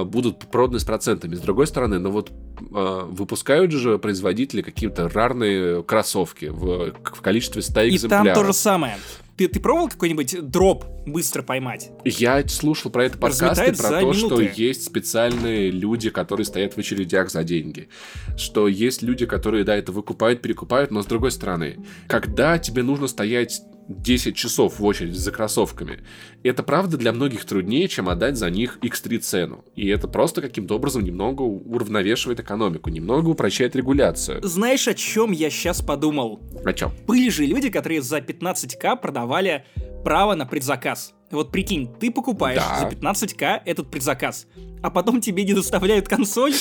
будут 0.04 0.52
проданы 0.52 0.80
с 0.80 0.84
процентами. 0.84 1.36
С 1.36 1.40
другой 1.40 1.68
стороны, 1.68 2.00
ну 2.00 2.12
вот 2.12 2.32
э, 2.32 3.02
выпускают 3.10 3.72
же 3.72 3.98
производители 3.98 4.62
какие-то 4.62 5.10
рарные 5.10 5.84
кроссовки 5.84 6.46
в, 6.46 6.94
в 6.94 7.22
количестве 7.22 7.62
100 7.62 7.82
И 7.82 7.90
экземпляров. 7.96 8.26
там 8.26 8.36
то 8.36 8.46
же 8.46 8.54
самое. 8.54 8.98
Ты, 9.40 9.48
ты 9.48 9.62
пробовал 9.62 9.88
какой-нибудь 9.88 10.50
дроп 10.50 10.84
быстро 11.06 11.44
поймать? 11.44 11.92
Я 12.04 12.46
слушал 12.50 12.92
про 12.92 13.06
это 13.06 13.18
подкасты, 13.18 13.74
про 13.74 14.02
то, 14.02 14.14
что 14.14 14.36
минуты. 14.36 14.52
есть 14.58 14.84
специальные 14.84 15.72
люди, 15.72 16.10
которые 16.10 16.46
стоят 16.46 16.74
в 16.74 16.78
очередях 16.78 17.32
за 17.32 17.46
деньги. 17.46 17.88
Что 18.36 18.68
есть 18.68 19.02
люди, 19.02 19.26
которые, 19.26 19.64
да, 19.64 19.78
это 19.78 19.94
выкупают, 19.94 20.42
перекупают, 20.42 20.92
но 20.92 21.02
с 21.02 21.06
другой 21.06 21.32
стороны, 21.32 21.78
когда 22.08 22.60
тебе 22.60 22.84
нужно 22.84 23.08
стоять 23.08 23.62
10 23.90 24.36
часов 24.36 24.80
в 24.80 24.86
очередь 24.86 25.16
за 25.16 25.32
кроссовками, 25.32 26.00
это 26.44 26.62
правда 26.62 26.96
для 26.96 27.12
многих 27.12 27.44
труднее, 27.44 27.88
чем 27.88 28.08
отдать 28.08 28.38
за 28.38 28.50
них 28.50 28.78
X3 28.82 29.18
цену. 29.18 29.66
И 29.76 29.88
это 29.88 30.08
просто 30.08 30.42
каким-то 30.42 30.76
образом 30.76 31.04
немного 31.04 31.42
уравновешивает 31.42 32.40
экономику, 32.40 32.90
немного 32.92 33.30
упрощает 33.30 33.76
регуляцию. 33.76 34.42
Знаешь, 34.44 34.88
о 34.88 34.94
чем 34.94 35.32
я 35.32 35.50
сейчас 35.50 35.82
подумал? 35.82 36.40
О 36.64 36.72
чем? 36.72 36.92
Были 37.08 37.30
же 37.30 37.46
люди, 37.46 37.70
которые 37.70 38.02
за 38.04 38.20
15к 38.20 39.02
продавали 39.02 39.66
право 40.04 40.36
на 40.36 40.46
предзаказ. 40.46 41.14
Вот 41.32 41.52
прикинь, 41.52 41.90
ты 42.00 42.12
покупаешь 42.12 42.62
Да. 42.62 42.80
за 42.80 42.88
15к 42.88 43.62
этот 43.66 43.92
предзаказ, 43.92 44.48
а 44.82 44.90
потом 44.90 45.20
тебе 45.22 45.44
не 45.44 45.54
доставляют 45.54 46.08
консоль, 46.08 46.54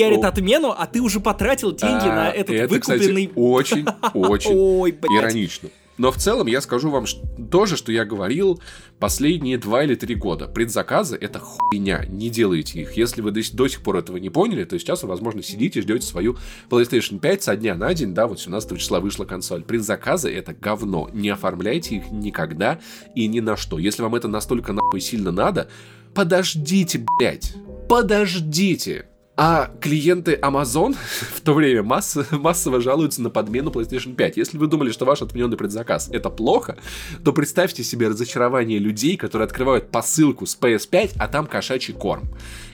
ярит 0.00 0.24
отмену, 0.24 0.74
а 0.76 0.86
ты 0.86 1.00
уже 1.00 1.20
потратил 1.20 1.72
деньги 1.72 2.06
на 2.06 2.30
этот 2.30 2.54
это, 2.54 2.80
кстати, 2.80 2.98
выкупленный... 2.98 3.30
очень, 3.34 3.86
очень 4.14 4.54
иронично. 5.16 5.70
Но 5.98 6.12
в 6.12 6.16
целом 6.16 6.46
я 6.46 6.60
скажу 6.60 6.90
вам 6.90 7.04
то 7.50 7.66
же, 7.66 7.76
что 7.76 7.90
я 7.90 8.04
говорил 8.04 8.62
последние 9.00 9.58
два 9.58 9.82
или 9.82 9.96
три 9.96 10.14
года. 10.14 10.46
Предзаказы— 10.46 11.16
это 11.20 11.40
хуйня, 11.40 12.04
не 12.08 12.30
делайте 12.30 12.80
их. 12.80 12.96
Если 12.96 13.20
вы 13.20 13.32
до, 13.32 13.40
до 13.52 13.68
сих 13.68 13.82
пор 13.82 13.96
этого 13.96 14.16
не 14.16 14.30
поняли, 14.30 14.64
то 14.64 14.78
сейчас 14.78 15.02
вы, 15.02 15.08
возможно, 15.08 15.42
сидите 15.42 15.80
и 15.80 15.82
ждете 15.82 16.06
свою 16.06 16.36
PlayStation 16.70 17.18
5 17.18 17.42
со 17.42 17.56
дня 17.56 17.74
на 17.74 17.92
день, 17.92 18.14
да, 18.14 18.28
вот 18.28 18.40
17 18.40 18.78
числа 18.78 19.00
вышла 19.00 19.24
консоль. 19.24 19.64
Предзаказы— 19.64 20.30
это 20.34 20.54
говно. 20.54 21.10
Не 21.12 21.30
оформляйте 21.30 21.96
их 21.96 22.10
никогда 22.12 22.78
и 23.16 23.26
ни 23.26 23.40
на 23.40 23.56
что. 23.56 23.78
Если 23.78 24.02
вам 24.02 24.14
это 24.14 24.28
настолько 24.28 24.72
нахуй 24.72 25.00
сильно 25.00 25.32
надо, 25.32 25.68
подождите, 26.14 27.04
блядь. 27.18 27.54
Подождите. 27.88 29.08
А 29.40 29.70
клиенты 29.80 30.34
Amazon 30.42 30.96
в 31.34 31.40
то 31.42 31.54
время 31.54 31.84
масс- 31.84 32.18
массово 32.32 32.80
жалуются 32.80 33.22
на 33.22 33.30
подмену 33.30 33.70
PlayStation 33.70 34.16
5. 34.16 34.36
Если 34.36 34.58
вы 34.58 34.66
думали, 34.66 34.90
что 34.90 35.04
ваш 35.04 35.22
отмененный 35.22 35.56
предзаказ 35.56 36.08
это 36.12 36.28
плохо, 36.28 36.76
то 37.24 37.32
представьте 37.32 37.84
себе 37.84 38.08
разочарование 38.08 38.80
людей, 38.80 39.16
которые 39.16 39.46
открывают 39.46 39.92
посылку 39.92 40.44
с 40.44 40.58
PS5, 40.60 41.12
а 41.18 41.28
там 41.28 41.46
кошачий 41.46 41.94
корм. 41.94 42.28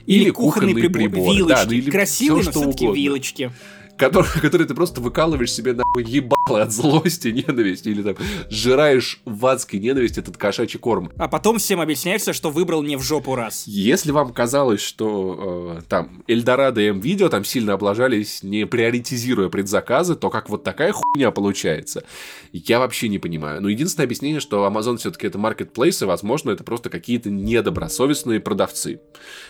Или, 0.07 0.31
кухонный, 0.31 0.73
прибор, 0.73 0.91
прибор. 1.03 1.33
вилочки. 1.35 1.55
Да, 1.55 1.65
ну 1.67 1.71
или 1.71 1.91
Красивые, 1.91 2.43
но 2.45 2.51
что 2.51 2.59
угодно. 2.61 2.95
вилочки. 2.95 3.51
Который, 3.97 4.27
который 4.41 4.67
ты 4.67 4.73
просто 4.73 5.01
выкалываешь 5.01 5.51
себе 5.51 5.73
нахуй 5.73 6.03
ебало 6.03 6.61
от 6.61 6.71
злости, 6.71 7.29
ненависти, 7.29 7.89
или 7.89 8.01
там 8.03 8.15
жираешь 8.49 9.21
в 9.25 9.45
адской 9.45 9.79
ненависти 9.79 10.19
этот 10.19 10.37
кошачий 10.37 10.79
корм. 10.79 11.11
А 11.17 11.27
потом 11.27 11.57
всем 11.57 11.79
объясняется, 11.81 12.33
что 12.33 12.49
выбрал 12.49 12.83
не 12.83 12.97
в 12.97 13.01
жопу 13.01 13.35
раз. 13.35 13.65
Если 13.67 14.11
вам 14.11 14.33
казалось, 14.33 14.81
что 14.81 15.77
э, 15.79 15.81
там 15.87 16.23
Эльдорадо 16.27 16.81
и 16.81 16.87
М-Видео 16.87 17.29
там 17.29 17.45
сильно 17.45 17.73
облажались, 17.73 18.43
не 18.43 18.65
приоритизируя 18.65 19.49
предзаказы, 19.49 20.15
то 20.15 20.29
как 20.29 20.49
вот 20.49 20.63
такая 20.63 20.91
хуйня 20.91 21.31
получается, 21.31 22.03
я 22.51 22.79
вообще 22.79 23.07
не 23.07 23.19
понимаю. 23.19 23.61
Но 23.61 23.69
единственное 23.69 24.05
объяснение, 24.05 24.39
что 24.39 24.67
Amazon 24.67 24.97
все-таки 24.97 25.27
это 25.27 25.37
маркетплейс, 25.37 26.01
и, 26.01 26.05
возможно, 26.05 26.51
это 26.51 26.63
просто 26.63 26.89
какие-то 26.89 27.29
недобросовестные 27.29 28.39
продавцы, 28.39 28.99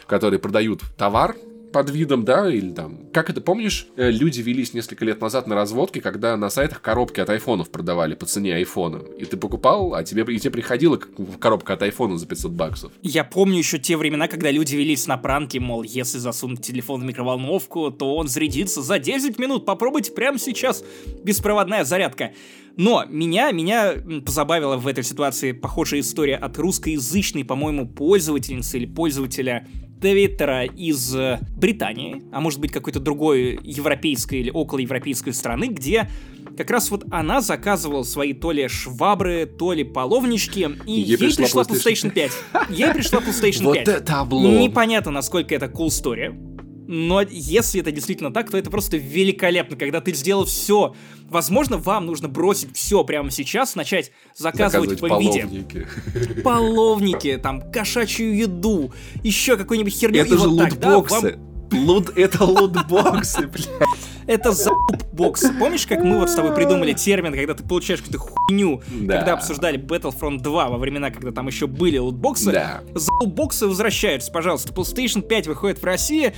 которые 0.08 0.40
продают 0.40 0.82
товар, 0.98 1.36
под 1.76 1.90
видом, 1.90 2.24
да, 2.24 2.50
или 2.50 2.72
там... 2.72 3.00
Как 3.12 3.30
это, 3.30 3.42
помнишь, 3.42 3.88
э, 3.98 4.10
люди 4.10 4.40
велись 4.40 4.74
несколько 4.74 5.04
лет 5.04 5.20
назад 5.20 5.46
на 5.46 5.56
разводке, 5.56 6.00
когда 6.00 6.38
на 6.38 6.50
сайтах 6.50 6.82
коробки 6.82 7.20
от 7.20 7.30
айфонов 7.30 7.70
продавали 7.70 8.16
по 8.16 8.26
цене 8.26 8.56
айфона. 8.56 9.02
И 9.20 9.26
ты 9.26 9.36
покупал, 9.36 9.94
а 9.94 10.02
тебе, 10.02 10.24
и 10.34 10.40
тебе 10.40 10.52
приходила 10.52 10.96
коробка 10.96 11.74
от 11.74 11.82
айфона 11.82 12.18
за 12.18 12.28
500 12.28 12.52
баксов. 12.54 12.94
Я 13.02 13.26
помню 13.26 13.58
еще 13.58 13.78
те 13.78 13.98
времена, 13.98 14.30
когда 14.30 14.52
люди 14.52 14.78
велись 14.78 15.06
на 15.06 15.18
пранки, 15.18 15.58
мол, 15.58 15.84
если 15.84 16.18
засунуть 16.18 16.62
телефон 16.62 17.02
в 17.02 17.04
микроволновку, 17.04 17.92
то 17.92 18.16
он 18.16 18.30
зарядится 18.30 18.82
за 18.82 18.98
10 18.98 19.38
минут. 19.38 19.66
Попробуйте 19.66 20.14
прямо 20.14 20.40
сейчас. 20.40 20.82
Беспроводная 21.26 21.84
зарядка. 21.84 22.32
Но 22.78 23.06
меня, 23.08 23.52
меня 23.52 23.96
позабавила 24.26 24.78
в 24.78 24.88
этой 24.88 25.04
ситуации 25.04 25.52
похожая 25.52 26.02
история 26.02 26.36
от 26.36 26.58
русскоязычной, 26.58 27.46
по-моему, 27.46 27.88
пользовательницы 27.88 28.78
или 28.78 28.86
пользователя 28.86 29.68
Твиттера 30.06 30.66
из 30.66 31.16
э, 31.16 31.40
Британии, 31.58 32.22
а 32.32 32.40
может 32.40 32.60
быть 32.60 32.72
какой-то 32.72 33.00
другой 33.00 33.60
европейской 33.64 34.36
или 34.36 34.52
околоевропейской 34.52 35.34
страны, 35.34 35.66
где 35.66 36.12
как 36.56 36.70
раз 36.70 36.92
вот 36.92 37.06
она 37.10 37.42
заказывала 37.42 38.04
свои 38.04 38.34
то 38.34 38.52
ли 38.52 38.68
швабры, 38.68 39.48
то 39.48 39.74
ли 39.74 39.84
половнички, 39.84 40.70
и 40.86 40.92
Ей 40.92 41.18
ей, 41.18 41.18
пришла 41.18 41.64
PlayStation 41.64 42.12
PlayStation 42.12 42.12
5. 42.12 42.32
Ей 42.70 42.94
пришла 42.94 43.20
PlayStation 43.20 43.64
Вот 43.64 43.78
5. 43.78 43.88
это 43.88 44.20
облом! 44.20 44.60
Непонятно, 44.60 45.12
насколько 45.12 45.56
это 45.56 45.66
cool 45.66 45.88
story. 45.88 46.55
Но 46.88 47.22
если 47.22 47.82
это 47.82 47.92
действительно 47.92 48.32
так, 48.32 48.50
то 48.52 48.58
это 48.58 48.70
просто 48.70 48.98
великолепно, 48.98 49.76
когда 49.76 50.02
ты 50.02 50.14
сделал 50.14 50.46
все. 50.46 50.96
Возможно, 51.30 51.78
вам 51.78 52.06
нужно 52.06 52.28
бросить 52.30 52.76
все 52.76 53.04
прямо 53.04 53.32
сейчас, 53.32 53.76
начать 53.76 54.12
заказывать, 54.36 55.00
Заказывать 55.00 55.02
в 55.02 55.20
виде 55.20 56.42
половники. 56.44 57.38
там, 57.38 57.62
кошачью 57.72 58.36
еду, 58.36 58.92
еще 59.24 59.58
какую-нибудь 59.58 59.94
херню. 59.94 60.22
Это 60.22 60.36
и 60.36 60.38
же 60.38 60.48
вот 60.50 60.58
тогда 60.60 60.88
вам- 60.90 60.98
лутбоксы. 61.02 61.40
Лут, 61.72 62.16
это 62.16 62.44
лутбоксы, 62.46 63.48
блядь. 63.48 63.70
Это 64.28 64.54
бокс. 65.14 65.44
Помнишь, 65.60 65.86
как 65.86 66.04
мы 66.04 66.20
вот 66.20 66.30
с 66.30 66.36
тобой 66.36 66.54
придумали 66.56 66.94
термин, 66.94 67.32
когда 67.34 67.54
ты 67.54 67.64
получаешь 67.64 68.02
какую-то 68.02 68.20
хуйню, 68.20 68.82
Да. 69.02 69.18
когда 69.18 69.34
обсуждали 69.34 69.80
Battlefront 69.80 70.40
2 70.40 70.70
во 70.70 70.78
времена, 70.78 71.12
когда 71.12 71.32
там 71.32 71.48
еще 71.48 71.68
были 71.68 71.98
лутбоксы? 71.98 72.52
Да. 72.52 72.82
боксы 73.26 73.68
возвращаются, 73.68 74.32
пожалуйста. 74.32 74.74
PlayStation 74.74 75.22
5 75.22 75.48
выходит 75.48 75.80
в 75.82 75.84
России. 75.84 76.34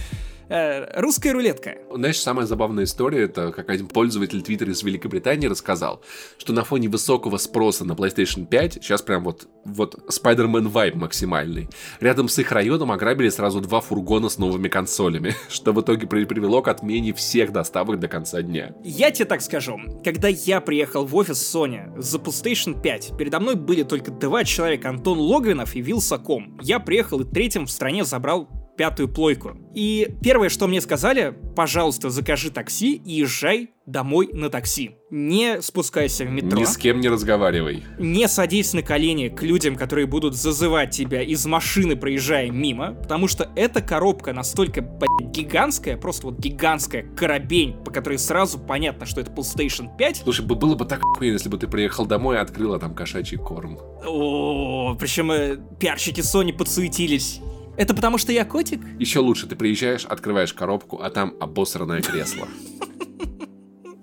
Э, 0.49 1.01
русская 1.01 1.33
рулетка. 1.33 1.75
Знаешь, 1.93 2.19
самая 2.19 2.45
забавная 2.45 2.85
история, 2.85 3.23
это 3.23 3.51
как 3.51 3.69
один 3.69 3.87
пользователь 3.87 4.41
Твиттера 4.41 4.71
из 4.71 4.81
Великобритании 4.81 5.47
рассказал, 5.47 6.01
что 6.37 6.53
на 6.53 6.63
фоне 6.63 6.87
высокого 6.87 7.37
спроса 7.37 7.83
на 7.83 7.93
PlayStation 7.93 8.45
5, 8.45 8.73
сейчас 8.75 9.01
прям 9.01 9.23
вот, 9.23 9.47
вот 9.65 9.95
Spider-Man 10.09 10.69
вайб 10.69 10.95
максимальный, 10.95 11.67
рядом 11.99 12.29
с 12.29 12.39
их 12.39 12.51
районом 12.51 12.91
ограбили 12.91 13.29
сразу 13.29 13.59
два 13.59 13.81
фургона 13.81 14.29
с 14.29 14.37
новыми 14.37 14.69
консолями, 14.69 15.35
что 15.49 15.73
в 15.73 15.81
итоге 15.81 16.07
при- 16.07 16.25
привело 16.25 16.61
к 16.61 16.69
отмене 16.69 17.13
всех 17.13 17.51
доставок 17.51 17.99
до 17.99 18.07
конца 18.07 18.41
дня. 18.41 18.73
Я 18.83 19.11
тебе 19.11 19.25
так 19.25 19.41
скажу, 19.41 19.79
когда 20.03 20.29
я 20.29 20.61
приехал 20.61 21.05
в 21.05 21.15
офис 21.15 21.53
Sony 21.53 21.99
за 21.99 22.19
PlayStation 22.19 22.81
5, 22.81 23.17
передо 23.17 23.39
мной 23.39 23.55
были 23.55 23.83
только 23.83 24.11
два 24.11 24.45
человека, 24.45 24.89
Антон 24.89 25.19
Логвинов 25.19 25.75
и 25.75 25.81
Вилсаком. 25.81 26.57
Я 26.61 26.79
приехал 26.79 27.19
и 27.21 27.25
третьим 27.25 27.65
в 27.65 27.71
стране 27.71 28.05
забрал 28.05 28.47
пятую 28.78 29.09
плойку. 29.09 29.57
И 29.73 30.15
первое, 30.23 30.49
что 30.49 30.67
мне 30.67 30.80
сказали, 30.82 31.36
пожалуйста, 31.55 32.09
закажи 32.09 32.51
такси 32.51 32.93
и 32.95 33.13
езжай 33.13 33.71
домой 33.86 34.30
на 34.34 34.49
такси. 34.49 34.97
Не 35.09 35.61
спускайся 35.61 36.25
в 36.25 36.30
метро. 36.30 36.59
Ни 36.59 36.65
с 36.65 36.78
кем 36.78 36.99
не 36.99 37.07
разговаривай. 37.09 37.84
Не 37.97 38.28
садись 38.28 38.73
на 38.73 38.82
колени 38.82 39.30
к 39.30 39.41
людям, 39.41 39.75
которые 39.75 40.05
будут 40.05 40.36
зазывать 40.36 40.91
тебя 40.91 41.21
из 41.21 41.45
машины, 41.45 41.95
проезжая 41.95 42.51
мимо, 42.51 42.93
потому 42.93 43.28
что 43.28 43.49
эта 43.55 43.82
коробка 43.82 44.34
настолько, 44.34 44.82
блядь, 44.82 45.32
гигантская, 45.32 45.97
просто 45.97 46.28
вот 46.28 46.39
гигантская 46.39 47.03
коробень, 47.03 47.73
по 47.84 47.91
которой 47.91 48.19
сразу 48.19 48.59
понятно, 48.59 49.05
что 49.05 49.21
это 49.21 49.32
PlayStation 49.32 49.88
5. 49.97 50.17
Слушай, 50.23 50.45
бы- 50.45 50.55
было 50.55 50.75
бы 50.75 50.86
так 50.86 51.01
если 51.21 51.49
бы 51.49 51.57
ты 51.57 51.67
приехал 51.67 52.05
домой 52.05 52.36
и 52.36 52.39
открыла 52.39 52.80
там 52.80 52.93
кошачий 52.93 53.38
корм. 53.38 53.80
О, 54.05 54.95
причем 54.99 55.32
э, 55.32 55.57
пиарщики 55.80 56.19
Sony 56.19 56.53
подсуетились. 56.53 57.41
Это 57.78 57.93
потому 57.93 58.17
что 58.17 58.32
я 58.32 58.43
котик? 58.43 58.82
Еще 58.99 59.19
лучше, 59.19 59.47
ты 59.47 59.55
приезжаешь, 59.55 60.03
открываешь 60.05 60.51
коробку, 60.51 60.99
а 61.01 61.11
там 61.11 61.36
обосранное 61.39 62.01
кресло. 62.01 62.47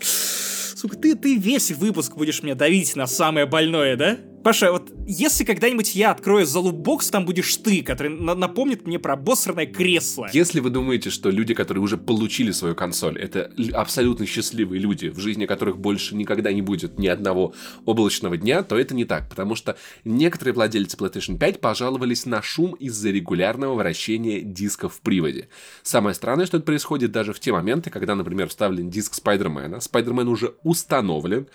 Сука, 0.01 0.97
ты, 0.97 1.17
ты 1.17 1.37
весь 1.37 1.73
выпуск 1.73 2.17
будешь 2.17 2.43
мне 2.43 2.55
давить 2.55 2.95
на 2.95 3.07
самое 3.07 3.47
больное, 3.47 3.97
да? 3.97 4.19
Паша, 4.45 4.73
вот 4.73 4.93
если 5.07 5.43
когда-нибудь 5.43 5.95
я 5.95 6.11
открою 6.11 6.45
залубокс, 6.45 7.09
там 7.09 7.25
будешь 7.25 7.57
ты, 7.57 7.83
который 7.83 8.11
на- 8.11 8.35
напомнит 8.35 8.87
мне 8.87 8.99
про 8.99 9.15
обосранное 9.15 9.65
кресло. 9.65 10.29
Если 10.35 10.61
вы 10.61 10.69
думаете, 10.69 11.09
что 11.09 11.31
люди, 11.31 11.55
которые 11.55 11.83
уже 11.83 11.97
получили 11.97 12.51
свою 12.51 12.75
консоль, 12.75 13.19
это 13.19 13.51
абсолютно 13.73 14.27
счастливые 14.27 14.81
люди, 14.81 15.09
в 15.09 15.19
жизни 15.19 15.47
которых 15.47 15.79
больше 15.79 16.15
никогда 16.15 16.53
не 16.53 16.61
будет 16.61 16.99
ни 16.99 17.07
одного 17.07 17.55
облачного 17.87 18.37
дня, 18.37 18.63
то 18.63 18.79
это 18.79 18.95
не 18.95 19.07
так, 19.07 19.31
потому 19.31 19.55
что 19.55 19.79
некоторые 20.05 20.53
владельцы 20.53 20.99
PlayStation 20.99 21.39
5 21.39 21.61
пожаловались 21.63 22.27
на 22.27 22.43
шум 22.43 22.75
из-за 22.75 23.09
регулярного 23.09 23.75
вращения 23.75 24.43
дисков 24.43 24.97
в 24.97 25.01
приводе. 25.01 25.49
Самое 25.83 26.15
странное, 26.15 26.45
что 26.45 26.59
это 26.59 26.67
происходит 26.67 27.13
даже 27.13 27.33
в 27.33 27.41
те 27.41 27.51
моменты, 27.51 27.89
когда, 27.89 28.15
например, 28.15 28.51
вставлен 28.51 28.91
диск 28.91 29.15
Спайдермена, 29.15 29.81
Спайдермен 29.81 30.29
уже 30.29 30.53
установлен, 30.65 31.47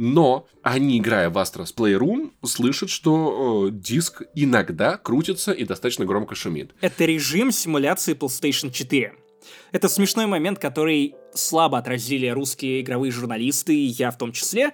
но 0.00 0.46
они, 0.62 0.96
играя 0.96 1.28
в 1.28 1.36
Astros 1.36 1.74
Playroom, 1.76 2.30
слышат, 2.42 2.88
что 2.88 3.66
э, 3.68 3.70
диск 3.70 4.22
иногда 4.34 4.96
крутится 4.96 5.52
и 5.52 5.64
достаточно 5.64 6.06
громко 6.06 6.34
шумит. 6.34 6.74
Это 6.80 7.04
режим 7.04 7.52
симуляции 7.52 8.14
PlayStation 8.14 8.70
4. 8.70 9.12
Это 9.72 9.88
смешной 9.90 10.24
момент, 10.24 10.58
который 10.58 11.16
слабо 11.34 11.76
отразили 11.76 12.28
русские 12.28 12.80
игровые 12.80 13.12
журналисты, 13.12 13.74
и 13.74 13.84
я 13.84 14.10
в 14.10 14.16
том 14.16 14.32
числе, 14.32 14.70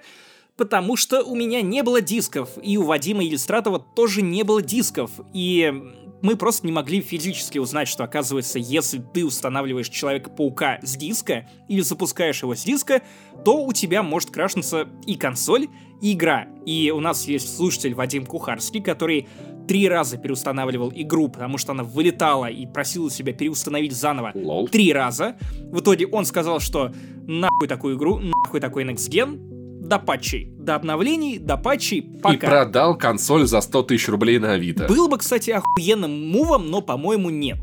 потому 0.55 0.95
что 0.95 1.21
у 1.23 1.35
меня 1.35 1.61
не 1.61 1.83
было 1.83 1.99
дисков, 1.99 2.51
и 2.63 2.77
у 2.77 2.83
Вадима 2.83 3.21
Иллюстратова 3.25 3.79
тоже 3.79 4.21
не 4.21 4.43
было 4.43 4.61
дисков, 4.61 5.11
и 5.33 5.73
мы 6.21 6.35
просто 6.35 6.65
не 6.65 6.71
могли 6.71 7.01
физически 7.01 7.59
узнать, 7.59 7.87
что 7.87 8.03
оказывается, 8.03 8.59
если 8.59 8.99
ты 8.99 9.25
устанавливаешь 9.25 9.89
Человека-паука 9.89 10.79
с 10.81 10.95
диска 10.95 11.47
или 11.67 11.81
запускаешь 11.81 12.41
его 12.41 12.55
с 12.55 12.63
диска, 12.63 13.01
то 13.45 13.63
у 13.63 13.73
тебя 13.73 14.03
может 14.03 14.31
крашнуться 14.31 14.87
и 15.05 15.15
консоль, 15.15 15.67
и 16.01 16.13
игра. 16.13 16.47
И 16.65 16.91
у 16.95 16.99
нас 16.99 17.27
есть 17.27 17.55
слушатель 17.55 17.93
Вадим 17.93 18.25
Кухарский, 18.25 18.81
который 18.81 19.27
три 19.67 19.87
раза 19.89 20.17
переустанавливал 20.17 20.91
игру, 20.95 21.27
потому 21.27 21.57
что 21.57 21.73
она 21.73 21.83
вылетала 21.83 22.45
и 22.45 22.65
просила 22.65 23.11
себя 23.11 23.33
переустановить 23.33 23.93
заново 23.93 24.31
Лол. 24.33 24.67
три 24.67 24.93
раза. 24.93 25.37
В 25.71 25.81
итоге 25.81 26.07
он 26.07 26.25
сказал, 26.25 26.59
что 26.59 26.93
нахуй 27.27 27.67
такую 27.67 27.97
игру, 27.97 28.19
нахуй 28.19 28.59
такой 28.59 28.85
Next 28.85 29.09
Gen, 29.09 29.56
до 29.87 29.99
патчей, 29.99 30.51
до 30.57 30.75
обновлений, 30.75 31.39
до 31.39 31.57
патчей, 31.57 32.01
пока. 32.01 32.35
И 32.35 32.37
продал 32.37 32.97
консоль 32.97 33.47
за 33.47 33.61
100 33.61 33.83
тысяч 33.83 34.07
рублей 34.09 34.37
на 34.37 34.53
Авито. 34.53 34.85
Было 34.87 35.07
бы, 35.07 35.17
кстати, 35.17 35.51
охуенным 35.51 36.29
мувом, 36.29 36.69
но, 36.69 36.81
по-моему, 36.81 37.29
нет. 37.29 37.57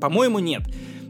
По-моему, 0.00 0.38
нет. 0.38 0.62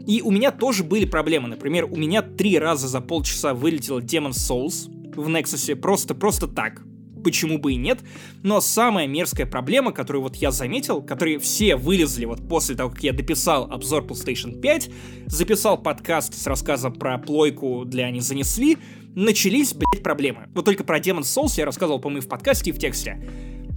И 0.05 0.21
у 0.21 0.31
меня 0.31 0.51
тоже 0.51 0.83
были 0.83 1.05
проблемы. 1.05 1.47
Например, 1.47 1.85
у 1.85 1.95
меня 1.95 2.21
три 2.21 2.59
раза 2.59 2.87
за 2.87 3.01
полчаса 3.01 3.53
вылетел 3.53 3.99
Demon's 3.99 4.31
Souls 4.31 4.89
в 5.15 5.27
Nexus, 5.29 5.75
просто, 5.75 6.15
просто 6.15 6.47
так. 6.47 6.81
Почему 7.23 7.57
бы 7.57 7.73
и 7.73 7.75
нет? 7.75 7.99
Но 8.43 8.61
самая 8.61 9.07
мерзкая 9.07 9.45
проблема, 9.45 9.91
которую 9.91 10.23
вот 10.23 10.35
я 10.35 10.51
заметил, 10.51 11.01
которые 11.01 11.39
все 11.39 11.75
вылезли 11.75 12.25
вот 12.25 12.47
после 12.47 12.75
того, 12.75 12.89
как 12.89 13.03
я 13.03 13.11
дописал 13.11 13.69
обзор 13.69 14.03
PlayStation 14.03 14.61
5, 14.61 14.89
записал 15.25 15.77
подкаст 15.77 16.33
с 16.35 16.47
рассказом 16.47 16.93
про 16.93 17.17
плойку 17.17 17.83
для 17.85 18.09
«Не 18.11 18.21
занесли», 18.21 18.77
начались, 19.17 19.73
блядь, 19.73 20.03
проблемы. 20.03 20.47
Вот 20.53 20.65
только 20.65 20.83
про 20.83 20.99
Demon's 20.99 21.23
Souls 21.23 21.53
я 21.57 21.65
рассказывал, 21.65 21.99
по-моему, 21.99 22.21
в 22.21 22.29
подкасте 22.29 22.69
и 22.69 22.73
в 22.73 22.79
тексте 22.79 23.19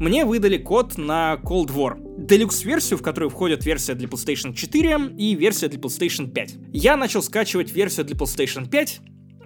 мне 0.00 0.24
выдали 0.24 0.56
код 0.56 0.96
на 0.96 1.38
Cold 1.44 1.68
War. 1.68 1.98
Делюкс-версию, 2.26 2.98
в 2.98 3.02
которую 3.02 3.28
входит 3.28 3.66
версия 3.66 3.94
для 3.94 4.08
PlayStation 4.08 4.54
4 4.54 5.14
и 5.18 5.34
версия 5.34 5.68
для 5.68 5.78
PlayStation 5.78 6.30
5. 6.30 6.54
Я 6.72 6.96
начал 6.96 7.22
скачивать 7.22 7.70
версию 7.72 8.06
для 8.06 8.16
PlayStation 8.16 8.68
5, 8.68 9.00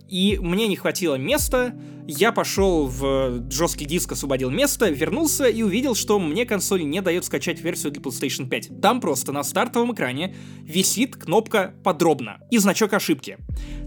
и 0.08 0.38
мне 0.40 0.68
не 0.68 0.76
хватило 0.76 1.16
места. 1.16 1.74
Я 2.06 2.32
пошел 2.32 2.86
в 2.86 3.50
жесткий 3.50 3.86
диск, 3.86 4.12
освободил 4.12 4.50
место, 4.50 4.90
вернулся 4.90 5.46
и 5.46 5.62
увидел, 5.62 5.94
что 5.94 6.18
мне 6.18 6.44
консоль 6.44 6.84
не 6.84 7.00
дает 7.00 7.24
скачать 7.24 7.62
версию 7.62 7.92
для 7.92 8.02
PlayStation 8.02 8.46
5. 8.46 8.82
Там 8.82 9.00
просто 9.00 9.32
на 9.32 9.42
стартовом 9.42 9.94
экране 9.94 10.36
висит 10.60 11.16
кнопка 11.16 11.74
«Подробно» 11.82 12.40
и 12.50 12.58
значок 12.58 12.92
ошибки. 12.92 13.38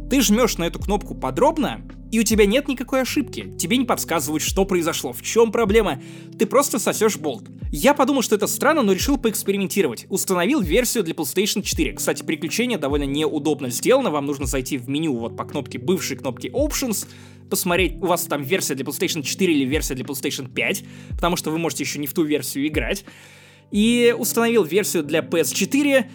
Ты 0.10 0.22
жмешь 0.22 0.58
на 0.58 0.64
эту 0.64 0.80
кнопку 0.80 1.14
«Подробно», 1.14 1.82
и 2.12 2.20
у 2.20 2.24
тебя 2.24 2.46
нет 2.46 2.68
никакой 2.68 3.02
ошибки. 3.02 3.54
Тебе 3.60 3.78
не 3.78 3.86
подсказывают, 3.86 4.42
что 4.42 4.66
произошло, 4.66 5.12
в 5.14 5.22
чем 5.22 5.52
проблема. 5.52 6.02
Ты 6.40 6.46
просто 6.46 6.80
сосешь 6.80 7.18
болт. 7.18 7.44
Я 7.70 7.94
подумал, 7.94 8.22
что 8.22 8.36
это 8.36 8.48
странно, 8.48 8.82
но 8.82 8.94
решил 8.94 9.18
поэкспериментировать. 9.18 10.06
Установил 10.10 10.62
версию 10.62 11.04
для 11.04 11.14
PlayStation 11.14 11.62
4. 11.62 11.94
Кстати, 11.94 12.24
переключение 12.24 12.78
довольно 12.78 13.04
неудобно 13.04 13.70
сделано. 13.70 14.10
Вам 14.10 14.26
нужно 14.26 14.46
зайти 14.46 14.78
в 14.78 14.88
меню 14.88 15.18
вот 15.18 15.36
по 15.36 15.44
кнопке, 15.44 15.78
бывшей 15.78 16.16
кнопке 16.16 16.48
Options, 16.48 17.08
посмотреть, 17.50 17.96
у 17.96 18.08
вас 18.08 18.24
там 18.26 18.44
версия 18.44 18.76
для 18.76 18.86
PlayStation 18.86 19.22
4 19.22 19.54
или 19.54 19.66
версия 19.66 19.96
для 19.96 20.06
PlayStation 20.06 20.52
5, 20.52 20.84
потому 21.16 21.36
что 21.36 21.52
вы 21.52 21.58
можете 21.58 21.84
еще 21.84 22.00
не 22.00 22.08
в 22.08 22.14
ту 22.14 22.24
версию 22.24 22.68
играть. 22.68 23.06
И 23.72 24.16
установил 24.18 24.64
версию 24.64 25.04
для 25.04 25.20
PS4, 25.20 26.06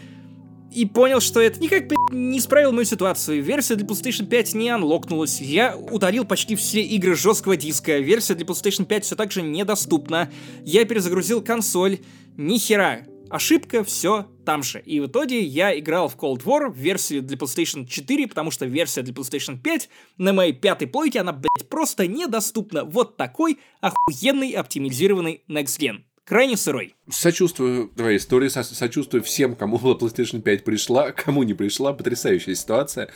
и 0.74 0.87
понял, 0.87 1.20
что 1.20 1.41
это 1.41 1.61
никак 1.61 1.85
не 2.11 2.39
исправил 2.39 2.72
мою 2.72 2.87
ситуацию. 2.87 3.43
Версия 3.43 3.74
для 3.74 3.87
PlayStation 3.87 4.26
5 4.26 4.55
не 4.55 4.70
анлокнулась. 4.70 5.41
Я 5.41 5.76
удалил 5.76 6.24
почти 6.24 6.57
все 6.57 6.80
игры 6.80 7.14
жесткого 7.14 7.57
диска. 7.57 7.99
Версия 7.99 8.35
для 8.35 8.47
PlayStation 8.47 8.87
5 8.87 9.05
все 9.05 9.16
так 9.16 9.33
же 9.33 9.43
недоступна. 9.43 10.30
Я 10.64 10.85
перезагрузил 10.85 11.43
консоль. 11.43 11.99
Ни 12.37 12.57
хера. 12.57 13.03
Ошибка, 13.33 13.83
все 13.83 14.28
там 14.45 14.62
же. 14.62 14.83
И 14.85 15.01
в 15.01 15.07
итоге 15.07 15.41
я 15.41 15.78
играл 15.78 16.09
в 16.09 16.16
Cold 16.16 16.45
War 16.45 16.68
в 16.70 16.76
версии 16.76 17.20
для 17.20 17.39
PlayStation 17.39 17.87
4, 17.87 18.28
потому 18.28 18.51
что 18.51 18.66
версия 18.66 19.01
для 19.01 19.14
PlayStation 19.14 19.59
5 19.59 19.89
на 20.18 20.35
моей 20.35 20.53
пятой 20.53 20.87
плойке, 20.87 21.20
она, 21.20 21.33
блядь, 21.33 21.66
просто 21.70 22.07
недоступна. 22.07 22.85
Вот 22.85 23.16
такой 23.16 23.59
охуенный 23.80 24.51
оптимизированный 24.51 25.45
Next 25.49 25.78
Gen. 25.80 26.03
Крайне 26.26 26.59
сырой. 26.59 26.95
Сочувствую 27.11 27.89
твоей 27.89 28.18
истории, 28.18 28.49
со- 28.49 28.62
сочувствую 28.64 29.22
всем, 29.22 29.57
кому 29.57 29.78
PlayStation 29.83 30.43
5 30.43 30.64
пришла, 30.64 31.12
кому 31.12 31.43
не 31.43 31.55
пришла, 31.55 31.95
потрясающая 31.95 32.55
ситуация. 32.55 33.09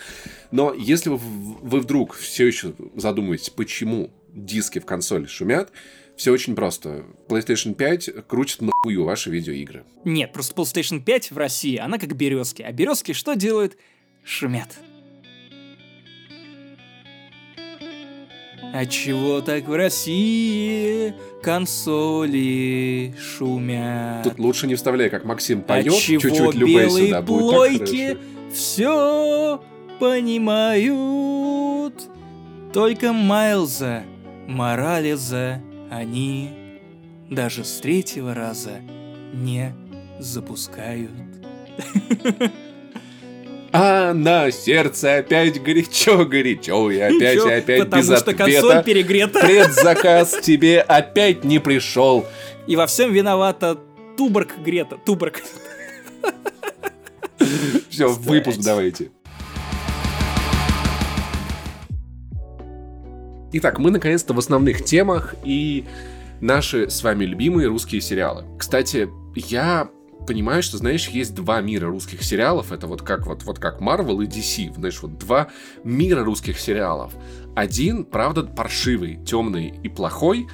Но 0.50 0.72
если 0.72 1.10
вы, 1.10 1.18
вы 1.18 1.80
вдруг 1.80 2.14
все 2.14 2.46
еще 2.46 2.72
задумываетесь, 2.94 3.50
почему 3.50 4.10
диски 4.32 4.78
в 4.78 4.86
консоли 4.86 5.26
шумят, 5.26 5.70
все 6.16 6.32
очень 6.32 6.54
просто. 6.56 7.04
PlayStation 7.28 7.74
5 7.74 8.26
крутит 8.26 8.62
нахую 8.62 9.04
ваши 9.04 9.30
видеоигры. 9.30 9.84
Нет, 10.04 10.32
просто 10.32 10.54
PlayStation 10.54 11.00
5 11.02 11.30
в 11.30 11.36
России, 11.36 11.76
она 11.76 11.98
как 11.98 12.16
березки. 12.16 12.62
А 12.62 12.72
березки 12.72 13.12
что 13.12 13.34
делают? 13.34 13.76
Шумят. 14.24 14.78
А 18.72 18.84
чего 18.84 19.40
так 19.40 19.68
в 19.68 19.74
России 19.74 21.14
консоли 21.42 23.14
шумят? 23.18 24.24
Тут 24.24 24.38
лучше 24.38 24.66
не 24.66 24.74
вставляй, 24.74 25.08
как 25.08 25.24
Максим 25.24 25.60
а 25.60 25.62
поет, 25.62 25.94
чего 25.94 26.20
чуть-чуть 26.20 26.54
любей 26.54 26.76
белые 26.76 27.06
сюда 27.06 27.22
плойки 27.22 28.18
все 28.52 29.62
понимают? 29.98 31.94
Только 32.72 33.12
Майлза, 33.14 34.02
Морализа 34.46 35.62
они 35.90 36.50
даже 37.30 37.64
с 37.64 37.80
третьего 37.80 38.34
раза 38.34 38.80
не 39.32 39.74
запускают. 40.18 41.10
А 43.72 44.14
на 44.14 44.50
сердце 44.50 45.18
опять 45.18 45.62
горячо-горячо, 45.62 46.90
и 46.90 46.98
опять, 47.00 47.44
и 47.44 47.50
опять 47.50 47.80
Потому 47.84 48.02
без 48.02 48.06
что 48.06 48.30
ответа. 48.30 48.44
консоль 48.44 48.84
перегрета. 48.84 49.40
Предзаказ 49.40 50.38
тебе 50.40 50.80
опять 50.80 51.44
не 51.44 51.58
пришел. 51.58 52.24
И 52.66 52.74
во 52.76 52.86
всем 52.86 53.12
виновата 53.12 53.78
Туборг 54.16 54.56
Грета. 54.64 54.96
Туборг. 55.04 55.42
Все, 57.90 58.08
выпуск 58.08 58.60
давайте. 58.60 59.10
Итак, 63.58 63.78
мы 63.78 63.90
наконец-то 63.90 64.34
в 64.34 64.38
основных 64.38 64.84
темах 64.84 65.34
и 65.42 65.86
наши 66.42 66.90
с 66.90 67.02
вами 67.02 67.24
любимые 67.24 67.68
русские 67.68 68.02
сериалы. 68.02 68.44
Кстати, 68.58 69.08
я 69.34 69.88
понимаю, 70.26 70.62
что, 70.62 70.76
знаешь, 70.76 71.08
есть 71.08 71.34
два 71.34 71.62
мира 71.62 71.86
русских 71.86 72.22
сериалов. 72.22 72.70
Это 72.70 72.86
вот 72.86 73.00
как 73.00 73.26
вот, 73.26 73.44
вот 73.44 73.58
как 73.58 73.80
Marvel 73.80 74.22
и 74.22 74.26
DC. 74.26 74.74
Знаешь, 74.74 75.00
вот 75.00 75.16
два 75.16 75.48
мира 75.84 76.22
русских 76.22 76.60
сериалов. 76.60 77.14
Один, 77.54 78.04
правда, 78.04 78.42
паршивый, 78.42 79.24
темный 79.24 79.72
и 79.82 79.88
плохой. 79.88 80.48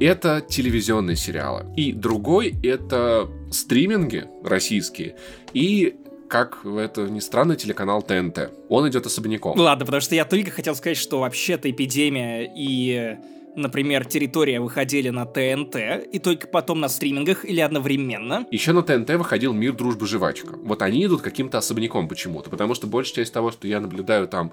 Это 0.00 0.40
телевизионные 0.40 1.16
сериалы. 1.16 1.66
И 1.76 1.92
другой 1.92 2.54
это 2.62 3.28
стриминги 3.50 4.24
российские. 4.42 5.16
И 5.52 5.94
как 6.28 6.64
это 6.64 7.02
ни 7.02 7.20
странно, 7.20 7.56
телеканал 7.56 8.02
ТНТ. 8.02 8.50
Он 8.68 8.88
идет 8.88 9.06
особняком. 9.06 9.58
Ладно, 9.58 9.84
потому 9.84 10.00
что 10.00 10.14
я 10.14 10.24
только 10.24 10.50
хотел 10.50 10.74
сказать, 10.74 10.98
что 10.98 11.20
вообще-то 11.20 11.70
эпидемия 11.70 12.50
и 12.54 13.16
например, 13.56 14.04
«Территория» 14.04 14.60
выходили 14.60 15.08
на 15.08 15.24
ТНТ, 15.24 15.76
и 16.12 16.18
только 16.18 16.46
потом 16.46 16.80
на 16.80 16.88
стримингах 16.88 17.44
или 17.44 17.60
одновременно. 17.60 18.46
Еще 18.50 18.72
на 18.72 18.82
ТНТ 18.82 19.10
выходил 19.10 19.52
«Мир, 19.52 19.72
дружба, 19.72 20.06
жвачка». 20.06 20.56
Вот 20.62 20.82
они 20.82 21.04
идут 21.04 21.22
каким-то 21.22 21.58
особняком 21.58 22.08
почему-то, 22.08 22.50
потому 22.50 22.74
что 22.74 22.86
большая 22.86 23.16
часть 23.16 23.32
того, 23.32 23.50
что 23.50 23.66
я 23.66 23.80
наблюдаю 23.80 24.28
там 24.28 24.52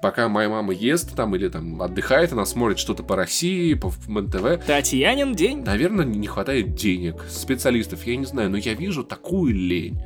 пока 0.00 0.28
моя 0.28 0.48
мама 0.48 0.72
ест 0.72 1.14
там 1.14 1.36
или 1.36 1.48
там 1.48 1.80
отдыхает, 1.82 2.32
она 2.32 2.44
смотрит 2.44 2.78
что-то 2.78 3.02
по 3.02 3.16
России, 3.16 3.74
по 3.74 3.92
МНТВ. 4.08 4.64
Татьянин 4.66 5.34
день. 5.34 5.62
Наверное, 5.62 6.04
не 6.04 6.26
хватает 6.26 6.74
денег, 6.74 7.24
специалистов, 7.28 8.06
я 8.06 8.16
не 8.16 8.24
знаю, 8.24 8.50
но 8.50 8.56
я 8.56 8.74
вижу 8.74 9.04
такую 9.04 9.54
лень, 9.54 10.00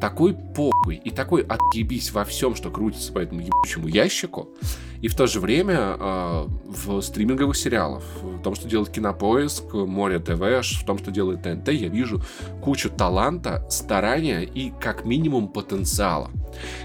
такой 0.00 0.34
похуй 0.34 0.96
и 0.96 1.10
такой 1.10 1.42
отъебись 1.42 2.12
во 2.12 2.24
всем, 2.24 2.54
что 2.54 2.70
крутится 2.70 3.12
по 3.12 3.18
этому 3.18 3.40
ебучему 3.40 3.88
ящику. 3.88 4.50
И 5.02 5.08
в 5.08 5.14
то 5.14 5.26
же 5.26 5.40
время 5.40 5.96
э, 5.98 6.46
в 6.66 7.00
стриминговых 7.00 7.56
сериалах, 7.56 8.02
в 8.22 8.42
том, 8.42 8.54
что 8.54 8.68
делает 8.68 8.90
Кинопоиск, 8.90 9.72
Море 9.72 10.18
ТВ, 10.18 10.40
в 10.40 10.84
том, 10.84 10.98
что 10.98 11.10
делает 11.10 11.42
ТНТ, 11.42 11.68
я 11.68 11.88
вижу 11.88 12.22
кучу 12.62 12.90
таланта, 12.90 13.66
старания 13.70 14.42
и 14.42 14.72
как 14.78 15.04
минимум 15.04 15.48
потенциала. 15.48 16.30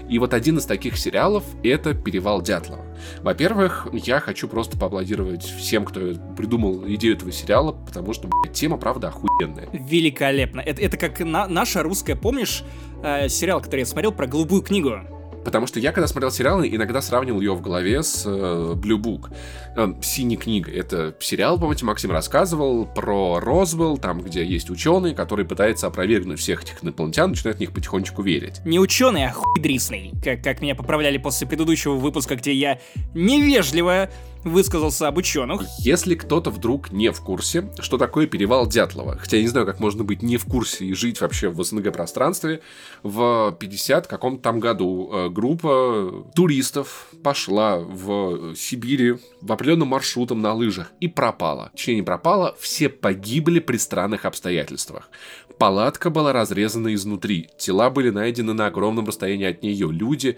И 0.08 0.18
вот 0.18 0.32
один 0.32 0.58
из 0.58 0.64
таких 0.64 0.96
сериалов— 0.96 1.44
это 1.62 1.94
«Перевал 1.94 2.40
Дятлова». 2.40 2.84
Во-первых, 3.20 3.88
я 3.92 4.20
хочу 4.20 4.48
просто 4.48 4.78
поаплодировать 4.78 5.42
всем, 5.42 5.84
кто 5.84 6.00
придумал 6.36 6.84
идею 6.86 7.16
этого 7.16 7.32
сериала, 7.32 7.72
потому 7.72 8.12
что, 8.14 8.28
блядь, 8.28 8.54
тема, 8.54 8.78
правда, 8.78 9.08
охуенная. 9.08 9.68
Великолепно. 9.72 10.60
Это, 10.60 10.80
это 10.80 10.96
как 10.96 11.20
на, 11.20 11.46
наша 11.46 11.82
русская, 11.82 12.16
помнишь, 12.16 12.64
э, 13.02 13.28
сериал, 13.28 13.60
который 13.60 13.80
я 13.80 13.86
смотрел 13.86 14.12
про 14.12 14.26
голубую 14.26 14.62
книгу? 14.62 15.00
Потому 15.46 15.68
что 15.68 15.78
я, 15.78 15.92
когда 15.92 16.08
смотрел 16.08 16.32
сериалы, 16.32 16.68
иногда 16.68 17.00
сравнивал 17.00 17.40
ее 17.40 17.54
в 17.54 17.60
голове 17.60 18.02
с 18.02 18.24
э, 18.26 18.74
Blue 18.74 19.00
Book. 19.00 19.32
Э, 19.76 19.94
«Синяя 20.02 20.40
книга». 20.40 20.72
Это 20.72 21.14
сериал, 21.20 21.56
помните, 21.56 21.84
Максим 21.84 22.10
рассказывал 22.10 22.84
про 22.84 23.38
Розвелл, 23.38 23.96
там, 23.96 24.22
где 24.22 24.44
есть 24.44 24.70
ученый, 24.70 25.14
который 25.14 25.44
пытается 25.44 25.86
опровергнуть 25.86 26.40
всех 26.40 26.64
этих 26.64 26.82
инопланетян, 26.82 27.30
начинает 27.30 27.58
в 27.58 27.60
них 27.60 27.70
потихонечку 27.70 28.22
верить. 28.22 28.60
Не 28.64 28.80
ученый, 28.80 29.26
а 29.26 29.32
хуйдрисный. 29.32 30.10
Как, 30.20 30.42
как 30.42 30.60
меня 30.60 30.74
поправляли 30.74 31.18
после 31.18 31.46
предыдущего 31.46 31.94
выпуска, 31.94 32.34
где 32.34 32.52
я 32.52 32.80
невежливо 33.14 34.10
высказался 34.46 35.08
об 35.08 35.18
ученых. 35.18 35.62
Если 35.78 36.14
кто-то 36.14 36.50
вдруг 36.50 36.92
не 36.92 37.10
в 37.12 37.20
курсе, 37.20 37.70
что 37.80 37.98
такое 37.98 38.26
перевал 38.26 38.66
Дятлова, 38.66 39.16
хотя 39.18 39.36
я 39.36 39.42
не 39.42 39.48
знаю, 39.48 39.66
как 39.66 39.80
можно 39.80 40.04
быть 40.04 40.22
не 40.22 40.36
в 40.36 40.44
курсе 40.44 40.86
и 40.86 40.94
жить 40.94 41.20
вообще 41.20 41.48
в 41.48 41.62
СНГ 41.62 41.92
пространстве, 41.92 42.60
в 43.02 43.56
50 43.58 44.06
каком-то 44.06 44.42
там 44.42 44.60
году 44.60 45.10
э, 45.12 45.28
группа 45.28 46.24
туристов 46.34 47.08
пошла 47.22 47.78
в 47.78 48.54
Сибири 48.54 49.16
в 49.40 49.52
определенным 49.52 49.88
маршрутом 49.88 50.40
на 50.40 50.52
лыжах 50.52 50.92
и 51.00 51.08
пропала. 51.08 51.70
Точнее, 51.72 51.96
не 51.96 52.02
пропала, 52.02 52.56
все 52.58 52.88
погибли 52.88 53.60
при 53.60 53.76
странных 53.76 54.24
обстоятельствах. 54.24 55.10
Палатка 55.58 56.10
была 56.10 56.32
разрезана 56.32 56.94
изнутри, 56.94 57.48
тела 57.56 57.90
были 57.90 58.10
найдены 58.10 58.52
на 58.52 58.66
огромном 58.66 59.06
расстоянии 59.06 59.46
от 59.46 59.62
нее. 59.62 59.90
Люди 59.90 60.36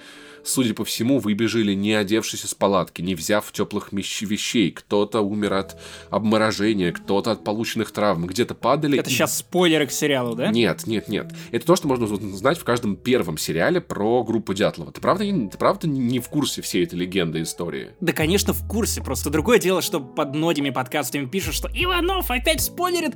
судя 0.48 0.74
по 0.74 0.84
всему, 0.84 1.18
выбежали 1.18 1.74
не 1.74 1.92
одевшись 1.94 2.44
из 2.44 2.54
палатки, 2.54 3.02
не 3.02 3.14
взяв 3.14 3.50
теплых 3.52 3.92
вещей. 3.92 4.70
Кто-то 4.70 5.20
умер 5.20 5.54
от 5.54 5.80
обморожения, 6.10 6.92
кто-то 6.92 7.32
от 7.32 7.44
полученных 7.44 7.92
травм, 7.92 8.26
где-то 8.26 8.54
падали. 8.54 8.98
Это 8.98 9.10
и... 9.10 9.12
сейчас 9.12 9.38
спойлеры 9.38 9.86
к 9.86 9.92
сериалу, 9.92 10.34
да? 10.34 10.48
Нет, 10.48 10.86
нет, 10.86 11.08
нет. 11.08 11.32
Это 11.50 11.66
то, 11.66 11.76
что 11.76 11.88
можно 11.88 12.06
знать 12.06 12.58
в 12.58 12.64
каждом 12.64 12.96
первом 12.96 13.38
сериале 13.38 13.80
про 13.80 14.24
группу 14.24 14.54
Дятлова. 14.54 14.92
Ты 14.92 15.00
правда, 15.00 15.24
ты 15.24 15.58
правда 15.58 15.86
не 15.88 16.18
в 16.20 16.28
курсе 16.28 16.62
всей 16.62 16.84
этой 16.84 16.98
легенды 16.98 17.42
истории? 17.42 17.90
Да, 18.00 18.12
конечно, 18.12 18.52
в 18.52 18.66
курсе. 18.66 19.02
Просто 19.02 19.30
другое 19.30 19.58
дело, 19.58 19.82
что 19.82 20.00
под 20.00 20.34
многими 20.34 20.70
подкастами 20.70 21.26
пишут, 21.26 21.54
что 21.54 21.68
Иванов 21.68 22.30
опять 22.30 22.60
спойлерит 22.60 23.14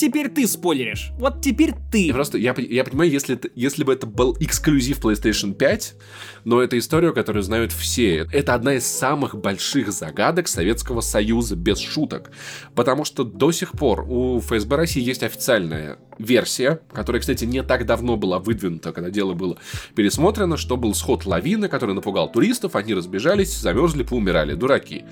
теперь 0.00 0.30
ты 0.30 0.46
спойлеришь. 0.46 1.12
Вот 1.18 1.42
теперь 1.42 1.74
ты. 1.92 2.06
Я 2.06 2.14
просто, 2.14 2.38
я, 2.38 2.54
я 2.56 2.84
понимаю, 2.84 3.10
если, 3.10 3.34
это, 3.36 3.48
если 3.54 3.84
бы 3.84 3.92
это 3.92 4.06
был 4.06 4.34
эксклюзив 4.40 4.98
PlayStation 4.98 5.52
5, 5.52 5.94
но 6.44 6.62
это 6.62 6.78
история, 6.78 7.12
которую 7.12 7.42
знают 7.42 7.72
все. 7.72 8.26
Это 8.32 8.54
одна 8.54 8.74
из 8.74 8.86
самых 8.86 9.34
больших 9.34 9.92
загадок 9.92 10.48
Советского 10.48 11.02
Союза, 11.02 11.54
без 11.54 11.78
шуток. 11.78 12.30
Потому 12.74 13.04
что 13.04 13.24
до 13.24 13.52
сих 13.52 13.72
пор 13.72 14.06
у 14.08 14.40
ФСБ 14.40 14.76
России 14.76 15.02
есть 15.02 15.22
официальная 15.22 15.98
версия, 16.18 16.80
которая, 16.92 17.20
кстати, 17.20 17.44
не 17.44 17.62
так 17.62 17.84
давно 17.84 18.16
была 18.16 18.38
выдвинута, 18.38 18.92
когда 18.92 19.10
дело 19.10 19.34
было 19.34 19.58
пересмотрено, 19.94 20.56
что 20.56 20.78
был 20.78 20.94
сход 20.94 21.26
лавины, 21.26 21.68
который 21.68 21.94
напугал 21.94 22.32
туристов, 22.32 22.74
они 22.74 22.94
разбежались, 22.94 23.54
замерзли, 23.54 24.02
поумирали, 24.02 24.54
дураки. 24.54 25.04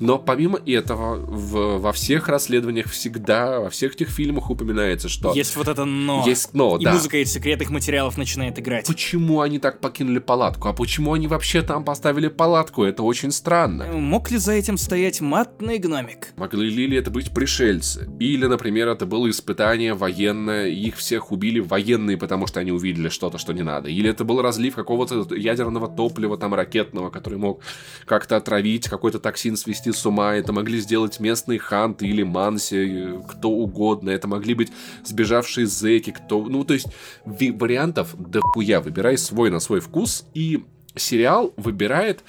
Но 0.00 0.18
помимо 0.18 0.58
этого, 0.66 1.16
в, 1.16 1.78
во 1.78 1.92
всех 1.92 2.28
расследованиях 2.28 2.88
всегда, 2.88 3.60
во 3.60 3.70
всех 3.70 3.94
этих 3.94 4.08
фильмах 4.08 4.50
упоминается, 4.50 5.08
что... 5.08 5.32
Есть 5.32 5.56
вот 5.56 5.68
это 5.68 5.84
«но». 5.84 6.24
Есть 6.26 6.54
«но», 6.54 6.76
И 6.78 6.84
да. 6.84 6.92
музыка 6.92 7.18
из 7.18 7.32
секретных 7.32 7.70
материалов 7.70 8.16
начинает 8.18 8.58
играть. 8.58 8.86
Почему 8.86 9.40
они 9.40 9.58
так 9.58 9.80
покинули 9.80 10.18
палатку? 10.18 10.68
А 10.68 10.72
почему 10.72 11.12
они 11.12 11.26
вообще 11.26 11.62
там 11.62 11.84
поставили 11.84 12.28
палатку? 12.28 12.84
Это 12.84 13.02
очень 13.02 13.30
странно. 13.32 13.84
Э, 13.84 13.92
мог 13.92 14.30
ли 14.30 14.38
за 14.38 14.52
этим 14.52 14.76
стоять 14.76 15.20
матный 15.20 15.78
гномик? 15.78 16.32
Могли 16.36 16.86
ли 16.86 16.96
это 16.96 17.10
быть 17.10 17.30
пришельцы? 17.32 18.08
Или, 18.18 18.46
например, 18.46 18.88
это 18.88 19.06
было 19.06 19.28
испытание 19.30 19.94
военное, 19.94 20.68
их 20.68 20.96
всех 20.96 21.32
убили 21.32 21.60
военные, 21.60 22.16
потому 22.16 22.46
что 22.46 22.60
они 22.60 22.72
увидели 22.72 23.08
что-то, 23.08 23.38
что 23.38 23.52
не 23.52 23.62
надо? 23.62 23.88
Или 23.88 24.10
это 24.10 24.24
был 24.24 24.42
разлив 24.42 24.74
какого-то 24.74 25.34
ядерного 25.34 25.88
топлива, 25.88 26.36
там, 26.36 26.54
ракетного, 26.54 27.10
который 27.10 27.38
мог 27.38 27.62
как-то 28.04 28.36
отравить, 28.36 28.88
какой-то 28.88 29.18
токсин 29.18 29.56
свести 29.56 29.81
с 29.90 30.06
ума, 30.06 30.34
это 30.34 30.52
могли 30.52 30.78
сделать 30.78 31.18
местные 31.20 31.58
ханты 31.58 32.06
или 32.06 32.22
манси, 32.22 33.18
кто 33.28 33.50
угодно, 33.50 34.10
это 34.10 34.28
могли 34.28 34.54
быть 34.54 34.72
сбежавшие 35.04 35.66
зеки, 35.66 36.12
кто... 36.12 36.44
Ну, 36.44 36.64
то 36.64 36.74
есть 36.74 36.86
вариантов 37.24 38.14
дохуя, 38.18 38.80
выбирай 38.80 39.18
свой 39.18 39.50
на 39.50 39.60
свой 39.60 39.80
вкус, 39.80 40.26
и 40.34 40.64
сериал 40.94 41.52
выбирает 41.56 42.22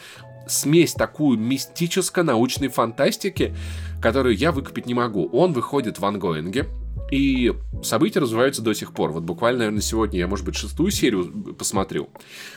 смесь 0.47 0.93
такую 0.93 1.37
мистическо-научной 1.39 2.67
фантастики, 2.69 3.55
которую 4.01 4.35
я 4.35 4.51
выкупить 4.51 4.85
не 4.85 4.93
могу. 4.93 5.29
Он 5.31 5.53
выходит 5.53 5.99
в 5.99 6.05
ангоинге, 6.05 6.67
и 7.11 7.53
события 7.83 8.19
развиваются 8.19 8.61
до 8.61 8.73
сих 8.73 8.93
пор. 8.93 9.11
Вот 9.11 9.23
буквально, 9.23 9.59
наверное, 9.59 9.81
сегодня 9.81 10.19
я, 10.19 10.27
может 10.27 10.45
быть, 10.45 10.55
шестую 10.55 10.91
серию 10.91 11.55
посмотрю. 11.57 12.09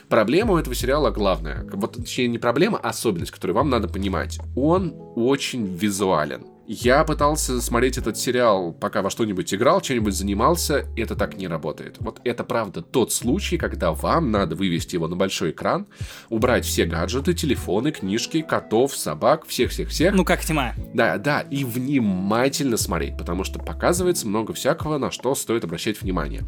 Проблема 0.09 0.53
у 0.53 0.57
этого 0.57 0.75
сериала 0.75 1.11
главная. 1.11 1.67
Вот, 1.73 1.93
точнее, 1.93 2.27
не 2.27 2.37
проблема, 2.37 2.79
а 2.81 2.89
особенность, 2.89 3.31
которую 3.31 3.55
вам 3.55 3.69
надо 3.69 3.87
понимать. 3.87 4.39
Он 4.55 4.93
очень 5.15 5.65
визуален. 5.65 6.45
Я 6.69 7.05
пытался 7.05 7.61
смотреть 7.61 7.97
этот 7.97 8.17
сериал, 8.17 8.73
пока 8.73 9.01
во 9.01 9.09
что-нибудь 9.09 9.53
играл, 9.53 9.79
чем-нибудь 9.79 10.13
занимался, 10.13 10.85
это 10.97 11.15
так 11.15 11.37
не 11.37 11.47
работает. 11.47 11.95
Вот 12.01 12.19
это 12.25 12.43
правда 12.43 12.81
тот 12.81 13.13
случай, 13.13 13.57
когда 13.57 13.93
вам 13.93 14.31
надо 14.31 14.57
вывести 14.57 14.95
его 14.95 15.07
на 15.07 15.15
большой 15.15 15.51
экран, 15.51 15.87
убрать 16.27 16.65
все 16.65 16.83
гаджеты, 16.83 17.33
телефоны, 17.33 17.93
книжки, 17.93 18.41
котов, 18.41 18.97
собак, 18.97 19.45
всех-всех-всех. 19.47 20.13
Ну 20.13 20.25
как 20.25 20.41
тьма. 20.43 20.73
Да, 20.93 21.17
да, 21.17 21.39
и 21.39 21.63
внимательно 21.63 22.75
смотреть, 22.75 23.17
потому 23.17 23.45
что 23.45 23.59
показывается 23.59 24.27
много 24.27 24.51
всякого, 24.51 24.97
на 24.97 25.09
что 25.09 25.35
стоит 25.35 25.63
обращать 25.63 26.01
внимание. 26.01 26.43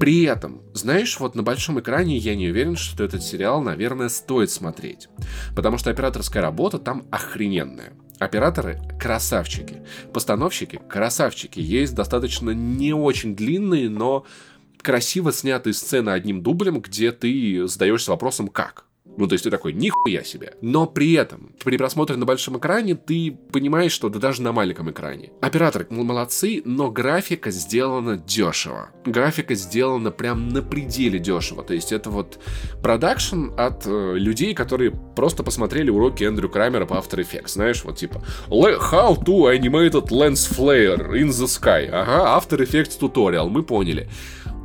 При 0.00 0.24
этом, 0.24 0.62
знаешь, 0.72 1.20
вот 1.20 1.34
на 1.34 1.42
большом 1.42 1.78
экране 1.78 2.16
я 2.16 2.34
не 2.34 2.48
уверен, 2.48 2.76
что 2.76 3.04
этот 3.04 3.22
сериал, 3.22 3.60
наверное, 3.60 4.08
стоит 4.08 4.50
смотреть. 4.50 5.08
Потому 5.54 5.76
что 5.76 5.90
операторская 5.90 6.42
работа 6.42 6.78
там 6.78 7.04
охрененная. 7.10 7.92
Операторы– 8.18 8.80
красавчики. 9.00 9.82
Постановщики– 10.12 10.80
красавчики. 10.88 11.58
Есть 11.58 11.94
достаточно 11.94 12.50
не 12.50 12.92
очень 12.94 13.34
длинные, 13.34 13.90
но 13.90 14.24
красиво 14.80 15.32
снятые 15.32 15.74
сцены 15.74 16.10
одним 16.10 16.42
дублем, 16.42 16.80
где 16.80 17.10
ты 17.10 17.66
задаешься 17.66 18.12
вопросом 18.12 18.48
«как?». 18.48 18.86
Ну, 19.16 19.26
то 19.26 19.34
есть 19.34 19.44
ты 19.44 19.50
такой, 19.50 19.72
нихуя 19.72 20.24
себе. 20.24 20.54
Но 20.60 20.86
при 20.86 21.12
этом, 21.12 21.54
при 21.64 21.76
просмотре 21.76 22.16
на 22.16 22.24
большом 22.24 22.58
экране, 22.58 22.94
ты 22.94 23.36
понимаешь, 23.52 23.92
что 23.92 24.08
да 24.08 24.18
даже 24.18 24.42
на 24.42 24.52
маленьком 24.52 24.90
экране. 24.90 25.30
Операторы 25.40 25.86
молодцы, 25.90 26.62
но 26.64 26.90
графика 26.90 27.50
сделана 27.50 28.16
дешево. 28.16 28.90
Графика 29.04 29.54
сделана 29.54 30.10
прям 30.10 30.48
на 30.48 30.62
пределе 30.62 31.18
дешево. 31.18 31.62
То 31.62 31.74
есть 31.74 31.92
это 31.92 32.10
вот 32.10 32.38
продакшн 32.82 33.50
от 33.56 33.86
э, 33.86 34.14
людей, 34.16 34.54
которые 34.54 34.90
просто 34.90 35.42
посмотрели 35.42 35.90
уроки 35.90 36.24
Эндрю 36.24 36.48
Крамера 36.48 36.86
по 36.86 36.94
After 36.94 37.18
Effects. 37.20 37.52
Знаешь, 37.54 37.84
вот 37.84 37.98
типа 37.98 38.22
How 38.48 39.16
to 39.24 39.56
animated 39.56 40.08
lens 40.08 40.48
flare 40.48 41.12
in 41.12 41.28
the 41.28 41.46
sky. 41.46 41.88
Ага, 41.90 42.38
After 42.38 42.58
Effects 42.58 42.98
tutorial, 43.00 43.48
мы 43.48 43.62
поняли. 43.62 44.08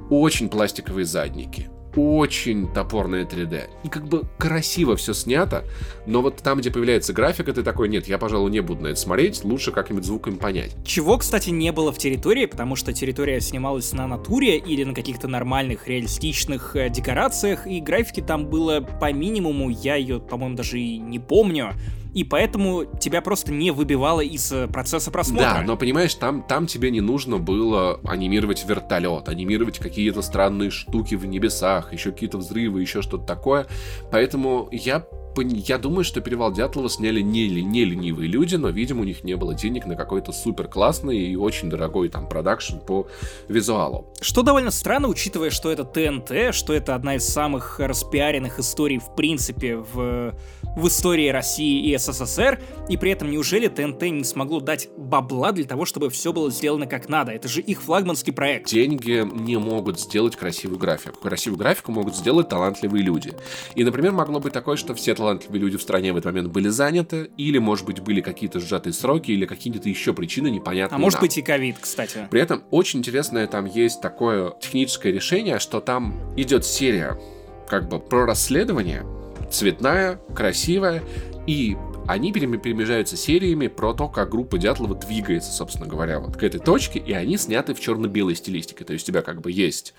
Очень 0.09 0.49
пластиковые 0.49 1.05
задники 1.05 1.69
очень 1.95 2.71
топорное 2.71 3.25
3D. 3.25 3.69
И 3.83 3.89
как 3.89 4.07
бы 4.07 4.23
красиво 4.37 4.95
все 4.95 5.13
снято, 5.13 5.65
но 6.05 6.21
вот 6.21 6.37
там, 6.37 6.59
где 6.59 6.71
появляется 6.71 7.13
графика, 7.13 7.53
ты 7.53 7.63
такой, 7.63 7.89
нет, 7.89 8.07
я, 8.07 8.17
пожалуй, 8.17 8.51
не 8.51 8.61
буду 8.61 8.83
на 8.83 8.87
это 8.87 8.99
смотреть, 8.99 9.43
лучше 9.43 9.71
как-нибудь 9.71 10.05
звуком 10.05 10.37
понять. 10.37 10.75
Чего, 10.85 11.17
кстати, 11.17 11.49
не 11.49 11.71
было 11.71 11.91
в 11.91 11.97
территории, 11.97 12.45
потому 12.45 12.75
что 12.75 12.93
территория 12.93 13.41
снималась 13.41 13.93
на 13.93 14.07
натуре 14.07 14.57
или 14.57 14.83
на 14.83 14.93
каких-то 14.93 15.27
нормальных 15.27 15.87
реалистичных 15.87 16.75
э, 16.75 16.89
декорациях, 16.89 17.67
и 17.67 17.79
графики 17.79 18.21
там 18.21 18.45
было 18.45 18.81
по 18.81 19.11
минимуму, 19.11 19.69
я 19.69 19.95
ее, 19.95 20.19
по-моему, 20.19 20.55
даже 20.55 20.79
и 20.79 20.97
не 20.97 21.19
помню. 21.19 21.73
И 22.13 22.23
поэтому 22.23 22.85
тебя 22.99 23.21
просто 23.21 23.51
не 23.51 23.71
выбивало 23.71 24.21
из 24.21 24.51
э, 24.51 24.67
процесса 24.67 25.11
просмотра. 25.11 25.55
Да, 25.59 25.61
но 25.61 25.77
понимаешь, 25.77 26.13
там, 26.15 26.43
там 26.43 26.67
тебе 26.67 26.91
не 26.91 27.01
нужно 27.01 27.37
было 27.37 27.99
анимировать 28.03 28.65
вертолет, 28.67 29.29
анимировать 29.29 29.79
какие-то 29.79 30.21
странные 30.21 30.71
штуки 30.71 31.15
в 31.15 31.25
небесах, 31.25 31.93
еще 31.93 32.11
какие-то 32.11 32.37
взрывы, 32.37 32.81
еще 32.81 33.01
что-то 33.01 33.25
такое. 33.25 33.67
Поэтому 34.11 34.69
я 34.71 35.05
я 35.37 35.77
думаю, 35.77 36.03
что 36.03 36.21
«Перевал 36.21 36.51
Дятлова» 36.51 36.89
сняли 36.89 37.21
не, 37.21 37.49
не 37.49 37.85
ленивые 37.85 38.27
люди, 38.27 38.55
но, 38.55 38.69
видимо, 38.69 39.01
у 39.01 39.03
них 39.03 39.23
не 39.23 39.35
было 39.35 39.53
денег 39.53 39.85
на 39.85 39.95
какой-то 39.95 40.31
супер 40.31 40.67
классный 40.67 41.17
и 41.17 41.35
очень 41.35 41.69
дорогой 41.69 42.09
там 42.09 42.27
продакшн 42.27 42.77
по 42.77 43.07
визуалу. 43.47 44.11
Что 44.19 44.41
довольно 44.41 44.71
странно, 44.71 45.07
учитывая, 45.07 45.49
что 45.49 45.71
это 45.71 45.83
ТНТ, 45.83 46.53
что 46.53 46.73
это 46.73 46.95
одна 46.95 47.15
из 47.15 47.27
самых 47.27 47.79
распиаренных 47.79 48.59
историй 48.59 48.99
в 48.99 49.15
принципе 49.15 49.77
в 49.77 50.33
в 50.75 50.87
истории 50.87 51.29
России 51.29 51.91
и 51.91 51.97
СССР, 51.97 52.59
и 52.87 52.97
при 52.97 53.11
этом 53.11 53.29
неужели 53.29 53.67
ТНТ 53.67 54.01
не 54.03 54.23
смогло 54.23 54.59
дать 54.59 54.89
бабла 54.97 55.51
для 55.51 55.65
того, 55.65 55.85
чтобы 55.85 56.09
все 56.09 56.33
было 56.33 56.51
сделано 56.51 56.85
как 56.85 57.09
надо? 57.09 57.31
Это 57.31 57.47
же 57.47 57.61
их 57.61 57.81
флагманский 57.81 58.33
проект. 58.33 58.69
Деньги 58.69 59.27
не 59.33 59.57
могут 59.57 59.99
сделать 59.99 60.35
красивую 60.35 60.79
графику. 60.79 61.19
Красивую 61.19 61.59
графику 61.59 61.91
могут 61.91 62.15
сделать 62.15 62.49
талантливые 62.49 63.03
люди. 63.03 63.33
И, 63.75 63.83
например, 63.83 64.11
могло 64.11 64.39
быть 64.39 64.53
такое, 64.53 64.77
что 64.77 64.93
все 64.95 65.15
талантливые 65.15 65.61
люди 65.61 65.77
в 65.77 65.81
стране 65.81 66.13
в 66.13 66.17
этот 66.17 66.33
момент 66.33 66.49
были 66.49 66.69
заняты, 66.69 67.29
или, 67.37 67.57
может 67.57 67.85
быть, 67.85 67.99
были 67.99 68.21
какие-то 68.21 68.59
сжатые 68.59 68.93
сроки, 68.93 69.31
или 69.31 69.45
какие-то 69.45 69.89
еще 69.89 70.13
причины 70.13 70.49
непонятные. 70.49 70.97
А 70.97 70.99
может 70.99 71.19
быть 71.19 71.37
и 71.37 71.41
ковид, 71.41 71.77
кстати. 71.79 72.27
При 72.29 72.41
этом 72.41 72.63
очень 72.71 72.99
интересное 72.99 73.47
там 73.47 73.65
есть 73.65 74.01
такое 74.01 74.53
техническое 74.61 75.11
решение, 75.11 75.59
что 75.59 75.81
там 75.81 76.19
идет 76.37 76.65
серия 76.65 77.19
как 77.67 77.87
бы 77.87 77.99
про 77.99 78.25
расследование, 78.25 79.05
цветная, 79.51 80.19
красивая, 80.35 81.03
и 81.47 81.77
они 82.07 82.31
перемежаются 82.31 83.15
сериями 83.15 83.67
про 83.67 83.93
то, 83.93 84.07
как 84.07 84.29
группа 84.29 84.57
Дятлова 84.57 84.95
двигается, 84.95 85.51
собственно 85.51 85.87
говоря, 85.87 86.19
вот 86.19 86.37
к 86.37 86.43
этой 86.43 86.59
точке, 86.59 86.97
и 86.99 87.13
они 87.13 87.37
сняты 87.37 87.75
в 87.75 87.79
черно-белой 87.79 88.35
стилистике. 88.35 88.83
То 88.83 88.93
есть 88.93 89.07
у 89.07 89.11
тебя 89.11 89.21
как 89.21 89.41
бы 89.41 89.51
есть 89.51 89.93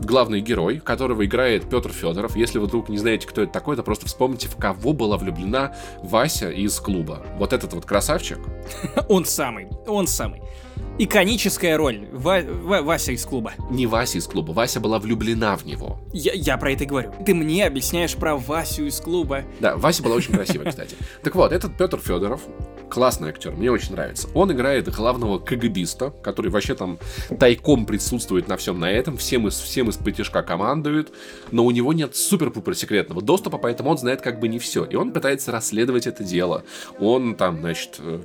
главный 0.00 0.40
герой, 0.40 0.78
которого 0.78 1.24
играет 1.24 1.68
Петр 1.68 1.90
Федоров. 1.92 2.36
Если 2.36 2.58
вы 2.58 2.66
вдруг 2.66 2.88
не 2.88 2.98
знаете, 2.98 3.26
кто 3.26 3.42
это 3.42 3.52
такой, 3.52 3.76
то 3.76 3.82
просто 3.82 4.06
вспомните, 4.06 4.48
в 4.48 4.56
кого 4.56 4.92
была 4.92 5.16
влюблена 5.16 5.74
Вася 6.02 6.50
из 6.50 6.78
клуба. 6.78 7.24
Вот 7.38 7.52
этот 7.52 7.72
вот 7.72 7.86
красавчик. 7.86 8.38
Он 9.08 9.24
самый, 9.24 9.68
он 9.86 10.06
самый 10.06 10.42
иконическая 10.98 11.76
роль. 11.76 12.06
Ва 12.12 12.40
Ва 12.42 12.82
Вася 12.82 13.12
из 13.12 13.24
клуба. 13.24 13.52
Не 13.70 13.86
Вася 13.86 14.18
из 14.18 14.26
клуба, 14.26 14.52
Вася 14.52 14.80
была 14.80 14.98
влюблена 14.98 15.56
в 15.56 15.64
него. 15.64 15.98
Я, 16.12 16.32
я 16.34 16.58
про 16.58 16.72
это 16.72 16.84
и 16.84 16.86
говорю. 16.86 17.12
Ты 17.24 17.34
мне 17.34 17.66
объясняешь 17.66 18.14
про 18.14 18.36
Васю 18.36 18.86
из 18.86 19.00
клуба. 19.00 19.44
Да, 19.60 19.76
Вася 19.76 20.02
была 20.02 20.16
очень 20.16 20.34
красивая, 20.34 20.70
кстати. 20.70 20.96
Так 21.22 21.34
вот, 21.34 21.52
этот 21.52 21.76
Петр 21.76 21.98
Федоров, 21.98 22.42
классный 22.90 23.30
актер, 23.30 23.52
мне 23.52 23.70
очень 23.70 23.92
нравится. 23.92 24.28
Он 24.34 24.52
играет 24.52 24.88
главного 24.94 25.38
КГБиста, 25.38 26.10
который 26.22 26.50
вообще 26.50 26.74
там 26.74 26.98
тайком 27.38 27.86
присутствует 27.86 28.48
на 28.48 28.56
всем 28.56 28.78
на 28.78 28.90
этом, 28.90 29.16
всем 29.16 29.48
из, 29.48 29.58
всем 29.58 29.88
из 29.88 29.96
потяжка 29.96 30.42
командует, 30.42 31.12
но 31.50 31.64
у 31.64 31.70
него 31.70 31.92
нет 31.92 32.16
супер-пупер 32.16 32.74
секретного 32.74 33.22
доступа, 33.22 33.58
поэтому 33.58 33.90
он 33.90 33.98
знает 33.98 34.20
как 34.20 34.40
бы 34.40 34.48
не 34.48 34.58
все. 34.58 34.84
И 34.84 34.96
он 34.96 35.12
пытается 35.12 35.52
расследовать 35.52 36.06
это 36.06 36.24
дело. 36.24 36.64
Он 36.98 37.36
там, 37.36 37.60
значит, 37.60 37.96
э, 37.98 38.20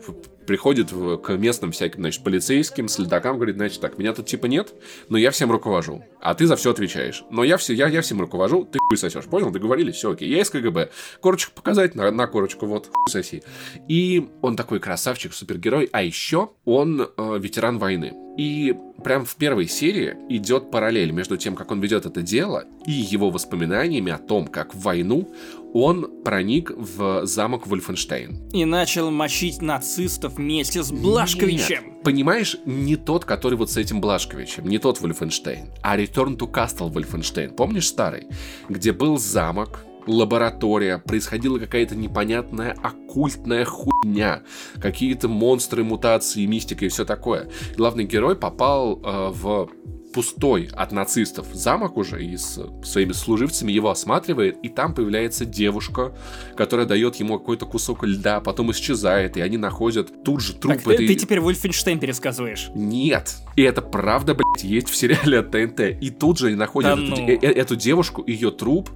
приходит 0.46 0.92
в, 0.92 1.18
к 1.18 1.36
местным 1.38 1.72
всяким, 1.72 2.02
значит, 2.02 2.24
полицейским, 2.24 2.88
следакам, 2.88 3.36
говорит, 3.36 3.56
значит, 3.56 3.82
так, 3.82 3.98
меня 3.98 4.14
тут 4.14 4.26
типа 4.26 4.46
нет, 4.46 4.74
но 5.10 5.18
я 5.18 5.32
всем 5.32 5.52
руковожу, 5.52 6.04
а 6.22 6.34
ты 6.34 6.48
за 6.48 6.56
все 6.56 6.72
отвечаешь. 6.72 7.24
Но 7.30 7.44
я, 7.44 7.58
все, 7.58 7.74
я, 7.74 7.88
я 7.88 8.02
всем 8.02 8.22
руковожу, 8.22 8.66
ты 8.66 8.80
хуй 8.80 8.98
сосешь, 8.98 9.26
понял? 9.26 9.52
Договорились, 9.52 9.96
все 9.96 10.12
окей. 10.12 10.30
Я 10.30 10.42
из 10.42 10.50
КГБ. 10.50 10.90
Корочку 11.22 11.52
показать, 11.56 11.96
на, 11.96 12.12
на 12.12 12.28
корочку, 12.28 12.66
вот, 12.66 12.88
хуй 12.88 13.12
соси. 13.12 13.44
И 13.88 14.30
он 14.42 14.56
такой 14.56 14.80
красавчик, 14.80 15.34
супергерой, 15.34 15.90
а 15.92 16.04
еще 16.04 16.52
он 16.66 17.02
э, 17.02 17.38
ветеран 17.40 17.78
войны. 17.78 18.14
И 18.38 18.76
прям 19.04 19.24
в 19.24 19.36
первой 19.38 19.68
серии 19.68 20.18
идет 20.30 20.70
параллель 20.70 21.12
между 21.12 21.38
тем, 21.38 21.56
как 21.56 21.72
он 21.72 21.80
ведет 21.80 22.06
это 22.06 22.22
дело, 22.22 22.66
и 22.86 22.92
его 22.92 23.30
воспоминаниями 23.30 24.12
о 24.12 24.18
том, 24.18 24.48
как 24.48 24.76
в 24.76 24.82
войну 24.82 25.34
он 25.74 26.24
проник 26.24 26.72
в 26.72 27.26
замок 27.26 27.68
Вольфенштейн. 27.68 28.50
И 28.52 28.66
начал 28.66 29.12
мочить 29.12 29.62
нацистов 29.62 30.36
вместе 30.36 30.84
с 30.84 30.92
Блашковичем. 30.92 31.86
Нет. 31.86 32.04
Понимаешь, 32.04 32.58
не 32.66 32.96
тот, 32.96 33.26
который 33.26 33.58
вот 33.58 33.72
с 33.72 33.78
этим 33.78 34.02
Блашковичем, 34.02 34.68
не 34.68 34.78
тот 34.78 35.02
Вольфенштейн, 35.02 35.72
а 35.82 35.98
Return 35.98 36.38
to 36.38 36.52
Castle 36.52 36.92
Вольфенштейн. 36.92 37.56
Помнишь 37.56 37.88
старый? 37.88 38.28
Где 38.70 38.94
был 38.94 39.18
замок, 39.18 39.86
лаборатория, 40.08 41.00
происходила 41.00 41.60
какая-то 41.60 41.96
непонятная 41.96 42.76
оккультная 42.82 43.66
хуйня, 43.66 44.44
какие-то 44.80 45.28
монстры, 45.28 45.84
мутации, 45.84 46.46
мистика 46.46 46.86
и 46.86 46.90
все 46.90 47.06
такое. 47.06 47.50
Главный 47.76 48.06
герой 48.06 48.36
попал 48.36 49.02
э, 49.04 49.30
в 49.32 49.70
пустой 50.16 50.70
от 50.72 50.94
нацистов 50.94 51.48
замок 51.54 51.98
уже 51.98 52.24
и 52.24 52.38
с 52.38 52.58
своими 52.86 53.12
служивцами 53.12 53.74
его 53.74 53.90
осматривает, 53.90 54.58
и 54.64 54.70
там 54.70 54.94
появляется 54.96 55.44
девушка, 55.44 56.16
которая 56.56 56.86
дает 56.86 57.18
ему 57.18 57.38
какой-то 57.38 57.66
кусок 57.66 58.06
льда, 58.06 58.40
потом 58.40 58.72
исчезает, 58.72 59.36
и 59.36 59.42
они 59.42 59.58
находят 59.58 60.24
тут 60.24 60.40
же 60.40 60.54
труп 60.54 60.78
так, 60.78 60.88
этой... 60.88 61.08
Ты 61.08 61.16
теперь 61.16 61.42
Вольфенштейн 61.42 62.00
пересказываешь. 62.00 62.70
Нет. 62.74 63.36
И 63.58 63.62
это 63.62 63.82
правда, 63.82 64.36
блядь, 64.36 64.64
есть 64.64 64.88
в 64.88 64.96
сериале 64.96 65.40
от 65.40 65.52
ТНТ. 65.52 66.02
И 66.02 66.10
тут 66.12 66.40
же 66.40 66.48
они 66.48 66.56
находят 66.56 66.96
да 66.96 67.04
эту, 67.04 67.22
ну... 67.22 67.28
э- 67.28 67.36
эту 67.36 67.76
девушку, 67.76 68.24
ее 68.26 68.52
труп 68.52 68.90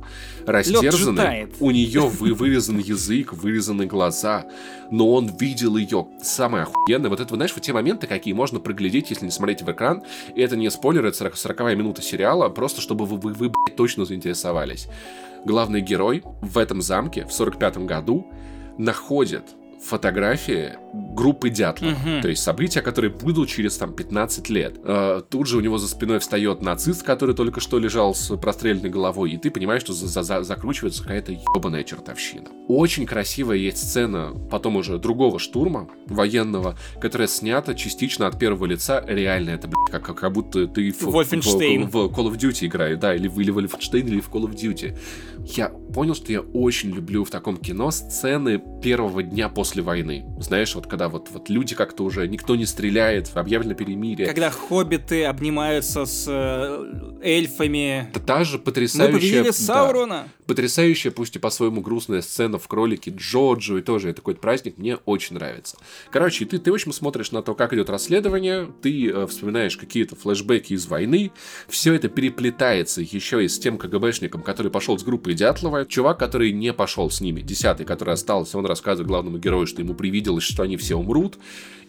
растерзанный. 0.45 1.47
У 1.59 1.71
нее 1.71 2.07
вы 2.07 2.33
вырезан 2.33 2.77
язык, 2.79 3.33
вырезаны 3.33 3.85
глаза. 3.85 4.45
Но 4.91 5.13
он 5.13 5.27
видел 5.37 5.77
ее. 5.77 6.07
Самое 6.23 6.63
охуенное. 6.63 7.09
Вот 7.09 7.19
это, 7.19 7.35
знаешь, 7.35 7.53
вот 7.53 7.63
те 7.63 7.73
моменты, 7.73 8.07
какие 8.07 8.33
можно 8.33 8.59
проглядеть, 8.59 9.09
если 9.11 9.25
не 9.25 9.31
смотреть 9.31 9.61
в 9.61 9.71
экран. 9.71 10.03
И 10.35 10.41
это 10.41 10.55
не 10.55 10.69
спойлер, 10.71 11.05
это 11.09 11.17
40, 11.17 11.35
40 11.35 11.59
минута 11.75 12.01
сериала, 12.01 12.49
просто 12.49 12.81
чтобы 12.81 13.05
вы, 13.05 13.17
вы, 13.17 13.33
вы 13.33 13.49
блядь, 13.49 13.75
точно 13.75 14.05
заинтересовались. 14.05 14.87
Главный 15.45 15.81
герой 15.81 16.23
в 16.41 16.57
этом 16.57 16.81
замке 16.81 17.25
в 17.25 17.33
45 17.33 17.79
году 17.85 18.27
находит 18.77 19.43
фотографии 19.81 20.73
группы 20.93 21.49
Дятлов. 21.49 21.93
Угу. 21.93 22.21
То 22.21 22.29
есть 22.29 22.43
события, 22.43 22.81
которые 22.81 23.11
будут 23.11 23.49
через 23.49 23.77
там 23.77 23.93
15 23.93 24.49
лет. 24.49 24.79
Э, 24.83 25.21
тут 25.29 25.47
же 25.47 25.57
у 25.57 25.59
него 25.59 25.77
за 25.77 25.87
спиной 25.87 26.19
встает 26.19 26.61
нацист, 26.61 27.03
который 27.03 27.35
только 27.35 27.59
что 27.59 27.79
лежал 27.79 28.15
с 28.15 28.35
простреленной 28.37 28.89
головой, 28.89 29.31
и 29.31 29.37
ты 29.37 29.51
понимаешь, 29.51 29.81
что 29.81 29.93
за 29.93 30.19
-за 30.19 30.43
закручивается 30.43 31.03
какая-то 31.03 31.31
ебаная 31.55 31.83
чертовщина. 31.83 32.49
Очень 32.67 33.05
красивая 33.05 33.57
есть 33.57 33.77
сцена 33.77 34.33
потом 34.49 34.75
уже 34.77 34.97
другого 34.97 35.39
штурма 35.39 35.87
военного, 36.07 36.77
которая 37.01 37.27
снята 37.27 37.75
частично 37.75 38.27
от 38.27 38.39
первого 38.39 38.65
лица. 38.65 39.03
Реально 39.07 39.51
это, 39.51 39.67
блядь, 39.67 40.03
как, 40.03 40.15
как 40.15 40.31
будто 40.31 40.67
ты 40.67 40.91
в, 40.91 41.01
в, 41.01 41.11
в, 41.11 41.13
в 41.13 41.15
Call 41.15 42.31
of 42.31 42.37
Duty 42.37 42.67
играешь, 42.67 42.99
да, 42.99 43.15
или, 43.15 43.27
или 43.27 43.51
в 43.51 43.59
Wolfenstein, 43.59 44.07
или 44.07 44.19
в 44.19 44.29
Call 44.29 44.49
of 44.49 44.55
Duty. 44.55 44.97
Я 45.55 45.69
понял, 45.69 46.15
что 46.15 46.31
я 46.31 46.41
очень 46.41 46.91
люблю 46.91 47.23
в 47.23 47.29
таком 47.29 47.57
кино 47.57 47.91
сцены 47.91 48.61
первого 48.81 49.23
дня 49.23 49.49
после 49.49 49.68
войны. 49.77 50.25
Знаешь, 50.39 50.75
вот 50.75 50.87
когда 50.87 51.09
вот, 51.09 51.29
вот 51.31 51.49
люди 51.49 51.75
как-то 51.75 52.03
уже, 52.03 52.27
никто 52.27 52.55
не 52.55 52.65
стреляет, 52.65 53.31
объявлено 53.35 53.75
перемирие. 53.75 54.27
Когда 54.27 54.49
хоббиты 54.49 55.25
обнимаются 55.25 56.05
с 56.05 56.25
э, 56.27 57.19
эльфами. 57.21 58.09
Это 58.09 58.19
та 58.19 58.43
же 58.43 58.59
потрясающая... 58.59 59.43
Мы 59.43 59.51
Саурона. 59.51 60.23
Да, 60.25 60.39
потрясающая, 60.49 61.11
пусть 61.11 61.35
и 61.35 61.39
по-своему 61.39 61.81
грустная 61.81 62.21
сцена 62.21 62.57
в 62.57 62.67
кролике 62.67 63.13
Джоджо, 63.15 63.77
и 63.77 63.81
тоже 63.81 64.09
это 64.09 64.21
какой-то 64.21 64.41
праздник, 64.41 64.79
мне 64.79 64.95
очень 65.05 65.35
нравится. 65.35 65.77
Короче, 66.11 66.43
ты, 66.45 66.57
ты 66.57 66.71
очень 66.71 66.91
смотришь 66.91 67.31
на 67.31 67.43
то, 67.43 67.53
как 67.53 67.71
идет 67.71 67.87
расследование, 67.91 68.67
ты 68.81 69.11
э, 69.11 69.27
вспоминаешь 69.27 69.77
какие-то 69.77 70.15
флешбеки 70.15 70.73
из 70.73 70.87
войны, 70.87 71.31
все 71.67 71.93
это 71.93 72.09
переплетается 72.09 73.01
еще 73.01 73.45
и 73.45 73.47
с 73.47 73.59
тем 73.59 73.77
КГБшником, 73.77 74.41
который 74.41 74.71
пошел 74.71 74.97
с 74.97 75.03
группой 75.03 75.35
Дятлова, 75.35 75.85
чувак, 75.85 76.17
который 76.17 76.51
не 76.51 76.73
пошел 76.73 77.11
с 77.11 77.21
ними, 77.21 77.41
десятый, 77.41 77.85
который 77.85 78.15
остался, 78.15 78.57
он 78.57 78.65
рассказывает 78.65 79.07
главному 79.07 79.37
герою, 79.37 79.58
что 79.67 79.81
ему 79.81 79.93
привиделось, 79.93 80.43
что 80.43 80.63
они 80.63 80.77
все 80.77 80.95
умрут, 80.95 81.37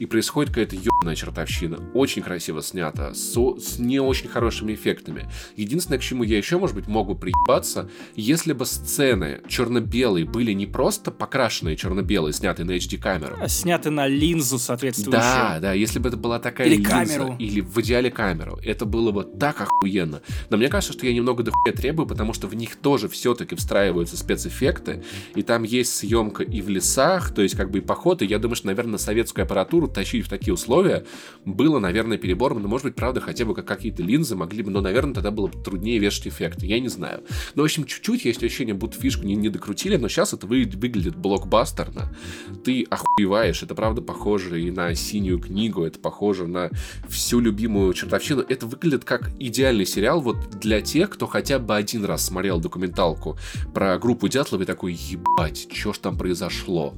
и 0.01 0.07
происходит 0.07 0.49
какая-то 0.51 0.77
ебаная 0.77 1.15
чертовщина. 1.15 1.79
Очень 1.93 2.23
красиво 2.23 2.63
снято, 2.63 3.13
с, 3.13 3.35
с 3.35 3.79
не 3.79 4.01
очень 4.01 4.29
хорошими 4.29 4.73
эффектами. 4.73 5.31
Единственное, 5.57 5.99
к 5.99 6.03
чему 6.03 6.23
я 6.23 6.39
еще, 6.39 6.59
может 6.59 6.75
быть, 6.75 6.89
могу 6.89 7.15
приебаться, 7.15 7.91
если 8.17 8.55
бы 8.55 8.65
сцены 8.65 9.43
черно-белые 9.47 10.25
были 10.25 10.53
не 10.53 10.65
просто 10.65 11.11
покрашенные 11.11 11.77
черно-белые, 11.77 12.33
снятые 12.33 12.65
на 12.65 12.73
HD-камеру. 12.73 13.37
А 13.39 13.49
сняты 13.49 13.91
на 13.91 14.07
линзу, 14.07 14.59
соответственно. 14.59 15.19
Да, 15.19 15.59
да, 15.61 15.73
если 15.75 15.99
бы 15.99 16.09
это 16.09 16.17
была 16.17 16.39
такая 16.39 16.67
или 16.67 16.77
линза, 16.77 16.91
камеру. 16.91 17.37
или 17.39 17.61
в 17.61 17.79
идеале 17.83 18.11
камеру, 18.11 18.59
это 18.65 18.87
было 18.87 19.13
бы 19.13 19.25
так 19.25 19.61
охуенно. 19.61 20.23
Но 20.49 20.57
мне 20.57 20.69
кажется, 20.69 20.95
что 20.95 21.05
я 21.07 21.13
немного 21.13 21.43
дохуя 21.43 21.75
требую, 21.75 22.07
потому 22.07 22.33
что 22.33 22.47
в 22.47 22.55
них 22.55 22.77
тоже 22.77 23.11
все-таки 23.11 23.55
встраиваются 23.55 24.17
спецэффекты, 24.17 25.05
и 25.35 25.43
там 25.43 25.63
есть 25.63 25.95
съемка 25.95 26.43
и 26.43 26.63
в 26.63 26.71
лесах, 26.71 27.35
то 27.35 27.43
есть 27.43 27.55
как 27.61 27.71
бы 27.71 27.79
и 27.79 27.81
поход, 27.83 28.23
и 28.23 28.25
я 28.25 28.39
думаю, 28.39 28.57
что, 28.57 28.69
наверное, 28.69 28.97
советскую 28.97 29.45
аппаратуру 29.45 29.87
тащить 29.87 30.25
в 30.25 30.31
такие 30.31 30.55
условия 30.55 31.05
было, 31.45 31.79
наверное, 31.79 32.17
перебором. 32.17 32.63
Но, 32.63 32.69
может 32.69 32.87
быть, 32.87 32.95
правда, 32.95 33.21
хотя 33.21 33.45
бы 33.45 33.55
как 33.55 33.67
какие-то 33.67 34.03
линзы 34.03 34.35
могли 34.35 34.63
бы, 34.63 34.71
но, 34.71 34.81
наверное, 34.81 35.13
тогда 35.13 35.31
было 35.31 35.49
бы 35.49 35.63
труднее 35.63 35.99
вешать 35.99 36.29
эффекты. 36.29 36.65
Я 36.65 36.81
не 36.81 36.89
знаю. 36.89 37.23
Но, 37.55 37.61
в 37.61 37.67
общем, 37.67 37.85
чуть-чуть 37.85 38.25
есть 38.25 38.43
ощущение, 38.43 38.73
будто 38.73 38.99
фишку 38.99 39.27
не, 39.27 39.37
не 39.37 39.51
докрутили, 39.51 39.97
но 39.97 40.09
сейчас 40.09 40.33
это 40.33 40.47
вы, 40.47 40.65
выглядит 40.75 41.17
блокбастерно. 41.17 42.17
Ты 42.65 42.87
охуеваешь, 42.89 43.63
это 43.63 43.75
правда 43.75 44.01
похоже 44.01 44.63
и 44.63 44.71
на 44.71 44.95
синюю 44.95 45.39
книгу, 45.39 45.85
это 45.85 45.99
похоже 45.99 46.47
на 46.47 46.71
всю 47.11 47.41
любимую 47.41 47.93
чертовщину. 47.93 48.43
Это 48.49 48.65
выглядит 48.65 49.05
как 49.05 49.33
идеальный 49.39 49.85
сериал 49.85 50.23
вот 50.23 50.49
для 50.61 50.81
тех, 50.81 51.11
кто 51.11 51.27
хотя 51.27 51.59
бы 51.59 51.77
один 51.77 52.07
раз 52.07 52.25
смотрел 52.25 52.59
документалку 52.59 53.37
про 53.75 53.99
группу 53.99 54.29
Дятлова 54.29 54.63
и 54.63 54.67
такой, 54.67 54.95
ебать, 54.95 55.69
что 55.71 55.93
ж 55.93 55.99
там 55.99 56.17
произошло? 56.17 56.95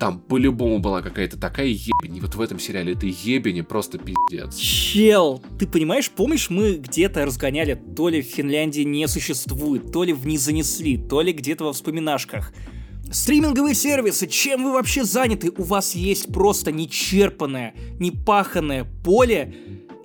Там 0.00 0.18
по-любому 0.18 0.78
была 0.78 1.02
какая-то 1.02 1.38
такая 1.38 1.66
ебень. 1.66 2.16
И 2.16 2.20
вот 2.20 2.34
в 2.34 2.40
этом 2.40 2.58
сериале 2.58 2.94
это 2.94 3.04
ебень 3.04 3.62
просто 3.62 3.98
пиздец. 3.98 4.56
Чел, 4.56 5.42
ты 5.58 5.66
понимаешь, 5.66 6.10
помнишь, 6.10 6.48
мы 6.48 6.76
где-то 6.76 7.26
разгоняли, 7.26 7.74
то 7.74 8.08
ли 8.08 8.22
в 8.22 8.24
Финляндии 8.24 8.80
не 8.80 9.06
существует, 9.08 9.92
то 9.92 10.02
ли 10.02 10.14
в 10.14 10.26
не 10.26 10.38
занесли, 10.38 10.96
то 10.96 11.20
ли 11.20 11.34
где-то 11.34 11.64
во 11.64 11.74
вспоминашках. 11.74 12.54
Стриминговые 13.12 13.74
сервисы, 13.74 14.26
чем 14.26 14.64
вы 14.64 14.72
вообще 14.72 15.04
заняты? 15.04 15.52
У 15.54 15.64
вас 15.64 15.94
есть 15.94 16.32
просто 16.32 16.72
нечерпанное, 16.72 17.74
непаханное 17.98 18.86
поле 19.04 19.54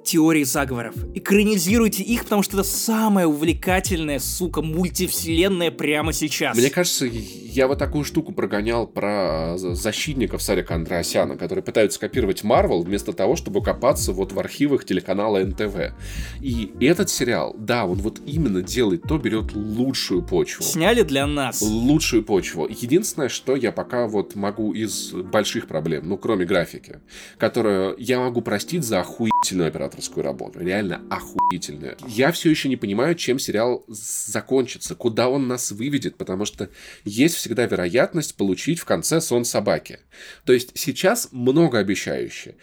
теории 0.05 0.43
заговоров. 0.43 0.95
Экранизируйте 1.13 2.03
их, 2.03 2.23
потому 2.23 2.43
что 2.43 2.57
это 2.59 2.67
самая 2.67 3.27
увлекательная, 3.27 4.19
сука, 4.19 4.61
мультивселенная 4.61 5.71
прямо 5.71 6.13
сейчас. 6.13 6.55
Мне 6.55 6.69
кажется, 6.69 7.05
я 7.05 7.67
вот 7.67 7.79
такую 7.79 8.05
штуку 8.05 8.31
прогонял 8.31 8.87
про 8.87 9.55
защитников 9.57 10.41
Сарика 10.41 10.75
Андреасяна, 10.75 11.35
которые 11.35 11.63
пытаются 11.63 11.99
копировать 11.99 12.43
Марвел 12.43 12.83
вместо 12.83 13.11
того, 13.11 13.35
чтобы 13.35 13.63
копаться 13.63 14.13
вот 14.13 14.31
в 14.31 14.39
архивах 14.39 14.85
телеканала 14.85 15.39
НТВ. 15.39 15.93
И 16.41 16.71
этот 16.79 17.09
сериал, 17.09 17.55
да, 17.57 17.85
он 17.85 17.97
вот 17.97 18.21
именно 18.25 18.61
делает 18.61 19.03
то, 19.03 19.17
берет 19.17 19.53
лучшую 19.53 20.21
почву. 20.21 20.63
Сняли 20.63 21.01
для 21.01 21.25
нас. 21.25 21.61
Лучшую 21.61 22.23
почву. 22.23 22.67
Единственное, 22.67 23.29
что 23.29 23.55
я 23.55 23.71
пока 23.71 24.07
вот 24.07 24.35
могу 24.35 24.73
из 24.73 25.11
больших 25.11 25.67
проблем, 25.67 26.07
ну, 26.07 26.17
кроме 26.17 26.45
графики, 26.45 26.99
которую 27.37 27.95
я 27.97 28.19
могу 28.19 28.41
простить 28.41 28.83
за 28.83 28.99
охуительную 28.99 29.67
операторскую 29.69 29.94
работу. 30.23 30.59
Реально 30.59 31.01
охуительную. 31.09 31.97
Я 32.07 32.31
все 32.31 32.49
еще 32.49 32.69
не 32.69 32.75
понимаю, 32.75 33.15
чем 33.15 33.39
сериал 33.39 33.83
закончится, 33.87 34.95
куда 34.95 35.29
он 35.29 35.47
нас 35.47 35.71
выведет, 35.71 36.17
потому 36.17 36.45
что 36.45 36.69
есть 37.03 37.35
всегда 37.35 37.65
вероятность 37.65 38.35
получить 38.35 38.79
в 38.79 38.85
конце 38.85 39.21
сон 39.21 39.45
собаки. 39.45 39.99
То 40.45 40.53
есть 40.53 40.71
сейчас 40.75 41.29
многообещающе. 41.31 42.55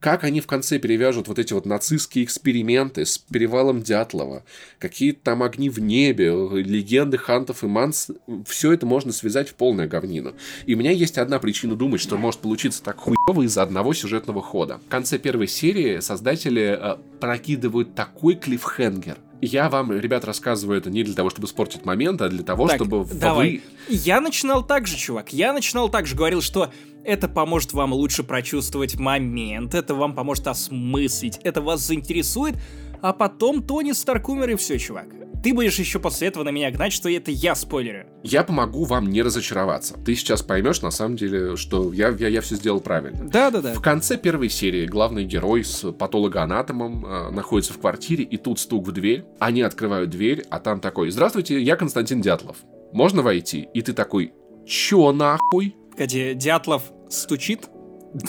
Как 0.00 0.22
они 0.22 0.40
в 0.40 0.46
конце 0.46 0.78
перевяжут 0.78 1.26
вот 1.26 1.40
эти 1.40 1.52
вот 1.52 1.66
нацистские 1.66 2.24
эксперименты 2.24 3.04
с 3.04 3.18
перевалом 3.18 3.82
Дятлова, 3.82 4.44
какие-то 4.78 5.20
там 5.24 5.42
огни 5.42 5.68
в 5.68 5.80
небе, 5.80 6.28
легенды 6.28 7.18
Хантов 7.18 7.64
и 7.64 7.66
Манс, 7.66 8.10
все 8.46 8.72
это 8.72 8.86
можно 8.86 9.12
связать 9.12 9.48
в 9.48 9.54
полное 9.54 9.88
говнину. 9.88 10.34
И 10.66 10.74
у 10.74 10.78
меня 10.78 10.92
есть 10.92 11.18
одна 11.18 11.40
причина 11.40 11.74
думать, 11.74 12.00
что 12.00 12.16
может 12.16 12.40
получиться 12.40 12.80
так 12.82 12.98
хуево 12.98 13.42
из-за 13.42 13.62
одного 13.62 13.92
сюжетного 13.92 14.40
хода. 14.40 14.78
В 14.86 14.88
конце 14.88 15.18
первой 15.18 15.48
серии 15.48 15.98
создатели 15.98 16.78
э, 16.80 16.96
прокидывают 17.18 17.96
такой 17.96 18.36
клиффхенгер, 18.36 19.18
я 19.40 19.68
вам, 19.68 19.92
ребят, 19.92 20.24
рассказываю 20.24 20.78
это 20.78 20.90
не 20.90 21.04
для 21.04 21.14
того, 21.14 21.30
чтобы 21.30 21.46
спортить 21.46 21.84
момент, 21.84 22.20
а 22.22 22.28
для 22.28 22.42
того, 22.42 22.66
так, 22.66 22.76
чтобы 22.76 23.04
давай. 23.04 23.62
вы... 23.88 23.94
Я 23.94 24.20
начинал 24.20 24.66
так 24.66 24.86
же, 24.86 24.96
чувак. 24.96 25.32
Я 25.32 25.52
начинал 25.52 25.88
так 25.88 26.06
же, 26.06 26.16
говорил, 26.16 26.42
что 26.42 26.72
это 27.08 27.26
поможет 27.26 27.72
вам 27.72 27.94
лучше 27.94 28.22
прочувствовать 28.22 28.96
момент, 28.96 29.74
это 29.74 29.94
вам 29.94 30.14
поможет 30.14 30.46
осмыслить, 30.46 31.40
это 31.42 31.62
вас 31.62 31.80
заинтересует, 31.80 32.56
а 33.00 33.14
потом 33.14 33.62
Тони 33.62 33.92
Старк 33.92 34.28
умер 34.28 34.50
и 34.50 34.56
все, 34.56 34.78
чувак. 34.78 35.06
Ты 35.42 35.54
будешь 35.54 35.78
еще 35.78 36.00
после 36.00 36.28
этого 36.28 36.44
на 36.44 36.50
меня 36.50 36.70
гнать, 36.70 36.92
что 36.92 37.08
это 37.08 37.30
я 37.30 37.54
спойлерю. 37.54 38.06
Я 38.24 38.42
помогу 38.42 38.84
вам 38.84 39.08
не 39.08 39.22
разочароваться. 39.22 39.94
Ты 39.94 40.16
сейчас 40.16 40.42
поймешь, 40.42 40.82
на 40.82 40.90
самом 40.90 41.16
деле, 41.16 41.56
что 41.56 41.92
я, 41.92 42.08
я, 42.10 42.28
я 42.28 42.40
все 42.40 42.56
сделал 42.56 42.80
правильно. 42.80 43.26
Да-да-да. 43.26 43.72
В 43.72 43.80
конце 43.80 44.18
первой 44.18 44.50
серии 44.50 44.84
главный 44.84 45.24
герой 45.24 45.64
с 45.64 45.90
патологоанатомом 45.92 47.06
э, 47.06 47.30
находится 47.30 47.72
в 47.72 47.78
квартире, 47.78 48.24
и 48.24 48.36
тут 48.36 48.58
стук 48.58 48.86
в 48.86 48.92
дверь. 48.92 49.24
Они 49.38 49.62
открывают 49.62 50.10
дверь, 50.10 50.44
а 50.50 50.58
там 50.58 50.80
такой, 50.80 51.10
здравствуйте, 51.10 51.60
я 51.62 51.76
Константин 51.76 52.20
Дятлов. 52.20 52.56
Можно 52.92 53.22
войти? 53.22 53.68
И 53.72 53.80
ты 53.80 53.92
такой, 53.92 54.32
чё 54.66 55.12
нахуй? 55.12 55.76
Где 55.96 56.34
Дятлов 56.34 56.82
стучит? 57.10 57.68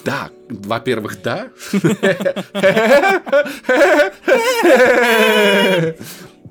Да, 0.03 0.30
во-первых, 0.49 1.21
да. 1.21 1.49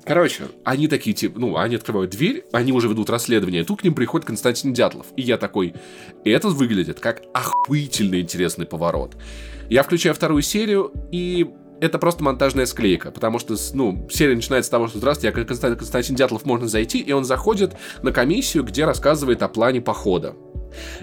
Короче, 0.05 0.45
они 0.63 0.87
такие, 0.87 1.15
типа, 1.15 1.39
ну, 1.39 1.57
они 1.57 1.75
открывают 1.75 2.09
дверь, 2.09 2.43
они 2.51 2.71
уже 2.71 2.87
ведут 2.87 3.11
расследование, 3.11 3.63
тут 3.63 3.81
к 3.81 3.83
ним 3.83 3.93
приходит 3.93 4.25
Константин 4.25 4.73
Дятлов. 4.73 5.05
И 5.15 5.21
я 5.21 5.37
такой, 5.37 5.75
это 6.25 6.49
выглядит 6.49 6.99
как 6.99 7.21
охуительно 7.33 8.19
интересный 8.19 8.65
поворот. 8.65 9.15
Я 9.69 9.83
включаю 9.83 10.15
вторую 10.15 10.41
серию, 10.41 10.91
и 11.11 11.47
это 11.79 11.99
просто 11.99 12.23
монтажная 12.23 12.65
склейка, 12.65 13.11
потому 13.11 13.37
что, 13.37 13.55
ну, 13.73 14.07
серия 14.09 14.35
начинается 14.35 14.67
с 14.67 14.71
того, 14.71 14.87
что 14.87 14.97
«Здравствуйте, 14.97 15.37
я 15.37 15.45
Константин 15.45 16.15
Дятлов, 16.15 16.43
можно 16.43 16.67
зайти», 16.67 16.99
и 16.99 17.11
он 17.11 17.23
заходит 17.23 17.75
на 18.01 18.11
комиссию, 18.11 18.63
где 18.63 18.85
рассказывает 18.85 19.43
о 19.43 19.47
плане 19.47 19.79
похода. 19.79 20.35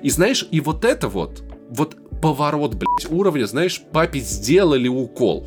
И 0.02 0.10
знаешь, 0.10 0.46
и 0.50 0.60
вот 0.60 0.84
это 0.84 1.08
вот, 1.08 1.42
вот 1.68 1.96
поворот, 2.20 2.74
блядь, 2.74 3.10
уровня, 3.10 3.46
знаешь, 3.46 3.82
папе 3.92 4.20
сделали 4.20 4.88
укол. 4.88 5.46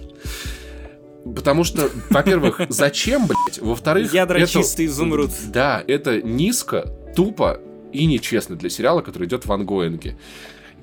Потому 1.36 1.64
что, 1.64 1.90
во-первых, 2.10 2.62
зачем, 2.70 3.28
блядь? 3.28 3.60
Во-вторых, 3.60 4.14
Ядра 4.14 4.40
это, 4.40 4.52
чистый 4.52 4.86
изумруд. 4.86 5.32
Да, 5.48 5.84
это 5.88 6.22
низко, 6.22 6.90
тупо 7.16 7.60
и 7.92 8.06
нечестно 8.06 8.56
для 8.56 8.70
сериала, 8.70 9.02
который 9.02 9.28
идет 9.28 9.46
в 9.46 9.52
ангоинге. 9.52 10.18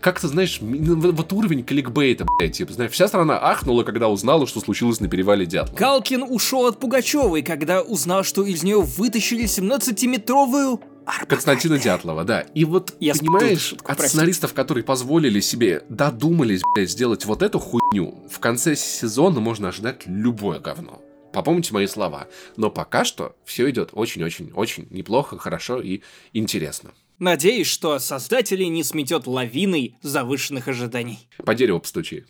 Как-то, 0.00 0.28
знаешь, 0.28 0.58
вот 0.60 1.32
уровень 1.32 1.64
кликбейта, 1.64 2.26
блядь, 2.38 2.56
типа, 2.56 2.72
знаешь, 2.72 2.92
вся 2.92 3.08
страна 3.08 3.38
ахнула, 3.38 3.82
когда 3.82 4.08
узнала, 4.08 4.46
что 4.46 4.60
случилось 4.60 5.00
на 5.00 5.08
перевале 5.08 5.46
Дятла. 5.46 5.74
Галкин 5.74 6.22
ушел 6.22 6.66
от 6.66 6.78
Пугачевой, 6.78 7.42
когда 7.42 7.80
узнал, 7.80 8.22
что 8.22 8.44
из 8.44 8.62
нее 8.62 8.80
вытащили 8.80 9.44
17-метровую 9.44 10.80
Константина 11.28 11.78
Дятлова, 11.78 12.24
да. 12.24 12.40
И 12.40 12.64
вот, 12.64 12.94
Я 13.00 13.14
понимаешь, 13.14 13.60
шутку, 13.60 13.92
от 13.92 14.00
сценаристов, 14.00 14.54
которые 14.54 14.84
позволили 14.84 15.40
себе, 15.40 15.84
додумались, 15.88 16.62
блядь, 16.74 16.90
сделать 16.90 17.24
вот 17.24 17.42
эту 17.42 17.58
хуйню, 17.58 18.26
в 18.30 18.38
конце 18.40 18.74
сезона 18.76 19.40
можно 19.40 19.68
ожидать 19.68 20.02
любое 20.06 20.58
говно. 20.58 21.00
Попомните 21.32 21.74
мои 21.74 21.86
слова. 21.86 22.28
Но 22.56 22.70
пока 22.70 23.04
что 23.04 23.36
все 23.44 23.68
идет 23.70 23.90
очень-очень-очень 23.92 24.88
неплохо, 24.90 25.38
хорошо 25.38 25.80
и 25.80 26.00
интересно. 26.32 26.92
Надеюсь, 27.18 27.66
что 27.66 27.98
создателей 27.98 28.68
не 28.68 28.82
сметет 28.82 29.26
лавиной 29.26 29.96
завышенных 30.02 30.68
ожиданий. 30.68 31.28
По 31.44 31.54
дереву 31.54 31.80
постучи. 31.80 32.24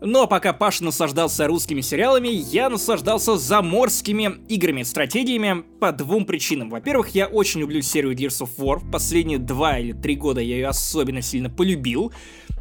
Но 0.00 0.26
пока 0.26 0.52
Паша 0.52 0.84
наслаждался 0.84 1.46
русскими 1.46 1.82
сериалами, 1.82 2.28
я 2.28 2.70
наслаждался 2.70 3.36
заморскими 3.36 4.36
играми, 4.48 4.82
стратегиями 4.82 5.62
по 5.78 5.92
двум 5.92 6.24
причинам. 6.24 6.70
Во-первых, 6.70 7.10
я 7.10 7.26
очень 7.26 7.60
люблю 7.60 7.82
серию 7.82 8.14
Gears 8.14 8.42
of 8.42 8.50
War. 8.56 8.90
Последние 8.90 9.38
два 9.38 9.78
или 9.78 9.92
три 9.92 10.16
года 10.16 10.40
я 10.40 10.56
ее 10.56 10.68
особенно 10.68 11.20
сильно 11.20 11.50
полюбил. 11.50 12.12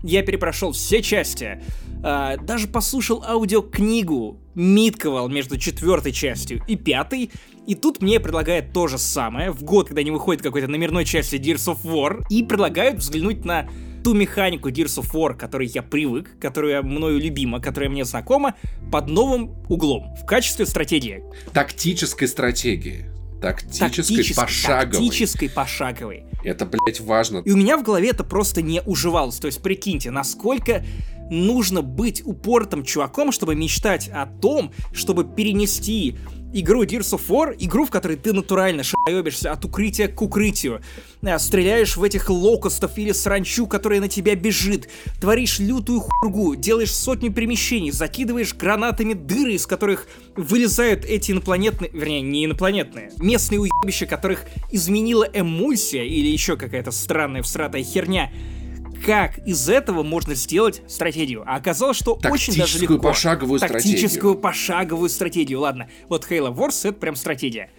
Я 0.03 0.21
перепрошел 0.23 0.73
все 0.73 1.01
части. 1.01 1.61
А, 2.03 2.37
даже 2.37 2.67
послушал 2.67 3.23
аудиокнигу 3.25 4.39
Митковал 4.55 5.29
между 5.29 5.57
четвертой 5.57 6.11
частью 6.11 6.61
и 6.67 6.75
пятой. 6.75 7.31
И 7.65 7.75
тут 7.75 8.01
мне 8.01 8.19
предлагают 8.19 8.73
то 8.73 8.87
же 8.87 8.97
самое 8.97 9.51
в 9.51 9.63
год, 9.63 9.87
когда 9.87 10.03
не 10.03 10.11
выходит 10.11 10.41
какой-то 10.41 10.67
номерной 10.67 11.05
части 11.05 11.35
Gears 11.35 11.73
of 11.73 11.83
War. 11.83 12.23
И 12.29 12.43
предлагают 12.43 12.97
взглянуть 12.97 13.45
на 13.45 13.69
ту 14.03 14.13
механику 14.13 14.69
Gears 14.69 15.01
of 15.01 15.11
War, 15.13 15.33
к 15.33 15.39
которой 15.39 15.67
я 15.67 15.81
привык, 15.81 16.39
которая 16.39 16.81
мною 16.81 17.19
любима, 17.19 17.59
которая 17.59 17.89
мне 17.89 18.05
знакома, 18.05 18.55
под 18.91 19.07
новым 19.07 19.55
углом, 19.69 20.15
в 20.15 20.25
качестве 20.25 20.65
стратегии. 20.65 21.23
Тактической 21.53 22.27
стратегии. 22.27 23.05
Тактической, 23.41 23.89
тактической 23.89 24.35
пошаговой. 24.35 24.91
Тактической 24.91 25.49
пошаговой. 25.49 26.23
Это, 26.43 26.65
блядь, 26.65 26.99
важно. 26.99 27.39
И 27.45 27.51
у 27.51 27.57
меня 27.57 27.77
в 27.77 27.83
голове 27.83 28.09
это 28.09 28.23
просто 28.23 28.61
не 28.61 28.81
уживалось. 28.85 29.37
То 29.37 29.47
есть, 29.47 29.61
прикиньте, 29.61 30.11
насколько 30.11 30.83
нужно 31.29 31.81
быть 31.81 32.21
упортым 32.25 32.83
чуваком, 32.83 33.31
чтобы 33.31 33.55
мечтать 33.55 34.09
о 34.09 34.25
том, 34.25 34.73
чтобы 34.93 35.23
перенести 35.23 36.17
игру 36.53 36.83
Gears 36.83 37.17
of 37.17 37.21
War, 37.27 37.55
игру, 37.57 37.85
в 37.85 37.91
которой 37.91 38.17
ты 38.17 38.33
натурально 38.33 38.83
шаебишься 38.83 39.51
от 39.51 39.65
укрытия 39.65 40.07
к 40.07 40.21
укрытию, 40.21 40.81
э, 41.21 41.39
стреляешь 41.39 41.97
в 41.97 42.03
этих 42.03 42.29
локостов 42.29 42.97
или 42.97 43.11
сранчу, 43.11 43.67
которая 43.67 43.99
на 43.99 44.07
тебя 44.07 44.35
бежит, 44.35 44.89
творишь 45.19 45.59
лютую 45.59 46.01
хургу, 46.01 46.55
делаешь 46.55 46.93
сотни 46.93 47.29
перемещений, 47.29 47.91
закидываешь 47.91 48.53
гранатами 48.53 49.13
дыры, 49.13 49.53
из 49.53 49.65
которых 49.65 50.07
вылезают 50.35 51.05
эти 51.05 51.31
инопланетные, 51.31 51.91
вернее, 51.93 52.21
не 52.21 52.45
инопланетные, 52.45 53.11
местные 53.19 53.59
уебища, 53.59 54.05
которых 54.05 54.45
изменила 54.71 55.27
эмульсия 55.31 56.03
или 56.03 56.27
еще 56.27 56.57
какая-то 56.57 56.91
странная 56.91 57.43
всратая 57.43 57.83
херня, 57.83 58.31
как 59.05 59.37
из 59.39 59.69
этого 59.69 60.03
можно 60.03 60.35
сделать 60.35 60.81
стратегию. 60.87 61.43
А 61.45 61.55
оказалось, 61.55 61.97
что 61.97 62.13
очень 62.13 62.53
даже 62.55 62.73
Тактическую 62.73 62.97
легко. 62.97 63.07
пошаговую 63.09 63.59
Тактическую 63.59 63.99
стратегию. 64.09 64.35
пошаговую 64.35 65.09
стратегию. 65.09 65.59
Ладно, 65.61 65.89
вот 66.07 66.27
Halo 66.29 66.53
Wars 66.55 66.87
это 66.87 66.97
прям 66.99 67.15
стратегия. 67.15 67.69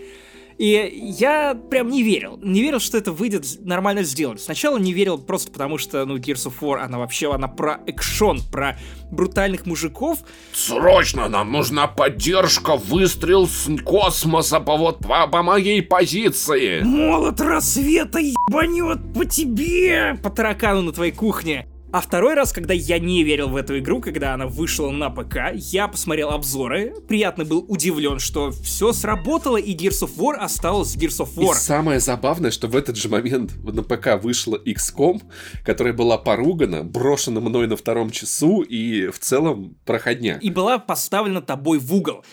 И 0.61 1.15
я 1.19 1.55
прям 1.55 1.89
не 1.89 2.03
верил. 2.03 2.39
Не 2.43 2.61
верил, 2.61 2.81
что 2.81 2.99
это 2.99 3.13
выйдет 3.13 3.47
нормально 3.65 4.03
сделать. 4.03 4.43
Сначала 4.43 4.77
не 4.77 4.93
верил 4.93 5.17
просто 5.17 5.51
потому, 5.51 5.79
что, 5.79 6.05
ну, 6.05 6.19
Gears 6.19 6.49
of 6.49 6.53
War, 6.61 6.81
она 6.81 6.99
вообще, 6.99 7.33
она 7.33 7.49
про 7.49 7.81
экшон, 7.87 8.43
про 8.53 8.79
брутальных 9.11 9.65
мужиков. 9.65 10.19
Срочно 10.53 11.31
нам 11.31 11.51
нужна 11.51 11.87
поддержка, 11.87 12.77
выстрел 12.77 13.47
с 13.47 13.71
космоса 13.83 14.61
по 14.61 14.77
вот 14.77 14.99
по, 14.99 15.27
по 15.29 15.43
моей 15.43 15.81
позиции. 15.81 16.83
Молот 16.83 17.41
рассвета 17.41 18.19
ебанет 18.19 19.15
по 19.15 19.25
тебе! 19.25 20.19
По 20.23 20.29
таракану 20.29 20.83
на 20.83 20.93
твоей 20.93 21.13
кухне. 21.13 21.69
А 21.93 22.01
второй 22.01 22.35
раз, 22.35 22.53
когда 22.53 22.73
я 22.73 23.01
не 23.01 23.25
верил 23.25 23.49
в 23.49 23.57
эту 23.57 23.77
игру, 23.81 24.01
когда 24.01 24.35
она 24.35 24.47
вышла 24.47 24.91
на 24.91 25.11
ПК, 25.11 25.53
я 25.55 25.89
посмотрел 25.89 26.31
обзоры, 26.31 26.95
приятно 27.09 27.45
был 27.45 27.65
удивлен, 27.67 28.21
что 28.21 28.53
все 28.53 28.93
сработало, 28.93 29.57
и 29.57 29.75
Gears 29.75 30.05
of 30.05 30.17
War 30.17 30.35
осталось 30.35 30.95
Gears 30.97 31.21
of 31.21 31.31
И 31.37 31.45
War. 31.45 31.55
самое 31.55 31.99
забавное, 31.99 32.53
что 32.53 32.69
в 32.69 32.77
этот 32.77 32.97
же 32.97 33.09
момент 33.09 33.57
на 33.65 33.83
ПК 33.83 34.23
вышла 34.23 34.57
XCOM, 34.65 35.21
которая 35.65 35.93
была 35.93 36.17
поругана, 36.17 36.85
брошена 36.85 37.41
мной 37.41 37.67
на 37.67 37.77
втором 37.77 38.13
часу 38.13 38.61
и 38.61 39.09
в 39.09 39.19
целом 39.19 39.77
проходняк. 39.85 40.41
И 40.45 40.51
была 40.51 40.79
поставлена 40.79 41.43
тобой 41.43 41.81
в 41.81 41.93
угол. 41.93 42.25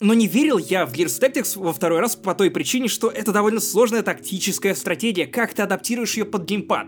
Но 0.00 0.14
не 0.14 0.26
верил 0.26 0.56
я 0.56 0.86
в 0.86 0.92
Gears 0.94 1.20
Tactics 1.20 1.60
во 1.60 1.74
второй 1.74 2.00
раз 2.00 2.16
по 2.16 2.34
той 2.34 2.50
причине, 2.50 2.88
что 2.88 3.10
это 3.10 3.30
довольно 3.30 3.60
сложная 3.60 4.02
тактическая 4.02 4.74
стратегия, 4.74 5.26
как 5.26 5.52
ты 5.52 5.60
адаптируешь 5.60 6.16
ее 6.16 6.24
под 6.24 6.46
геймпад. 6.46 6.86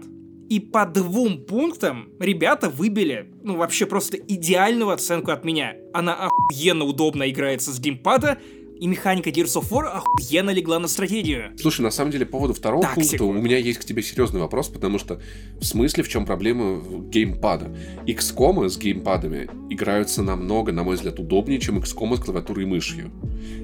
И 0.51 0.61
по 0.61 0.85
двум 0.87 1.45
пунктам 1.45 2.11
ребята 2.21 2.69
выбили, 2.69 3.31
ну, 3.43 3.57
вообще 3.57 3.87
просто 3.87 4.17
идеальную 4.17 4.91
оценку 4.91 5.31
от 5.31 5.45
меня. 5.45 5.75
Она 5.93 6.15
охуенно 6.15 6.85
удобно 6.85 7.29
играется 7.31 7.73
с 7.73 7.81
геймпада, 7.81 8.39
и 8.79 8.87
механика 8.87 9.31
Gears 9.31 9.57
of 9.61 9.71
War 9.71 9.85
охуенно 9.85 10.51
легла 10.51 10.79
на 10.79 10.89
стратегию. 10.89 11.53
Слушай, 11.59 11.83
на 11.83 11.91
самом 11.91 12.11
деле, 12.11 12.27
по 12.27 12.33
поводу 12.33 12.55
второго 12.55 12.83
Тактику. 12.83 13.01
пункта 13.01 13.25
у 13.25 13.33
меня 13.33 13.57
есть 13.57 13.79
к 13.79 13.85
тебе 13.85 14.03
серьезный 14.03 14.41
вопрос, 14.41 14.69
потому 14.69 14.99
что 14.99 15.21
в 15.61 15.65
смысле 15.65 16.03
в 16.03 16.09
чем 16.09 16.27
проблема 16.27 16.83
геймпада? 17.09 17.75
XCOM 18.07 18.69
с 18.69 18.77
геймпадами 18.77 19.49
играются 19.71 20.23
намного, 20.23 20.73
на 20.73 20.83
мой 20.83 20.97
взгляд, 20.97 21.19
удобнее, 21.19 21.61
чем 21.61 21.79
XCOM 21.79 22.17
с 22.17 22.21
клавиатурой 22.21 22.65
и 22.65 22.67
мышью. 22.67 23.11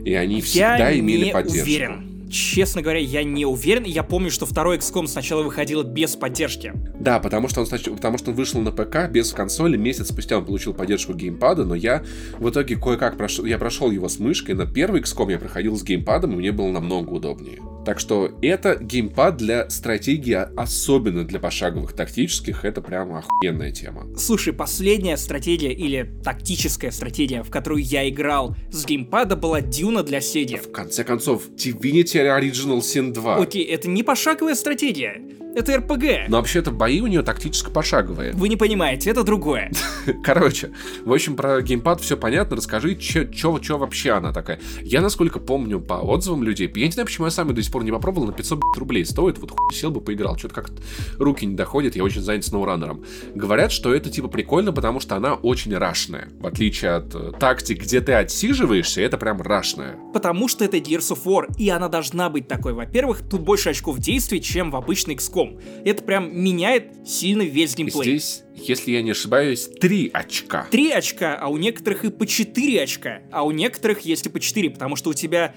И 0.05 0.15
они 0.15 0.41
всегда 0.41 0.91
я 0.91 0.99
имели 0.99 1.27
не 1.27 1.33
поддержку. 1.33 1.63
уверен. 1.63 2.20
Честно 2.31 2.81
говоря, 2.81 3.01
я 3.01 3.25
не 3.25 3.45
уверен. 3.45 3.85
Я 3.85 4.03
помню, 4.05 4.31
что 4.31 4.47
второй 4.47 4.79
XCOM 4.79 5.09
сначала 5.09 5.43
выходил 5.43 5.83
без 5.83 6.15
поддержки. 6.15 6.73
Да, 7.01 7.19
потому 7.19 7.49
что, 7.49 7.61
он, 7.61 7.67
потому 7.97 8.19
что 8.19 8.31
он 8.31 8.37
вышел 8.37 8.61
на 8.61 8.71
ПК 8.71 9.11
без 9.11 9.33
консоли, 9.33 9.77
месяц 9.77 10.09
спустя 10.09 10.39
он 10.39 10.45
получил 10.45 10.73
поддержку 10.73 11.13
геймпада, 11.13 11.65
но 11.65 11.75
я 11.75 12.05
в 12.39 12.49
итоге 12.49 12.77
кое-как 12.77 13.17
прошел, 13.17 13.45
я 13.45 13.59
прошел 13.59 13.91
его 13.91 14.09
с 14.09 14.19
мышкой, 14.19 14.55
на 14.55 14.67
первый 14.67 15.01
XCOM 15.01 15.33
я 15.33 15.39
проходил 15.39 15.77
с 15.77 15.83
геймпадом, 15.83 16.35
и 16.35 16.37
мне 16.37 16.53
было 16.53 16.71
намного 16.71 17.11
удобнее. 17.11 17.59
Так 17.85 17.99
что 17.99 18.31
это 18.43 18.77
геймпад 18.77 19.39
для 19.39 19.69
стратегии, 19.71 20.39
особенно 20.57 21.25
для 21.25 21.41
пошаговых 21.41 21.95
тактических, 21.95 22.65
это 22.65 22.83
прям 22.83 23.15
охуенная 23.15 23.73
тема. 23.73 24.07
Слушай, 24.17 24.53
последняя 24.53 25.17
стратегия 25.17 25.73
или 25.73 26.13
тактическая 26.23 26.91
стратегия, 26.91 27.43
в 27.43 27.51
которую 27.51 27.83
я 27.83 28.09
играл 28.09 28.55
с 28.71 28.85
геймпада, 28.85 29.35
была 29.35 29.63
Дюна 29.63 30.03
для 30.03 30.21
Седи. 30.21 30.57
В 30.57 30.71
конце 30.71 31.05
концов, 31.05 31.49
Divinity 31.57 32.20
Original 32.27 32.79
Sin 32.81 33.13
2. 33.13 33.37
Окей, 33.37 33.65
это 33.65 33.89
не 33.89 34.03
пошаговая 34.03 34.55
стратегия. 34.55 35.23
Это 35.55 35.77
РПГ. 35.79 36.29
Но 36.29 36.37
вообще-то 36.37 36.71
бои 36.71 37.01
у 37.01 37.09
нее 37.09 37.23
тактически 37.23 37.71
пошаговые. 37.71 38.33
Вы 38.33 38.49
не 38.49 38.57
понимаете, 38.57 39.11
это 39.11 39.25
другое. 39.25 39.73
Короче, 40.25 40.71
в 41.05 41.13
общем, 41.13 41.35
про 41.35 41.61
геймпад 41.61 42.01
все 42.01 42.17
понятно. 42.17 42.57
Расскажи, 42.57 42.99
что 43.01 43.79
вообще 43.79 44.13
она 44.13 44.33
такая. 44.33 44.61
Я, 44.81 45.01
насколько 45.01 45.41
помню 45.41 45.81
по 45.81 45.95
отзывам 45.95 46.45
людей, 46.45 46.71
я 46.73 46.87
не 46.87 46.93
знаю, 46.93 47.07
почему 47.07 47.27
я 47.27 47.31
сам 47.33 47.53
до 47.53 47.63
сих 47.63 47.73
пор 47.73 47.83
не 47.83 47.91
попробовал, 47.91 48.29
на 48.29 48.33
500 48.33 48.59
блядь, 48.61 48.79
рублей 48.79 49.05
стоит, 49.05 49.39
вот 49.39 49.51
хуй 49.51 49.75
сел 49.75 49.91
бы 49.91 50.01
поиграл. 50.01 50.39
Что-то 50.39 50.55
как-то 50.55 50.75
руки 51.19 51.45
не 51.45 51.57
доходят, 51.57 51.97
я 51.97 52.05
очень 52.05 52.23
занят 52.23 52.45
сноураннером. 52.45 53.05
Говорят, 53.35 53.73
что 53.73 53.93
это 53.93 54.09
типа 54.09 54.29
прикольно, 54.29 54.73
потому 54.73 55.01
что 55.01 55.17
она 55.17 55.35
очень 55.35 55.77
рашная. 55.77 56.29
В 56.39 56.47
отличие 56.47 56.93
от 56.93 57.15
э, 57.15 57.33
тактик, 57.39 57.83
где 57.83 58.01
ты 58.01 58.13
отсиживаешься, 58.13 59.01
это 59.03 59.19
прям 59.19 59.43
рашная. 59.43 59.97
Потому 60.13 60.47
что 60.47 60.65
это 60.65 60.77
Gears 60.77 61.13
of 61.13 61.25
War, 61.25 61.53
и 61.59 61.69
она 61.71 61.89
должна 61.89 62.31
быть 62.31 62.47
такой. 62.47 62.73
Во-первых, 62.73 63.23
тут 63.29 63.41
больше 63.41 63.71
очков 63.71 63.99
действий, 63.99 64.41
чем 64.41 64.71
в 64.71 64.77
обычный 64.77 65.17
XCOM. 65.17 65.40
Это 65.85 66.03
прям 66.03 66.37
меняет 66.39 66.93
сильно 67.07 67.43
весь 67.43 67.75
геймплей. 67.77 68.19
Здесь, 68.19 68.43
если 68.57 68.93
я 68.93 69.03
не 69.03 69.13
ошибаюсь, 69.13 69.69
3 69.81 70.11
очка. 70.13 70.67
Три 70.71 70.91
очка, 70.91 71.37
а 71.37 71.49
у 71.49 71.57
некоторых 71.57 72.05
и 72.05 72.11
по 72.11 72.27
4 72.27 72.83
очка. 72.83 73.23
А 73.31 73.45
у 73.45 73.51
некоторых 73.51 74.01
есть 74.01 74.27
и 74.27 74.29
по 74.29 74.41
4, 74.41 74.71
потому 74.71 74.97
что 74.97 75.11
у 75.11 75.15
тебя 75.15 75.55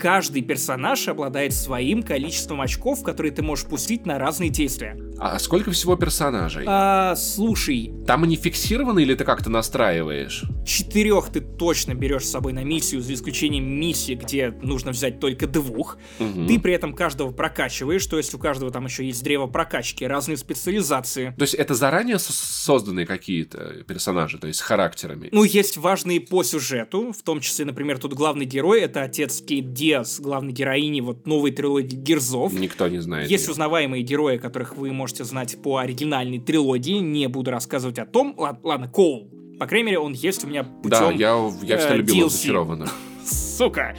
каждый 0.00 0.42
персонаж 0.42 1.06
обладает 1.08 1.52
своим 1.52 2.02
количеством 2.02 2.60
очков, 2.62 3.02
которые 3.02 3.32
ты 3.32 3.42
можешь 3.42 3.66
пустить 3.66 4.06
на 4.06 4.18
разные 4.18 4.48
действия. 4.50 4.96
А 5.18 5.38
сколько 5.38 5.70
всего 5.70 5.96
персонажей? 5.96 6.64
А, 6.66 7.14
слушай, 7.14 7.92
Там 8.06 8.24
они 8.24 8.36
фиксированы 8.36 9.02
или 9.02 9.14
ты 9.14 9.24
как-то 9.24 9.50
настраиваешь? 9.50 10.44
четырех 10.64 11.28
ты 11.30 11.40
точно 11.42 11.94
берешь 11.94 12.24
с 12.24 12.30
собой 12.30 12.52
на 12.54 12.64
миссию, 12.64 13.02
за 13.02 13.12
исключением 13.12 13.68
миссии, 13.68 14.14
где 14.14 14.50
нужно 14.62 14.92
взять 14.92 15.20
только 15.20 15.46
двух. 15.46 15.98
Мгм. 16.18 16.46
Ты 16.46 16.58
при 16.58 16.72
этом 16.72 16.94
каждого 16.94 17.32
прокачиваешь, 17.32 18.06
то 18.06 18.16
есть 18.16 18.32
у 18.34 18.38
каждого 18.38 18.70
там 18.70 18.86
еще 18.86 19.04
есть 19.04 19.22
древо 19.22 19.46
прокачки, 19.46 20.06
разные 20.06 20.38
специализации. 20.38 21.34
То 21.36 21.42
есть 21.42 21.54
это 21.54 21.74
заранее 21.74 22.18
со- 22.18 22.32
созданные 22.32 23.04
какие-то 23.04 23.84
персонажи, 23.86 24.38
то 24.38 24.46
есть 24.46 24.60
с 24.60 24.62
характерами? 24.62 25.28
Ну, 25.32 25.44
есть 25.44 25.76
важные 25.76 26.20
по 26.20 26.42
сюжету, 26.44 27.12
в 27.12 27.22
том 27.22 27.40
числе, 27.40 27.64
например, 27.66 27.98
тут 27.98 28.14
главный 28.14 28.46
герой— 28.46 28.80
это 28.82 29.02
отец 29.02 29.42
Кейт 29.42 29.72
Диас, 29.90 30.20
главной 30.20 30.52
героини 30.52 31.00
вот 31.00 31.26
новой 31.26 31.50
трилогии 31.50 31.96
Герзов. 31.96 32.52
Никто 32.52 32.86
не 32.86 33.00
знает. 33.00 33.28
Есть 33.28 33.44
её. 33.44 33.52
узнаваемые 33.52 34.04
герои, 34.04 34.36
которых 34.36 34.76
вы 34.76 34.92
можете 34.92 35.24
знать 35.24 35.60
по 35.60 35.78
оригинальной 35.78 36.38
трилогии. 36.38 36.98
Не 37.00 37.26
буду 37.28 37.50
рассказывать 37.50 37.98
о 37.98 38.06
том. 38.06 38.34
Лад- 38.38 38.60
Ладно, 38.62 38.86
Коул. 38.88 39.28
По 39.58 39.66
крайней 39.66 39.86
мере, 39.86 39.98
он 39.98 40.12
есть 40.12 40.44
у 40.44 40.46
меня 40.46 40.62
путем... 40.62 40.90
Да, 40.90 41.10
я, 41.10 41.34
я 41.62 41.76
всегда 41.78 41.94
э, 41.94 41.98
любил 41.98 42.28
DLC. 42.28 42.30
зачарованных. 42.30 42.94
Сука! 43.24 43.96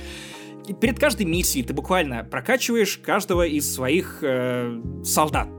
И 0.66 0.74
перед 0.74 0.98
каждой 0.98 1.26
миссией 1.26 1.66
ты 1.66 1.74
буквально 1.74 2.24
прокачиваешь 2.24 2.98
каждого 3.04 3.46
из 3.46 3.70
своих 3.72 4.20
э, 4.22 4.82
солдат. 5.04 5.50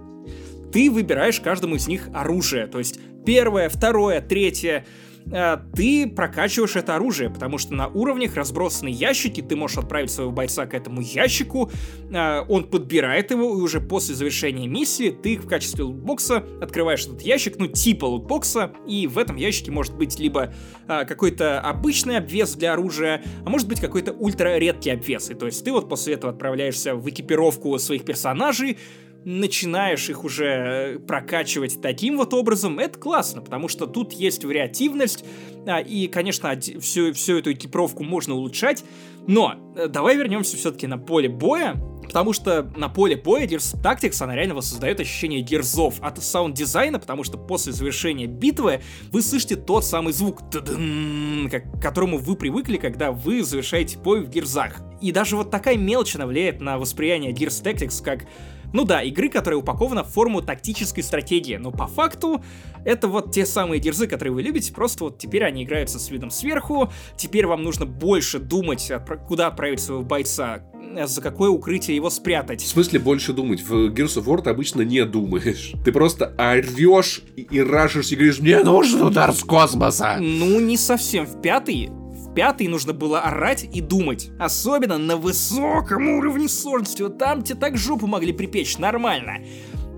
Ты 0.73 0.91
выбираешь 0.91 1.41
каждому 1.41 1.75
из 1.75 1.87
них 1.89 2.09
оружие. 2.15 2.67
То 2.69 2.79
есть 2.79 2.99
первое, 3.27 3.69
второе, 3.69 4.23
третье. 4.23 4.87
Э, 5.31 5.59
Ты 5.75 6.09
прокачиваешь 6.09 6.77
это 6.77 6.97
оружие, 6.97 7.31
потому 7.31 7.59
что 7.59 7.75
на 7.75 7.89
уровнях 7.89 8.37
разбросаны 8.37 8.89
ящики, 8.89 9.41
ты 9.41 9.57
можешь 9.57 9.79
отправить 9.79 10.11
своего 10.11 10.33
бойца 10.33 10.67
к 10.67 10.75
этому 10.75 11.01
ящику, 11.01 11.71
э, 12.11 12.41
он 12.49 12.65
подбирает 12.65 13.31
его, 13.31 13.57
и 13.57 13.61
уже 13.61 13.81
после 13.81 14.15
завершения 14.15 14.67
миссии 14.67 15.11
ты 15.11 15.37
в 15.37 15.47
качестве 15.47 15.85
лутбокса 15.85 16.45
открываешь 16.61 17.07
этот 17.07 17.23
ящик, 17.23 17.59
ну 17.59 17.67
типа 17.67 18.05
лутбокса, 18.05 18.73
и 18.87 19.07
в 19.07 19.19
этом 19.19 19.37
ящике 19.37 19.71
может 19.71 19.95
быть 19.95 20.19
либо 20.19 20.53
а, 20.87 21.05
какой-то 21.05 21.61
обычный 21.61 22.19
обвес 22.19 22.55
для 22.55 22.73
оружия, 22.73 23.23
а 23.45 23.51
может 23.51 23.69
быть 23.69 23.81
какой-то 23.81 24.13
ультра 24.13 24.59
редкий 24.59 24.91
обвес. 24.91 25.31
И 25.31 25.35
то 25.35 25.47
есть 25.47 25.65
ты 25.65 25.73
вот 25.73 25.89
после 25.89 26.15
этого 26.15 26.33
отправляешься 26.33 26.95
в 26.95 27.09
экипировку 27.09 27.79
своих 27.79 28.05
персонажей, 28.05 28.79
начинаешь 29.25 30.09
их 30.09 30.25
уже 30.25 30.47
э, 30.47 30.99
прокачивать 30.99 31.81
таким 31.81 32.17
вот 32.17 32.35
образом, 32.35 32.79
это 32.79 32.99
классно, 32.99 33.43
потому 33.43 33.69
что 33.69 33.87
тут 33.87 34.13
есть 34.13 34.45
вариативность, 34.45 35.25
а, 35.67 35.81
и, 35.81 36.09
конечно, 36.09 36.59
всю, 36.81 37.13
всю 37.13 37.39
эту 37.39 37.53
экипировку 37.53 38.03
можно 38.03 38.35
улучшать, 38.35 38.85
но 39.27 39.57
э, 39.77 39.89
давай 39.89 40.17
вернемся 40.17 40.57
все-таки 40.57 40.87
на 40.87 40.99
поле 40.99 41.29
боя, 41.29 41.77
потому 42.03 42.33
что 42.33 42.71
на 42.77 42.89
поле 42.89 43.17
боя 43.17 43.47
Gears 43.47 43.81
Tactics, 43.81 44.23
она 44.23 44.35
реально 44.35 44.55
воссоздает 44.55 45.01
ощущение 45.01 45.41
Gears 45.41 45.84
ов 45.84 46.01
от 46.01 46.23
саунд-дизайна, 46.23 46.99
потому 46.99 47.25
что 47.25 47.39
после 47.39 47.73
завершения 47.73 48.27
битвы 48.27 48.83
вы 49.11 49.23
слышите 49.23 49.57
тот 49.57 49.85
самый 49.85 50.13
звук, 50.13 50.41
к 50.51 51.81
которому 51.81 52.19
вы 52.19 52.37
привыкли, 52.37 52.77
когда 52.77 53.13
вы 53.13 53.43
завершаете 53.43 53.99
бой 53.99 54.23
в 54.23 54.29
Gears 54.29 54.57
ах. 54.57 54.81
И 55.01 55.11
даже 55.13 55.37
вот 55.37 55.51
такая 55.51 55.77
мелочь 55.77 56.15
она 56.17 56.27
влияет 56.27 56.61
на 56.61 56.79
восприятие 56.79 57.33
Gears 57.33 57.63
Tactics 57.63 58.03
как 58.03 58.27
ну 58.73 58.85
да, 58.85 59.03
игры, 59.03 59.29
которая 59.29 59.59
упакована 59.61 60.05
в 60.05 60.09
форму 60.09 60.43
тактической 60.43 61.03
стратегии, 61.03 61.57
но 61.57 61.71
по 61.71 61.87
факту 61.87 62.43
это 62.85 63.09
вот 63.09 63.33
те 63.33 63.47
самые 63.47 63.81
дерзы, 63.81 64.07
которые 64.07 64.33
вы 64.35 64.43
любите, 64.43 64.73
просто 64.73 65.05
вот 65.05 65.19
теперь 65.19 65.45
они 65.45 65.65
играются 65.65 65.99
с 65.99 66.11
видом 66.11 66.31
сверху, 66.31 66.91
теперь 67.17 67.47
вам 67.47 67.63
нужно 67.63 67.87
больше 67.87 68.39
думать, 68.39 68.91
отпра- 68.91 69.25
куда 69.27 69.47
отправить 69.49 69.81
своего 69.81 70.03
бойца, 70.03 70.63
э, 70.97 71.07
за 71.07 71.21
какое 71.21 71.51
укрытие 71.51 71.97
его 71.97 72.09
В 72.09 72.13
спрятать. 72.13 72.61
смысле 72.61 72.99
больше 72.99 73.33
думать? 73.33 73.61
В 73.63 73.91
Gears 73.91 74.19
of 74.21 74.25
War 74.25 74.43
ты 74.43 74.51
обычно 74.51 74.83
не 74.83 75.05
думаешь. 75.05 75.73
Ты 75.85 75.93
просто 75.93 76.35
орешь 76.39 77.23
и, 77.37 77.43
и 77.43 77.61
рашишься 77.61 78.15
и 78.15 78.17
говоришь, 78.17 78.41
мне 78.41 78.61
нужен 78.65 79.03
удар 79.03 79.33
с 79.33 79.43
космоса. 79.45 80.17
Ну, 80.21 80.61
не 80.61 80.77
совсем. 80.77 81.27
В 81.27 81.41
пятый 81.41 81.89
в 81.91 82.02
пятый 82.35 82.69
нужно 82.69 82.93
было 82.93 83.21
орать 83.21 83.65
и 83.65 83.81
думать. 83.81 84.31
Особенно 84.39 84.99
на 84.99 85.17
высоком 85.17 86.09
уровне 86.09 86.49
сложности. 86.49 87.03
Вот 87.03 87.19
там 87.19 87.43
тебе 87.43 87.59
так 87.59 87.77
жопу 87.77 88.07
могли 88.07 88.33
припечь. 88.33 88.79
Нормально. 88.79 89.45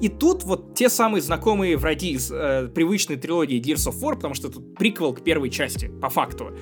И 0.00 0.08
тут 0.08 0.42
вот 0.42 0.74
те 0.74 0.88
самые 0.88 1.22
знакомые 1.22 1.76
враги 1.76 2.12
из 2.12 2.30
э, 2.30 2.68
привычной 2.74 3.16
трилогии 3.16 3.60
Gears 3.60 3.90
of 3.90 4.00
War, 4.00 4.16
потому 4.16 4.34
что 4.34 4.48
тут 4.48 4.74
приквел 4.74 5.14
к 5.14 5.22
первой 5.22 5.50
части, 5.50 5.86
по 5.86 6.10
факту, 6.10 6.56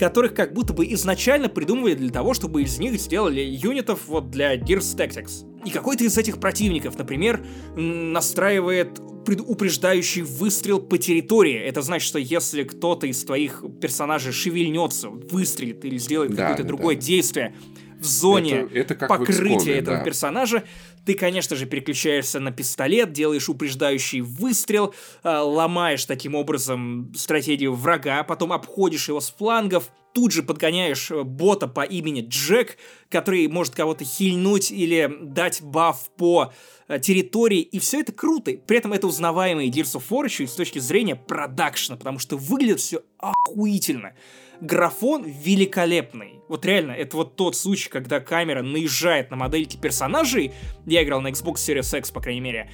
которых 0.00 0.34
как 0.34 0.54
будто 0.54 0.72
бы 0.72 0.86
изначально 0.94 1.48
придумывали 1.50 1.94
для 1.94 2.10
того, 2.10 2.32
чтобы 2.32 2.62
из 2.62 2.78
них 2.78 2.98
сделали 2.98 3.42
юнитов 3.42 4.08
вот 4.08 4.30
для 4.30 4.56
Gears 4.56 4.96
Tactics. 4.96 5.46
И 5.64 5.70
какой-то 5.70 6.04
из 6.04 6.16
этих 6.16 6.40
противников, 6.40 6.98
например, 6.98 7.44
настраивает 7.76 8.98
упреждающий 9.46 10.22
выстрел 10.22 10.80
по 10.80 10.96
территории. 10.96 11.54
Это 11.54 11.82
значит, 11.82 12.08
что 12.08 12.18
если 12.18 12.64
кто-то 12.64 13.06
из 13.06 13.22
твоих 13.22 13.62
персонажей 13.80 14.32
шевельнется, 14.32 15.10
выстрелит 15.10 15.84
или 15.84 15.98
сделает 15.98 16.34
да, 16.34 16.48
какое-то 16.48 16.64
другое 16.64 16.94
да. 16.96 17.02
действие 17.02 17.54
в 18.00 18.04
зоне 18.04 18.68
это, 18.72 18.94
это 18.94 19.06
покрытия 19.06 19.74
этого 19.74 19.98
да. 19.98 20.04
персонажа, 20.04 20.64
ты, 21.04 21.14
конечно 21.14 21.56
же, 21.56 21.66
переключаешься 21.66 22.40
на 22.40 22.50
пистолет, 22.50 23.12
делаешь 23.12 23.48
упреждающий 23.48 24.20
выстрел, 24.20 24.94
э, 25.22 25.28
ломаешь 25.28 26.04
таким 26.04 26.34
образом 26.34 27.12
стратегию 27.14 27.74
врага, 27.74 28.22
потом 28.24 28.52
обходишь 28.52 29.08
его 29.08 29.20
с 29.20 29.30
флангов, 29.30 29.90
тут 30.12 30.32
же 30.32 30.42
подгоняешь 30.42 31.10
э, 31.10 31.22
бота 31.22 31.68
по 31.68 31.82
имени 31.82 32.24
Джек, 32.26 32.76
который 33.08 33.46
может 33.48 33.74
кого-то 33.74 34.04
хильнуть 34.04 34.70
или 34.70 35.10
дать 35.22 35.62
баф 35.62 36.10
по 36.16 36.52
э, 36.88 36.98
территории, 36.98 37.60
и 37.60 37.78
все 37.78 38.00
это 38.00 38.12
круто. 38.12 38.52
При 38.66 38.78
этом 38.78 38.92
это 38.92 39.06
узнаваемые 39.06 39.70
Gears 39.70 40.00
of 40.00 40.04
War 40.10 40.24
еще 40.24 40.44
и 40.44 40.46
с 40.46 40.54
точки 40.54 40.78
зрения 40.78 41.16
продакшна, 41.16 41.96
потому 41.96 42.18
что 42.18 42.36
выглядит 42.36 42.80
все 42.80 43.02
охуительно. 43.18 44.14
Графон 44.60 45.24
великолепный. 45.24 46.39
Вот 46.50 46.66
реально, 46.66 46.90
это 46.90 47.16
вот 47.16 47.36
тот 47.36 47.54
случай, 47.54 47.88
когда 47.88 48.18
камера 48.18 48.60
наезжает 48.60 49.30
на 49.30 49.36
модельки 49.36 49.76
персонажей. 49.76 50.52
Я 50.84 51.04
играл 51.04 51.20
на 51.20 51.28
Xbox 51.28 51.58
Series 51.58 51.96
X, 51.96 52.10
по 52.10 52.20
крайней 52.20 52.40
мере. 52.40 52.68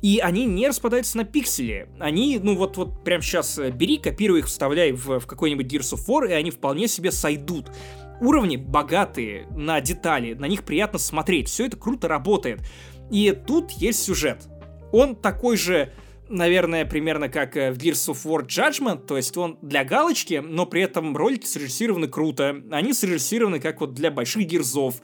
И 0.00 0.18
они 0.18 0.46
не 0.46 0.66
распадаются 0.66 1.18
на 1.18 1.24
пиксели. 1.24 1.90
Они, 2.00 2.40
ну 2.42 2.56
вот, 2.56 2.78
вот 2.78 3.04
прямо 3.04 3.22
сейчас 3.22 3.58
э, 3.58 3.70
бери, 3.70 3.98
копируй 3.98 4.38
их, 4.38 4.46
вставляй 4.46 4.92
в, 4.92 5.20
в 5.20 5.26
какой-нибудь 5.26 5.70
Gears 5.70 5.94
of 5.94 6.06
War, 6.08 6.26
и 6.26 6.32
они 6.32 6.50
вполне 6.50 6.88
себе 6.88 7.10
сойдут. 7.12 7.70
Уровни 8.22 8.56
богатые 8.56 9.46
на 9.50 9.78
детали, 9.82 10.32
на 10.32 10.46
них 10.46 10.64
приятно 10.64 10.98
смотреть, 10.98 11.50
все 11.50 11.66
это 11.66 11.76
круто 11.76 12.08
работает. 12.08 12.62
И 13.10 13.38
тут 13.46 13.72
есть 13.72 14.02
сюжет. 14.02 14.48
Он 14.90 15.14
такой 15.14 15.58
же 15.58 15.92
наверное, 16.28 16.84
примерно 16.84 17.28
как 17.28 17.56
э, 17.56 17.72
в 17.72 17.78
Gears 17.78 18.12
of 18.12 18.24
War 18.24 18.46
Judgment, 18.46 19.06
то 19.06 19.16
есть 19.16 19.36
он 19.36 19.58
для 19.62 19.84
галочки, 19.84 20.42
но 20.44 20.66
при 20.66 20.82
этом 20.82 21.16
ролики 21.16 21.46
срежиссированы 21.46 22.08
круто. 22.08 22.62
Они 22.70 22.92
срежиссированы 22.92 23.60
как 23.60 23.80
вот 23.80 23.94
для 23.94 24.10
больших 24.10 24.46
гирзов. 24.46 24.96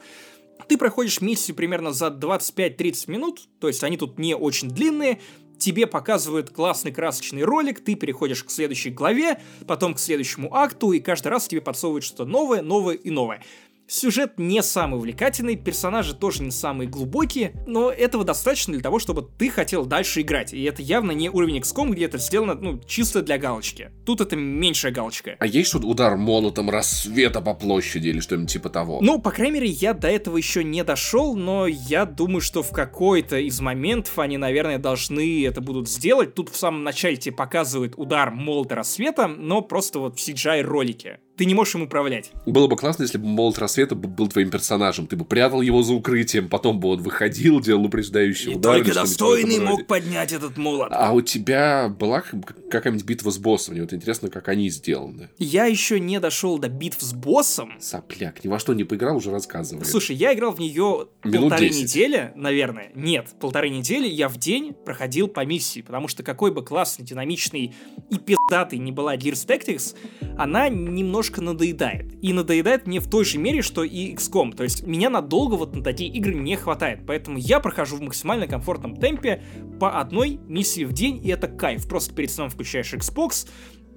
Ты 0.67 0.77
проходишь 0.77 1.21
миссию 1.21 1.55
примерно 1.55 1.91
за 1.91 2.07
25-30 2.07 3.11
минут, 3.11 3.41
то 3.59 3.67
есть 3.67 3.83
они 3.83 3.97
тут 3.97 4.17
не 4.17 4.35
очень 4.35 4.69
длинные, 4.69 5.19
тебе 5.57 5.87
показывают 5.87 6.49
классный 6.49 6.91
красочный 6.91 7.43
ролик, 7.43 7.83
ты 7.83 7.95
переходишь 7.95 8.43
к 8.43 8.49
следующей 8.49 8.89
главе, 8.89 9.39
потом 9.67 9.93
к 9.93 9.99
следующему 9.99 10.53
акту, 10.55 10.91
и 10.91 10.99
каждый 10.99 11.29
раз 11.29 11.47
тебе 11.47 11.61
подсовывают 11.61 12.03
что-то 12.03 12.25
новое, 12.25 12.61
новое 12.61 12.95
и 12.95 13.09
новое. 13.09 13.43
Сюжет 13.87 14.39
не 14.39 14.63
самый 14.63 14.97
увлекательный, 14.97 15.55
персонажи 15.55 16.15
тоже 16.15 16.41
не 16.41 16.49
самые 16.49 16.89
глубокие, 16.89 17.53
но 17.67 17.91
этого 17.91 18.23
достаточно 18.23 18.73
для 18.73 18.81
того, 18.81 18.97
чтобы 18.97 19.29
ты 19.37 19.49
хотел 19.49 19.85
дальше 19.85 20.21
играть. 20.21 20.53
И 20.53 20.63
это 20.63 20.81
явно 20.81 21.11
не 21.11 21.29
уровень 21.29 21.59
XCOM, 21.59 21.91
где 21.91 22.05
это 22.05 22.17
сделано, 22.17 22.55
ну, 22.55 22.81
чисто 22.87 23.21
для 23.21 23.37
галочки. 23.37 23.91
Тут 24.05 24.21
это 24.21 24.35
меньшая 24.35 24.91
галочка. 24.91 25.35
А 25.39 25.45
есть 25.45 25.69
что 25.69 25.77
удар 25.79 26.17
молотом 26.17 26.71
рассвета 26.71 27.41
по 27.41 27.53
площади 27.53 28.07
или 28.07 28.19
что-нибудь 28.19 28.51
типа 28.51 28.69
того? 28.69 28.99
Ну, 29.01 29.21
по 29.21 29.29
крайней 29.29 29.59
мере, 29.59 29.67
я 29.67 29.93
до 29.93 30.07
этого 30.07 30.37
еще 30.37 30.63
не 30.63 30.83
дошел, 30.83 31.35
но 31.35 31.67
я 31.67 32.05
думаю, 32.05 32.41
что 32.41 32.63
в 32.63 32.71
какой-то 32.71 33.37
из 33.37 33.61
моментов 33.61 34.17
они, 34.17 34.37
наверное, 34.37 34.79
должны 34.79 35.45
это 35.45 35.61
будут 35.61 35.87
сделать. 35.87 36.33
Тут 36.33 36.49
в 36.49 36.57
самом 36.57 36.83
начале 36.83 37.17
тебе 37.17 37.35
показывают 37.35 37.93
удар 37.97 38.31
молота 38.31 38.75
рассвета, 38.75 39.27
но 39.27 39.61
просто 39.61 39.99
вот 39.99 40.19
в 40.19 40.27
CGI 40.27 40.63
ролике 40.63 41.19
ты 41.37 41.45
не 41.45 41.53
можешь 41.53 41.75
им 41.75 41.81
управлять. 41.83 42.31
Было 42.45 42.67
бы 42.67 42.75
классно, 42.77 43.03
если 43.03 43.17
бы 43.17 43.25
молот 43.27 43.57
рассвета 43.57 43.95
был 43.95 44.27
твоим 44.27 44.49
персонажем. 44.49 45.07
Ты 45.07 45.15
бы 45.15 45.25
прятал 45.25 45.61
его 45.61 45.83
за 45.83 45.93
укрытием, 45.93 46.49
потом 46.49 46.79
бы 46.79 46.89
он 46.89 47.01
выходил, 47.01 47.59
делал 47.59 47.85
упреждающий 47.85 48.53
И 48.53 48.55
удар. 48.55 48.77
только 48.77 48.93
достойный 48.93 49.59
мог 49.59 49.85
поднять 49.87 50.31
этот 50.31 50.57
молот. 50.57 50.89
А 50.91 51.11
у 51.13 51.21
тебя 51.21 51.89
была 51.89 52.23
какая-нибудь 52.69 53.05
битва 53.05 53.31
с 53.31 53.37
боссом? 53.37 53.73
Мне 53.73 53.81
вот 53.83 53.93
интересно, 53.93 54.29
как 54.29 54.47
они 54.47 54.69
сделаны. 54.69 55.29
Я 55.37 55.65
еще 55.65 55.99
не 55.99 56.19
дошел 56.19 56.57
до 56.57 56.69
битв 56.69 57.01
с 57.01 57.13
боссом. 57.13 57.73
Сопляк, 57.79 58.43
ни 58.43 58.47
во 58.47 58.59
что 58.59 58.73
не 58.73 58.83
поиграл, 58.83 59.17
уже 59.17 59.31
рассказывай. 59.31 59.85
Слушай, 59.85 60.15
я 60.15 60.33
играл 60.33 60.51
в 60.53 60.59
нее 60.59 61.07
Минут 61.23 61.49
полторы 61.49 61.69
10. 61.69 61.81
недели, 61.83 62.31
наверное. 62.35 62.91
Нет, 62.95 63.27
полторы 63.39 63.69
недели 63.69 64.07
я 64.07 64.29
в 64.29 64.37
день 64.37 64.73
проходил 64.73 65.27
по 65.27 65.43
миссии, 65.45 65.81
потому 65.81 66.07
что 66.07 66.23
какой 66.23 66.51
бы 66.51 66.63
классный, 66.63 67.05
динамичный 67.05 67.73
и 68.09 68.17
пиздатый 68.17 68.79
не 68.79 68.91
была 68.91 69.15
Gears 69.17 69.45
Tactics, 69.47 69.95
она 70.37 70.69
немножко 70.69 71.24
немножко 71.25 71.41
надоедает. 71.41 72.13
И 72.21 72.33
надоедает 72.33 72.87
мне 72.87 72.99
в 72.99 73.09
той 73.09 73.25
же 73.25 73.37
мере, 73.37 73.61
что 73.61 73.83
и 73.83 74.13
XCOM. 74.13 74.55
То 74.55 74.63
есть 74.63 74.85
меня 74.85 75.09
надолго 75.09 75.55
вот 75.55 75.75
на 75.75 75.83
такие 75.83 76.09
игры 76.11 76.33
не 76.35 76.55
хватает. 76.55 77.01
Поэтому 77.05 77.37
я 77.37 77.59
прохожу 77.59 77.97
в 77.97 78.01
максимально 78.01 78.47
комфортном 78.47 78.95
темпе 78.95 79.41
по 79.79 79.99
одной 79.99 80.39
миссии 80.47 80.83
в 80.83 80.93
день, 80.93 81.19
и 81.23 81.29
это 81.29 81.47
кайф. 81.47 81.87
Просто 81.87 82.13
перед 82.13 82.31
сном 82.31 82.49
включаешь 82.49 82.93
Xbox, 82.93 83.47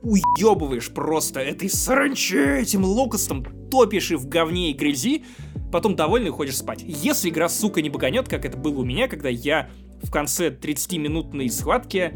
уебываешь 0.02 0.90
просто 0.90 1.40
этой 1.40 1.68
саранчи, 1.68 2.60
этим 2.60 2.84
локостом, 2.84 3.44
топишь 3.70 4.10
и 4.10 4.14
в 4.14 4.28
говне 4.28 4.70
и 4.70 4.74
грязи, 4.74 5.24
потом 5.72 5.96
довольный 5.96 6.30
уходишь 6.30 6.56
спать. 6.56 6.82
Если 6.86 7.30
игра, 7.30 7.48
сука, 7.48 7.82
не 7.82 7.90
баганет, 7.90 8.28
как 8.28 8.44
это 8.44 8.56
было 8.56 8.80
у 8.80 8.84
меня, 8.84 9.09
когда 9.09 9.28
я 9.28 9.68
в 10.02 10.10
конце 10.10 10.50
30-минутной 10.50 11.50
схватки 11.50 12.14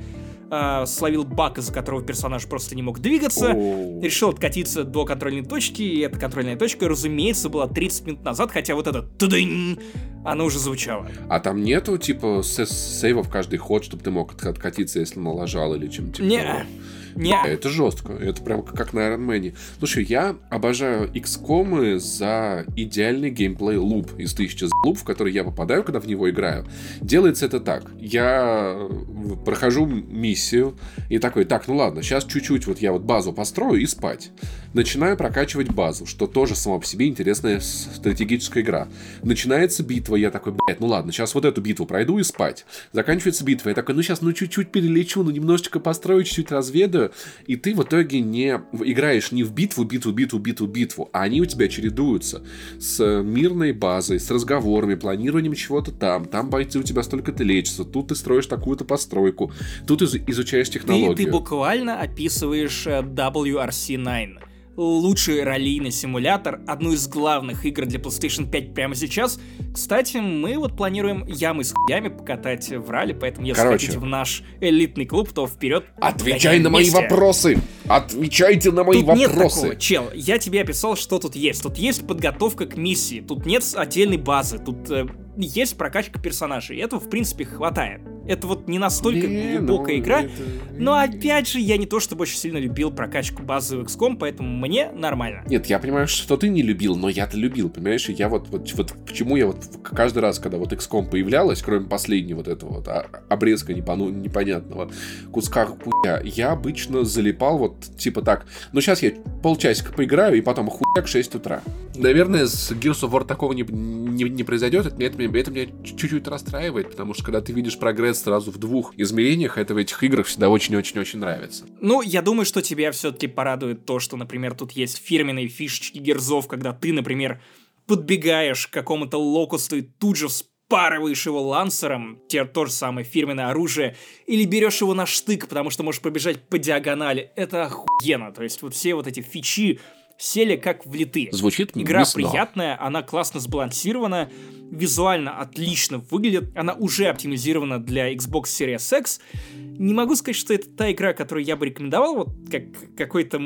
э, 0.53 0.87
словил 0.87 1.25
баг, 1.25 1.59
из-за 1.59 1.73
которого 1.73 2.03
персонаж 2.03 2.47
просто 2.47 2.77
не 2.77 2.83
мог 2.83 3.01
двигаться, 3.01 3.53
oh. 3.53 4.03
решил 4.03 4.29
откатиться 4.29 4.85
до 4.85 5.05
контрольной 5.05 5.45
точки, 5.45 5.83
и 5.83 6.01
эта 6.01 6.19
контрольная 6.19 6.57
точка, 6.57 6.89
разумеется, 6.89 7.49
была 7.49 7.67
30 7.67 8.07
минут 8.07 8.25
назад, 8.25 8.53
хотя 8.53 8.75
вот 8.75 8.87
это 8.87 9.03
тудынь, 9.03 9.79
она 10.25 10.45
уже 10.45 10.59
звучала. 10.59 11.09
А 11.29 11.41
там 11.41 11.63
нету, 11.63 11.97
типа, 11.99 12.43
сейвов 12.45 13.31
каждый 13.31 13.57
ход, 13.57 13.85
чтобы 13.85 14.03
ты 14.03 14.11
мог 14.11 14.35
откатиться, 14.45 15.01
если 15.01 15.19
налажал 15.19 15.75
или 15.75 15.89
чем-то 15.89 16.17
типа 16.17 16.27
Не. 16.27 16.67
Не. 17.15 17.37
Это 17.45 17.69
жестко. 17.69 18.13
Это 18.13 18.43
прям 18.43 18.63
как 18.63 18.93
на 18.93 19.01
Iron 19.01 19.27
Man. 19.27 19.55
Слушай, 19.79 20.05
я 20.05 20.37
обожаю 20.51 21.11
XCOM 21.13 21.99
за 21.99 22.65
идеальный 22.77 23.31
геймплей 23.31 23.77
луп 23.77 24.11
из 24.19 24.35
тысячи 24.35 24.67
луп, 24.85 24.99
в 24.99 25.05
который 25.05 25.33
я 25.33 25.45
попадаю, 25.45 25.85
когда 25.85 26.01
в 26.01 26.07
него 26.07 26.29
играю. 26.31 26.67
Делается 27.01 27.47
это 27.47 27.61
так. 27.61 27.91
Я 27.99 28.75
э, 28.77 29.37
прохожу 29.45 29.87
миссию 29.87 30.79
и 31.09 31.19
такой, 31.19 31.45
так, 31.45 31.69
ну 31.69 31.77
ладно, 31.77 32.03
сейчас 32.03 32.25
чуть-чуть 32.25 32.67
вот 32.67 32.79
я 32.79 32.93
вот 32.93 33.03
базу 33.03 33.33
построю 33.33 33.81
и 33.81 33.87
спать. 33.87 34.31
Начинаю 34.75 35.17
прокачивать 35.19 35.71
базу, 35.71 36.07
что 36.07 36.27
тоже 36.27 36.55
само 36.55 36.81
по 36.81 36.87
себе 36.87 37.07
интересная 37.07 37.61
стратегическая 37.61 38.63
игра. 38.63 38.89
Начинается 39.23 39.83
битва, 39.83 40.17
я 40.17 40.31
такой, 40.31 40.55
блядь, 40.55 40.81
ну 40.81 40.87
ладно, 40.87 41.13
сейчас 41.13 41.35
вот 41.35 41.45
эту 41.45 41.61
битву 41.61 41.85
пройду 41.85 42.19
и 42.19 42.23
спать. 42.23 42.65
Заканчивается 42.93 43.45
битва, 43.45 43.69
я 43.71 43.75
такой, 43.75 43.95
ну 43.95 44.03
сейчас, 44.03 44.23
ну 44.23 44.33
чуть-чуть 44.33 44.71
перелечу, 44.73 45.23
ну 45.23 45.31
немножечко 45.31 45.79
построю, 45.79 46.25
чуть-чуть 46.25 46.51
разведаю, 46.51 47.13
и 47.47 47.57
ты 47.57 47.75
в 47.75 47.83
итоге 47.83 48.21
не 48.21 48.61
играешь 48.73 49.31
не 49.31 49.43
в 49.43 49.53
битву, 49.53 49.85
битву, 49.85 50.13
битву, 50.13 50.39
битву, 50.39 50.67
битву, 50.67 51.11
а 51.13 51.23
они 51.23 51.43
у 51.43 51.45
тебя 51.45 51.69
чередуются 51.69 52.43
с 52.81 53.23
мирной 53.23 53.73
базой, 53.73 54.21
с 54.21 54.31
разговорами, 54.31 54.95
планированием 54.95 55.55
чего-то 55.55 55.93
там, 55.93 56.25
там 56.25 56.49
бойцы 56.49 56.79
у 56.79 56.83
тебя 56.83 57.03
столько-то 57.03 57.45
лечатся, 57.45 57.85
тут 57.85 58.09
ты 58.09 58.15
строишь 58.15 58.47
такую-то 58.47 58.85
постройку, 58.85 59.53
тут 59.87 60.01
из- 60.03 60.15
изучаешь 60.15 60.71
технологию. 60.71 61.15
Ты, 61.15 61.25
ты 61.25 61.31
буквально 61.31 62.01
описываешь 62.01 62.87
э, 62.87 63.01
WRC9 63.03 64.39
лучший 64.77 65.43
раллийный 65.43 65.91
симулятор, 65.91 66.61
одну 66.67 66.93
из 66.93 67.07
главных 67.09 67.65
игр 67.65 67.87
для 67.87 67.99
PlayStation 67.99 68.51
5 68.51 68.75
прямо 68.75 68.95
сейчас. 68.95 69.39
Кстати, 69.73 70.19
мы 70.19 70.59
вот 70.59 70.77
планируем 70.77 71.25
ямы 71.27 71.65
с 71.65 71.73
хуями 71.73 72.09
покатать 72.09 72.69
в 72.71 72.91
ралли, 72.91 73.13
поэтому 73.13 73.47
если 73.47 73.63
Короче, 73.63 73.87
хотите 73.87 73.99
в 73.99 74.05
наш 74.05 74.43
элитный 74.61 75.07
клуб, 75.07 75.33
то 75.33 75.47
вперед. 75.47 75.85
Отвечай 76.01 76.59
на 76.61 76.71
мои 76.71 76.91
вопросы! 76.91 77.59
Отвечайте 77.87 78.71
на 78.71 78.85
мои 78.85 79.01
тут 79.01 79.09
вопросы! 79.09 79.21
Нет 79.21 79.53
такого, 79.53 79.77
чел, 79.77 80.11
я 80.15 80.39
тебе 80.39 80.63
описал, 80.63 80.97
что 80.97 81.19
тут 81.19 81.37
есть. 81.37 81.63
Тут 81.63 81.79
есть 81.79 82.07
подготовка 82.07 82.67
к 82.67 82.77
миссии, 82.77 83.21
тут 83.21 83.47
нет 83.47 83.65
отдельной 83.75 84.17
базы, 84.17 84.59
тут 84.59 84.91
э, 84.91 85.07
есть 85.37 85.77
прокачка 85.77 86.21
персонажей. 86.21 86.79
Этого, 86.79 87.01
в 87.01 87.09
принципе, 87.09 87.45
хватает. 87.45 88.01
Это 88.33 88.47
вот 88.47 88.67
не 88.67 88.79
настолько 88.79 89.27
не, 89.27 89.59
глубокая 89.59 89.97
ну, 89.97 90.03
игра. 90.03 90.23
Это... 90.23 90.33
Но 90.79 90.95
опять 90.95 91.49
же, 91.49 91.61
я 91.61 91.77
не 91.77 91.85
то 91.85 92.01
чтобы 92.01 92.23
очень 92.23 92.39
сильно 92.39 92.57
любил 92.57 92.91
прокачку 92.91 93.43
базы 93.43 93.77
в 93.77 93.83
XCOM, 93.83 94.17
поэтому 94.19 94.49
мне 94.49 94.91
нормально. 94.91 95.45
Нет, 95.47 95.67
я 95.67 95.79
понимаю, 95.79 96.09
что 96.09 96.39
ты 96.39 96.49
не 96.49 96.63
любил, 96.63 96.97
но 96.97 97.11
я-то 97.11 97.37
любил, 97.37 97.69
понимаешь? 97.69 98.09
И 98.09 98.15
я 98.15 98.31
вот, 98.31 98.49
вот, 98.49 98.73
вот 98.73 98.95
почему 99.07 99.37
я 99.37 99.47
вот 99.47 99.59
каждый 99.83 100.21
раз, 100.21 100.39
когда 100.39 100.57
вот 100.57 100.73
XCOM 100.73 101.11
появлялась, 101.11 101.61
кроме 101.61 101.87
последнего 101.87 102.39
вот 102.39 102.49
этого 102.49 102.77
вот 102.77 102.89
а, 102.89 103.07
обрезка 103.29 103.75
непону, 103.75 104.09
непонятного 104.09 104.91
куска 105.31 105.67
хуя, 105.67 106.23
я 106.25 106.53
обычно 106.53 107.05
залипал 107.05 107.59
вот 107.59 107.81
типа 107.99 108.23
так, 108.23 108.47
ну 108.73 108.81
сейчас 108.81 109.03
я 109.03 109.13
полчасика 109.43 109.93
поиграю, 109.93 110.39
и 110.39 110.41
потом 110.41 110.71
хуяк 110.71 111.07
6 111.07 111.35
утра. 111.35 111.61
Наверное, 111.95 112.47
с 112.47 112.73
Gears 112.73 113.03
of 113.03 113.11
War 113.11 113.27
такого 113.27 113.53
не, 113.53 113.63
не, 113.63 114.25
не 114.25 114.43
произойдет, 114.43 114.87
это, 114.87 115.03
это, 115.03 115.23
это 115.23 115.51
меня 115.51 115.67
чуть-чуть 115.85 116.27
расстраивает, 116.27 116.91
потому 116.91 117.13
что 117.13 117.25
когда 117.25 117.43
ты 117.43 117.53
видишь 117.53 117.79
прогресс 117.79 118.22
сразу 118.23 118.51
в 118.51 118.59
двух 118.59 118.95
измерениях. 118.97 119.59
Это 119.59 119.75
в 119.75 119.77
этих 119.77 120.03
играх 120.03 120.27
всегда 120.27 120.49
очень-очень-очень 120.49 121.19
нравится. 121.19 121.67
Ну, 121.81 122.03
я 122.03 122.23
думаю, 122.23 122.47
что 122.47 122.63
тебя 122.63 122.93
все-таки 122.93 123.27
порадует 123.27 123.85
то, 123.85 123.99
что, 123.99 124.17
например, 124.17 124.55
тут 124.55 124.73
есть 124.73 124.99
фирменные 124.99 125.49
фишечки 125.49 125.99
герзов, 125.99 126.49
когда 126.49 126.73
ты, 126.73 126.93
например, 126.93 127.41
подбегаешь 127.87 128.67
к 128.67 128.71
какому-то 128.71 129.19
локусту 129.19 129.77
и 129.77 129.83
тут 129.83 130.17
же 130.17 130.29
вспарываешь 130.29 131.27
его 131.27 131.43
лансером, 131.43 132.21
тебе 132.29 132.45
то 132.45 132.65
же 132.65 132.73
самое 132.73 133.05
фирменное 133.05 133.49
оружие, 133.49 133.97
или 134.27 134.45
берешь 134.45 134.81
его 134.81 134.95
на 134.95 135.05
штык, 135.05 135.49
потому 135.49 135.71
что 135.71 135.83
можешь 135.83 136.01
пробежать 136.01 136.49
по 136.49 136.59
диагонали. 136.59 137.31
Это 137.37 137.65
охуенно. 137.65 138.33
То 138.33 138.43
есть 138.43 138.63
вот 138.63 138.75
все 138.75 138.95
вот 138.95 139.07
эти 139.07 139.21
фичи 139.21 139.81
сели 140.23 140.57
как 140.57 140.87
влиты. 140.87 141.29
Звучит 141.33 141.73
Игра 141.75 142.01
мясно. 142.01 142.23
приятная, 142.23 142.81
она 142.81 143.03
классно 143.03 143.41
сбалансирована, 143.41 144.31
визуально 144.71 145.41
отлично 145.41 145.99
выглядит, 145.99 146.57
она 146.57 146.75
уже 146.75 147.07
оптимизирована 147.07 147.83
для 147.83 148.15
Xbox 148.15 148.45
Series 148.45 148.99
X. 148.99 149.21
Не 149.53 149.93
могу 149.93 150.15
сказать, 150.15 150.37
что 150.37 150.55
это 150.55 150.71
та 150.71 150.93
игра, 150.93 151.13
которую 151.13 151.45
я 151.45 151.57
бы 151.57 151.67
рекомендовал, 151.67 152.15
вот 152.15 152.29
как 152.51 152.63
какой-то 152.97 153.41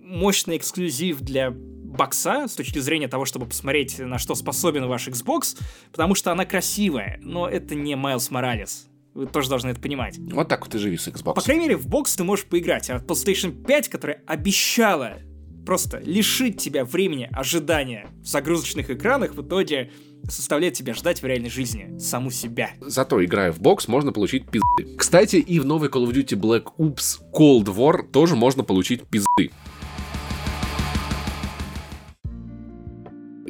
мощный 0.00 0.56
эксклюзив 0.56 1.20
для 1.20 1.50
бокса 1.50 2.48
с 2.48 2.54
точки 2.54 2.78
зрения 2.78 3.06
того, 3.06 3.26
чтобы 3.26 3.46
посмотреть, 3.46 3.98
на 3.98 4.18
что 4.18 4.34
способен 4.34 4.86
ваш 4.86 5.08
Xbox, 5.08 5.58
потому 5.92 6.14
что 6.14 6.32
она 6.32 6.46
красивая, 6.46 7.20
но 7.22 7.46
это 7.46 7.74
не 7.74 7.96
Майлз 7.96 8.30
Моралес. 8.30 8.88
Вы 9.12 9.26
тоже 9.26 9.48
должны 9.48 9.68
это 9.68 9.80
понимать. 9.80 10.18
Вот 10.18 10.48
так 10.48 10.64
вот 10.64 10.74
и 10.74 10.78
живи 10.78 10.96
с 10.96 11.06
Xbox. 11.06 11.34
По 11.34 11.42
крайней 11.42 11.64
мере, 11.64 11.76
в 11.76 11.86
бокс 11.86 12.16
ты 12.16 12.24
можешь 12.24 12.46
поиграть, 12.46 12.90
а 12.90 12.96
PlayStation 12.96 13.64
5, 13.64 13.88
которая 13.88 14.22
обещала 14.26 15.18
просто 15.64 15.98
лишить 16.04 16.60
тебя 16.60 16.84
времени 16.84 17.28
ожидания 17.32 18.08
в 18.22 18.26
загрузочных 18.26 18.90
экранах, 18.90 19.34
в 19.34 19.42
итоге 19.42 19.90
составляет 20.28 20.74
тебя 20.74 20.94
ждать 20.94 21.22
в 21.22 21.26
реальной 21.26 21.50
жизни 21.50 21.98
саму 21.98 22.30
себя. 22.30 22.70
Зато, 22.80 23.22
играя 23.24 23.52
в 23.52 23.60
бокс, 23.60 23.88
можно 23.88 24.12
получить 24.12 24.46
пизды. 24.46 24.96
Кстати, 24.96 25.36
и 25.36 25.58
в 25.60 25.66
новой 25.66 25.88
Call 25.88 26.06
of 26.06 26.12
Duty 26.12 26.38
Black 26.38 26.64
Ops 26.78 27.20
Cold 27.32 27.66
War 27.66 28.02
тоже 28.10 28.36
можно 28.36 28.64
получить 28.64 29.02
пизды. 29.02 29.50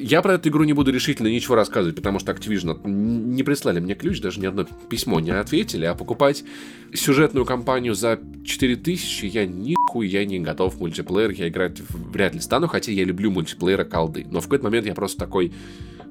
Я 0.07 0.21
про 0.21 0.35
эту 0.35 0.51
игру 0.51 0.65
не 0.65 0.75
буду 0.75 0.93
решительно 0.93 1.29
ничего 1.29 1.55
рассказывать, 1.55 1.97
потому 1.97 2.19
что 2.19 2.31
Activision 2.31 2.79
не 2.87 3.43
прислали 3.43 3.81
мне 3.81 3.95
ключ, 3.95 4.21
даже 4.21 4.39
ни 4.39 4.45
одно 4.45 4.67
письмо 4.91 5.19
не 5.19 5.31
ответили, 5.31 5.87
а 5.87 5.95
покупать 5.95 6.45
сюжетную 6.93 7.47
кампанию 7.47 7.95
за 7.95 8.21
4000 8.45 9.25
я 9.25 9.47
нихуя 9.47 10.27
не 10.27 10.41
готов 10.41 10.75
в 10.75 10.81
мультиплеер, 10.81 11.31
я 11.31 11.49
играть 11.49 11.81
вряд 11.89 12.35
ли 12.35 12.41
стану, 12.41 12.69
хотя 12.69 12.93
я 12.93 13.03
люблю 13.03 13.31
мультиплеера 13.31 13.85
колды. 13.85 14.27
Но 14.31 14.41
в 14.41 14.43
какой-то 14.43 14.65
момент 14.65 14.87
я 14.87 14.93
просто 14.93 15.19
такой, 15.19 15.55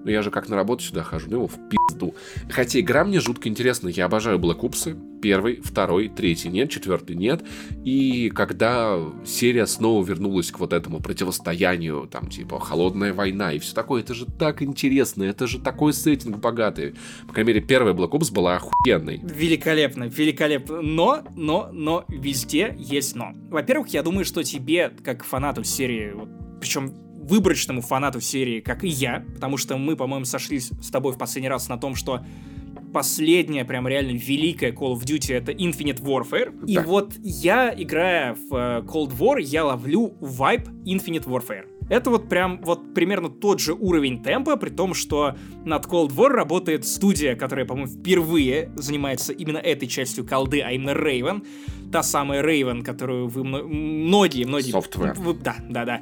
ну 0.03 0.11
я 0.11 0.21
же 0.21 0.31
как 0.31 0.49
на 0.49 0.55
работу 0.55 0.83
сюда 0.83 1.03
хожу, 1.03 1.27
ну 1.29 1.37
его 1.37 1.47
в 1.47 1.57
пизду. 1.69 2.15
Хотя 2.49 2.79
игра 2.79 3.03
мне 3.03 3.19
жутко 3.19 3.49
интересна, 3.49 3.87
я 3.89 4.05
обожаю 4.05 4.39
Black 4.39 4.59
Ops, 4.61 5.19
первый, 5.21 5.61
второй, 5.63 6.09
третий 6.09 6.49
нет, 6.49 6.69
четвертый 6.69 7.15
нет. 7.15 7.43
И 7.83 8.29
когда 8.29 8.99
серия 9.25 9.65
снова 9.65 10.05
вернулась 10.05 10.51
к 10.51 10.59
вот 10.59 10.73
этому 10.73 10.99
противостоянию, 10.99 12.07
там 12.11 12.29
типа 12.29 12.59
холодная 12.59 13.13
война 13.13 13.53
и 13.53 13.59
все 13.59 13.73
такое, 13.73 14.01
это 14.01 14.13
же 14.13 14.25
так 14.25 14.61
интересно, 14.61 15.23
это 15.23 15.47
же 15.47 15.59
такой 15.59 15.93
сеттинг 15.93 16.37
богатый. 16.37 16.95
По 17.27 17.33
крайней 17.33 17.53
мере, 17.53 17.61
первая 17.61 17.93
Black 17.93 18.11
Ops 18.11 18.33
была 18.33 18.57
охуенной. 18.57 19.21
Великолепно, 19.23 20.05
великолепно. 20.05 20.81
Но, 20.81 21.23
но, 21.35 21.69
но, 21.71 22.05
везде 22.09 22.75
есть 22.77 23.15
но. 23.15 23.31
Во-первых, 23.49 23.89
я 23.89 24.03
думаю, 24.03 24.25
что 24.25 24.43
тебе, 24.43 24.91
как 25.03 25.23
фанату 25.23 25.63
серии, 25.63 26.11
вот, 26.13 26.29
причем 26.59 27.02
выборочному 27.27 27.81
фанату 27.81 28.21
серии, 28.21 28.59
как 28.59 28.83
и 28.83 28.87
я, 28.87 29.25
потому 29.33 29.57
что 29.57 29.77
мы, 29.77 29.95
по-моему, 29.95 30.25
сошлись 30.25 30.71
с 30.81 30.89
тобой 30.89 31.13
в 31.13 31.17
последний 31.17 31.49
раз 31.49 31.69
на 31.69 31.77
том, 31.77 31.95
что 31.95 32.21
последняя, 32.93 33.65
прям 33.65 33.87
реально 33.87 34.11
великая 34.11 34.71
Call 34.71 34.93
of 34.93 35.03
Duty 35.03 35.33
это 35.33 35.51
Infinite 35.51 36.01
Warfare. 36.01 36.65
И 36.67 36.75
Да. 36.75 36.83
вот 36.83 37.13
я, 37.23 37.73
играя 37.75 38.35
в 38.35 38.55
э, 38.55 38.81
Cold 38.85 39.17
War, 39.17 39.41
я 39.41 39.65
ловлю 39.65 40.13
вайб 40.19 40.67
Infinite 40.85 41.25
Warfare. 41.25 41.65
Это 41.89 42.09
вот 42.11 42.29
прям 42.29 42.61
вот 42.63 42.93
примерно 42.93 43.29
тот 43.29 43.59
же 43.59 43.73
уровень 43.73 44.21
темпа, 44.23 44.55
при 44.57 44.69
том, 44.69 44.93
что 44.93 45.35
над 45.65 45.85
Cold 45.85 46.09
War 46.15 46.29
работает 46.29 46.85
студия, 46.85 47.35
которая, 47.35 47.65
по-моему, 47.65 47.89
впервые 47.91 48.71
занимается 48.75 49.33
именно 49.33 49.57
этой 49.57 49.87
частью 49.87 50.25
колды, 50.25 50.61
а 50.61 50.71
именно 50.71 50.91
Raven. 50.91 51.45
Та 51.91 52.01
самая 52.03 52.41
Raven, 52.41 52.83
которую 52.83 53.27
вы 53.27 53.43
мно- 53.43 53.63
многие, 53.67 54.45
многие... 54.45 54.71
Software. 54.73 55.13
вы- 55.19 55.33
да, 55.33 55.55
да, 55.69 55.85
да. 55.85 56.01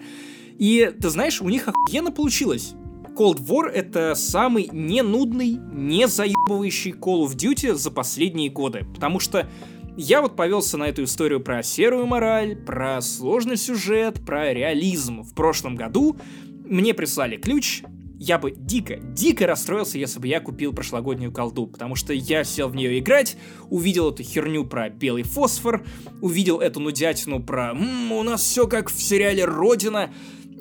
И 0.61 0.93
ты 1.01 1.09
знаешь, 1.09 1.41
у 1.41 1.49
них 1.49 1.67
охуенно 1.67 2.11
получилось. 2.11 2.75
Cold 3.17 3.39
War— 3.47 3.67
это 3.73 4.13
самый 4.13 4.69
не 4.71 5.01
нудный, 5.01 5.57
не 5.73 6.07
заебывающий 6.07 6.91
Call 6.91 7.25
of 7.25 7.35
Duty 7.35 7.73
за 7.73 7.89
последние 7.89 8.51
годы. 8.51 8.85
Потому 8.93 9.19
что 9.19 9.49
я 9.97 10.21
вот 10.21 10.35
повелся 10.35 10.77
на 10.77 10.83
эту 10.83 11.05
историю 11.05 11.39
про 11.39 11.63
серую 11.63 12.05
мораль, 12.05 12.55
про 12.55 13.01
сложный 13.01 13.57
сюжет, 13.57 14.23
про 14.23 14.53
реализм. 14.53 15.23
В 15.23 15.33
прошлом 15.33 15.75
году 15.75 16.15
мне 16.63 16.93
прислали 16.93 17.37
ключ, 17.37 17.81
я 18.19 18.37
бы 18.37 18.51
дико, 18.51 18.97
дико 18.97 19.47
расстроился, 19.47 19.97
если 19.97 20.19
бы 20.19 20.27
я 20.27 20.41
купил 20.41 20.73
прошлогоднюю 20.73 21.31
колду, 21.31 21.65
потому 21.65 21.95
что 21.95 22.13
я 22.13 22.43
сел 22.43 22.69
в 22.69 22.75
нее 22.75 22.99
играть, 22.99 23.35
увидел 23.71 24.11
эту 24.11 24.21
херню 24.21 24.63
про 24.65 24.91
белый 24.91 25.23
фосфор, 25.23 25.83
увидел 26.21 26.59
эту 26.59 26.79
нудятину 26.79 27.41
про 27.41 27.71
«М, 27.71 28.11
у 28.11 28.21
нас 28.21 28.43
все 28.43 28.67
как 28.67 28.91
в 28.91 29.01
сериале 29.01 29.43
«Родина», 29.43 30.13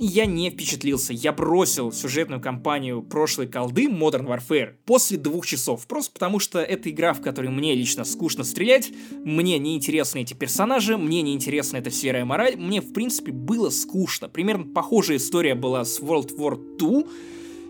я 0.06 0.24
не 0.24 0.50
впечатлился. 0.50 1.12
Я 1.12 1.32
бросил 1.32 1.92
сюжетную 1.92 2.40
кампанию 2.40 3.02
прошлой 3.02 3.46
колды 3.46 3.86
Modern 3.86 4.26
Warfare 4.26 4.74
после 4.86 5.18
двух 5.18 5.46
часов. 5.46 5.86
Просто 5.86 6.12
потому 6.12 6.38
что 6.38 6.60
это 6.60 6.90
игра, 6.90 7.12
в 7.12 7.20
которой 7.20 7.50
мне 7.50 7.74
лично 7.74 8.04
скучно 8.04 8.44
стрелять, 8.44 8.90
мне 9.24 9.58
неинтересны 9.58 10.20
эти 10.20 10.32
персонажи, 10.32 10.96
мне 10.96 11.20
неинтересна 11.20 11.76
эта 11.76 11.90
серая 11.90 12.24
мораль, 12.24 12.56
мне 12.56 12.80
в 12.80 12.92
принципе 12.94 13.30
было 13.30 13.68
скучно. 13.68 14.28
Примерно 14.28 14.72
похожая 14.72 15.18
история 15.18 15.54
была 15.54 15.84
с 15.84 16.00
World 16.00 16.34
War 16.36 16.58
II. 16.78 17.08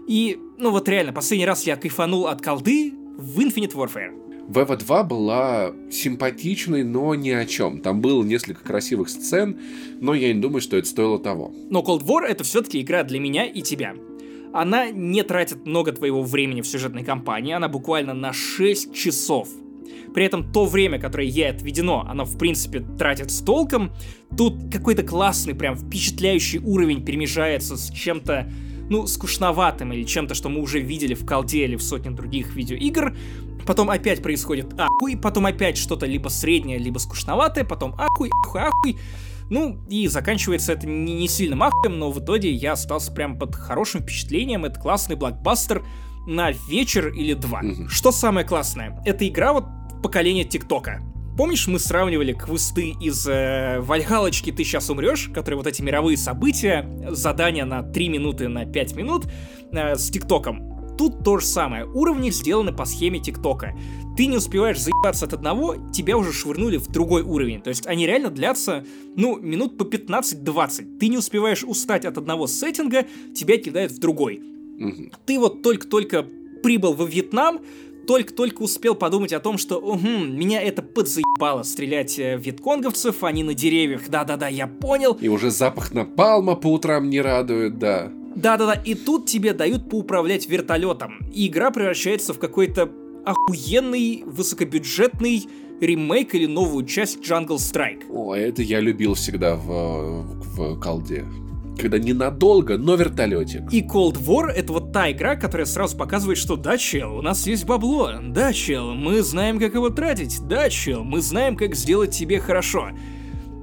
И, 0.06 0.38
ну 0.58 0.70
вот 0.70 0.88
реально, 0.88 1.12
последний 1.12 1.46
раз 1.46 1.64
я 1.64 1.76
кайфанул 1.76 2.28
от 2.28 2.40
колды 2.42 2.94
в 3.18 3.40
Infinite 3.40 3.74
Warfare. 3.74 4.29
ВВ-2 4.50 5.04
была 5.04 5.72
симпатичной, 5.90 6.82
но 6.82 7.14
ни 7.14 7.30
о 7.30 7.46
чем. 7.46 7.80
Там 7.80 8.00
было 8.00 8.24
несколько 8.24 8.64
красивых 8.64 9.08
сцен, 9.08 9.58
но 10.00 10.12
я 10.12 10.32
не 10.34 10.40
думаю, 10.40 10.60
что 10.60 10.76
это 10.76 10.88
стоило 10.88 11.20
того. 11.20 11.52
Но 11.70 11.80
Cold 11.80 12.02
War 12.02 12.24
это 12.26 12.42
все-таки 12.42 12.80
игра 12.80 13.04
для 13.04 13.20
меня 13.20 13.44
и 13.44 13.62
тебя. 13.62 13.94
Она 14.52 14.90
не 14.90 15.22
тратит 15.22 15.64
много 15.66 15.92
твоего 15.92 16.22
времени 16.24 16.62
в 16.62 16.66
сюжетной 16.66 17.04
кампании, 17.04 17.54
она 17.54 17.68
буквально 17.68 18.12
на 18.12 18.32
6 18.32 18.92
часов. 18.92 19.48
При 20.12 20.24
этом 20.24 20.52
то 20.52 20.64
время, 20.66 20.98
которое 20.98 21.28
ей 21.28 21.48
отведено, 21.48 22.04
оно 22.08 22.24
в 22.24 22.36
принципе 22.36 22.80
тратит 22.98 23.30
с 23.30 23.40
толком. 23.42 23.92
Тут 24.36 24.54
какой-то 24.72 25.04
классный, 25.04 25.54
прям 25.54 25.76
впечатляющий 25.76 26.58
уровень 26.58 27.04
перемежается 27.04 27.76
с 27.76 27.90
чем-то, 27.92 28.50
ну, 28.90 29.06
скучноватым 29.06 29.92
или 29.92 30.04
чем-то, 30.04 30.34
что 30.34 30.48
мы 30.50 30.60
уже 30.60 30.80
видели 30.80 31.14
в 31.14 31.24
колде 31.24 31.64
или 31.64 31.76
в 31.76 31.82
сотне 31.82 32.10
других 32.10 32.54
видеоигр. 32.54 33.16
Потом 33.66 33.88
опять 33.88 34.22
происходит 34.22 34.74
ахуй, 34.78 35.16
потом 35.16 35.46
опять 35.46 35.78
что-то 35.78 36.06
либо 36.06 36.28
среднее, 36.28 36.78
либо 36.78 36.98
скучноватое, 36.98 37.64
потом 37.64 37.94
ахуй, 37.98 38.30
ахуй, 38.44 38.60
ахуй. 38.60 38.98
Ну, 39.48 39.78
и 39.88 40.06
заканчивается 40.08 40.72
это 40.72 40.86
не, 40.86 41.14
не 41.14 41.28
сильно 41.28 41.56
махом, 41.56 41.98
но 41.98 42.10
в 42.10 42.20
итоге 42.20 42.50
я 42.50 42.72
остался 42.72 43.12
прям 43.12 43.38
под 43.38 43.54
хорошим 43.54 44.02
впечатлением. 44.02 44.64
Это 44.64 44.80
классный 44.80 45.16
блокбастер 45.16 45.84
на 46.26 46.50
вечер 46.50 47.08
или 47.08 47.34
два. 47.34 47.62
Мгм. 47.62 47.88
Что 47.88 48.12
самое 48.12 48.46
классное? 48.46 49.00
Это 49.04 49.26
игра 49.26 49.52
вот 49.52 49.64
поколения 50.02 50.44
ТикТока. 50.44 51.02
Помнишь, 51.40 51.68
мы 51.68 51.78
сравнивали 51.78 52.34
квесты 52.34 52.94
из 53.00 53.26
э, 53.26 53.80
Вальгалочки 53.80 54.52
«Ты 54.52 54.62
сейчас 54.62 54.90
умрешь», 54.90 55.30
которые 55.32 55.56
вот 55.56 55.66
эти 55.66 55.80
мировые 55.80 56.18
события, 56.18 56.86
задания 57.08 57.64
на 57.64 57.82
3 57.82 58.08
минуты, 58.10 58.48
на 58.48 58.66
5 58.66 58.94
минут, 58.94 59.24
э, 59.72 59.96
с 59.96 60.10
ТикТоком. 60.10 60.96
Тут 60.98 61.24
то 61.24 61.38
же 61.38 61.46
самое. 61.46 61.86
Уровни 61.86 62.28
сделаны 62.28 62.74
по 62.74 62.84
схеме 62.84 63.20
ТикТока. 63.20 63.74
Ты 64.18 64.26
не 64.26 64.36
успеваешь 64.36 64.78
заебаться 64.78 65.24
от 65.24 65.32
одного, 65.32 65.76
тебя 65.94 66.18
уже 66.18 66.30
швырнули 66.30 66.76
в 66.76 66.88
другой 66.88 67.22
уровень. 67.22 67.62
То 67.62 67.70
есть 67.70 67.86
они 67.86 68.06
реально 68.06 68.28
длятся, 68.28 68.84
ну, 69.16 69.38
минут 69.40 69.78
по 69.78 69.84
15-20. 69.84 70.98
Ты 70.98 71.08
не 71.08 71.16
успеваешь 71.16 71.64
устать 71.64 72.04
от 72.04 72.18
одного 72.18 72.48
сеттинга, 72.48 73.06
тебя 73.34 73.56
кидают 73.56 73.92
в 73.92 73.98
другой. 73.98 74.42
Мгм. 74.78 75.10
Ты 75.24 75.38
вот 75.38 75.62
только-только 75.62 76.26
прибыл 76.62 76.92
во 76.92 77.06
Вьетнам, 77.06 77.60
только-только 78.06 78.62
успел 78.62 78.94
подумать 78.94 79.32
о 79.32 79.40
том, 79.40 79.58
что 79.58 79.78
угу, 79.78 80.08
меня 80.08 80.60
это 80.62 80.82
подзаебало 80.82 81.62
стрелять 81.62 82.18
э, 82.18 82.36
в 82.36 82.40
вьетконговцев, 82.40 83.22
они 83.24 83.42
на 83.42 83.54
деревьях, 83.54 84.08
да-да-да, 84.08 84.48
я 84.48 84.66
понял. 84.66 85.16
И 85.20 85.28
уже 85.28 85.50
запах 85.50 85.92
напалма 85.92 86.56
по 86.56 86.68
утрам 86.68 87.08
не 87.08 87.20
радует, 87.20 87.78
да. 87.78 88.10
Да-да-да, 88.34 88.74
и 88.74 88.94
тут 88.94 89.26
тебе 89.26 89.52
дают 89.52 89.90
поуправлять 89.90 90.48
вертолетом. 90.48 91.18
И 91.32 91.48
игра 91.48 91.70
превращается 91.70 92.32
в 92.32 92.38
какой-то 92.38 92.90
охуенный, 93.24 94.22
высокобюджетный 94.24 95.46
ремейк 95.80 96.34
или 96.34 96.46
новую 96.46 96.86
часть 96.86 97.18
Jungle 97.18 97.56
Strike. 97.56 98.04
О, 98.10 98.34
это 98.34 98.62
я 98.62 98.80
любил 98.80 99.14
всегда 99.14 99.56
в, 99.56 100.22
в 100.56 100.80
колде. 100.80 101.24
Когда 101.80 101.98
ненадолго, 101.98 102.78
но 102.78 102.94
вертолетик. 102.94 103.72
И 103.72 103.82
Cold 103.82 104.18
War— 104.24 104.48
это 104.54 104.72
вот 104.72 104.92
та 104.92 105.10
игра, 105.10 105.36
которая 105.36 105.66
сразу 105.66 105.96
показывает, 105.96 106.38
что 106.38 106.56
да, 106.56 106.76
чел, 106.78 107.16
у 107.16 107.22
нас 107.22 107.46
есть 107.46 107.64
бабло, 107.64 108.12
да, 108.22 108.52
чел, 108.52 108.94
мы 108.94 109.22
знаем, 109.22 109.58
как 109.58 109.74
его 109.74 109.90
тратить, 109.90 110.40
да, 110.46 110.68
чел, 110.70 111.04
мы 111.04 111.20
знаем, 111.20 111.56
как 111.56 111.74
сделать 111.74 112.10
тебе 112.10 112.40
хорошо. 112.40 112.90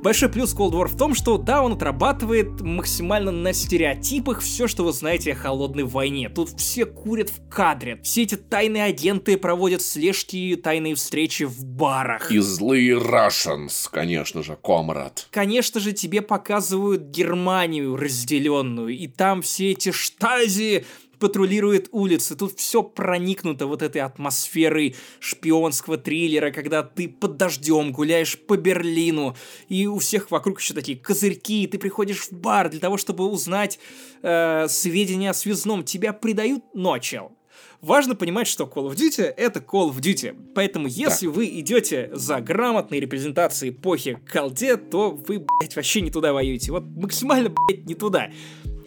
Большой 0.07 0.29
плюс 0.29 0.55
Cold 0.55 0.71
War 0.71 0.87
в 0.87 0.95
том, 0.95 1.13
что 1.13 1.37
да, 1.37 1.61
он 1.61 1.73
отрабатывает 1.73 2.61
максимально 2.61 3.29
на 3.33 3.51
стереотипах 3.51 4.39
все, 4.39 4.65
что 4.65 4.85
вы 4.85 4.93
знаете 4.93 5.33
о 5.33 5.35
холодной 5.35 5.83
войне. 5.83 6.29
Тут 6.29 6.51
все 6.51 6.85
курят 6.85 7.29
в 7.29 7.49
кадре. 7.49 7.99
Все 8.03 8.23
эти 8.23 8.35
тайные 8.35 8.85
агенты 8.85 9.35
проводят 9.35 9.81
слежки 9.81 10.37
и 10.37 10.55
тайные 10.55 10.95
встречи 10.95 11.43
в 11.43 11.61
барах. 11.65 12.31
И 12.31 12.39
злые 12.39 12.97
Russians, 12.97 13.89
конечно 13.91 14.43
же, 14.43 14.55
комрад. 14.55 15.27
Конечно 15.29 15.81
же, 15.81 15.91
тебе 15.91 16.21
показывают 16.21 17.09
Германию 17.09 17.97
разделенную, 17.97 18.97
и 18.97 19.07
там 19.07 19.41
все 19.41 19.71
эти 19.71 19.91
штази 19.91 20.85
патрулирует 21.19 21.89
улицы. 21.91 22.35
Тут 22.35 22.57
все 22.57 22.83
проникнуто 22.83 23.67
вот 23.67 23.81
этой 23.81 24.01
атмосферой 24.01 24.95
шпионского 25.19 25.97
триллера, 25.97 26.51
когда 26.51 26.83
ты 26.83 27.07
под 27.09 27.37
дождем 27.37 27.91
гуляешь 27.91 28.37
по 28.37 28.57
Берлину, 28.57 29.35
и 29.69 29.87
у 29.87 29.99
всех 29.99 30.31
вокруг 30.31 30.59
еще 30.59 30.73
такие 30.73 30.97
козырьки, 30.97 31.63
и 31.63 31.67
ты 31.67 31.77
приходишь 31.77 32.27
в 32.27 32.33
бар 32.33 32.69
для 32.69 32.79
того, 32.79 32.97
чтобы 32.97 33.25
узнать 33.25 33.79
э, 34.21 34.67
сведения 34.67 35.31
о 35.31 35.33
связном. 35.33 35.83
Тебя 35.83 36.13
предают 36.13 36.63
ночью. 36.73 37.36
Важно 37.81 38.15
понимать, 38.15 38.47
что 38.47 38.63
Call 38.63 38.89
of 38.89 38.95
Duty— 38.95 39.23
это 39.37 39.59
Call 39.59 39.91
of 39.91 39.99
Duty. 39.99 40.35
Поэтому 40.55 40.87
если 40.87 41.27
да. 41.27 41.33
вы 41.33 41.47
идете 41.59 42.09
за 42.13 42.39
грамотной 42.41 42.99
репрезентацией 42.99 43.71
эпохи 43.71 44.19
колде, 44.31 44.77
то 44.77 45.11
вы, 45.11 45.45
блядь, 45.59 45.75
вообще 45.75 46.01
не 46.01 46.09
туда 46.09 46.33
воюете. 46.33 46.71
Вот 46.71 46.83
максимально, 46.83 47.49
блядь, 47.49 47.85
не 47.85 47.95
туда 47.95 48.29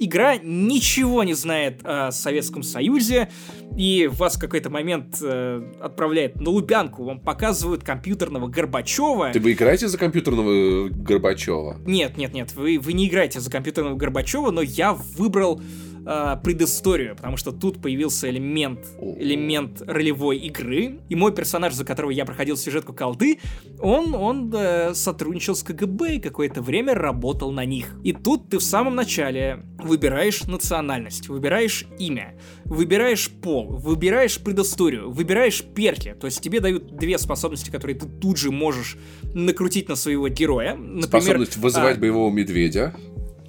игра 0.01 0.37
ничего 0.43 1.23
не 1.23 1.35
знает 1.35 1.81
о 1.85 2.11
Советском 2.11 2.63
Союзе, 2.63 3.31
и 3.77 4.09
вас 4.11 4.37
в 4.37 4.41
какой-то 4.41 4.71
момент 4.71 5.19
э, 5.23 5.63
отправляет 5.81 6.41
на 6.41 6.51
Лубянку, 6.51 7.05
вам 7.05 7.21
показывают 7.21 7.85
компьютерного 7.85 8.49
Горбачева. 8.49 9.31
Ты 9.33 9.41
вы 9.41 9.53
играете 9.53 9.89
за 9.89 9.99
компьютерного 9.99 10.51
э, 10.51 10.89
Горбачева? 10.89 11.77
Нет, 11.87 12.17
нет, 12.17 12.33
нет, 12.33 12.55
вы, 12.55 12.79
вы 12.79 12.95
не 12.95 13.09
играете 13.09 13.41
за 13.41 13.51
компьютерного 13.51 13.95
Горбачева, 13.95 14.51
но 14.51 14.63
я 14.63 14.95
выбрал 14.95 15.61
э, 16.07 16.37
предысторию, 16.43 17.17
потому 17.17 17.37
что 17.37 17.53
тут 17.53 17.81
появился 17.81 18.29
элемент, 18.31 18.81
элемент 19.01 19.83
ролевой 19.87 20.39
игры, 20.39 21.01
и 21.09 21.15
мой 21.15 21.33
персонаж, 21.33 21.75
за 21.75 21.85
которого 21.85 22.11
я 22.11 22.25
проходил 22.25 22.57
сюжетку 22.57 22.93
колды, 22.93 23.39
он, 23.79 24.15
он 24.15 24.53
э, 24.55 24.95
сотрудничал 24.95 25.55
с 25.55 25.63
КГБ 25.63 26.17
и 26.17 26.21
какое-то 26.21 26.63
время 26.63 26.95
работал 26.95 27.53
на 27.53 27.65
них. 27.65 27.97
И 28.05 28.13
тут 28.13 28.49
ты 28.49 28.59
в 28.59 28.63
самом 28.63 28.95
начале 28.95 29.65
выбираешь 29.83 30.43
национальность, 30.43 31.29
выбираешь 31.29 31.87
имя, 31.99 32.35
выбираешь 32.65 33.31
пол, 33.31 33.69
выбираешь 33.69 34.39
предысторию, 34.39 35.11
выбираешь 35.11 35.63
перки, 35.63 36.15
то 36.19 36.27
есть 36.27 36.41
тебе 36.41 36.61
дают 36.61 36.97
две 36.97 37.19
способности, 37.19 37.71
которые 37.71 37.99
ты 37.99 38.07
тут 38.07 38.37
же 38.37 38.51
можешь 38.51 38.97
накрутить 39.35 39.89
на 39.89 39.97
своего 39.97 40.29
героя. 40.29 40.75
Например, 40.75 41.09
Способность 41.09 41.57
вызывать 41.57 41.97
а, 41.97 42.01
боевого 42.01 42.31
медведя. 42.33 42.95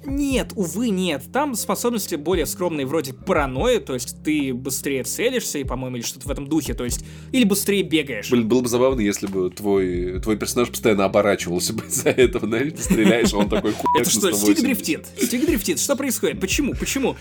Нет, 0.04 0.52
увы, 0.56 0.90
нет. 0.90 1.22
Там 1.32 1.54
способности 1.54 2.16
более 2.16 2.46
скромные, 2.46 2.86
вроде 2.86 3.12
паранойи, 3.12 3.78
то 3.78 3.94
есть 3.94 4.16
ты 4.24 4.52
быстрее 4.52 5.04
целишься, 5.04 5.58
и, 5.58 5.64
по-моему, 5.64 5.96
или 5.96 6.04
что-то 6.04 6.28
в 6.28 6.30
этом 6.30 6.46
духе, 6.46 6.74
то 6.74 6.84
есть, 6.84 7.04
или 7.30 7.44
быстрее 7.44 7.82
бегаешь. 7.82 8.30
Блин, 8.30 8.48
было 8.48 8.60
бы 8.60 8.68
забавно, 8.68 9.00
если 9.00 9.26
бы 9.26 9.50
твой, 9.50 10.20
твой 10.20 10.36
персонаж 10.36 10.70
постоянно 10.70 11.04
оборачивался 11.04 11.72
бы 11.72 11.84
из-за 11.88 12.10
этого, 12.10 12.46
знаешь, 12.46 12.72
ты 12.72 12.82
стреляешь, 12.82 13.32
а 13.32 13.38
он 13.38 13.48
такой 13.48 13.74
Это 13.98 14.10
что, 14.10 14.32
стик 14.32 14.60
дрифтит? 14.60 15.06
Стик 15.16 15.46
дрифтит, 15.46 15.80
что 15.80 15.96
происходит? 15.96 16.40
Почему? 16.40 16.74
Почему? 16.74 17.16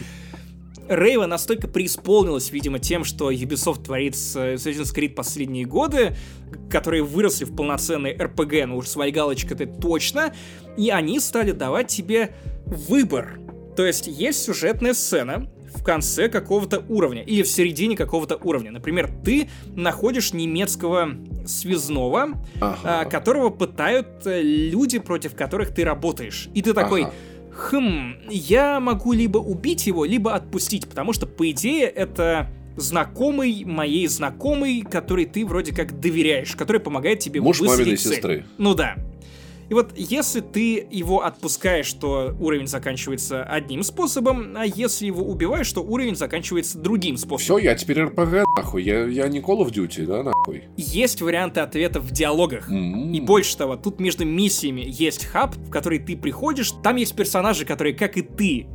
Рейва 0.91 1.25
настолько 1.25 1.69
преисполнилась, 1.69 2.51
видимо, 2.51 2.77
тем, 2.77 3.05
что 3.05 3.31
Ubisoft 3.31 3.85
творит 3.85 4.15
с 4.15 4.35
Assassin's 4.35 4.93
Creed 4.93 5.13
последние 5.13 5.65
годы, 5.65 6.17
которые 6.69 7.03
выросли 7.03 7.45
в 7.45 7.55
полноценный 7.55 8.13
RPG, 8.13 8.65
ну 8.65 8.77
уж 8.77 8.87
с 8.87 8.97
Вальгалочкой-то 8.97 9.67
точно, 9.67 10.33
и 10.75 10.89
они 10.89 11.21
стали 11.21 11.53
давать 11.53 11.87
тебе 11.87 12.35
выбор. 12.65 13.39
То 13.77 13.85
есть 13.85 14.07
есть 14.07 14.43
сюжетная 14.43 14.93
сцена, 14.93 15.49
в 15.73 15.83
конце 15.83 16.27
какого-то 16.27 16.83
уровня 16.89 17.23
или 17.23 17.43
в 17.43 17.47
середине 17.47 17.95
какого-то 17.95 18.35
уровня. 18.35 18.71
Например, 18.71 19.09
ты 19.23 19.49
находишь 19.73 20.33
немецкого 20.33 21.11
связного, 21.45 22.43
ага. 22.59 22.77
а, 22.83 23.05
которого 23.05 23.49
пытают 23.49 24.25
э, 24.25 24.41
люди, 24.41 24.99
против 24.99 25.33
которых 25.33 25.73
ты 25.73 25.83
работаешь. 25.83 26.49
И 26.53 26.61
ты 26.61 26.73
такой, 26.73 27.03
ага. 27.03 27.13
Хм, 27.53 28.15
я 28.29 28.79
могу 28.79 29.13
либо 29.13 29.37
убить 29.37 29.87
его, 29.87 30.05
либо 30.05 30.33
отпустить, 30.33 30.87
потому 30.87 31.13
что, 31.13 31.27
по 31.27 31.49
идее, 31.51 31.85
это 31.85 32.49
знакомый 32.77 33.63
моей 33.65 34.07
знакомой, 34.07 34.81
который 34.81 35.25
ты 35.25 35.45
вроде 35.45 35.73
как 35.73 35.99
доверяешь, 35.99 36.55
который 36.55 36.79
помогает 36.81 37.19
тебе 37.19 37.41
Муж 37.41 37.59
маминой 37.61 37.97
цель. 37.97 38.13
сестры. 38.13 38.45
Ну 38.57 38.73
да. 38.73 38.95
И 39.71 39.73
вот 39.73 39.93
если 39.95 40.41
ты 40.41 40.85
его 40.91 41.23
отпускаешь, 41.23 41.93
то 41.93 42.35
уровень 42.41 42.67
заканчивается 42.67 43.45
одним 43.45 43.83
способом, 43.83 44.57
а 44.57 44.65
если 44.65 45.05
его 45.05 45.23
убиваешь, 45.23 45.71
то 45.71 45.79
уровень 45.79 46.17
заканчивается 46.17 46.77
другим 46.77 47.15
способом. 47.15 47.59
Все, 47.59 47.69
я 47.69 47.75
теперь 47.75 48.01
РПГ, 48.01 48.43
нахуй. 48.57 48.83
Я, 48.83 49.05
я 49.05 49.29
не 49.29 49.39
Call 49.39 49.65
of 49.65 49.71
Duty, 49.71 50.05
да, 50.05 50.23
нахуй. 50.23 50.65
Есть 50.75 51.21
варианты 51.21 51.61
ответов 51.61 52.03
в 52.03 52.11
диалогах. 52.11 52.69
Mm-hmm. 52.69 53.13
И 53.13 53.21
больше 53.21 53.55
того, 53.55 53.77
тут 53.77 54.01
между 54.01 54.25
миссиями 54.25 54.83
есть 54.85 55.23
хаб, 55.23 55.55
в 55.55 55.69
который 55.69 55.99
ты 55.99 56.17
приходишь. 56.17 56.71
Там 56.83 56.97
есть 56.97 57.15
персонажи, 57.15 57.63
которые, 57.63 57.95
как 57.95 58.17
и 58.17 58.23
ты, 58.23 58.67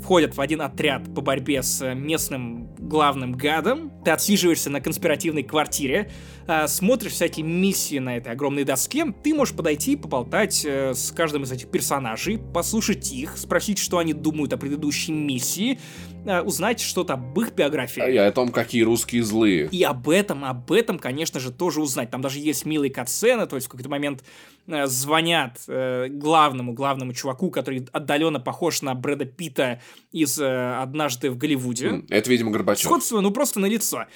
входят 0.00 0.36
в 0.36 0.40
один 0.40 0.62
отряд 0.62 1.14
по 1.14 1.20
борьбе 1.20 1.62
с 1.62 1.94
местным 1.94 2.74
главным 2.76 3.32
гадом. 3.32 3.92
Ты 4.04 4.10
отсиживаешься 4.10 4.70
на 4.70 4.80
конспиративной 4.80 5.42
квартире, 5.42 6.10
э, 6.50 6.68
смотришь 6.68 7.12
всякие 7.12 7.46
миссии 7.46 7.98
на 7.98 8.16
этой 8.16 8.32
огромной 8.32 8.64
доске. 8.64 9.06
Ты 9.22 9.34
можешь 9.34 9.54
подойти 9.54 9.92
и 9.92 9.96
поболтать 9.96 10.64
э, 10.64 10.94
с 10.94 11.12
каждым 11.12 11.44
из 11.44 11.52
этих 11.52 11.70
персонажей, 11.70 12.38
послушать 12.38 13.12
их, 13.12 13.36
спросить, 13.36 13.78
что 13.78 13.98
они 13.98 14.12
думают 14.12 14.52
о 14.52 14.56
предыдущей 14.56 15.12
миссии, 15.12 15.78
э, 16.24 16.40
узнать 16.40 16.80
что-то 16.80 17.14
об 17.14 17.38
их 17.40 17.54
биографии. 17.54 18.12
И 18.12 18.16
о 18.16 18.30
том, 18.32 18.48
какие 18.50 18.82
русские 18.82 19.22
злые. 19.22 19.68
И 19.70 19.82
об 19.84 20.08
этом, 20.08 20.44
об 20.44 20.72
этом, 20.72 20.98
конечно 20.98 21.38
же, 21.38 21.52
тоже 21.52 21.80
узнать. 21.80 22.10
Там 22.10 22.20
даже 22.20 22.38
есть 22.38 22.66
милые 22.66 22.90
катсцены, 22.90 23.46
то 23.46 23.56
есть 23.56 23.68
в 23.68 23.70
какой-то 23.70 23.88
момент 23.88 24.24
э, 24.66 24.86
звонят 24.86 25.60
э, 25.68 26.08
главному, 26.08 26.72
главному 26.72 27.12
чуваку, 27.12 27.50
который 27.50 27.86
отдаленно 27.92 28.40
похож 28.40 28.82
на 28.82 28.94
Брэда 28.94 29.24
Питта 29.24 29.80
из 30.10 30.38
э, 30.40 30.80
«Однажды 30.80 31.30
в 31.30 31.36
Голливуде». 31.36 32.02
Это, 32.08 32.28
видимо, 32.28 32.50
Горбачев. 32.50 32.86
Сходство, 32.86 33.20
ну, 33.20 33.30
просто 33.30 33.60
на 33.60 33.66
лицо. 33.66 34.06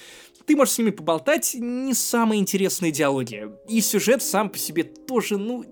Ты 0.47 0.57
можешь 0.57 0.75
с 0.75 0.79
ними 0.79 0.91
поболтать, 0.91 1.55
не 1.59 1.95
самые 1.95 2.41
интересные 2.41 2.93
диалоги. 2.93 3.49
И 3.69 3.81
сюжет 3.81 4.23
сам 4.23 4.51
по 4.51 4.59
себе 4.59 4.85
тоже, 4.85 5.39
ну, 5.39 5.65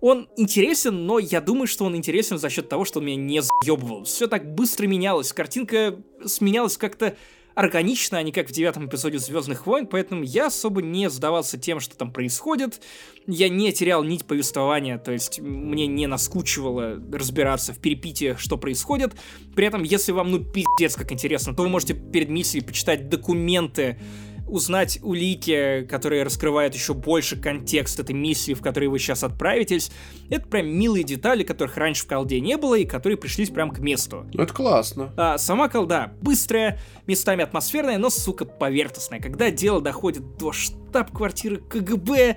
он 0.00 0.28
интересен, 0.36 1.06
но 1.06 1.18
я 1.18 1.40
думаю, 1.40 1.66
что 1.66 1.84
он 1.84 1.96
интересен 1.96 2.38
за 2.38 2.50
счет 2.50 2.68
того, 2.68 2.84
что 2.84 3.00
он 3.00 3.06
меня 3.06 3.16
не 3.16 3.42
заебывал. 3.42 4.04
Все 4.04 4.26
так 4.28 4.54
быстро 4.54 4.86
менялось, 4.86 5.32
картинка 5.32 5.98
сменялась 6.24 6.76
как-то 6.76 7.16
органично, 7.54 8.18
а 8.18 8.22
не 8.22 8.32
как 8.32 8.48
в 8.48 8.52
девятом 8.52 8.86
эпизоде 8.86 9.18
Звездных 9.18 9.66
войн, 9.66 9.86
поэтому 9.86 10.22
я 10.22 10.46
особо 10.46 10.82
не 10.82 11.08
сдавался 11.08 11.58
тем, 11.58 11.80
что 11.80 11.96
там 11.96 12.12
происходит. 12.12 12.80
Я 13.26 13.48
не 13.48 13.72
терял 13.72 14.02
нить 14.04 14.24
повествования, 14.24 14.98
то 14.98 15.12
есть 15.12 15.40
мне 15.40 15.86
не 15.86 16.06
наскучивало 16.06 17.00
разбираться 17.12 17.72
в 17.72 17.78
перепитиях, 17.78 18.38
что 18.38 18.58
происходит. 18.58 19.14
При 19.54 19.66
этом, 19.66 19.82
если 19.82 20.12
вам, 20.12 20.30
ну, 20.30 20.44
пиздец 20.44 20.96
как 20.96 21.12
интересно, 21.12 21.54
то 21.54 21.62
вы 21.62 21.68
можете 21.68 21.94
перед 21.94 22.28
миссией 22.28 22.64
почитать 22.64 23.08
документы 23.08 23.98
узнать 24.46 24.98
улики, 25.02 25.86
которые 25.88 26.22
раскрывают 26.22 26.74
еще 26.74 26.94
больше 26.94 27.36
контекст 27.36 27.98
этой 28.00 28.14
миссии, 28.14 28.54
в 28.54 28.60
которой 28.60 28.86
вы 28.86 28.98
сейчас 28.98 29.24
отправитесь. 29.24 29.90
Это 30.30 30.46
прям 30.46 30.68
милые 30.68 31.04
детали, 31.04 31.44
которых 31.44 31.76
раньше 31.76 32.04
в 32.04 32.06
колде 32.06 32.40
не 32.40 32.56
было 32.56 32.76
и 32.76 32.84
которые 32.84 33.16
пришлись 33.16 33.50
прям 33.50 33.70
к 33.70 33.78
месту. 33.78 34.26
Это 34.34 34.52
классно. 34.52 35.12
А, 35.16 35.38
сама 35.38 35.68
колда 35.68 36.12
быстрая, 36.20 36.80
местами 37.06 37.42
атмосферная, 37.42 37.98
но, 37.98 38.10
сука, 38.10 38.44
поверхностная. 38.44 39.20
Когда 39.20 39.50
дело 39.50 39.80
доходит 39.80 40.36
до 40.36 40.52
штаб-квартиры 40.52 41.58
КГБ 41.58 42.36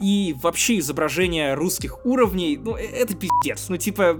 и 0.00 0.34
вообще 0.42 0.78
изображения 0.78 1.54
русских 1.54 2.04
уровней, 2.04 2.56
ну, 2.56 2.76
э, 2.76 2.82
это 2.82 3.14
пиздец. 3.14 3.68
Ну, 3.68 3.76
типа, 3.76 4.18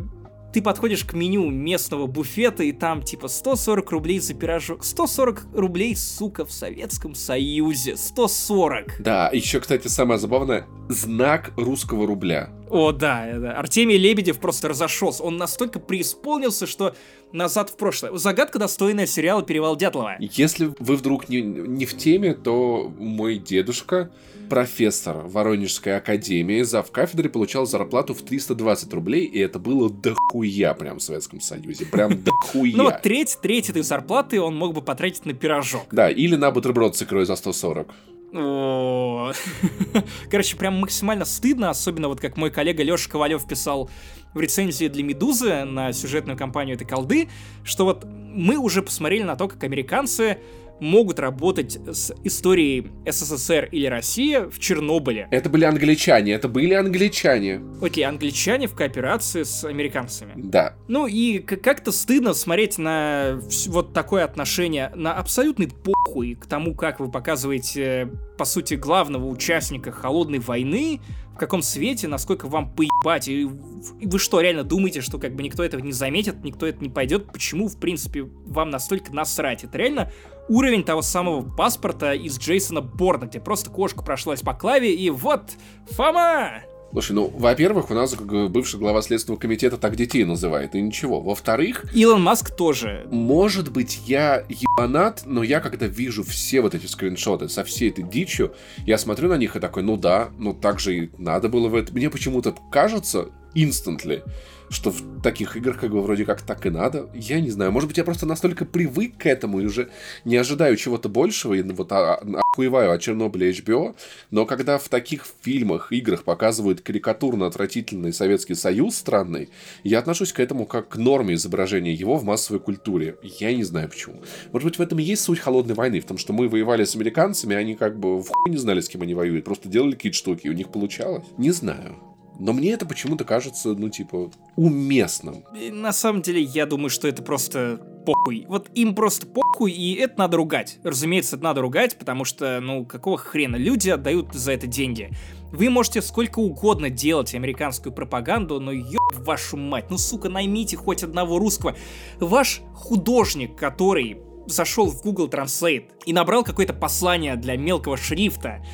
ты 0.56 0.62
подходишь 0.62 1.04
к 1.04 1.12
меню 1.12 1.50
местного 1.50 2.06
буфета, 2.06 2.62
и 2.62 2.72
там 2.72 3.02
типа 3.02 3.28
140 3.28 3.90
рублей 3.90 4.20
за 4.20 4.32
пирожок. 4.32 4.86
140 4.86 5.48
рублей, 5.52 5.94
сука, 5.94 6.46
в 6.46 6.50
Советском 6.50 7.14
Союзе. 7.14 7.98
140. 7.98 9.02
Да, 9.02 9.28
еще, 9.34 9.60
кстати, 9.60 9.88
самое 9.88 10.18
забавное, 10.18 10.66
знак 10.88 11.52
русского 11.58 12.06
рубля. 12.06 12.48
О, 12.70 12.92
да, 12.92 13.38
да. 13.38 13.52
Артемий 13.52 13.98
Лебедев 13.98 14.38
просто 14.38 14.68
разошелся. 14.68 15.22
Он 15.24 15.36
настолько 15.36 15.78
преисполнился, 15.78 16.66
что 16.66 16.96
назад 17.32 17.70
в 17.70 17.76
прошлое. 17.76 18.16
Загадка 18.16 18.58
достойная 18.58 19.06
сериала 19.06 19.42
«Перевал 19.42 19.76
Дятлова». 19.76 20.16
Если 20.18 20.72
вы 20.78 20.96
вдруг 20.96 21.28
не, 21.28 21.40
не 21.42 21.86
в 21.86 21.96
теме, 21.96 22.34
то 22.34 22.92
мой 22.98 23.38
дедушка, 23.38 24.10
профессор 24.48 25.18
Воронежской 25.26 25.96
академии, 25.96 26.62
зав 26.62 26.90
кафедры, 26.90 27.28
получал 27.28 27.66
зарплату 27.66 28.14
в 28.14 28.22
320 28.22 28.92
рублей, 28.94 29.24
и 29.24 29.38
это 29.38 29.58
было 29.58 29.90
дохуя 29.90 30.74
прям 30.74 30.98
в 30.98 31.02
Советском 31.02 31.40
Союзе. 31.40 31.86
Прям 31.86 32.22
дохуя. 32.24 32.76
Ну 32.76 32.84
вот 32.84 33.02
треть, 33.02 33.38
треть 33.42 33.70
этой 33.70 33.82
зарплаты 33.82 34.40
он 34.40 34.56
мог 34.56 34.74
бы 34.74 34.82
потратить 34.82 35.26
на 35.26 35.34
пирожок. 35.34 35.86
Да, 35.92 36.10
или 36.10 36.36
на 36.36 36.50
бутерброд 36.50 36.96
с 36.96 37.02
икрой 37.02 37.26
за 37.26 37.36
140. 37.36 37.88
О, 38.34 39.32
Короче, 40.30 40.56
прям 40.56 40.74
максимально 40.74 41.24
стыдно, 41.24 41.70
особенно 41.70 42.08
вот 42.08 42.20
как 42.20 42.36
мой 42.36 42.50
коллега 42.50 42.82
Леша 42.82 43.08
Ковалев 43.08 43.46
писал 43.46 43.88
в 44.36 44.40
рецензии 44.40 44.86
для 44.88 45.02
Медузы 45.02 45.64
на 45.64 45.92
сюжетную 45.92 46.38
кампанию 46.38 46.76
этой 46.76 46.86
колды, 46.86 47.28
что 47.64 47.84
вот 47.84 48.04
мы 48.04 48.58
уже 48.58 48.82
посмотрели 48.82 49.22
на 49.22 49.34
то, 49.34 49.48
как 49.48 49.64
американцы 49.64 50.38
могут 50.80 51.18
работать 51.18 51.78
с 51.90 52.12
историей 52.24 52.88
СССР 53.06 53.68
или 53.72 53.86
России 53.86 54.48
в 54.50 54.58
Чернобыле. 54.58 55.28
Это 55.30 55.48
были 55.48 55.64
англичане, 55.64 56.32
это 56.32 56.48
были 56.48 56.74
англичане. 56.74 57.62
Окей, 57.80 58.04
англичане 58.04 58.66
в 58.66 58.74
кооперации 58.74 59.42
с 59.42 59.64
американцами. 59.64 60.32
Да. 60.36 60.74
Ну 60.88 61.06
и 61.06 61.38
как-то 61.38 61.92
стыдно 61.92 62.34
смотреть 62.34 62.78
на 62.78 63.40
вот 63.68 63.92
такое 63.92 64.24
отношение, 64.24 64.92
на 64.94 65.14
абсолютный 65.14 65.68
похуй 65.68 66.34
к 66.34 66.46
тому, 66.46 66.74
как 66.74 67.00
вы 67.00 67.10
показываете, 67.10 68.10
по 68.36 68.44
сути, 68.44 68.74
главного 68.74 69.26
участника 69.26 69.90
холодной 69.92 70.40
войны, 70.40 71.00
в 71.36 71.38
каком 71.38 71.60
свете, 71.60 72.08
насколько 72.08 72.48
вам 72.48 72.74
поебать, 72.74 73.28
и 73.28 73.44
вы 73.44 74.18
что, 74.18 74.40
реально 74.40 74.64
думаете, 74.64 75.02
что 75.02 75.18
как 75.18 75.36
бы 75.36 75.42
никто 75.42 75.62
этого 75.62 75.82
не 75.82 75.92
заметит, 75.92 76.42
никто 76.42 76.66
это 76.66 76.82
не 76.82 76.88
пойдет, 76.88 77.30
почему, 77.30 77.68
в 77.68 77.76
принципе, 77.76 78.22
вам 78.22 78.70
настолько 78.70 79.12
насрать? 79.12 79.62
Это 79.62 79.76
реально 79.76 80.10
уровень 80.48 80.82
того 80.82 81.02
самого 81.02 81.42
паспорта 81.46 82.14
из 82.14 82.38
Джейсона 82.38 82.80
Борна, 82.80 83.26
где 83.26 83.38
просто 83.38 83.68
кошка 83.68 84.02
прошлась 84.02 84.40
по 84.40 84.54
клаве, 84.54 84.94
и 84.94 85.10
вот, 85.10 85.52
Фома! 85.90 86.62
Слушай, 86.96 87.12
ну, 87.12 87.30
во-первых, 87.36 87.90
у 87.90 87.94
нас 87.94 88.14
бывший 88.14 88.80
глава 88.80 89.02
Следственного 89.02 89.38
комитета 89.38 89.76
так 89.76 89.96
детей 89.96 90.24
называет, 90.24 90.74
и 90.74 90.80
ничего. 90.80 91.20
Во-вторых... 91.20 91.84
Илон 91.92 92.22
Маск 92.22 92.56
тоже. 92.56 93.06
Может 93.10 93.70
быть, 93.70 94.00
я 94.06 94.46
ебанат, 94.48 95.24
но 95.26 95.42
я 95.42 95.60
когда 95.60 95.84
вижу 95.84 96.24
все 96.24 96.62
вот 96.62 96.74
эти 96.74 96.86
скриншоты 96.86 97.50
со 97.50 97.64
всей 97.64 97.90
этой 97.90 98.02
дичью, 98.02 98.54
я 98.86 98.96
смотрю 98.96 99.28
на 99.28 99.36
них 99.36 99.56
и 99.56 99.60
такой, 99.60 99.82
ну 99.82 99.98
да, 99.98 100.30
ну 100.38 100.54
так 100.54 100.80
же 100.80 100.96
и 100.96 101.10
надо 101.18 101.50
было 101.50 101.68
в 101.68 101.74
это. 101.74 101.92
Мне 101.92 102.08
почему-то 102.08 102.56
кажется, 102.72 103.28
instantly, 103.54 104.22
что 104.70 104.90
в 104.90 105.22
таких 105.22 105.56
играх 105.56 105.78
как 105.78 105.90
бы 105.90 106.02
вроде 106.02 106.24
как 106.24 106.42
так 106.42 106.66
и 106.66 106.70
надо. 106.70 107.08
Я 107.14 107.40
не 107.40 107.50
знаю, 107.50 107.72
может 107.72 107.88
быть, 107.88 107.98
я 107.98 108.04
просто 108.04 108.26
настолько 108.26 108.64
привык 108.64 109.16
к 109.18 109.26
этому 109.26 109.60
и 109.60 109.66
уже 109.66 109.90
не 110.24 110.36
ожидаю 110.36 110.76
чего-то 110.76 111.08
большего, 111.08 111.54
и 111.54 111.62
вот 111.62 111.92
а, 111.92 112.14
а, 112.14 112.40
охуеваю 112.52 112.92
от 112.92 113.00
Чернобыля 113.00 113.50
HBO, 113.50 113.94
но 114.30 114.46
когда 114.46 114.78
в 114.78 114.88
таких 114.88 115.26
фильмах, 115.42 115.92
играх 115.92 116.24
показывают 116.24 116.80
карикатурно 116.80 117.46
отвратительный 117.46 118.12
Советский 118.12 118.54
Союз 118.54 118.96
странный, 118.96 119.48
я 119.84 119.98
отношусь 119.98 120.32
к 120.32 120.40
этому 120.40 120.66
как 120.66 120.88
к 120.88 120.96
норме 120.96 121.34
изображения 121.34 121.92
его 121.92 122.16
в 122.16 122.24
массовой 122.24 122.60
культуре. 122.60 123.16
Я 123.22 123.54
не 123.54 123.64
знаю 123.64 123.88
почему. 123.88 124.22
Может 124.52 124.68
быть, 124.68 124.78
в 124.78 124.82
этом 124.82 124.98
и 124.98 125.02
есть 125.02 125.22
суть 125.22 125.38
холодной 125.38 125.74
войны, 125.74 126.00
в 126.00 126.06
том, 126.06 126.18
что 126.18 126.32
мы 126.32 126.48
воевали 126.48 126.84
с 126.84 126.94
американцами, 126.94 127.54
они 127.54 127.74
как 127.74 127.98
бы 127.98 128.18
в 128.18 128.28
хуй 128.28 128.50
не 128.50 128.56
знали, 128.56 128.80
с 128.80 128.88
кем 128.88 129.02
они 129.02 129.14
воюют, 129.14 129.44
просто 129.44 129.68
делали 129.68 129.92
какие-то 129.92 130.18
штуки, 130.18 130.46
и 130.46 130.50
у 130.50 130.54
них 130.54 130.70
получалось. 130.70 131.24
Не 131.38 131.50
знаю. 131.50 131.96
Но 132.38 132.52
мне 132.52 132.72
это 132.72 132.86
почему-то 132.86 133.24
кажется, 133.24 133.70
ну, 133.70 133.88
типа, 133.88 134.30
уместным. 134.56 135.44
На 135.72 135.92
самом 135.92 136.22
деле, 136.22 136.42
я 136.42 136.66
думаю, 136.66 136.90
что 136.90 137.08
это 137.08 137.22
просто 137.22 137.80
похуй. 138.04 138.46
Вот 138.48 138.70
им 138.74 138.94
просто 138.94 139.26
похуй, 139.26 139.72
и 139.72 139.94
это 139.94 140.18
надо 140.18 140.36
ругать. 140.36 140.78
Разумеется, 140.84 141.36
это 141.36 141.44
надо 141.44 141.60
ругать, 141.60 141.98
потому 141.98 142.24
что, 142.24 142.60
ну, 142.60 142.84
какого 142.84 143.18
хрена 143.18 143.56
люди 143.56 143.90
отдают 143.90 144.32
за 144.32 144.52
это 144.52 144.66
деньги. 144.66 145.10
Вы 145.52 145.70
можете 145.70 146.02
сколько 146.02 146.38
угодно 146.38 146.90
делать 146.90 147.34
американскую 147.34 147.92
пропаганду, 147.92 148.60
но 148.60 148.72
ёб 148.72 149.14
вашу 149.18 149.56
мать, 149.56 149.86
ну, 149.90 149.98
сука, 149.98 150.28
наймите 150.28 150.76
хоть 150.76 151.02
одного 151.02 151.38
русского. 151.38 151.76
Ваш 152.20 152.60
художник, 152.74 153.56
который 153.56 154.18
зашел 154.46 154.90
в 154.90 155.02
Google 155.02 155.28
Translate 155.28 155.86
и 156.04 156.12
набрал 156.12 156.44
какое-то 156.44 156.72
послание 156.74 157.36
для 157.36 157.56
мелкого 157.56 157.96
шрифта, 157.96 158.64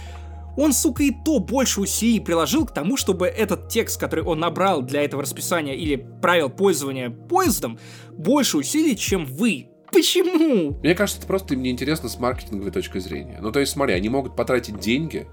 он, 0.56 0.72
сука, 0.72 1.02
и 1.02 1.12
то 1.24 1.38
больше 1.38 1.80
усилий 1.80 2.20
приложил 2.20 2.66
к 2.66 2.74
тому, 2.74 2.96
чтобы 2.96 3.26
этот 3.26 3.68
текст, 3.68 3.98
который 3.98 4.24
он 4.24 4.40
набрал 4.40 4.82
для 4.82 5.02
этого 5.02 5.22
расписания 5.22 5.74
или 5.74 5.96
правил 5.96 6.50
пользования 6.50 7.10
поездом, 7.10 7.78
больше 8.10 8.58
усилий, 8.58 8.96
чем 8.96 9.24
вы. 9.24 9.68
Почему? 9.92 10.78
Мне 10.82 10.94
кажется, 10.94 11.20
это 11.20 11.28
просто 11.28 11.52
им 11.52 11.62
не 11.62 11.70
интересно 11.70 12.08
с 12.08 12.18
маркетинговой 12.18 12.72
точки 12.72 12.98
зрения. 12.98 13.38
Ну, 13.42 13.52
то 13.52 13.60
есть, 13.60 13.72
смотри, 13.72 13.94
они 13.94 14.08
могут 14.08 14.34
потратить 14.34 14.78
деньги, 14.78 15.28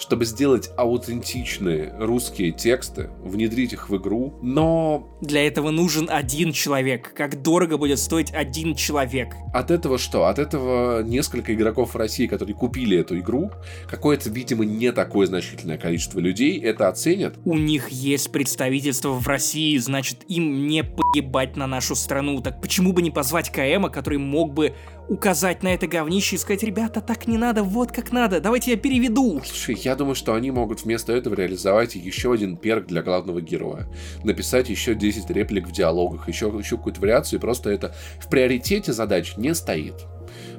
чтобы 0.00 0.24
сделать 0.24 0.70
аутентичные 0.76 1.94
русские 1.98 2.52
тексты, 2.52 3.10
внедрить 3.22 3.74
их 3.74 3.90
в 3.90 3.96
игру, 3.96 4.34
но... 4.42 5.08
Для 5.20 5.46
этого 5.46 5.70
нужен 5.70 6.08
один 6.10 6.52
человек. 6.52 7.12
Как 7.14 7.42
дорого 7.42 7.76
будет 7.76 7.98
стоить 7.98 8.32
один 8.32 8.74
человек? 8.74 9.34
От 9.52 9.70
этого 9.70 9.98
что? 9.98 10.26
От 10.26 10.38
этого 10.38 11.02
несколько 11.02 11.54
игроков 11.54 11.94
в 11.94 11.96
России, 11.96 12.26
которые 12.26 12.56
купили 12.56 12.96
эту 12.96 13.18
игру, 13.18 13.50
какое-то, 13.88 14.30
видимо, 14.30 14.64
не 14.64 14.90
такое 14.92 15.26
значительное 15.26 15.76
количество 15.76 16.18
людей 16.18 16.58
это 16.58 16.88
оценят. 16.88 17.34
У 17.44 17.56
них 17.56 17.90
есть 17.90 18.32
представительство 18.32 19.10
в 19.10 19.26
России, 19.28 19.76
значит, 19.76 20.24
им 20.28 20.66
не 20.66 20.82
поебать 20.82 21.56
на 21.56 21.66
нашу 21.66 21.94
страну. 21.94 22.40
Так 22.40 22.62
почему 22.62 22.92
бы 22.92 23.02
не 23.02 23.10
позвать 23.10 23.50
КМа, 23.50 23.90
который 23.90 24.18
мог 24.18 24.54
бы 24.54 24.74
указать 25.10 25.64
на 25.64 25.74
это 25.74 25.88
говнище 25.88 26.36
и 26.36 26.38
сказать, 26.38 26.62
ребята, 26.62 27.00
так 27.00 27.26
не 27.26 27.36
надо, 27.36 27.64
вот 27.64 27.90
как 27.90 28.12
надо, 28.12 28.40
давайте 28.40 28.70
я 28.70 28.76
переведу. 28.76 29.42
Слушай, 29.44 29.76
я 29.82 29.96
думаю, 29.96 30.14
что 30.14 30.34
они 30.34 30.52
могут 30.52 30.84
вместо 30.84 31.12
этого 31.12 31.34
реализовать 31.34 31.96
еще 31.96 32.32
один 32.32 32.56
перк 32.56 32.86
для 32.86 33.02
главного 33.02 33.40
героя. 33.40 33.88
Написать 34.22 34.70
еще 34.70 34.94
10 34.94 35.28
реплик 35.30 35.66
в 35.66 35.72
диалогах, 35.72 36.28
еще, 36.28 36.46
еще 36.56 36.76
какую-то 36.76 37.00
вариацию, 37.00 37.38
и 37.38 37.42
просто 37.42 37.70
это 37.70 37.94
в 38.20 38.28
приоритете 38.30 38.92
задач 38.92 39.36
не 39.36 39.52
стоит. 39.54 40.06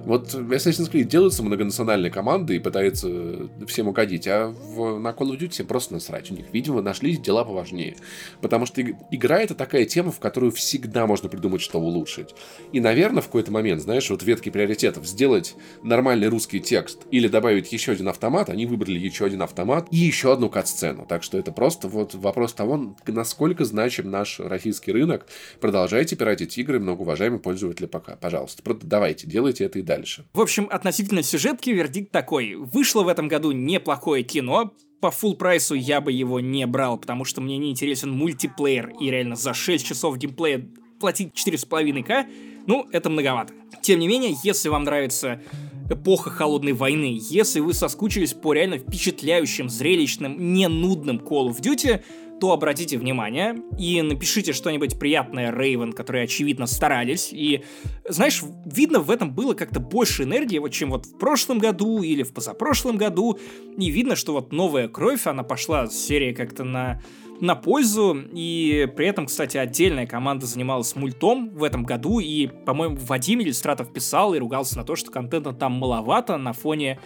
Вот 0.05 0.33
Assassin's 0.33 0.91
Creed 0.91 1.03
делается 1.03 1.43
многонациональной 1.43 2.09
командой 2.09 2.57
и 2.57 2.59
пытается 2.59 3.49
всем 3.67 3.87
угодить, 3.87 4.27
а 4.27 4.47
в, 4.47 4.99
на 4.99 5.09
Call 5.09 5.31
of 5.31 5.39
Duty 5.39 5.49
всем 5.49 5.67
просто 5.67 5.93
насрать. 5.93 6.31
У 6.31 6.35
них, 6.35 6.45
видимо, 6.51 6.81
нашлись 6.81 7.19
дела 7.19 7.43
поважнее. 7.43 7.95
Потому 8.41 8.65
что 8.65 8.81
игра 8.81 9.39
это 9.39 9.55
такая 9.55 9.85
тема, 9.85 10.11
в 10.11 10.19
которую 10.19 10.51
всегда 10.51 11.05
можно 11.07 11.29
придумать, 11.29 11.61
что 11.61 11.79
улучшить. 11.79 12.35
И, 12.71 12.79
наверное, 12.79 13.21
в 13.21 13.25
какой-то 13.25 13.51
момент, 13.51 13.81
знаешь, 13.81 14.09
вот 14.09 14.23
ветки 14.23 14.49
приоритетов 14.49 15.05
сделать 15.05 15.55
нормальный 15.83 16.27
русский 16.27 16.59
текст 16.59 16.99
или 17.11 17.27
добавить 17.27 17.71
еще 17.71 17.91
один 17.91 18.07
автомат, 18.07 18.49
они 18.49 18.65
выбрали 18.65 18.99
еще 18.99 19.25
один 19.25 19.41
автомат 19.41 19.87
и 19.91 19.97
еще 19.97 20.33
одну 20.33 20.49
кат-сцену. 20.49 21.05
Так 21.07 21.23
что 21.23 21.37
это 21.37 21.51
просто 21.51 21.87
вот 21.87 22.15
вопрос 22.15 22.53
того, 22.53 22.95
насколько 23.07 23.65
значим 23.65 24.09
наш 24.09 24.39
российский 24.39 24.91
рынок. 24.91 25.27
Продолжайте 25.59 26.15
пиратить 26.15 26.57
игры, 26.57 26.79
многоуважаемые 26.79 27.39
пользователи 27.39 27.85
пока. 27.85 28.15
Пожалуйста, 28.15 28.63
давайте, 28.81 29.27
делайте 29.27 29.65
это 29.65 29.79
и 29.79 29.81
дальше. 29.95 30.25
В 30.33 30.41
общем, 30.41 30.67
относительно 30.71 31.23
сюжетки 31.23 31.69
вердикт 31.69 32.11
такой. 32.11 32.55
Вышло 32.55 33.03
в 33.03 33.07
этом 33.07 33.27
году 33.27 33.51
неплохое 33.51 34.23
кино, 34.23 34.73
по 35.01 35.07
full 35.07 35.35
прайсу 35.35 35.73
я 35.73 35.99
бы 35.99 36.11
его 36.11 36.39
не 36.39 36.65
брал, 36.67 36.97
потому 36.97 37.25
что 37.25 37.41
мне 37.41 37.57
не 37.57 37.71
интересен 37.71 38.11
мультиплеер, 38.11 38.93
и 38.99 39.09
реально 39.09 39.35
за 39.35 39.53
6 39.53 39.85
часов 39.85 40.17
геймплея 40.17 40.69
платить 40.99 41.33
4,5к, 41.33 42.27
ну, 42.67 42.87
это 42.91 43.09
многовато. 43.09 43.53
Тем 43.81 43.99
не 43.99 44.07
менее, 44.07 44.35
если 44.43 44.69
вам 44.69 44.83
нравится 44.83 45.41
эпоха 45.89 46.29
холодной 46.29 46.73
войны, 46.73 47.19
если 47.19 47.59
вы 47.59 47.73
соскучились 47.73 48.33
по 48.33 48.53
реально 48.53 48.77
впечатляющим, 48.77 49.69
зрелищным, 49.69 50.53
не 50.53 50.67
нудным 50.67 51.17
Call 51.17 51.49
of 51.49 51.59
Duty, 51.59 52.03
то 52.41 52.53
обратите 52.53 52.97
внимание 52.97 53.61
и 53.77 54.01
напишите 54.01 54.51
что-нибудь 54.51 54.97
приятное 54.97 55.51
Рейвен, 55.51 55.93
которые, 55.93 56.23
очевидно, 56.23 56.65
старались. 56.65 57.29
И, 57.31 57.63
знаешь, 58.09 58.41
видно, 58.65 58.99
в 58.99 59.11
этом 59.11 59.31
было 59.31 59.53
как-то 59.53 59.79
больше 59.79 60.23
энергии, 60.23 60.57
вот, 60.57 60.69
чем 60.69 60.89
вот 60.89 61.05
в 61.05 61.19
прошлом 61.19 61.59
году 61.59 62.01
или 62.01 62.23
в 62.23 62.33
позапрошлом 62.33 62.97
году. 62.97 63.37
И 63.77 63.91
видно, 63.91 64.15
что 64.15 64.33
вот 64.33 64.51
новая 64.51 64.87
кровь, 64.87 65.27
она 65.27 65.43
пошла 65.43 65.85
с 65.85 65.93
серии 65.93 66.33
как-то 66.33 66.63
на 66.63 66.99
на 67.41 67.55
пользу, 67.55 68.15
и 68.33 68.87
при 68.95 69.07
этом, 69.07 69.25
кстати, 69.25 69.57
отдельная 69.57 70.05
команда 70.05 70.45
занималась 70.45 70.95
мультом 70.95 71.49
в 71.49 71.63
этом 71.63 71.83
году, 71.83 72.19
и, 72.19 72.45
по-моему, 72.45 72.97
Вадим 72.97 73.41
Иллюстратов 73.41 73.91
писал 73.91 74.35
и 74.35 74.37
ругался 74.37 74.77
на 74.77 74.83
то, 74.83 74.95
что 74.95 75.09
контента 75.09 75.51
там 75.51 75.71
маловато 75.71 76.37
на 76.37 76.53
фоне 76.53 76.99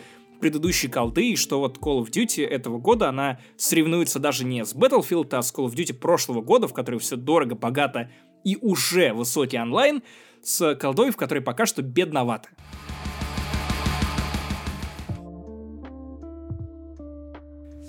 предыдущей 0.46 0.90
колды, 0.90 1.32
и 1.32 1.36
что 1.36 1.60
вот 1.60 1.80
Call 1.80 2.04
of 2.04 2.12
Duty 2.12 2.46
этого 2.46 2.78
года, 2.78 3.10
она 3.10 3.40
соревнуется 3.58 4.20
даже 4.20 4.46
не 4.46 4.64
с 4.64 4.76
Battlefield, 4.76 5.30
а 5.32 5.42
с 5.42 5.52
Call 5.52 5.66
of 5.66 5.74
Duty 5.74 5.96
прошлого 5.96 6.42
года, 6.42 6.68
в 6.68 6.74
которой 6.74 7.00
все 7.00 7.16
дорого, 7.16 7.56
богато 7.56 8.12
и 8.44 8.56
уже 8.62 9.12
высокий 9.12 9.60
онлайн, 9.60 10.04
с 10.44 10.76
колдой, 10.76 11.10
в 11.10 11.18
которой 11.18 11.40
пока 11.40 11.66
что 11.66 11.82
бедновато. 11.82 12.50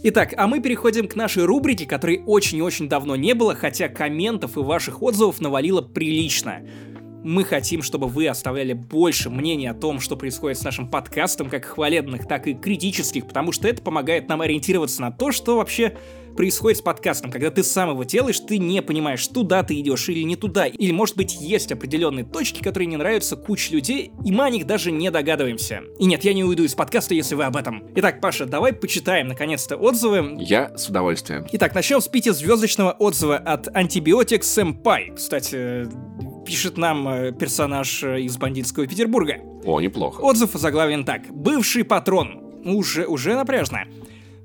Итак, 0.03 0.33
а 0.35 0.47
мы 0.47 0.61
переходим 0.61 1.09
к 1.09 1.15
нашей 1.15 1.45
рубрике, 1.45 1.85
которой 1.85 2.23
очень 2.24 2.57
и 2.57 2.62
очень 2.62 2.89
давно 2.89 3.16
не 3.16 3.35
было, 3.35 3.55
хотя 3.55 3.91
комментов 3.91 4.57
и 4.57 4.61
ваших 4.61 5.03
отзывов 5.03 5.43
навалило 5.43 5.83
прилично. 5.83 6.62
Мы 7.27 7.43
хотим, 7.43 7.82
чтобы 7.82 8.07
вы 8.07 8.28
оставляли 8.28 8.73
больше 8.73 9.31
мнений 9.31 9.66
о 9.66 9.74
том, 9.74 9.98
что 9.98 10.15
происходит 10.15 10.59
с 10.61 10.62
нашим 10.62 10.89
подкастом, 10.89 11.51
как 11.51 11.65
хвалебных, 11.65 12.28
так 12.28 12.47
и 12.47 12.55
критических, 12.55 13.27
потому 13.27 13.51
что 13.51 13.66
это 13.66 13.82
помогает 13.82 14.28
нам 14.28 14.43
ориентироваться 14.43 15.01
на 15.01 15.11
то, 15.11 15.32
что 15.32 15.57
вообще 15.57 15.97
происходит 16.36 16.78
с 16.78 16.82
подкастом, 16.82 17.32
когда 17.32 17.51
ты 17.51 17.65
сам 17.65 17.90
его 17.90 18.05
делаешь, 18.05 18.39
ты 18.39 18.59
не 18.59 18.81
понимаешь, 18.81 19.27
туда 19.27 19.65
ты 19.65 19.81
идешь 19.81 20.09
или 20.09 20.23
не 20.23 20.36
туда, 20.36 20.66
или, 20.66 20.93
может 20.93 21.16
быть, 21.16 21.35
есть 21.40 21.73
определенные 21.73 22.24
точки, 22.24 22.62
которые 22.62 22.86
не 22.86 22.97
нравятся 22.97 23.35
куче 23.35 23.74
людей, 23.74 24.12
и 24.24 24.31
мы 24.31 24.44
о 24.44 24.51
них 24.51 24.65
даже 24.65 24.93
не 24.93 25.11
догадываемся. 25.11 25.81
И 25.98 26.07
нет, 26.07 26.23
я 26.23 26.32
не 26.32 26.44
уйду 26.44 26.62
из 26.62 26.77
подкаста, 26.77 27.15
если 27.15 27.35
вы 27.35 27.43
об 27.43 27.57
этом. 27.57 27.89
Итак, 27.97 28.20
Паша, 28.20 28.47
давай 28.47 28.73
почитаем, 28.73 29.27
наконец-то, 29.27 29.77
отзывы. 29.77 30.36
Я 30.39 30.78
с 30.78 30.89
удовольствием. 30.89 31.44
Итак, 31.51 31.74
начнем 31.74 32.01
с 32.01 32.07
пятизвездочного 32.07 32.93
отзыва 32.93 33.36
от 33.36 33.74
Антибиотик 33.74 34.44
Сэмпай. 34.44 35.12
Кстати, 35.16 35.89
пишет 36.47 36.78
нам 36.78 37.09
э, 37.09 37.32
персонаж 37.32 38.02
э, 38.05 38.20
из 38.23 38.39
бандитского 38.39 38.86
Петербурга. 38.86 39.40
О, 39.64 39.81
неплохо. 39.81 40.20
Отзыв 40.20 40.52
заглавлен 40.52 41.05
так. 41.05 41.23
Бывший 41.31 41.85
патрон. 41.85 42.40
Уже, 42.64 43.06
уже 43.06 43.35
напряжно. 43.35 43.85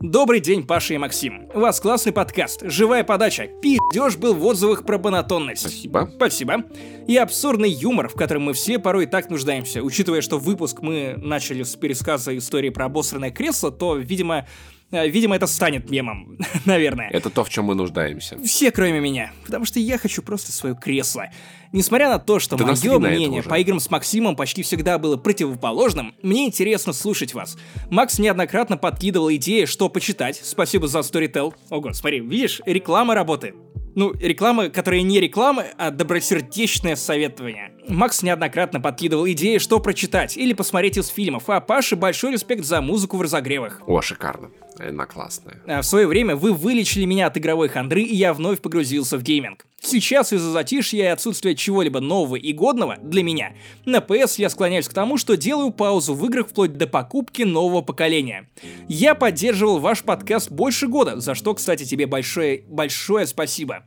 Добрый 0.02 0.40
день, 0.40 0.66
Паша 0.66 0.96
и 0.96 0.98
Максим. 0.98 1.48
У 1.54 1.60
вас 1.60 1.80
классный 1.80 2.12
подкаст, 2.12 2.64
живая 2.64 3.04
подача, 3.04 3.48
пиздеж 3.62 4.18
был 4.18 4.34
в 4.34 4.44
отзывах 4.44 4.84
про 4.84 4.98
монотонность. 4.98 5.62
Спасибо. 5.62 6.10
Спасибо. 6.16 6.64
И 7.08 7.16
абсурдный 7.18 7.70
юмор, 7.70 8.10
в 8.10 8.16
котором 8.16 8.44
мы 8.44 8.54
все 8.54 8.80
порой 8.80 9.06
так 9.06 9.30
нуждаемся. 9.30 9.84
Учитывая, 9.84 10.22
что 10.22 10.40
выпуск 10.40 10.82
мы 10.82 11.14
начали 11.18 11.62
с 11.62 11.76
пересказа 11.76 12.36
истории 12.36 12.70
про 12.70 12.86
обосранное 12.86 13.30
кресло, 13.30 13.72
то, 13.72 13.96
видимо, 13.96 14.48
э, 14.90 15.08
Видимо, 15.08 15.36
это 15.36 15.46
станет 15.46 15.92
мемом, 15.92 16.40
наверное. 16.66 17.10
Это 17.12 17.30
то, 17.30 17.44
в 17.44 17.50
чем 17.50 17.66
мы 17.66 17.76
нуждаемся. 17.76 18.40
Все, 18.44 18.72
кроме 18.72 19.00
меня. 19.00 19.32
Потому 19.46 19.66
что 19.66 19.80
я 19.80 20.00
хочу 20.00 20.24
просто 20.24 20.52
свое 20.52 20.76
кресло. 20.76 21.30
Несмотря 21.72 22.10
на 22.10 22.20
то, 22.20 22.40
что 22.40 22.58
Да 22.58 22.66
мое 22.66 23.00
мнение 23.00 23.44
по 23.44 23.58
играм 23.58 23.80
с 23.80 23.90
Максимом 23.90 24.36
почти 24.36 24.62
всегда 24.62 24.98
было 24.98 25.16
противоположным, 25.16 26.14
мне 26.22 26.46
интересно 26.46 26.92
слушать 26.92 27.34
вас. 27.34 27.58
Макс 27.90 28.20
неоднократно 28.20 28.78
подкидывал 28.78 29.32
идеи, 29.34 29.66
что 29.66 29.88
почитать. 29.88 30.42
Спасибо 30.44 30.88
за 30.88 31.00
Storytel. 31.00 31.54
Ого, 31.70 31.94
смотри, 31.94 32.20
видишь, 32.20 32.62
реклама 32.66 33.16
работает. 33.16 33.56
Ну, 33.94 34.14
реклама, 34.14 34.70
которая 34.70 35.02
не 35.02 35.20
реклама, 35.20 35.66
а 35.78 35.92
добросердечное 35.92 36.96
советование. 36.96 37.74
Макс 37.88 38.22
неоднократно 38.22 38.80
подкидывал 38.80 39.28
идеи, 39.30 39.58
что 39.58 39.80
прочитать 39.80 40.38
или 40.38 40.54
посмотреть 40.54 40.98
из 40.98 41.08
фильмов, 41.08 41.50
а 41.50 41.60
Паше 41.60 41.96
большой 41.98 42.32
респект 42.34 42.64
за 42.64 42.82
музыку 42.82 43.18
в 43.18 43.22
разогревах. 43.22 43.82
О, 43.86 44.02
шикарно. 44.02 44.52
Она 44.80 45.06
классная. 45.06 45.62
А 45.68 45.82
В 45.82 45.86
свое 45.86 46.08
время 46.08 46.36
вы 46.36 46.54
вылечили 46.54 47.06
меня 47.06 47.28
от 47.28 47.38
игровой 47.38 47.68
хандры, 47.68 48.02
и 48.02 48.16
я 48.16 48.34
вновь 48.34 48.62
погрузился 48.62 49.18
в 49.18 49.24
гейминг. 49.24 49.66
Сейчас 49.84 50.32
из-за 50.32 50.52
затишья 50.52 51.04
и 51.06 51.08
отсутствия 51.08 51.56
чего-либо 51.56 52.00
нового 52.00 52.36
и 52.36 52.54
годного 52.54 52.98
для 53.02 53.24
меня, 53.24 53.54
на 53.84 53.98
PS 53.98 54.36
я 54.38 54.52
склоняюсь 54.52 54.88
к 54.88 54.94
тому, 54.94 55.18
что 55.18 55.36
делаю 55.36 55.72
паузу 55.72 56.14
в 56.14 56.24
играх 56.28 56.50
вплоть 56.50 56.78
до 56.78 56.86
покупки 56.86 57.42
нового 57.42 57.82
поколения. 57.82 58.48
Я 58.88 59.16
поддерживал 59.16 59.80
ваш 59.80 60.04
подкаст 60.04 60.52
больше 60.52 60.88
года, 60.88 61.20
за 61.20 61.34
что, 61.34 61.56
кстати, 61.56 61.84
тебе 61.84 62.06
большое, 62.06 62.64
большое 62.68 63.26
спасибо. 63.26 63.84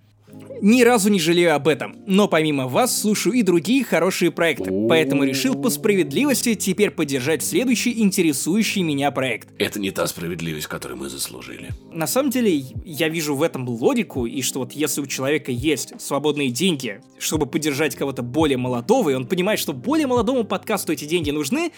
Ни 0.60 0.82
разу 0.82 1.10
не 1.10 1.20
жалею 1.20 1.54
об 1.54 1.68
этом, 1.68 1.96
но 2.06 2.26
помимо 2.26 2.66
вас 2.68 2.98
слушаю 2.98 3.34
и 3.34 3.42
другие 3.42 3.84
хорошие 3.84 4.30
проекты, 4.30 4.70
поэтому 4.88 5.24
решил 5.24 5.54
по 5.54 5.68
справедливости 5.68 6.54
теперь 6.54 6.90
поддержать 6.90 7.42
следующий 7.42 8.00
интересующий 8.00 8.82
меня 8.82 9.10
проект. 9.10 9.48
Это 9.58 9.78
не 9.78 9.90
та 9.90 10.06
справедливость, 10.06 10.66
которую 10.68 10.98
мы 10.98 11.10
заслужили. 11.10 11.68
На 11.92 12.06
самом 12.06 12.30
деле, 12.30 12.64
я 12.84 13.08
вижу 13.08 13.34
в 13.36 13.42
этом 13.42 13.68
логику, 13.68 14.24
и 14.24 14.40
что 14.40 14.60
вот 14.60 14.72
если 14.72 15.02
у 15.02 15.06
человека 15.06 15.52
есть 15.52 16.00
свободные 16.00 16.48
деньги, 16.48 17.00
чтобы 17.18 17.46
поддержать 17.46 17.94
кого-то 17.94 18.22
более 18.22 18.56
молодого, 18.56 19.10
и 19.10 19.14
он 19.14 19.26
понимает, 19.26 19.60
что 19.60 19.72
более 19.72 20.06
молодому 20.06 20.44
подкасту 20.44 20.92
эти 20.92 21.04
деньги 21.04 21.30
нужны, 21.30 21.72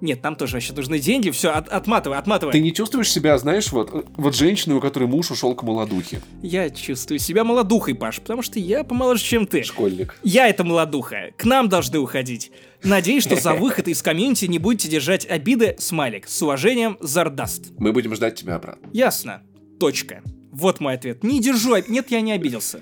нет, 0.00 0.20
там 0.20 0.36
тоже 0.36 0.54
вообще 0.54 0.72
нужны 0.72 0.98
деньги, 0.98 1.30
все, 1.30 1.50
от, 1.50 1.68
отматывай, 1.68 2.18
отматывай. 2.18 2.52
Ты 2.52 2.60
не 2.60 2.72
чувствуешь 2.72 3.10
себя, 3.10 3.38
знаешь, 3.38 3.72
вот, 3.72 4.06
вот 4.16 4.34
женщиной, 4.34 4.76
у 4.76 4.80
которой 4.80 5.08
муж 5.08 5.30
ушел 5.30 5.54
к 5.54 5.62
молодухе? 5.62 6.20
Я 6.42 6.68
чувствую 6.70 7.18
себя 7.18 7.44
молодухой, 7.44 7.94
Паш, 7.94 8.20
потому 8.20 8.42
что 8.42 8.58
я 8.58 8.84
помоложе, 8.84 9.22
чем 9.22 9.46
ты. 9.46 9.62
Школьник. 9.62 10.18
Я 10.22 10.48
это 10.48 10.64
молодуха. 10.64 11.30
К 11.36 11.44
нам 11.44 11.68
должны 11.68 11.98
уходить. 11.98 12.50
Надеюсь, 12.82 13.22
что 13.22 13.36
за 13.36 13.54
выход 13.54 13.88
из 13.88 14.02
комьюнити 14.02 14.44
не 14.46 14.58
будете 14.58 14.88
держать 14.88 15.26
обиды, 15.26 15.76
смайлик. 15.78 16.28
С 16.28 16.42
уважением, 16.42 16.98
Зардаст. 17.00 17.72
Мы 17.78 17.92
будем 17.92 18.14
ждать 18.14 18.34
тебя 18.34 18.56
обратно. 18.56 18.88
Ясно. 18.92 19.42
Точка. 19.80 20.22
Вот 20.52 20.80
мой 20.80 20.94
ответ. 20.94 21.24
Не 21.24 21.40
держу 21.40 21.74
Нет, 21.88 22.10
я 22.10 22.20
не 22.20 22.32
обиделся. 22.32 22.80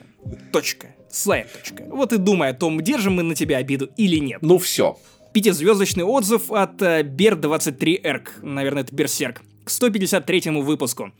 Точка. 0.52 0.89
Слайд. 1.10 1.47
Точка. 1.52 1.84
Вот 1.89 2.12
и 2.12 2.18
думай 2.18 2.51
о 2.51 2.55
том, 2.55 2.80
держим 2.80 3.14
мы 3.14 3.22
на 3.22 3.34
тебя 3.34 3.59
обиду 3.59 3.90
или 3.97 4.16
нет. 4.16 4.40
Ну 4.43 4.59
все. 4.59 4.98
Пятизвездочный 5.32 6.04
отзыв 6.04 6.50
от 6.50 6.82
э, 6.82 7.02
Бер23Эрк. 7.02 8.42
Наверное, 8.42 8.82
это 8.82 8.94
Берсерк. 8.94 9.42
К 9.64 9.70
153 9.70 10.50
выпуску. 10.60 11.12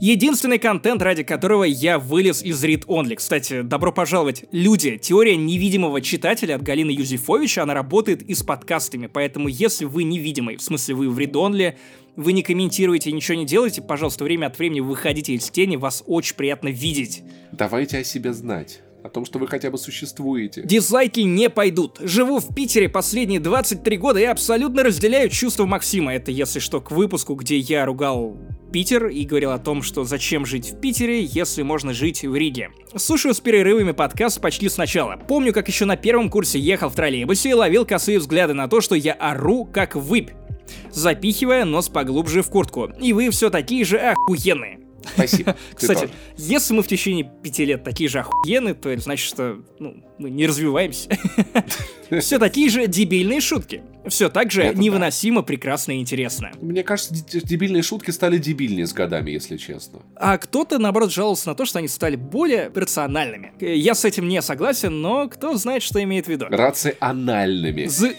Единственный 0.00 0.58
контент, 0.58 1.02
ради 1.02 1.22
которого 1.22 1.64
я 1.64 1.98
вылез 1.98 2.42
из 2.42 2.64
Read 2.64 2.86
Only. 2.86 3.16
Кстати, 3.16 3.62
добро 3.62 3.92
пожаловать. 3.92 4.44
Люди, 4.52 4.96
теория 4.96 5.36
невидимого 5.36 6.00
читателя 6.00 6.54
от 6.54 6.62
Галины 6.62 6.90
Юзефович, 6.90 7.58
она 7.58 7.74
работает 7.74 8.22
и 8.22 8.34
с 8.34 8.42
подкастами, 8.42 9.06
поэтому 9.06 9.48
если 9.48 9.84
вы 9.84 10.04
невидимый, 10.04 10.56
в 10.56 10.62
смысле 10.62 10.94
вы 10.94 11.10
в 11.10 11.18
Read 11.18 11.32
Only, 11.32 11.74
вы 12.16 12.32
не 12.32 12.42
комментируете, 12.42 13.12
ничего 13.12 13.36
не 13.36 13.46
делаете, 13.46 13.82
пожалуйста, 13.82 14.24
время 14.24 14.46
от 14.46 14.58
времени 14.58 14.80
выходите 14.80 15.34
из 15.34 15.50
тени, 15.50 15.76
вас 15.76 16.04
очень 16.06 16.36
приятно 16.36 16.68
видеть. 16.68 17.22
Давайте 17.52 17.98
о 17.98 18.04
себе 18.04 18.32
знать. 18.32 18.80
О 19.08 19.10
том, 19.10 19.24
что 19.24 19.38
вы 19.38 19.46
хотя 19.46 19.70
бы 19.70 19.78
существуете. 19.78 20.60
Дизлайки 20.66 21.20
не 21.20 21.48
пойдут. 21.48 21.96
Живу 21.98 22.40
в 22.40 22.54
Питере 22.54 22.90
последние 22.90 23.40
23 23.40 23.96
года 23.96 24.20
и 24.20 24.24
абсолютно 24.24 24.82
разделяю 24.82 25.30
чувства 25.30 25.64
Максима. 25.64 26.14
Это, 26.14 26.30
если 26.30 26.58
что, 26.58 26.82
к 26.82 26.90
выпуску, 26.90 27.34
где 27.34 27.56
я 27.56 27.86
ругал 27.86 28.36
Питер 28.70 29.06
и 29.06 29.24
говорил 29.24 29.52
о 29.52 29.58
том, 29.58 29.80
что 29.80 30.04
зачем 30.04 30.44
жить 30.44 30.72
в 30.72 30.80
Питере, 30.80 31.24
если 31.24 31.62
можно 31.62 31.94
жить 31.94 32.22
в 32.22 32.36
Риге. 32.36 32.68
Слушаю 32.96 33.32
с 33.32 33.40
перерывами 33.40 33.92
подкаст 33.92 34.42
почти 34.42 34.68
сначала. 34.68 35.16
Помню, 35.16 35.54
как 35.54 35.68
еще 35.68 35.86
на 35.86 35.96
первом 35.96 36.28
курсе 36.28 36.60
ехал 36.60 36.90
в 36.90 36.94
троллейбусе 36.94 37.48
и 37.48 37.54
ловил 37.54 37.86
косые 37.86 38.18
взгляды 38.18 38.52
на 38.52 38.68
то, 38.68 38.82
что 38.82 38.94
я 38.94 39.14
ору 39.14 39.64
как 39.64 39.96
выпь 39.96 40.32
запихивая 40.90 41.64
нос 41.64 41.88
поглубже 41.88 42.42
в 42.42 42.50
куртку. 42.50 42.90
И 43.00 43.14
вы 43.14 43.30
все 43.30 43.48
такие 43.48 43.86
же 43.86 43.96
охуенные. 43.96 44.87
Спасибо. 45.14 45.56
Кстати, 45.74 46.10
если 46.36 46.74
мы 46.74 46.82
в 46.82 46.88
течение 46.88 47.30
пяти 47.42 47.64
лет 47.64 47.84
такие 47.84 48.08
же 48.08 48.20
охуенные, 48.20 48.74
то 48.74 48.88
это 48.88 49.02
значит, 49.02 49.26
что 49.26 49.58
ну, 49.78 50.02
мы 50.18 50.30
не 50.30 50.46
развиваемся. 50.46 51.10
Все 52.20 52.38
такие 52.38 52.70
же 52.70 52.86
дебильные 52.86 53.40
шутки. 53.40 53.82
Все 54.08 54.28
так 54.28 54.50
же 54.50 54.62
Это 54.62 54.76
да. 54.76 54.82
невыносимо 54.82 55.42
прекрасно 55.42 55.92
и 55.92 56.00
интересно. 56.00 56.50
Мне 56.60 56.82
кажется, 56.82 57.14
дебильные 57.14 57.82
шутки 57.82 58.10
стали 58.10 58.38
дебильнее 58.38 58.86
с 58.86 58.92
годами, 58.92 59.30
если 59.30 59.56
честно. 59.56 60.00
А 60.16 60.38
кто-то, 60.38 60.78
наоборот, 60.78 61.12
жаловался 61.12 61.48
на 61.48 61.54
то, 61.54 61.64
что 61.64 61.78
они 61.78 61.88
стали 61.88 62.16
более 62.16 62.70
рациональными. 62.74 63.52
Э, 63.60 63.74
Я 63.74 63.94
с 63.94 64.04
этим 64.04 64.28
не 64.28 64.42
согласен, 64.42 65.00
но 65.00 65.28
кто 65.28 65.54
знает, 65.56 65.82
что 65.82 66.02
имеет 66.02 66.26
в 66.26 66.28
виду. 66.28 66.46
Рациональными. 66.48 67.86
З. 67.86 68.14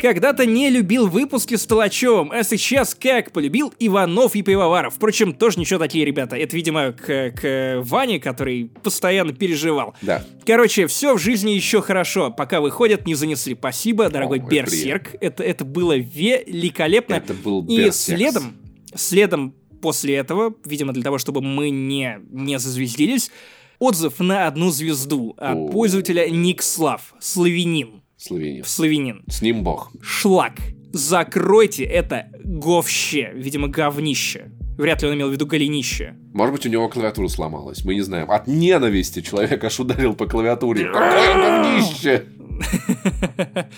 Когда-то 0.00 0.46
не 0.46 0.70
любил 0.70 1.08
выпуски 1.08 1.56
с 1.56 1.66
Толачевым, 1.66 2.30
а 2.30 2.42
сейчас 2.44 2.94
как 2.94 3.32
полюбил 3.32 3.72
Иванов 3.78 4.36
и 4.36 4.42
Пивоваров. 4.42 4.94
Впрочем, 4.94 5.32
тоже 5.34 5.58
ничего 5.58 5.78
такие 5.78 6.04
ребята. 6.04 6.36
Это, 6.36 6.54
видимо, 6.54 6.92
к, 6.92 7.30
к 7.32 7.80
Ване, 7.82 8.20
который 8.20 8.70
постоянно 8.82 9.32
переживал. 9.32 9.94
Да. 10.02 10.24
Короче, 10.46 10.86
все 10.86 11.14
в 11.14 11.18
жизни 11.18 11.50
еще 11.50 11.82
хорошо. 11.82 12.30
Пока 12.30 12.60
выходят, 12.60 13.06
не 13.06 13.14
занесли. 13.14 13.54
Спасибо, 13.54 14.08
дорогой 14.08 14.38
О, 14.40 14.42
Берсерк. 14.46 15.14
Это, 15.20 15.42
это 15.42 15.64
было 15.64 15.96
великолепно. 15.96 17.14
Это 17.14 17.34
был 17.34 17.64
И 17.66 17.90
следом, 17.90 18.56
следом 18.94 19.54
после 19.80 20.16
этого, 20.16 20.54
видимо, 20.64 20.92
для 20.92 21.02
того, 21.02 21.18
чтобы 21.18 21.40
мы 21.40 21.70
не, 21.70 22.20
не 22.30 22.58
зазвездились, 22.58 23.30
отзыв 23.78 24.18
на 24.20 24.46
одну 24.46 24.70
звезду 24.70 25.34
от 25.38 25.56
О. 25.56 25.68
пользователя 25.68 26.28
Никслав, 26.28 27.14
славянин. 27.20 28.02
Словения. 28.16 28.64
Славянин. 28.64 29.22
С 29.28 29.42
ним 29.42 29.62
бог. 29.62 29.92
Шлак. 30.02 30.54
Закройте 30.92 31.84
это 31.84 32.28
говще. 32.42 33.30
Видимо, 33.34 33.68
говнище. 33.68 34.50
Вряд 34.76 35.02
ли 35.02 35.08
он 35.08 35.14
имел 35.14 35.28
в 35.28 35.32
виду 35.32 35.46
голенище. 35.46 36.16
Может 36.32 36.54
быть, 36.54 36.66
у 36.66 36.68
него 36.68 36.88
клавиатура 36.88 37.28
сломалась, 37.28 37.84
мы 37.84 37.94
не 37.94 38.00
знаем. 38.00 38.30
От 38.30 38.46
ненависти 38.46 39.20
человек 39.20 39.62
аж 39.62 39.78
ударил 39.80 40.14
по 40.14 40.26
клавиатуре. 40.26 40.84
Какое 40.92 41.34
говнище! 41.34 42.24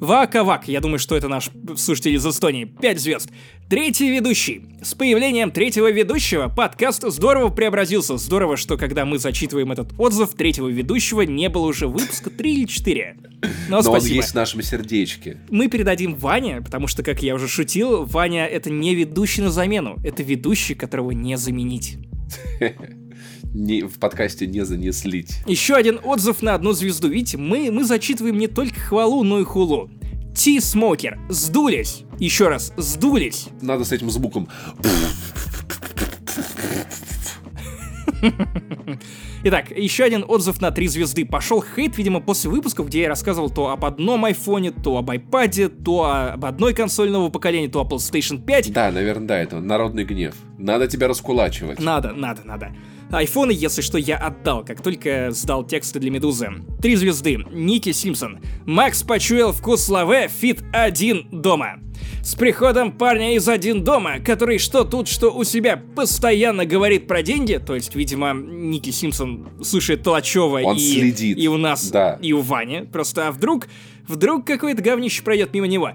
Вака-вак, 0.00 0.66
я 0.66 0.80
думаю, 0.80 0.98
что 0.98 1.14
это 1.14 1.28
наш 1.28 1.50
слушатель 1.76 2.14
из 2.14 2.26
Эстонии. 2.26 2.64
5 2.64 2.98
звезд. 2.98 3.30
Третий 3.68 4.10
ведущий. 4.10 4.62
С 4.82 4.94
появлением 4.94 5.50
третьего 5.50 5.90
ведущего 5.90 6.48
подкаст 6.48 7.04
здорово 7.06 7.50
преобразился. 7.50 8.16
Здорово, 8.16 8.56
что 8.56 8.78
когда 8.78 9.04
мы 9.04 9.18
зачитываем 9.18 9.70
этот 9.72 9.92
отзыв, 9.98 10.30
третьего 10.30 10.68
ведущего 10.68 11.20
не 11.20 11.50
было 11.50 11.66
уже 11.66 11.86
выпуска 11.86 12.30
3 12.30 12.52
или 12.54 12.64
4. 12.64 13.16
Но, 13.20 13.48
Но 13.68 13.76
он 13.76 13.82
спасибо. 13.82 14.14
есть 14.14 14.30
в 14.30 14.34
нашем 14.34 14.62
сердечке. 14.62 15.36
Мы 15.50 15.68
передадим 15.68 16.14
Ване, 16.14 16.62
потому 16.62 16.86
что, 16.86 17.02
как 17.02 17.22
я 17.22 17.34
уже 17.34 17.46
шутил, 17.46 18.06
Ваня 18.06 18.46
это 18.46 18.70
не 18.70 18.94
ведущий 18.94 19.42
на 19.42 19.50
замену, 19.50 19.98
это 20.02 20.22
ведущий, 20.22 20.74
которого 20.74 21.10
не 21.10 21.36
заменить. 21.36 21.98
Не, 23.52 23.82
в 23.82 23.98
подкасте 23.98 24.46
не 24.46 24.64
занеслить. 24.64 25.38
Еще 25.46 25.74
один 25.74 25.98
отзыв 26.02 26.42
на 26.42 26.54
одну 26.54 26.72
звезду. 26.72 27.08
Видите, 27.08 27.36
мы, 27.36 27.70
мы 27.72 27.84
зачитываем 27.84 28.38
не 28.38 28.46
только 28.46 28.78
хвалу, 28.78 29.24
но 29.24 29.40
и 29.40 29.44
хулу. 29.44 29.90
Ти-смокер. 30.34 31.18
Сдулись. 31.28 32.04
Еще 32.18 32.48
раз, 32.48 32.72
сдулись. 32.76 33.48
Надо 33.60 33.84
с 33.84 33.92
этим 33.92 34.10
звуком. 34.10 34.48
Итак, 39.42 39.70
еще 39.70 40.04
один 40.04 40.22
отзыв 40.28 40.60
на 40.60 40.70
три 40.70 40.86
звезды. 40.86 41.24
Пошел 41.24 41.64
хейт, 41.64 41.96
видимо, 41.96 42.20
после 42.20 42.50
выпусков, 42.50 42.88
где 42.88 43.02
я 43.02 43.08
рассказывал 43.08 43.48
то 43.48 43.70
об 43.70 43.86
одном 43.86 44.26
айфоне, 44.26 44.70
то 44.70 44.98
об 44.98 45.10
iPad, 45.10 45.82
то 45.82 46.04
об 46.04 46.44
одной 46.44 46.74
консоли 46.74 47.08
нового 47.08 47.30
поколения, 47.30 47.68
то 47.68 47.80
о 47.80 47.88
PlayStation 47.88 48.44
5. 48.44 48.72
Да, 48.72 48.92
наверное, 48.92 49.26
да, 49.26 49.38
это 49.38 49.60
народный 49.60 50.04
гнев. 50.04 50.34
Надо 50.58 50.88
тебя 50.88 51.08
раскулачивать. 51.08 51.80
Надо, 51.80 52.12
надо, 52.12 52.42
надо. 52.44 52.76
Айфоны, 53.10 53.50
если 53.52 53.80
что, 53.80 53.96
я 53.96 54.18
отдал, 54.18 54.62
как 54.64 54.82
только 54.82 55.30
сдал 55.30 55.64
тексты 55.64 55.98
для 55.98 56.10
Медузы. 56.10 56.48
Три 56.80 56.94
звезды. 56.94 57.38
Ники 57.50 57.92
Симпсон. 57.92 58.40
Макс 58.66 59.02
почуял 59.02 59.52
вкус 59.52 59.88
лавэ, 59.88 60.28
feat 60.28 60.62
Один 60.72 61.26
дома. 61.32 61.80
С 62.22 62.34
приходом 62.34 62.92
парня 62.92 63.34
из 63.34 63.48
один 63.48 63.82
дома, 63.82 64.20
который 64.20 64.58
что 64.58 64.84
тут, 64.84 65.08
что 65.08 65.30
у 65.30 65.42
себя 65.42 65.82
постоянно 65.96 66.66
говорит 66.66 67.06
про 67.06 67.22
деньги, 67.22 67.60
то 67.64 67.74
есть, 67.74 67.94
видимо, 67.94 68.34
Ники 68.34 68.90
Симпсон 68.90 69.29
слушает 69.62 70.02
Толачева 70.02 70.60
Он 70.62 70.76
и, 70.76 70.78
следит. 70.80 71.38
и 71.38 71.48
у 71.48 71.56
нас, 71.56 71.90
Да. 71.90 72.18
и 72.20 72.32
у 72.32 72.40
Вани. 72.40 72.82
Просто 72.92 73.28
а 73.28 73.32
вдруг, 73.32 73.68
вдруг 74.06 74.46
какое-то 74.46 74.82
говнище 74.82 75.22
пройдет 75.22 75.52
мимо 75.54 75.66
него. 75.66 75.92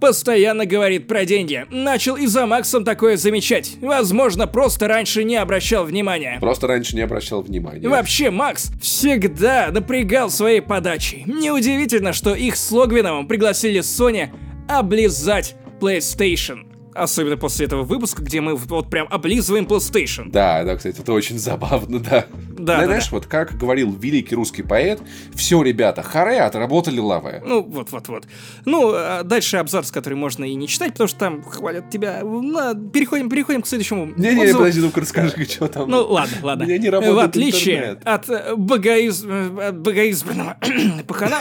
Постоянно 0.00 0.66
говорит 0.66 1.06
про 1.06 1.24
деньги. 1.24 1.64
Начал 1.70 2.16
и 2.16 2.26
за 2.26 2.44
Максом 2.46 2.84
такое 2.84 3.16
замечать. 3.16 3.76
Возможно, 3.80 4.46
просто 4.46 4.86
раньше 4.88 5.24
не 5.24 5.36
обращал 5.36 5.84
внимания. 5.84 6.36
Просто 6.40 6.66
раньше 6.66 6.94
не 6.96 7.02
обращал 7.02 7.40
внимания. 7.42 7.88
Вообще, 7.88 8.30
Макс 8.30 8.70
всегда 8.82 9.68
напрягал 9.70 10.28
своей 10.30 10.60
подачей. 10.60 11.22
Неудивительно, 11.26 12.12
что 12.12 12.34
их 12.34 12.56
с 12.56 12.70
Логвиновым 12.70 13.26
пригласили 13.26 13.80
Sony 13.80 14.28
облизать 14.68 15.54
PlayStation. 15.80 16.66
Особенно 16.94 17.36
после 17.36 17.66
этого 17.66 17.82
выпуска, 17.82 18.22
где 18.22 18.40
мы 18.40 18.54
вот 18.56 18.88
прям 18.88 19.08
облизываем 19.10 19.64
PlayStation. 19.64 20.30
Да, 20.30 20.62
да, 20.64 20.76
кстати, 20.76 21.00
это 21.00 21.12
очень 21.12 21.38
забавно, 21.38 21.98
да. 21.98 22.26
Да, 22.56 22.78
да, 22.78 22.84
Знаешь, 22.86 23.04
да. 23.04 23.16
вот 23.16 23.26
как 23.26 23.56
говорил 23.58 23.92
великий 23.92 24.34
русский 24.36 24.62
поэт, 24.62 25.00
все, 25.34 25.62
ребята, 25.62 26.02
харе, 26.02 26.40
отработали 26.40 26.98
лаве. 27.00 27.42
Ну, 27.44 27.62
вот-вот-вот. 27.62 28.26
Ну, 28.64 28.92
а 28.94 29.22
дальше 29.24 29.56
абзац, 29.56 29.90
который 29.90 30.14
можно 30.14 30.44
и 30.44 30.54
не 30.54 30.68
читать, 30.68 30.92
потому 30.92 31.08
что 31.08 31.18
там 31.18 31.42
хвалят 31.42 31.90
тебя. 31.90 32.22
На, 32.22 32.74
переходим, 32.74 33.28
переходим 33.28 33.62
к 33.62 33.66
следующему 33.66 34.06
Не-не, 34.16 34.42
отзыву. 34.44 34.58
подожди, 34.60 34.80
ну-ка 34.80 35.00
расскажи, 35.00 35.44
что 35.44 35.68
там. 35.68 35.90
Ну, 35.90 36.06
ладно, 36.06 36.36
ладно. 36.42 36.62
Меня 36.64 36.78
не 36.78 36.90
работает 36.90 37.16
В 37.16 37.18
отличие 37.18 37.76
интернет. 37.76 38.00
от 38.06 38.30
э, 38.30 38.54
богоиз... 38.56 39.24
э, 39.26 39.68
от 39.68 39.78
богоизбранного 39.78 40.56
пахана, 41.08 41.40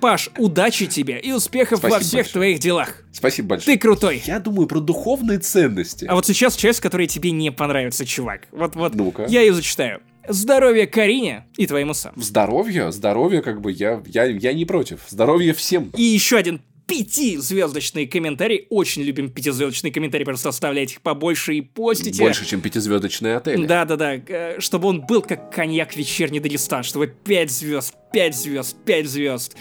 Паш, 0.00 0.30
удачи 0.38 0.86
тебе 0.86 1.18
и 1.18 1.32
успехов 1.32 1.82
во 1.82 1.88
Спасибо 1.88 2.00
всех 2.04 2.18
большое. 2.18 2.32
твоих 2.32 2.58
делах. 2.60 3.02
Спасибо 3.12 3.48
большое. 3.48 3.76
Ты 3.76 3.80
крутой. 3.80 4.22
Я 4.24 4.38
думаю 4.38 4.66
про 4.68 4.78
духовные 4.80 5.38
ценности. 5.38 6.04
А 6.04 6.14
вот 6.14 6.26
сейчас 6.26 6.54
часть, 6.54 6.80
которая 6.80 7.06
тебе 7.08 7.32
не 7.32 7.50
понравится, 7.50 8.06
чувак. 8.06 8.42
Вот, 8.52 8.76
вот, 8.76 8.94
Ну-ка. 8.94 9.26
я 9.28 9.40
ее 9.40 9.52
зачитаю. 9.52 10.00
Здоровья 10.28 10.86
Карине 10.86 11.46
и 11.56 11.66
твоему 11.66 11.94
сам. 11.94 12.12
Здоровье, 12.16 12.90
здоровье, 12.92 13.42
как 13.42 13.60
бы 13.60 13.70
я, 13.72 14.02
я, 14.06 14.24
я 14.24 14.52
не 14.52 14.64
против. 14.64 15.00
Здоровье 15.08 15.54
всем. 15.54 15.90
И 15.96 16.02
еще 16.02 16.36
один 16.36 16.60
пятизвездочный 16.86 18.06
комментарий. 18.06 18.66
Очень 18.70 19.02
любим 19.02 19.30
пятизвездочные 19.30 19.92
комментарии, 19.92 20.24
просто 20.24 20.48
оставляйте 20.48 20.94
их 20.94 21.02
побольше 21.02 21.54
и 21.54 21.60
постите. 21.60 22.22
Больше, 22.22 22.46
чем 22.46 22.60
пятизвездочные 22.60 23.36
отели. 23.36 23.66
Да-да-да, 23.66 24.14
э, 24.14 24.60
чтобы 24.60 24.88
он 24.88 25.02
был 25.02 25.22
как 25.22 25.52
коньяк 25.52 25.96
вечерний 25.96 26.40
Дагестан, 26.40 26.82
чтобы 26.82 27.08
5 27.08 27.50
звезд, 27.50 27.94
5 28.12 28.34
звезд, 28.34 28.76
5 28.84 29.06
звезд. 29.06 29.56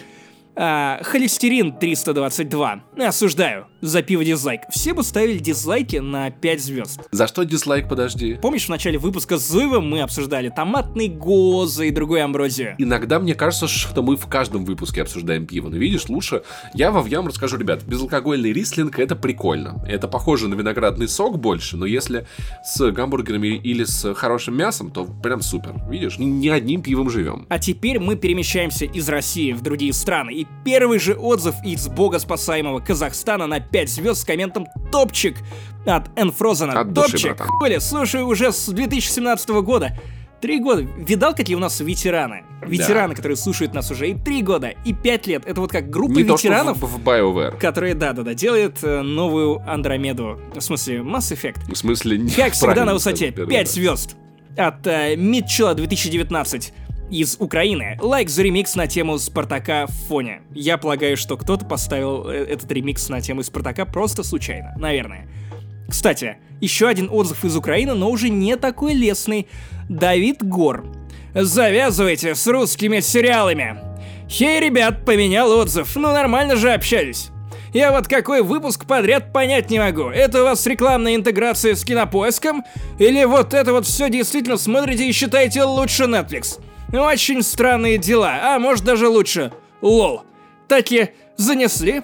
А, 0.57 0.99
холестерин 1.03 1.73
322. 1.73 2.83
Осуждаю. 2.99 3.67
За 3.81 4.01
пиво 4.01 4.23
дизлайк. 4.23 4.61
Все 4.69 4.93
бы 4.93 5.03
ставили 5.03 5.37
дизлайки 5.37 5.97
на 5.97 6.31
5 6.31 6.61
звезд. 6.61 7.01
За 7.11 7.27
что 7.27 7.43
дизлайк, 7.43 7.89
подожди? 7.89 8.39
Помнишь, 8.41 8.65
в 8.65 8.69
начале 8.69 8.97
выпуска 8.97 9.37
с 9.37 9.47
Зуевым 9.47 9.89
мы 9.89 10.01
обсуждали 10.01 10.49
томатный 10.49 11.07
гозы 11.07 11.89
и 11.89 11.91
другую 11.91 12.23
амброзию? 12.23 12.75
Иногда 12.77 13.19
мне 13.19 13.35
кажется, 13.35 13.67
что 13.67 14.01
мы 14.01 14.15
в 14.15 14.27
каждом 14.27 14.65
выпуске 14.65 15.01
обсуждаем 15.01 15.45
пиво. 15.45 15.69
Но 15.69 15.77
видишь, 15.77 16.07
лучше 16.07 16.43
я 16.73 16.89
во 16.89 17.01
вам 17.01 17.27
расскажу, 17.27 17.57
ребят, 17.57 17.83
безалкогольный 17.83 18.53
рислинг 18.53 18.97
это 18.97 19.15
прикольно. 19.15 19.83
Это 19.87 20.07
похоже 20.07 20.47
на 20.47 20.55
виноградный 20.55 21.07
сок 21.07 21.37
больше, 21.37 21.77
но 21.77 21.85
если 21.85 22.25
с 22.63 22.91
гамбургерами 22.91 23.57
или 23.57 23.83
с 23.83 24.13
хорошим 24.15 24.57
мясом, 24.57 24.89
то 24.89 25.05
прям 25.05 25.41
супер. 25.41 25.75
Видишь, 25.89 26.17
ни 26.17 26.47
одним 26.47 26.81
пивом 26.81 27.09
живем. 27.09 27.45
А 27.49 27.59
теперь 27.59 27.99
мы 27.99 28.15
перемещаемся 28.15 28.85
из 28.85 29.07
России 29.09 29.51
в 29.51 29.61
другие 29.61 29.93
страны. 29.93 30.33
И 30.33 30.44
первый 30.63 30.99
же 30.99 31.13
отзыв 31.13 31.55
из 31.63 31.87
богоспасаемого 31.87 32.79
Казахстана 32.79 33.47
на 33.47 33.59
5 33.59 33.89
звезд 33.89 34.21
с 34.21 34.25
комментом 34.25 34.67
«Топчик» 34.91 35.37
от 35.85 36.09
Энфрозена. 36.19 36.79
От 36.79 36.93
души, 36.93 37.11
Топчик, 37.11 37.37
братан. 37.59 37.81
слушаю 37.81 38.27
уже 38.27 38.51
с 38.51 38.67
2017 38.67 39.49
года. 39.61 39.97
Три 40.41 40.59
года. 40.59 40.81
Видал, 40.81 41.33
какие 41.33 41.55
у 41.55 41.59
нас 41.59 41.79
ветераны? 41.79 42.43
Ветераны, 42.61 43.15
которые 43.15 43.35
слушают 43.37 43.73
нас 43.73 43.89
уже 43.89 44.09
и 44.09 44.13
три 44.15 44.41
года, 44.43 44.73
и 44.83 44.93
пять 44.93 45.25
лет. 45.27 45.43
Это 45.45 45.61
вот 45.61 45.71
как 45.71 45.89
группа 45.89 46.11
Не 46.11 46.23
то, 46.23 46.33
ветеранов, 46.33 46.77
в, 46.79 46.85
в 46.85 46.99
BioWare. 47.01 47.57
которые, 47.57 47.95
да-да-да, 47.95 48.33
делают 48.33 48.77
э, 48.83 49.01
новую 49.01 49.63
Андромеду. 49.67 50.39
В 50.53 50.59
смысле, 50.61 50.97
Mass 50.97 51.31
Effect. 51.33 51.71
В 51.73 51.75
смысле, 51.75 52.17
не 52.19 52.29
Как 52.31 52.53
всегда 52.53 52.85
на 52.85 52.93
высоте, 52.93 53.31
сказал 53.31 53.35
первый 53.35 53.49
5 53.51 53.61
раз. 53.61 53.73
звезд. 53.73 54.15
От 54.57 54.87
э, 54.87 55.15
Митчелла 55.15 55.73
2019 55.73 56.73
из 57.09 57.37
Украины. 57.39 57.97
Лайк 58.01 58.29
за 58.29 58.43
ремикс 58.43 58.75
на 58.75 58.87
тему 58.87 59.17
Спартака 59.17 59.87
в 59.87 59.91
фоне. 60.07 60.41
Я 60.53 60.77
полагаю, 60.77 61.17
что 61.17 61.37
кто-то 61.37 61.65
поставил 61.65 62.27
э, 62.27 62.45
этот 62.45 62.71
ремикс 62.71 63.09
на 63.09 63.21
тему 63.21 63.43
Спартака 63.43 63.85
просто 63.85 64.23
случайно, 64.23 64.73
наверное. 64.77 65.27
Кстати, 65.87 66.37
еще 66.61 66.87
один 66.87 67.09
отзыв 67.11 67.43
из 67.45 67.55
Украины, 67.55 67.93
но 67.93 68.09
уже 68.09 68.29
не 68.29 68.55
такой 68.55 68.93
лестный. 68.93 69.47
Давид 69.87 70.43
Гор. 70.43 70.85
Завязывайте 71.33 72.33
с 72.33 72.47
русскими 72.47 73.01
сериалами. 73.01 73.77
Хей, 74.29 74.59
ребят, 74.59 75.05
поменял 75.05 75.51
отзыв. 75.51 75.95
Ну 75.95 76.11
нормально 76.11 76.55
же 76.55 76.71
общались. 76.71 77.29
Я 77.73 77.91
вот 77.91 78.07
какой 78.07 78.41
выпуск 78.41 78.85
подряд 78.85 79.33
понять 79.33 79.69
не 79.69 79.79
могу. 79.79 80.03
Это 80.03 80.41
у 80.41 80.45
вас 80.45 80.65
рекламная 80.65 81.13
интеграция 81.13 81.75
с 81.75 81.83
кинопоиском? 81.83 82.63
Или 82.99 83.25
вот 83.25 83.53
это 83.53 83.73
вот 83.73 83.85
все 83.85 84.09
действительно 84.09 84.57
смотрите 84.57 85.07
и 85.07 85.11
считаете 85.11 85.63
лучше 85.63 86.05
Netflix? 86.05 86.61
Очень 86.97 87.43
странные 87.43 87.97
дела, 87.97 88.55
а 88.55 88.59
может 88.59 88.85
даже 88.85 89.09
лучше. 89.09 89.51
Лол. 89.81 90.21
Таки 90.67 91.09
занесли? 91.35 92.01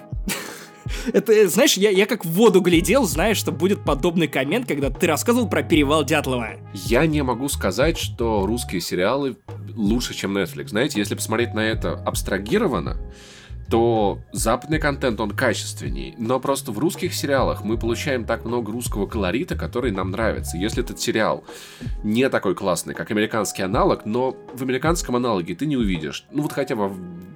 Это, 1.12 1.48
знаешь, 1.48 1.74
я, 1.78 1.90
я 1.90 2.04
как 2.06 2.24
в 2.24 2.30
воду 2.30 2.60
глядел, 2.60 3.04
зная, 3.04 3.34
что 3.34 3.52
будет 3.52 3.84
подобный 3.84 4.28
коммент, 4.28 4.68
когда 4.68 4.90
ты 4.90 5.06
рассказывал 5.06 5.48
про 5.48 5.62
перевал 5.62 6.04
Дятлова. 6.04 6.50
Я 6.74 7.06
не 7.06 7.22
могу 7.22 7.48
сказать, 7.48 7.98
что 7.98 8.44
русские 8.46 8.80
сериалы 8.80 9.36
лучше, 9.74 10.14
чем 10.14 10.36
Netflix. 10.36 10.68
Знаете, 10.68 10.98
если 10.98 11.14
посмотреть 11.14 11.54
на 11.54 11.60
это 11.60 11.94
абстрагированно, 11.94 12.98
то 13.72 14.18
западный 14.32 14.78
контент, 14.78 15.18
он 15.18 15.30
качественней. 15.30 16.14
Но 16.18 16.38
просто 16.38 16.72
в 16.72 16.78
русских 16.78 17.14
сериалах 17.14 17.64
мы 17.64 17.78
получаем 17.78 18.26
так 18.26 18.44
много 18.44 18.70
русского 18.70 19.06
колорита, 19.06 19.56
который 19.56 19.92
нам 19.92 20.10
нравится. 20.10 20.58
Если 20.58 20.84
этот 20.84 21.00
сериал 21.00 21.42
не 22.04 22.28
такой 22.28 22.54
классный, 22.54 22.92
как 22.92 23.10
американский 23.10 23.62
аналог, 23.62 24.04
но 24.04 24.36
в 24.52 24.62
американском 24.62 25.16
аналоге 25.16 25.54
ты 25.54 25.64
не 25.64 25.78
увидишь. 25.78 26.26
Ну 26.30 26.42
вот 26.42 26.52
хотя 26.52 26.76
бы 26.76 26.92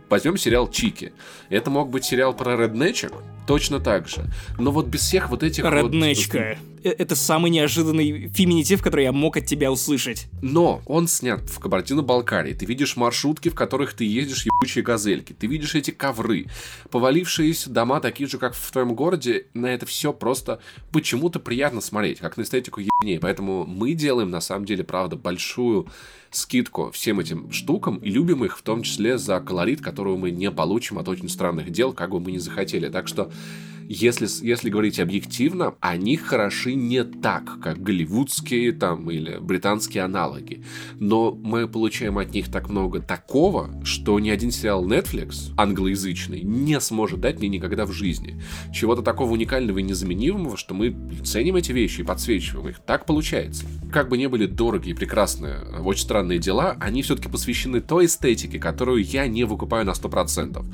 возьмем 0.08 0.36
сериал 0.36 0.70
Чики. 0.70 1.12
Это 1.48 1.70
мог 1.70 1.90
быть 1.90 2.04
сериал 2.04 2.34
про 2.34 2.56
реднечек, 2.56 3.12
точно 3.46 3.80
так 3.80 4.08
же. 4.08 4.24
Но 4.58 4.70
вот 4.70 4.86
без 4.86 5.00
всех 5.00 5.30
вот 5.30 5.42
этих 5.42 5.64
вот- 5.64 5.70
Роднечка. 5.72 6.58
Э, 6.84 6.90
Это 6.98 7.16
самый 7.16 7.50
неожиданный 7.50 8.28
феминитив, 8.28 8.80
который 8.80 9.04
я 9.04 9.12
мог 9.12 9.36
от 9.36 9.46
тебя 9.46 9.72
услышать. 9.72 10.28
Но 10.40 10.82
он 10.86 11.08
снят 11.08 11.40
в 11.40 11.58
Кабардино-Балкарии. 11.58 12.54
Ты 12.54 12.64
видишь 12.64 12.96
маршрутки, 12.96 13.48
в 13.48 13.56
которых 13.56 13.94
ты 13.94 14.04
ездишь, 14.04 14.46
ебучие 14.46 14.84
газельки. 14.84 15.32
Ты 15.32 15.48
видишь 15.48 15.74
эти 15.74 15.90
ковры. 15.90 16.46
Повалившиеся 16.92 17.70
дома, 17.70 18.00
такие 18.00 18.28
же, 18.28 18.38
как 18.38 18.54
в 18.54 18.70
твоем 18.70 18.94
городе. 18.94 19.46
На 19.52 19.66
это 19.66 19.84
все 19.84 20.12
просто 20.12 20.60
почему-то 20.92 21.40
приятно 21.40 21.80
смотреть, 21.80 22.20
как 22.20 22.36
на 22.36 22.42
эстетику 22.42 22.80
ебней. 22.80 23.18
Поэтому 23.18 23.66
мы 23.66 23.94
делаем, 23.94 24.30
на 24.30 24.40
самом 24.40 24.64
деле, 24.64 24.84
правда, 24.84 25.16
большую 25.16 25.88
скидку 26.30 26.90
всем 26.90 27.20
этим 27.20 27.50
штукам 27.52 27.96
и 27.98 28.10
любим 28.10 28.44
их 28.44 28.58
в 28.58 28.62
том 28.62 28.82
числе 28.82 29.18
за 29.18 29.40
колорит, 29.40 29.80
которого 29.80 30.16
мы 30.16 30.30
не 30.30 30.50
получим 30.50 30.98
от 30.98 31.08
очень 31.08 31.28
странных 31.28 31.70
дел, 31.70 31.92
как 31.92 32.10
бы 32.10 32.20
мы 32.20 32.32
ни 32.32 32.38
захотели. 32.38 32.88
Так 32.88 33.08
что 33.08 33.30
если, 33.88 34.28
если 34.44 34.70
говорить 34.70 34.98
объективно, 34.98 35.74
они 35.80 36.16
хороши 36.16 36.74
не 36.74 37.04
так, 37.04 37.60
как 37.60 37.82
голливудские 37.82 38.72
там 38.72 39.10
или 39.10 39.38
британские 39.38 40.04
аналоги. 40.04 40.64
Но 40.98 41.32
мы 41.32 41.68
получаем 41.68 42.18
от 42.18 42.32
них 42.32 42.50
так 42.50 42.68
много 42.68 43.00
такого, 43.00 43.70
что 43.84 44.18
ни 44.18 44.30
один 44.30 44.50
сериал 44.50 44.84
Netflix, 44.86 45.52
англоязычный, 45.56 46.42
не 46.42 46.80
сможет 46.80 47.20
дать 47.20 47.38
мне 47.38 47.48
никогда 47.48 47.86
в 47.86 47.92
жизни. 47.92 48.40
Чего-то 48.72 49.02
такого 49.02 49.32
уникального 49.32 49.78
и 49.78 49.82
незаменимого, 49.82 50.56
что 50.56 50.74
мы 50.74 50.96
ценим 51.24 51.56
эти 51.56 51.72
вещи 51.72 52.00
и 52.00 52.04
подсвечиваем 52.04 52.68
их. 52.68 52.80
Так 52.80 53.06
получается. 53.06 53.64
Как 53.92 54.08
бы 54.08 54.18
не 54.18 54.28
были 54.28 54.46
дорогие 54.46 54.94
и 54.94 54.96
прекрасные, 54.96 55.60
очень 55.80 56.02
странные 56.02 56.38
дела, 56.38 56.76
они 56.80 57.02
все-таки 57.02 57.28
посвящены 57.28 57.80
той 57.80 58.06
эстетике, 58.06 58.58
которую 58.58 59.02
я 59.02 59.26
не 59.26 59.44
выкупаю 59.44 59.84
на 59.84 59.90
100%. 59.90 60.64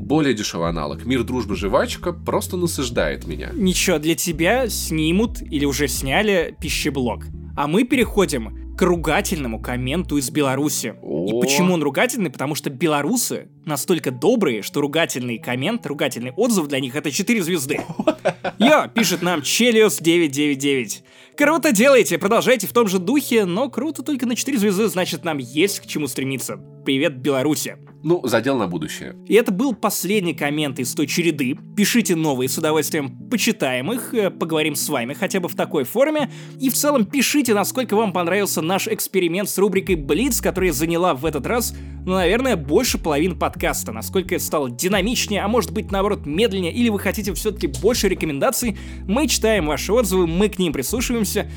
Более 0.00 0.34
дешевый 0.34 0.70
аналог 0.70 1.04
«Мир, 1.04 1.22
дружба, 1.22 1.54
жвачка» 1.54 2.12
просто 2.12 2.56
насаждает 2.56 3.26
меня. 3.26 3.50
Ничего, 3.52 3.98
для 3.98 4.14
тебя 4.14 4.68
снимут 4.68 5.42
или 5.42 5.64
уже 5.66 5.88
сняли 5.88 6.56
пищеблок. 6.58 7.26
А 7.56 7.66
мы 7.66 7.84
переходим 7.84 8.74
к 8.76 8.82
ругательному 8.82 9.60
комменту 9.60 10.16
из 10.16 10.30
Беларуси. 10.30 10.94
О. 11.02 11.28
И 11.28 11.38
почему 11.38 11.74
он 11.74 11.82
ругательный? 11.82 12.30
Потому 12.30 12.54
что 12.54 12.70
белорусы 12.70 13.48
настолько 13.66 14.10
добрые, 14.10 14.62
что 14.62 14.80
ругательный 14.80 15.36
коммент, 15.36 15.84
ругательный 15.84 16.32
отзыв 16.32 16.66
для 16.66 16.80
них 16.80 16.96
это 16.96 17.10
4 17.10 17.42
звезды. 17.42 17.82
Йо, 18.58 18.88
пишет 18.94 19.20
нам 19.20 19.42
Челиус 19.42 19.98
999. 19.98 21.04
Круто 21.36 21.72
делаете, 21.72 22.16
продолжайте 22.16 22.66
в 22.66 22.72
том 22.72 22.88
же 22.88 22.98
духе, 22.98 23.44
но 23.44 23.68
круто 23.68 24.02
только 24.02 24.24
на 24.24 24.34
4 24.34 24.56
звезды, 24.56 24.88
значит 24.88 25.24
нам 25.24 25.36
есть 25.36 25.80
к 25.80 25.86
чему 25.86 26.06
стремиться. 26.06 26.58
Привет, 26.86 27.18
Беларуси. 27.18 27.76
Ну, 28.02 28.26
задел 28.26 28.56
на 28.56 28.66
будущее. 28.66 29.14
И 29.26 29.34
это 29.34 29.52
был 29.52 29.74
последний 29.74 30.32
коммент 30.32 30.78
из 30.78 30.94
той 30.94 31.06
череды. 31.06 31.58
Пишите 31.76 32.16
новые, 32.16 32.48
с 32.48 32.56
удовольствием 32.56 33.28
почитаем 33.28 33.92
их, 33.92 34.14
э, 34.14 34.30
поговорим 34.30 34.74
с 34.74 34.88
вами 34.88 35.12
хотя 35.12 35.38
бы 35.38 35.48
в 35.48 35.54
такой 35.54 35.84
форме. 35.84 36.30
И 36.58 36.70
в 36.70 36.74
целом 36.74 37.04
пишите, 37.04 37.52
насколько 37.52 37.94
вам 37.94 38.12
понравился 38.12 38.62
наш 38.62 38.88
эксперимент 38.88 39.50
с 39.50 39.58
рубрикой 39.58 39.96
Блиц, 39.96 40.40
которая 40.40 40.72
заняла 40.72 41.14
в 41.14 41.26
этот 41.26 41.46
раз, 41.46 41.74
ну, 42.06 42.14
наверное, 42.14 42.56
больше 42.56 42.96
половины 42.96 43.36
подкаста. 43.36 43.92
Насколько 43.92 44.36
это 44.36 44.44
стало 44.44 44.70
динамичнее, 44.70 45.42
а 45.42 45.48
может 45.48 45.72
быть, 45.72 45.90
наоборот, 45.90 46.24
медленнее, 46.24 46.72
или 46.72 46.88
вы 46.88 46.98
хотите 46.98 47.34
все-таки 47.34 47.66
больше 47.66 48.08
рекомендаций, 48.08 48.78
мы 49.06 49.28
читаем 49.28 49.66
ваши 49.66 49.92
отзывы, 49.92 50.26
мы 50.26 50.48
к 50.48 50.58
ним 50.58 50.72
прислушиваемся. 50.72 51.50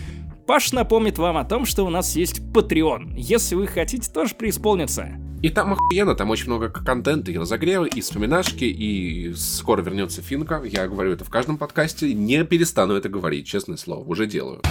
Паш 0.46 0.74
напомнит 0.74 1.18
вам 1.18 1.38
о 1.38 1.46
том, 1.46 1.66
что 1.66 1.86
у 1.86 1.90
нас 1.90 2.18
есть 2.18 2.42
Patreon. 2.54 3.14
Если 3.16 3.56
вы 3.56 3.66
хотите 3.66 4.12
тоже 4.12 4.36
преисполниться. 4.36 5.23
И 5.44 5.50
там 5.50 5.74
охуенно, 5.74 6.16
там 6.16 6.30
очень 6.30 6.46
много 6.46 6.70
контента, 6.70 7.30
и 7.30 7.38
разогревы, 7.38 7.90
и 7.90 8.00
вспоминашки, 8.00 8.64
и 8.64 9.34
скоро 9.36 9.82
вернется 9.82 10.22
Финка. 10.22 10.64
Я 10.64 10.88
говорю 10.88 11.12
это 11.12 11.26
в 11.26 11.30
каждом 11.30 11.58
подкасте, 11.58 12.14
не 12.14 12.46
перестану 12.46 12.94
это 12.94 13.10
говорить, 13.10 13.46
честное 13.46 13.76
слово, 13.76 14.08
уже 14.08 14.26
делаю. 14.26 14.62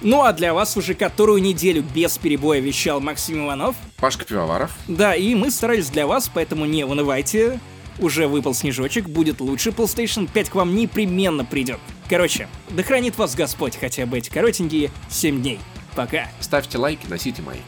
Ну 0.00 0.22
а 0.22 0.32
для 0.32 0.54
вас 0.54 0.78
уже 0.78 0.94
которую 0.94 1.42
неделю 1.42 1.84
без 1.94 2.16
перебоя 2.16 2.60
вещал 2.60 3.00
Максим 3.00 3.44
Иванов. 3.44 3.76
Пашка 3.98 4.24
Пивоваров. 4.24 4.74
Да, 4.88 5.14
и 5.14 5.34
мы 5.34 5.50
старались 5.50 5.90
для 5.90 6.06
вас, 6.06 6.30
поэтому 6.32 6.64
не 6.64 6.84
унывайте. 6.84 7.60
Уже 7.98 8.28
выпал 8.28 8.54
снежочек, 8.54 9.10
будет 9.10 9.42
лучше, 9.42 9.70
PlayStation 9.70 10.26
5 10.32 10.48
к 10.48 10.54
вам 10.54 10.74
непременно 10.74 11.44
придет. 11.44 11.80
Короче, 12.08 12.48
да 12.70 12.82
хранит 12.82 13.18
вас 13.18 13.34
Господь 13.34 13.76
хотя 13.76 14.06
бы 14.06 14.16
эти 14.16 14.30
коротенькие 14.30 14.90
7 15.10 15.42
дней. 15.42 15.58
Пока. 15.96 16.28
Ставьте 16.40 16.76
лайки, 16.76 17.06
носите 17.06 17.40
майки. 17.40 17.62